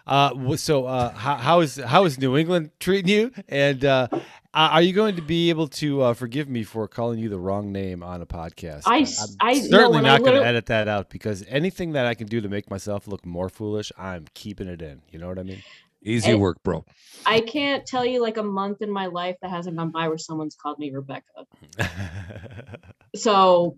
Uh, 0.06 0.56
so 0.56 0.84
uh, 0.84 1.10
how, 1.12 1.36
how 1.36 1.60
is 1.60 1.76
how 1.76 2.04
is 2.04 2.18
New 2.18 2.36
England 2.36 2.70
treating 2.80 3.08
you? 3.10 3.32
And 3.48 3.82
uh, 3.82 4.08
are 4.52 4.70
are 4.72 4.82
you 4.82 4.92
going 4.92 5.16
to 5.16 5.22
be 5.22 5.48
able 5.48 5.68
to 5.68 6.02
uh, 6.02 6.12
forgive 6.14 6.46
me 6.46 6.64
for 6.64 6.86
calling 6.86 7.18
you 7.18 7.30
the 7.30 7.38
wrong 7.38 7.72
name 7.72 8.02
on 8.02 8.20
a 8.20 8.26
podcast? 8.26 8.82
I 8.84 9.00
s- 9.00 9.34
I- 9.40 9.54
no, 9.54 9.60
certainly 9.62 9.94
when 9.96 10.04
not 10.04 10.20
going 10.20 10.34
to 10.34 10.46
edit 10.46 10.66
that 10.66 10.86
out 10.86 11.08
because 11.08 11.42
anything 11.48 11.92
that 11.92 12.04
I 12.04 12.12
can 12.12 12.26
do 12.26 12.42
to 12.42 12.48
make 12.50 12.68
myself 12.68 13.08
look 13.08 13.24
more 13.24 13.48
foolish, 13.48 13.90
I'm 13.96 14.26
keeping 14.34 14.68
it 14.68 14.82
in. 14.82 15.00
You 15.10 15.18
know 15.18 15.28
what 15.28 15.38
I 15.38 15.42
mean? 15.44 15.62
Easy 16.04 16.32
And- 16.32 16.40
work, 16.40 16.62
bro. 16.62 16.84
I 17.26 17.40
can't 17.40 17.86
tell 17.86 18.04
you 18.04 18.20
like 18.20 18.36
a 18.36 18.42
month 18.42 18.82
in 18.82 18.90
my 18.90 19.06
life 19.06 19.36
that 19.40 19.50
hasn't 19.50 19.76
gone 19.78 19.90
by 19.90 20.08
where 20.08 20.18
someone's 20.18 20.54
called 20.54 20.78
me 20.78 20.90
Rebecca. 20.90 21.46
So, 23.16 23.76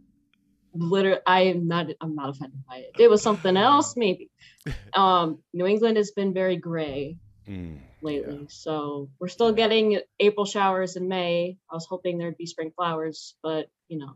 literally, 0.75 1.21
I 1.27 1.43
am 1.43 1.69
not. 1.69 1.89
I'm 2.01 2.15
not 2.15 2.31
offended 2.31 2.65
by 2.67 2.77
it. 2.79 2.93
It 2.99 3.11
was 3.11 3.23
something 3.23 3.57
else, 3.57 3.97
maybe. 3.97 4.31
Um, 4.95 5.39
New 5.53 5.67
England 5.67 5.97
has 5.97 6.11
been 6.11 6.35
very 6.35 6.57
gray 6.57 7.19
Mm, 7.49 7.79
lately, 8.03 8.47
so 8.49 9.09
we're 9.21 9.29
still 9.29 9.53
getting 9.53 10.01
April 10.19 10.45
showers 10.45 10.97
in 10.97 11.07
May. 11.07 11.57
I 11.71 11.75
was 11.75 11.87
hoping 11.89 12.19
there'd 12.19 12.37
be 12.37 12.47
spring 12.47 12.73
flowers, 12.75 13.37
but 13.45 13.69
you 13.87 13.99
know, 13.99 14.15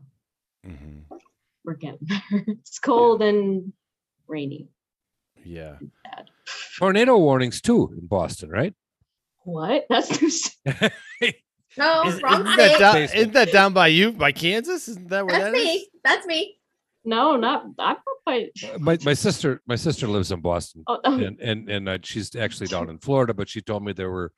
mm-hmm. 0.67 1.15
we're 1.63 1.75
getting 1.75 1.99
there. 2.31 2.43
it's 2.47 2.79
cold 2.79 3.21
and 3.21 3.71
rainy. 4.27 4.67
Yeah. 5.45 5.77
Tornado 6.77 7.17
warnings 7.17 7.61
too 7.61 7.93
in 7.97 8.07
Boston, 8.07 8.49
right? 8.49 8.73
What? 9.43 9.85
That's 9.89 10.07
too 10.09 10.29
no, 11.77 12.03
Is, 12.05 12.21
wrong 12.21 12.41
isn't, 12.45 12.57
that 12.57 12.79
down, 12.79 12.97
isn't 12.97 13.33
that 13.33 13.51
down 13.51 13.73
by 13.73 13.87
you, 13.87 14.11
by 14.11 14.31
Kansas? 14.31 14.87
Isn't 14.87 15.09
that 15.09 15.25
where 15.25 15.39
That's 15.39 15.51
that 15.53 15.57
is? 15.57 15.65
me. 15.65 15.87
That's 16.03 16.25
me. 16.27 16.57
No, 17.03 17.35
not. 17.35 17.63
I'm 17.63 17.73
not 17.77 17.99
quite. 18.25 18.51
my 18.79 18.97
my 19.03 19.13
sister 19.15 19.61
my 19.65 19.75
sister 19.75 20.07
lives 20.07 20.31
in 20.31 20.41
Boston, 20.41 20.83
Oh, 20.87 20.99
oh, 21.03 21.15
and 21.19 21.39
and 21.39 21.69
and 21.69 21.89
uh, 21.89 21.97
she's 22.03 22.35
actually 22.35 22.67
down 22.67 22.89
in 22.89 22.99
Florida, 22.99 23.33
but 23.33 23.49
she 23.49 23.61
told 23.61 23.83
me 23.83 23.91
there 23.93 24.11
were 24.11 24.31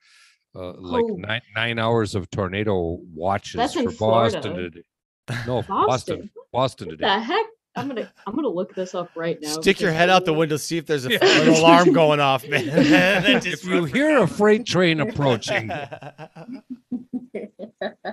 uh, 0.56 0.72
like 0.78 1.04
Oh. 1.04 1.16
nine 1.16 1.42
nine 1.54 1.78
hours 1.78 2.14
of 2.14 2.30
tornado 2.30 2.98
watches 3.14 3.56
That's 3.58 3.74
for 3.74 3.90
Boston 3.92 4.54
today. 4.54 4.82
No, 5.46 5.60
Boston. 5.62 5.86
Boston, 5.86 6.30
Boston 6.52 6.86
What 6.88 6.92
today. 6.98 7.04
the 7.06 7.20
heck? 7.20 7.46
I'm 7.76 7.88
gonna 7.88 8.12
I'm 8.26 8.34
gonna 8.36 8.48
look 8.48 8.74
this 8.74 8.94
up 8.94 9.10
right 9.16 9.40
now. 9.40 9.48
Stick 9.48 9.80
your 9.80 9.90
head 9.92 10.08
out 10.10 10.24
the 10.24 10.32
window, 10.32 10.56
see 10.56 10.78
if 10.78 10.86
there's 10.86 11.06
a, 11.06 11.12
Yeah. 11.12 11.18
an 11.24 11.48
alarm 11.48 11.92
going 11.92 12.20
off, 12.20 12.46
man. 12.48 12.62
If 13.44 13.64
you 13.64 13.84
hear 13.96 14.18
a 14.22 14.26
freight 14.28 14.64
train 14.66 15.00
approaching, 15.00 15.70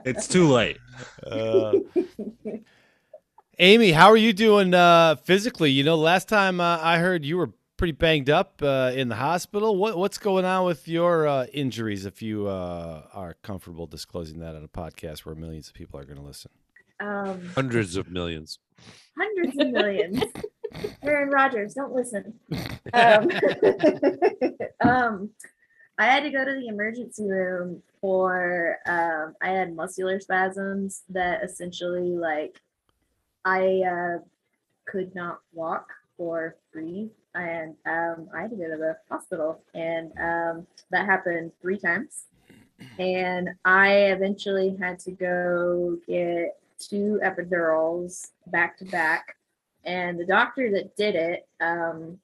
It's 0.04 0.28
too 0.28 0.48
late. 0.48 0.78
Uh, 1.26 1.74
Amy, 3.60 3.92
how 3.92 4.10
are 4.10 4.18
you 4.18 4.34
doing 4.34 4.74
uh, 4.74 5.16
physically? 5.24 5.70
You 5.72 5.84
know, 5.84 5.96
last 5.96 6.28
time 6.28 6.60
uh, 6.60 6.80
I 6.82 6.98
heard 6.98 7.24
you 7.24 7.38
were 7.38 7.52
pretty 7.78 7.92
banged 7.92 8.30
up 8.30 8.62
uh, 8.64 8.92
in 8.96 9.08
the 9.10 9.16
hospital. 9.16 9.76
What, 9.76 9.98
what's 9.98 10.18
going 10.18 10.46
on 10.46 10.66
with 10.66 10.88
your 10.88 11.28
uh, 11.28 11.46
injuries? 11.54 12.06
If 12.06 12.22
you 12.22 12.48
uh, 12.48 13.04
are 13.14 13.36
comfortable 13.44 13.86
disclosing 13.86 14.40
that 14.40 14.56
on 14.56 14.64
a 14.64 14.68
podcast 14.68 15.20
where 15.20 15.36
millions 15.36 15.68
of 15.68 15.76
people 15.76 16.00
are 16.00 16.06
going 16.06 16.18
to 16.18 16.24
listen. 16.26 16.52
Um, 17.00 17.50
hundreds 17.56 17.96
of 17.96 18.10
millions. 18.10 18.60
Hundreds 19.18 19.58
of 19.58 19.70
millions. 19.70 20.24
Aaron 21.04 21.30
Rodgers, 21.30 21.74
don't 21.74 21.94
listen. 21.94 22.34
Um, 22.94 23.30
um, 24.82 25.30
I 25.98 26.06
had 26.06 26.24
to 26.24 26.32
go 26.32 26.46
to 26.46 26.52
the 26.52 26.68
emergency 26.68 27.30
room 27.30 27.84
for 28.00 28.78
um, 28.88 29.36
I 29.42 29.50
had 29.50 29.76
muscular 29.76 30.20
spasms 30.20 31.04
that 31.10 31.44
essentially 31.44 32.16
like 32.16 32.60
I 33.46 33.82
uh, 33.82 34.18
could 34.86 35.14
not 35.14 35.42
walk 35.54 35.90
or 36.18 36.56
breathe, 36.72 37.10
and 37.36 37.76
um, 37.86 38.30
I 38.36 38.42
had 38.42 38.52
to 38.52 38.56
go 38.56 38.70
to 38.70 38.78
the 38.78 38.98
hospital, 39.10 39.62
and 39.74 40.12
um, 40.20 40.68
that 40.92 41.06
happened 41.06 41.52
three 41.62 41.78
times. 41.78 42.26
And 42.98 43.50
I 43.64 43.94
eventually 44.06 44.76
had 44.80 44.98
to 45.00 45.12
go 45.12 45.98
get 46.08 46.61
two 46.88 47.20
epidurals 47.24 48.28
back 48.48 48.78
to 48.80 48.86
back. 48.86 49.36
And 49.84 50.20
the 50.20 50.26
doctor 50.26 50.72
that 50.72 50.96
did 50.96 51.16
it, 51.16 51.48
um, 51.60 52.20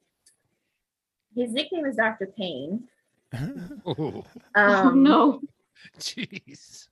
his 1.36 1.52
nickname 1.52 1.86
is 1.86 1.96
Dr. 1.96 2.28
Payne. 2.28 2.84
Oh, 3.86 3.94
Oh 3.96 4.26
Um, 4.56 5.04
no. 5.04 5.42
jeez. 6.00 6.88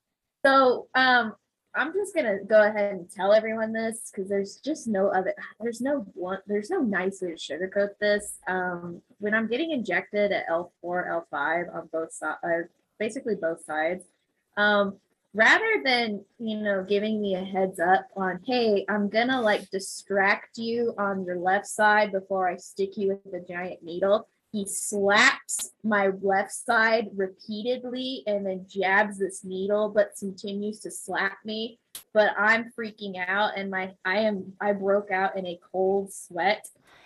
So 0.45 0.87
um, 0.95 1.33
I'm 1.73 1.93
just 1.93 2.13
gonna 2.15 2.37
go 2.47 2.61
ahead 2.61 2.93
and 2.93 3.09
tell 3.09 3.33
everyone 3.33 3.73
this 3.73 4.11
because 4.11 4.29
there's 4.29 4.57
just 4.57 4.87
no 4.87 5.07
other. 5.07 5.33
There's 5.59 5.81
no 5.81 6.05
one. 6.13 6.39
There's 6.47 6.69
no 6.69 6.79
nice 6.81 7.21
way 7.21 7.33
to 7.33 7.35
sugarcoat 7.35 7.97
this. 7.99 8.37
Um, 8.47 9.01
when 9.19 9.33
I'm 9.33 9.47
getting 9.47 9.71
injected 9.71 10.31
at 10.31 10.47
L4, 10.47 10.69
L5 11.33 11.75
on 11.75 11.89
both 11.91 12.13
sides, 12.13 12.37
uh, 12.43 12.67
basically 12.99 13.35
both 13.35 13.63
sides, 13.65 14.05
um, 14.57 14.97
rather 15.35 15.81
than 15.83 16.25
you 16.39 16.57
know 16.57 16.83
giving 16.87 17.21
me 17.21 17.35
a 17.35 17.43
heads 17.43 17.79
up 17.79 18.07
on, 18.15 18.39
hey, 18.45 18.85
I'm 18.89 19.09
gonna 19.09 19.41
like 19.41 19.69
distract 19.69 20.57
you 20.57 20.95
on 20.97 21.25
your 21.25 21.37
left 21.37 21.67
side 21.67 22.11
before 22.11 22.49
I 22.49 22.57
stick 22.57 22.97
you 22.97 23.09
with 23.09 23.31
the 23.31 23.45
giant 23.47 23.83
needle 23.83 24.27
he 24.55 24.65
slaps 24.65 25.71
my 25.83 26.11
left 26.21 26.53
side 26.53 27.09
repeatedly 27.13 28.23
and 28.25 28.45
then 28.45 28.65
jabs 28.69 29.19
this 29.19 29.43
needle 29.43 29.89
but 29.89 30.15
continues 30.17 30.79
to 30.79 30.89
slap 30.89 31.39
me. 31.43 31.77
But 32.13 32.33
i'm 32.37 32.71
freaking 32.71 33.15
out 33.27 33.57
and 33.57 33.69
my 33.69 33.91
i 34.05 34.19
am 34.19 34.53
i 34.61 34.71
broke 34.71 35.11
out 35.11 35.37
in 35.37 35.45
a 35.45 35.59
cold 35.73 36.13
sweat. 36.13 36.65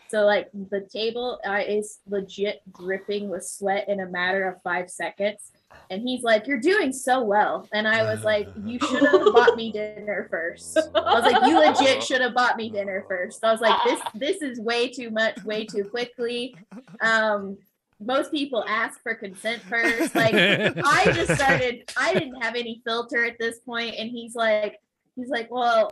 So 0.10 0.26
like 0.26 0.50
the 0.54 0.88
table 0.94 1.40
uh, 1.44 1.64
is 1.68 1.98
legit 2.08 2.62
dripping 2.72 3.30
with 3.30 3.48
sweat 3.48 3.90
in 3.90 4.00
a 4.00 4.06
matter 4.06 4.48
of 4.48 4.62
five 4.62 4.92
seconds 4.92 5.52
and 5.90 6.02
he's 6.02 6.24
like 6.24 6.46
you're 6.48 6.60
doing 6.60 6.92
so 6.92 7.22
well 7.22 7.68
and 7.72 7.88
i 7.88 8.04
was 8.04 8.24
like 8.24 8.48
you 8.64 8.80
should 8.80 9.02
have 9.02 9.34
bought 9.34 9.56
me 9.56 9.72
dinner 9.72 10.28
first 10.30 10.78
I 11.10 11.20
was 11.20 11.32
like, 11.32 11.50
you 11.50 11.60
legit 11.60 12.04
should 12.10 12.22
have 12.22 12.34
bought 12.34 12.58
me 12.58 12.70
dinner 12.70 13.04
first. 13.08 13.44
I 13.44 13.52
was 13.52 13.62
like, 13.62 13.76
this 13.84 14.00
this 14.14 14.42
is 14.42 14.60
way 14.60 14.90
too 14.90 15.10
much, 15.10 15.44
way 15.44 15.66
too 15.66 15.84
quickly. 15.84 16.56
Um, 17.02 17.58
most 18.00 18.32
people 18.32 18.64
ask 18.68 19.02
for 19.02 19.16
consent 19.16 19.62
first. 19.64 20.16
Like 20.16 20.34
I 20.34 21.12
just 21.14 21.36
started, 21.36 21.92
I 21.98 22.14
didn't 22.14 22.42
have 22.42 22.56
any 22.56 22.82
filter 22.86 23.26
at 23.26 23.38
this 23.40 23.60
point, 23.60 23.96
and 23.98 24.10
he's 24.10 24.36
like, 24.36 24.80
he's 25.16 25.30
like, 25.30 25.50
well, 25.52 25.92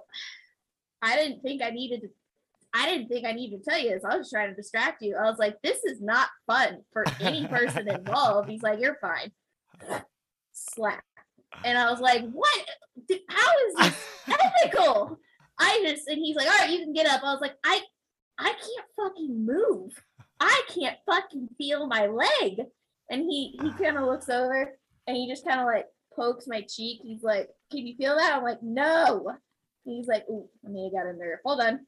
I 1.02 1.16
didn't 1.16 1.42
think 1.42 1.62
I 1.62 1.70
needed 1.72 2.02
to. 2.02 2.10
I 2.74 2.86
didn't 2.86 3.08
think 3.08 3.26
I 3.26 3.32
needed 3.32 3.64
to 3.64 3.70
tell 3.70 3.80
you 3.80 3.90
this. 3.90 4.04
I 4.04 4.18
was 4.18 4.26
just 4.26 4.32
trying 4.32 4.50
to 4.50 4.56
distract 4.56 5.02
you. 5.02 5.16
I 5.16 5.24
was 5.24 5.40
like, 5.40 5.56
this 5.64 5.84
is 5.86 6.00
not 6.00 6.28
fun 6.46 6.84
for 6.92 7.06
any 7.20 7.48
person 7.48 7.90
involved. 7.90 8.50
He's 8.50 8.62
like, 8.62 8.80
you're 8.80 8.98
fine. 9.02 9.32
Slap. 10.54 11.04
And 11.64 11.78
I 11.78 11.90
was 11.90 12.00
like, 12.00 12.30
what? 12.32 12.70
How 13.30 13.52
is 13.68 13.76
this 13.76 14.06
ethical? 14.64 15.20
I 15.60 15.84
just 15.86 16.08
and 16.08 16.18
he's 16.18 16.36
like, 16.36 16.48
all 16.48 16.58
right, 16.60 16.70
you 16.70 16.80
can 16.80 16.94
get 16.94 17.08
up. 17.08 17.22
I 17.24 17.32
was 17.32 17.42
like, 17.42 17.56
I 17.64 17.82
I 18.38 18.50
can't 18.50 18.88
fucking 18.96 19.46
move. 19.46 19.94
I 20.40 20.62
can't 20.70 20.98
fucking 21.06 21.50
feel 21.58 21.88
my 21.88 22.08
leg. 22.08 22.62
And 23.10 23.22
he 23.24 23.58
he 23.62 23.72
kind 23.84 23.98
of 23.98 24.04
looks 24.04 24.30
over 24.30 24.78
and 25.08 25.18
he 25.18 25.28
just 25.28 25.46
kind 25.46 25.60
of 25.60 25.66
like 25.66 25.86
pokes 26.16 26.46
my 26.48 26.62
cheek. 26.62 27.02
He's 27.04 27.24
like, 27.24 27.50
"Can 27.72 27.88
you 27.88 27.96
feel 27.96 28.16
that?" 28.18 28.36
I'm 28.36 28.44
like, 28.44 28.62
"No." 28.62 29.32
He's 29.86 30.08
like, 30.08 30.26
"Ooh, 30.30 30.50
I 30.66 30.70
mean, 30.70 30.92
I 30.92 30.98
got 30.98 31.10
in 31.10 31.18
there. 31.18 31.42
Hold 31.46 31.62
on." 31.62 31.86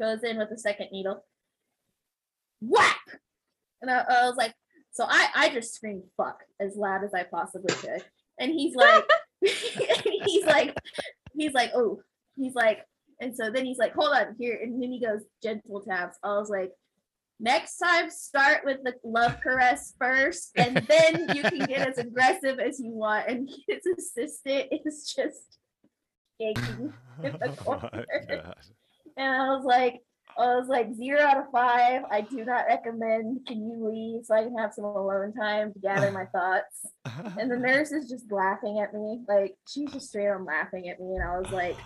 Goes 0.00 0.22
in 0.22 0.38
with 0.38 0.50
the 0.50 0.58
second 0.58 0.88
needle. 0.92 1.24
Whack! 2.60 3.20
And 3.80 3.90
I, 3.90 4.00
I 4.00 4.26
was 4.26 4.36
like, 4.36 4.54
so 5.00 5.06
I 5.08 5.28
I 5.34 5.48
just 5.48 5.74
screamed 5.74 6.02
"fuck" 6.18 6.42
as 6.60 6.76
loud 6.76 7.04
as 7.04 7.14
I 7.14 7.22
possibly 7.22 7.74
could, 7.74 8.04
and 8.38 8.52
he's 8.52 8.74
like, 8.76 9.08
he's 9.40 10.44
like, 10.44 10.76
he's 11.32 11.54
like, 11.54 11.72
oh, 11.74 12.02
he's 12.36 12.54
like, 12.54 12.80
and 13.18 13.34
so 13.34 13.50
then 13.50 13.64
he's 13.64 13.78
like, 13.78 13.94
hold 13.94 14.14
on 14.14 14.36
here, 14.38 14.58
and 14.62 14.74
then 14.82 14.92
he 14.92 15.00
goes 15.00 15.22
gentle 15.42 15.80
taps. 15.80 16.18
I 16.22 16.36
was 16.36 16.50
like, 16.50 16.72
next 17.38 17.78
time 17.78 18.10
start 18.10 18.60
with 18.66 18.82
the 18.84 18.94
love 19.02 19.40
caress 19.42 19.94
first, 19.98 20.50
and 20.56 20.76
then 20.76 21.34
you 21.34 21.44
can 21.44 21.60
get 21.60 21.88
as 21.88 21.96
aggressive 21.96 22.58
as 22.58 22.78
you 22.78 22.90
want. 22.90 23.26
And 23.26 23.48
his 23.68 23.80
assistant 23.98 24.66
is 24.84 25.14
just 25.16 25.58
shaking 26.38 26.92
in 27.24 27.32
the 27.32 27.48
Oh 27.48 27.64
corner, 27.64 28.04
God. 28.28 28.54
and 29.16 29.32
I 29.34 29.48
was 29.56 29.64
like. 29.64 30.02
I 30.40 30.56
was 30.56 30.68
like 30.68 30.94
zero 30.94 31.20
out 31.20 31.38
of 31.38 31.50
five. 31.52 32.02
I 32.10 32.22
do 32.22 32.44
not 32.44 32.66
recommend. 32.68 33.46
Can 33.46 33.58
you 33.68 33.88
leave 33.90 34.24
so 34.24 34.34
I 34.34 34.42
can 34.44 34.56
have 34.58 34.72
some 34.74 34.84
alone 34.84 35.32
time 35.34 35.72
to 35.72 35.78
gather 35.78 36.10
my 36.10 36.24
thoughts? 36.32 36.86
And 37.38 37.50
the 37.50 37.56
nurse 37.68 37.92
is 37.92 38.08
just 38.08 38.30
laughing 38.30 38.80
at 38.80 38.94
me. 38.94 39.20
Like 39.28 39.56
she's 39.68 39.92
just 39.92 40.08
straight 40.08 40.28
on 40.28 40.44
laughing 40.44 40.88
at 40.88 41.00
me. 41.00 41.14
And 41.16 41.22
I 41.22 41.38
was 41.38 41.50
like, 41.50 41.76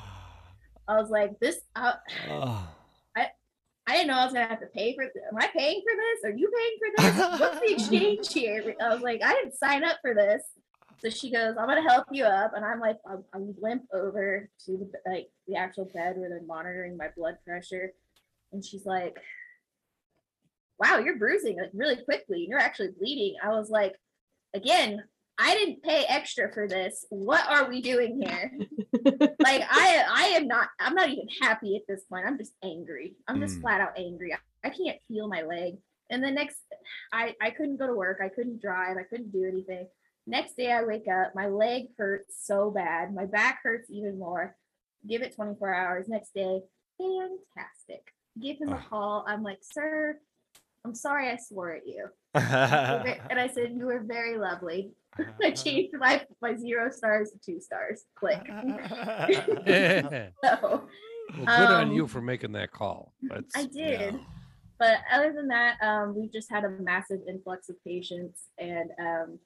I 0.89 0.97
was 1.01 1.11
like, 1.11 1.39
this. 1.41 1.61
Uh, 1.77 1.93
I, 2.29 2.31
Oh. 2.31 2.69
I 3.87 3.93
didn't 3.97 4.07
know 4.09 4.15
I 4.19 4.25
was 4.25 4.33
gonna 4.33 4.47
have 4.49 4.61
to 4.61 4.67
pay 4.67 4.95
for. 4.95 5.03
Am 5.05 5.37
I 5.39 5.47
paying 5.55 5.83
for 5.83 5.93
this? 5.95 6.33
Are 6.33 6.35
you 6.35 6.51
paying 6.57 6.79
for 6.79 7.03
this? 7.29 7.41
What's 7.41 7.61
the 7.61 7.73
exchange 7.73 8.33
here? 8.33 8.75
I 8.83 8.95
was 8.95 9.03
like, 9.03 9.21
I 9.23 9.35
didn't 9.35 9.59
sign 9.59 9.85
up 9.85 9.99
for 10.01 10.15
this. 10.15 10.43
So 11.03 11.11
she 11.11 11.31
goes, 11.31 11.57
I'm 11.59 11.69
gonna 11.69 11.83
help 11.83 12.07
you 12.11 12.25
up, 12.25 12.53
and 12.57 12.65
I'm 12.65 12.81
like, 12.81 12.97
I'm, 13.07 13.25
I'm 13.35 13.55
limp 13.61 13.83
over 13.93 14.49
to 14.65 14.73
the 14.79 14.91
like 15.11 15.29
the 15.47 15.57
actual 15.57 15.85
bed 15.85 16.17
where 16.17 16.31
they're 16.31 16.41
monitoring 16.47 16.97
my 16.97 17.09
blood 17.15 17.37
pressure, 17.47 17.93
and 18.55 18.65
she's 18.65 18.87
like, 18.87 19.17
Wow, 20.79 20.99
you're 20.99 21.19
bruising 21.19 21.57
like 21.59 21.71
really 21.73 22.03
quickly. 22.05 22.47
You're 22.49 22.59
actually 22.59 22.91
bleeding. 22.99 23.37
I 23.43 23.51
was 23.51 23.71
like, 23.71 23.95
again, 24.55 25.03
I 25.39 25.55
didn't 25.55 25.83
pay 25.83 26.05
extra 26.09 26.53
for 26.53 26.67
this. 26.67 27.07
What 27.11 27.47
are 27.49 27.69
we 27.69 27.81
doing 27.81 28.21
here? 28.23 28.53
like 29.41 29.63
I 29.71 30.05
I 30.09 30.23
am 30.37 30.47
not 30.49 30.69
I'm 30.81 30.95
not 30.95 31.11
even 31.11 31.27
happy 31.43 31.77
at 31.77 31.83
this 31.89 32.05
point. 32.05 32.27
I'm 32.27 32.39
just 32.39 32.55
angry. 32.63 33.15
I'm 33.29 33.41
just 33.41 33.59
Mm. 33.59 33.63
flat 33.63 33.81
out 33.81 33.99
angry. 33.99 34.33
I, 34.33 34.39
I 34.67 34.71
can't 34.71 34.99
feel 35.09 35.29
my 35.29 35.43
leg. 35.43 35.75
And 36.11 36.23
the 36.23 36.31
next 36.31 36.57
I 37.13 37.35
I 37.41 37.51
couldn't 37.51 37.79
go 37.79 37.87
to 37.87 37.95
work. 37.95 38.19
I 38.23 38.29
couldn't 38.29 38.61
drive. 38.63 38.97
I 38.97 39.05
couldn't 39.05 39.33
do 39.33 39.45
anything. 39.45 39.87
Next 40.27 40.57
day 40.57 40.73
I 40.73 40.85
wake 40.85 41.07
up, 41.09 41.35
my 41.35 41.49
leg 41.49 41.85
hurts 41.99 42.37
so 42.47 42.71
bad. 42.71 43.15
My 43.15 43.27
back 43.27 43.61
hurts 43.63 43.91
even 43.91 44.19
more. 44.19 44.57
Give 45.07 45.21
it 45.23 45.35
24 45.35 45.75
hours. 45.75 46.09
Next 46.09 46.33
day, 46.35 46.61
fantastic. 46.99 48.14
Give 48.41 48.59
him 48.59 48.71
a 48.71 48.77
Ah. 48.77 48.87
call. 48.89 49.25
I'm 49.29 49.43
like, 49.43 49.59
"Sir, 49.63 50.19
I'm 50.85 50.95
sorry 50.95 51.31
I 51.31 51.37
swore 51.37 51.73
at 51.73 51.87
you." 51.87 52.09
and 52.35 53.39
I 53.39 53.49
said, 53.53 53.73
"You 53.77 53.87
were 53.87 54.01
very 54.01 54.37
lovely." 54.39 54.93
I 55.43 55.51
changed 55.65 55.95
my 55.99 56.27
my 56.43 56.57
zero 56.57 56.91
stars 56.91 57.31
to 57.31 57.39
two 57.39 57.61
stars. 57.61 58.05
Click. 58.17 58.43
well, 60.43 60.89
so, 61.37 61.45
good 61.47 61.71
on 61.71 61.93
you 61.93 62.03
Um, 62.03 62.09
for 62.09 62.21
making 62.21 62.53
that 62.53 62.71
call. 62.73 63.15
That's, 63.23 63.57
I 63.57 63.67
did. 63.67 64.19
But 64.79 64.99
other 65.13 65.33
than 65.33 65.49
that, 65.49 65.77
um, 65.83 66.15
we've 66.17 66.33
just 66.33 66.51
had 66.51 66.65
a 66.65 66.69
massive 66.71 67.21
influx 67.29 67.69
of 67.69 67.77
patients, 67.85 68.49
and 68.59 68.91
um, 69.01 69.39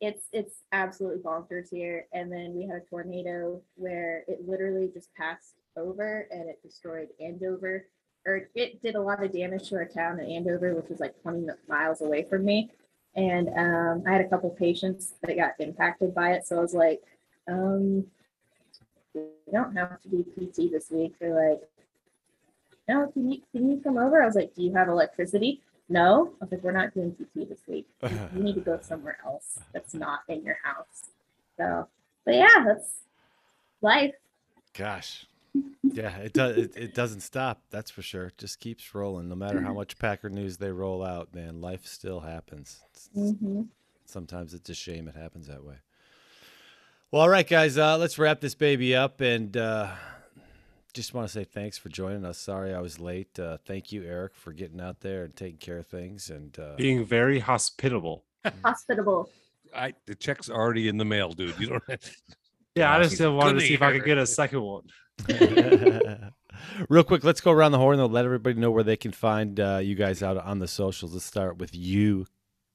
it's 0.00 0.28
it's 0.32 0.62
absolutely 0.72 1.22
bonkers 1.22 1.68
here. 1.70 2.06
And 2.14 2.32
then 2.32 2.54
we 2.54 2.66
had 2.66 2.76
a 2.82 2.84
tornado 2.88 3.60
where 3.76 4.24
it 4.26 4.40
literally 4.48 4.88
just 4.92 5.12
passed 5.14 5.54
over 5.76 6.26
and 6.30 6.48
it 6.48 6.62
destroyed 6.62 7.08
Andover, 7.20 7.86
or 8.26 8.48
it 8.54 8.82
did 8.82 8.94
a 8.94 9.00
lot 9.00 9.22
of 9.22 9.32
damage 9.32 9.68
to 9.68 9.76
our 9.76 9.84
town 9.84 10.20
in 10.20 10.30
Andover, 10.30 10.74
which 10.74 10.88
was 10.88 11.00
like 11.00 11.20
20 11.22 11.46
miles 11.68 12.00
away 12.00 12.22
from 12.22 12.44
me. 12.44 12.70
And 13.16 13.48
um, 13.56 14.02
I 14.06 14.12
had 14.12 14.20
a 14.22 14.28
couple 14.28 14.50
patients 14.50 15.14
that 15.22 15.36
got 15.36 15.52
impacted 15.60 16.14
by 16.14 16.32
it, 16.32 16.46
so 16.46 16.58
I 16.58 16.60
was 16.60 16.74
like, 16.74 17.00
um, 17.46 18.04
"We 19.14 19.22
don't 19.52 19.76
have 19.76 20.00
to 20.02 20.08
do 20.08 20.24
PT 20.24 20.72
this 20.72 20.90
week." 20.90 21.14
They're 21.20 21.50
like, 21.50 21.62
no, 22.88 23.06
can 23.08 23.30
you 23.30 23.40
can 23.52 23.70
you 23.70 23.80
come 23.82 23.98
over? 23.98 24.22
I 24.22 24.26
was 24.26 24.34
like, 24.34 24.54
do 24.54 24.62
you 24.62 24.74
have 24.74 24.88
electricity? 24.88 25.60
No. 25.88 26.32
I 26.40 26.44
was 26.44 26.52
like, 26.52 26.62
we're 26.62 26.72
not 26.72 26.94
doing 26.94 27.12
PT 27.12 27.48
this 27.48 27.60
week. 27.66 27.86
You 28.02 28.10
you 28.36 28.42
need 28.42 28.54
to 28.54 28.60
go 28.60 28.78
somewhere 28.82 29.18
else 29.24 29.58
that's 29.72 29.94
not 29.94 30.20
in 30.28 30.42
your 30.44 30.58
house. 30.62 31.10
So, 31.56 31.88
but 32.24 32.34
yeah, 32.34 32.64
that's 32.66 33.02
life. 33.80 34.14
Gosh. 34.76 35.26
Yeah, 35.82 36.16
it 36.18 36.32
does. 36.32 36.56
It, 36.56 36.72
it 36.76 36.94
doesn't 36.94 37.20
stop. 37.20 37.62
That's 37.70 37.90
for 37.90 38.02
sure. 38.02 38.32
Just 38.38 38.58
keeps 38.58 38.94
rolling. 38.94 39.28
No 39.28 39.34
matter 39.36 39.60
how 39.60 39.72
much 39.74 39.98
Packer 39.98 40.28
news 40.30 40.56
they 40.56 40.70
roll 40.72 41.04
out, 41.04 41.34
man, 41.34 41.60
life 41.60 41.86
still 41.86 42.20
happens. 42.20 42.82
It's- 42.90 43.08
it's- 43.14 43.34
hmm 43.40 43.62
Sometimes 44.06 44.52
it's 44.54 44.68
a 44.68 44.74
shame 44.74 45.08
it 45.08 45.14
happens 45.16 45.46
that 45.46 45.64
way. 45.64 45.76
Well, 47.10 47.22
all 47.22 47.28
right, 47.28 47.46
guys, 47.48 47.78
uh, 47.78 47.96
let's 47.96 48.18
wrap 48.18 48.40
this 48.40 48.54
baby 48.54 48.94
up. 48.94 49.20
And 49.20 49.56
uh, 49.56 49.88
just 50.92 51.14
want 51.14 51.26
to 51.26 51.32
say 51.32 51.44
thanks 51.44 51.78
for 51.78 51.88
joining 51.88 52.24
us. 52.24 52.38
Sorry 52.38 52.74
I 52.74 52.80
was 52.80 53.00
late. 53.00 53.38
Uh, 53.38 53.56
thank 53.64 53.92
you, 53.92 54.04
Eric, 54.04 54.34
for 54.34 54.52
getting 54.52 54.80
out 54.80 55.00
there 55.00 55.24
and 55.24 55.34
taking 55.34 55.56
care 55.58 55.78
of 55.78 55.86
things. 55.86 56.28
And 56.28 56.56
uh, 56.58 56.74
Being 56.76 57.04
very 57.04 57.38
hospitable. 57.38 58.24
Hospitable. 58.64 59.30
I 59.74 59.94
the 60.06 60.14
check's 60.14 60.50
already 60.50 60.86
in 60.88 60.98
the 60.98 61.04
mail, 61.04 61.32
dude. 61.32 61.58
You 61.58 61.68
don't. 61.68 61.82
Yeah, 62.74 62.92
I 62.92 63.02
just 63.02 63.14
still 63.14 63.36
wanted 63.36 63.60
to 63.60 63.66
see 63.66 63.74
if 63.74 63.82
I 63.82 63.92
could 63.92 64.04
get 64.04 64.18
a 64.18 64.26
second 64.26 64.60
one. 64.60 64.82
Real 66.88 67.04
quick, 67.04 67.22
let's 67.24 67.40
go 67.40 67.52
around 67.52 67.72
the 67.72 67.78
horn 67.78 68.00
and 68.00 68.12
let 68.12 68.24
everybody 68.24 68.58
know 68.58 68.70
where 68.70 68.82
they 68.82 68.96
can 68.96 69.12
find 69.12 69.58
uh, 69.60 69.78
you 69.82 69.94
guys 69.94 70.22
out 70.22 70.36
on 70.36 70.58
the 70.58 70.68
socials. 70.68 71.12
Let's 71.12 71.24
start 71.24 71.58
with 71.58 71.74
you, 71.74 72.26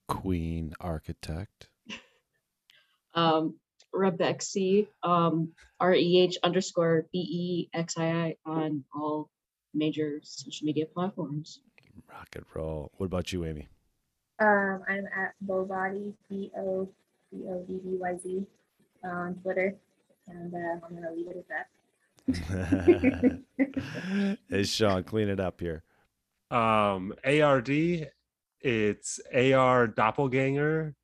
Queen 0.08 0.74
Architect. 0.80 1.68
um, 3.14 3.56
Rebexy, 3.94 4.88
um, 5.04 5.50
R 5.80 5.96
E 5.96 6.20
H 6.22 6.38
underscore 6.44 7.08
B 7.12 7.20
E 7.20 7.70
X 7.74 7.98
I 7.98 8.06
I 8.06 8.36
on 8.46 8.84
all 8.94 9.30
major 9.74 10.20
social 10.24 10.66
media 10.66 10.86
platforms. 10.86 11.62
Rock 12.10 12.30
and 12.36 12.46
roll. 12.54 12.92
What 12.98 13.08
about 13.08 13.34
you, 13.34 13.46
Amy? 13.46 13.68
Um, 14.40 14.82
I'm 14.88 15.06
at 15.08 15.34
Bobody 15.42 16.14
B 16.30 16.52
O 16.58 16.90
B 17.32 17.44
O 17.50 17.66
D 17.68 17.74
D 17.84 17.98
Y 18.00 18.18
Z 18.24 18.46
on 19.04 19.36
Twitter, 19.36 19.76
and 20.30 20.54
uh, 20.54 20.86
I'm 20.86 20.96
gonna 20.96 21.12
leave 21.12 21.28
it 21.28 21.38
at 21.38 21.48
that. 21.50 21.68
hey, 24.50 24.64
Sean, 24.64 25.04
clean 25.04 25.30
it 25.30 25.40
up 25.40 25.60
here. 25.60 25.84
Um, 26.52 27.14
ARD, 27.24 27.70
it's 28.62 29.20
AR 29.34 29.88
Doppelganger. 29.88 30.96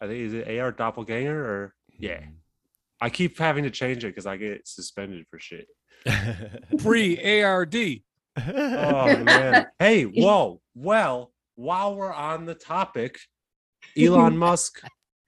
I 0.00 0.06
think 0.06 0.18
is 0.18 0.34
it 0.34 0.58
AR 0.58 0.72
Doppelganger 0.72 1.44
or 1.44 1.74
yeah. 1.98 2.20
I 3.00 3.10
keep 3.10 3.38
having 3.38 3.64
to 3.64 3.70
change 3.70 4.04
it 4.04 4.08
because 4.08 4.26
I 4.26 4.36
get 4.36 4.66
suspended 4.66 5.26
for 5.28 5.38
shit. 5.38 5.66
Pre 6.78 7.42
ARD. 7.42 7.76
Oh 8.36 9.16
man. 9.24 9.66
Hey, 9.78 10.04
whoa. 10.04 10.60
Well, 10.74 11.32
while 11.54 11.94
we're 11.94 12.12
on 12.12 12.46
the 12.46 12.54
topic, 12.54 13.18
Elon 13.96 14.36
Musk, 14.36 14.80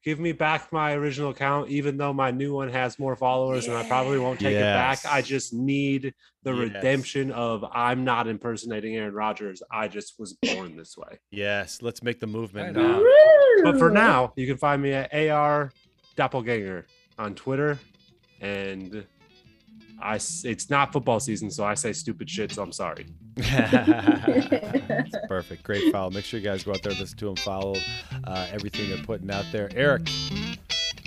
give 0.05 0.21
me 0.21 0.33
back 0.33 0.71
my 0.73 0.93
original 0.93 1.31
account, 1.31 1.71
even 1.71 1.97
though 1.97 2.13
my 2.13 2.31
new 2.31 2.55
one 2.55 2.69
has 2.69 2.99
more 2.99 3.17
followers 3.17 3.67
and 3.67 3.77
I 3.77 3.83
probably 3.85 4.19
won't 4.19 4.39
take 4.39 4.55
it 4.55 4.61
back. 4.61 4.99
I 5.07 5.23
just 5.23 5.53
need 5.55 6.13
the 6.43 6.53
Yes. 6.53 6.61
redemption 6.75 7.33
of 7.33 7.65
I'm 7.73 8.05
not 8.05 8.29
impersonating 8.29 8.97
Aaron 8.97 9.15
Rodgers. 9.15 9.63
I 9.73 9.89
just 9.89 10.15
was 10.19 10.35
born 10.35 10.77
this 10.77 10.97
way. 10.97 11.19
yes, 11.31 11.81
let's 11.81 12.03
make 12.03 12.21
the 12.21 12.27
movement 12.27 12.77
Right 12.77 12.85
now. 12.85 12.99
on. 13.01 13.65
But 13.65 13.79
for 13.79 13.91
now, 13.91 14.33
you 14.37 14.47
can 14.47 14.59
find 14.59 14.83
me 14.83 14.93
at 14.93 15.13
AR 15.15 15.73
Doppelganger 16.17 16.87
on 17.19 17.35
Twitter. 17.35 17.79
And 18.43 19.07
I, 20.03 20.17
it's 20.17 20.69
not 20.69 20.93
football 20.93 21.19
season, 21.19 21.51
so 21.51 21.65
I 21.65 21.75
say 21.75 21.93
stupid 21.95 22.29
shit, 22.29 22.53
so 22.53 22.63
I'm 22.63 22.73
sorry. 22.73 23.07
That's 23.37 25.17
perfect. 25.29 25.63
Great 25.63 25.93
follow. 25.93 26.11
Make 26.11 26.25
sure 26.25 26.39
you 26.41 26.45
guys 26.47 26.63
go 26.65 26.73
out 26.73 26.83
there, 26.83 26.93
listen 26.93 27.19
to 27.19 27.25
them, 27.27 27.37
follow 27.37 27.77
uh, 28.25 28.47
everything 28.53 28.89
they're 28.91 29.05
putting 29.05 29.31
out 29.31 29.45
there. 29.53 29.69
Eric, 29.75 30.09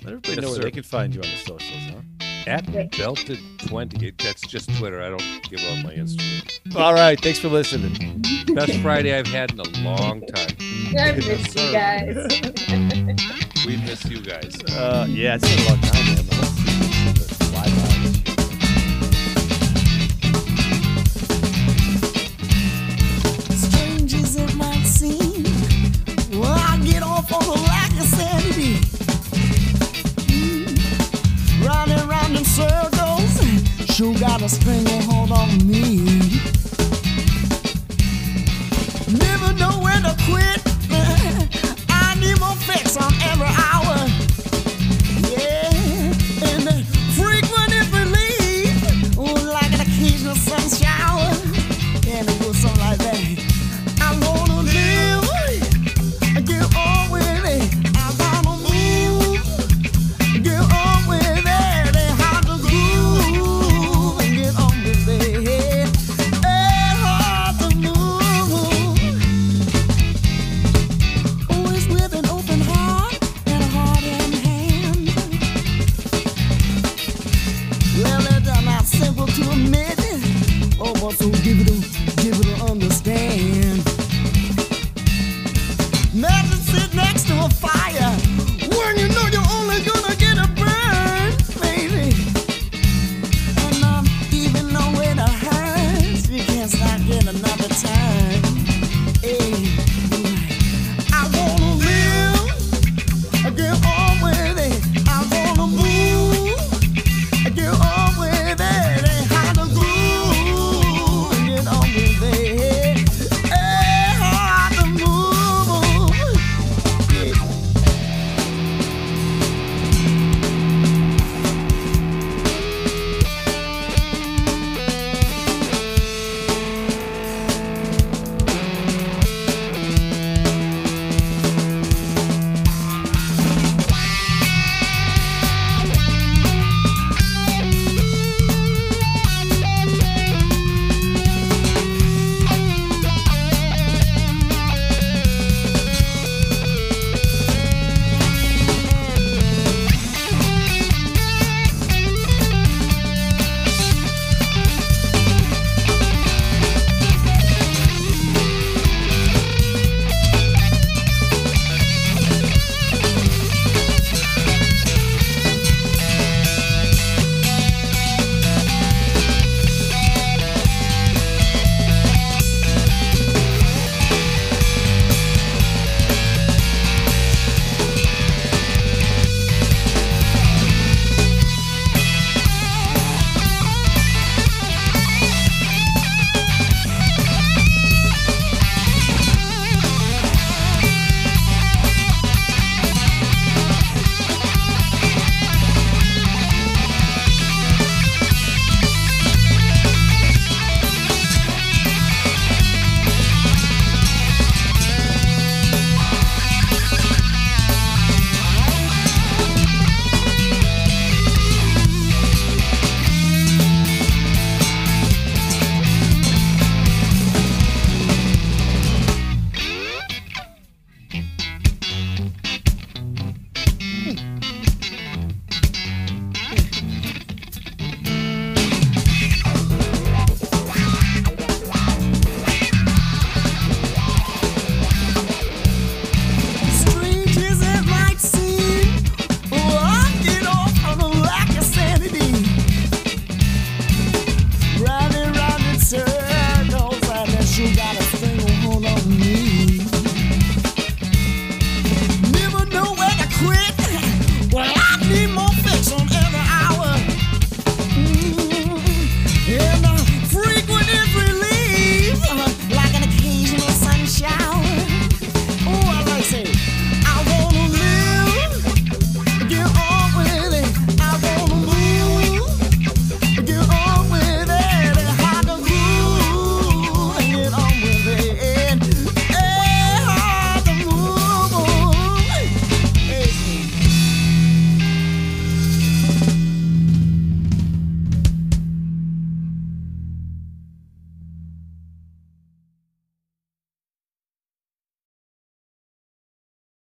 let 0.03 0.13
everybody 0.13 0.33
Yes, 0.35 0.41
know 0.41 0.47
where 0.49 0.55
sir. 0.57 0.61
they 0.63 0.71
can 0.71 0.83
find 0.83 1.13
you 1.15 1.21
on 1.21 1.29
the 1.29 1.37
socials, 1.37 1.83
huh? 1.91 2.01
At 2.47 2.91
Belted 2.97 3.39
twenty. 3.59 4.07
It- 4.07 4.17
That's 4.19 4.41
just 4.41 4.73
Twitter. 4.77 5.01
I 5.01 5.09
don't 5.09 5.21
give 5.49 5.59
up 5.65 5.83
my 5.83 5.93
Instagram. 5.93 6.75
All 6.77 6.93
right. 6.93 7.19
Thanks 7.19 7.39
for 7.39 7.49
listening. 7.49 8.23
Best 8.55 8.79
Friday 8.79 9.13
I've 9.17 9.27
had 9.27 9.51
in 9.51 9.59
a 9.59 9.63
long 9.83 10.21
time. 10.27 10.55
I 10.97 11.11
miss 11.11 11.55
you 11.55 11.71
guys. 11.73 12.15
We 13.65 13.75
miss 13.77 14.05
you 14.05 14.21
guys. 14.21 14.55
Uh, 14.71 15.05
yeah, 15.09 15.35
it's 15.35 15.43
been 15.55 15.65
a 15.65 15.69
long 15.69 15.81
time, 15.81 16.05
man. 16.15 16.26
just 34.47 34.63
bring 34.63 34.87
a 34.87 35.01
hold 35.03 35.31
on 35.33 35.67
me. 35.67 35.76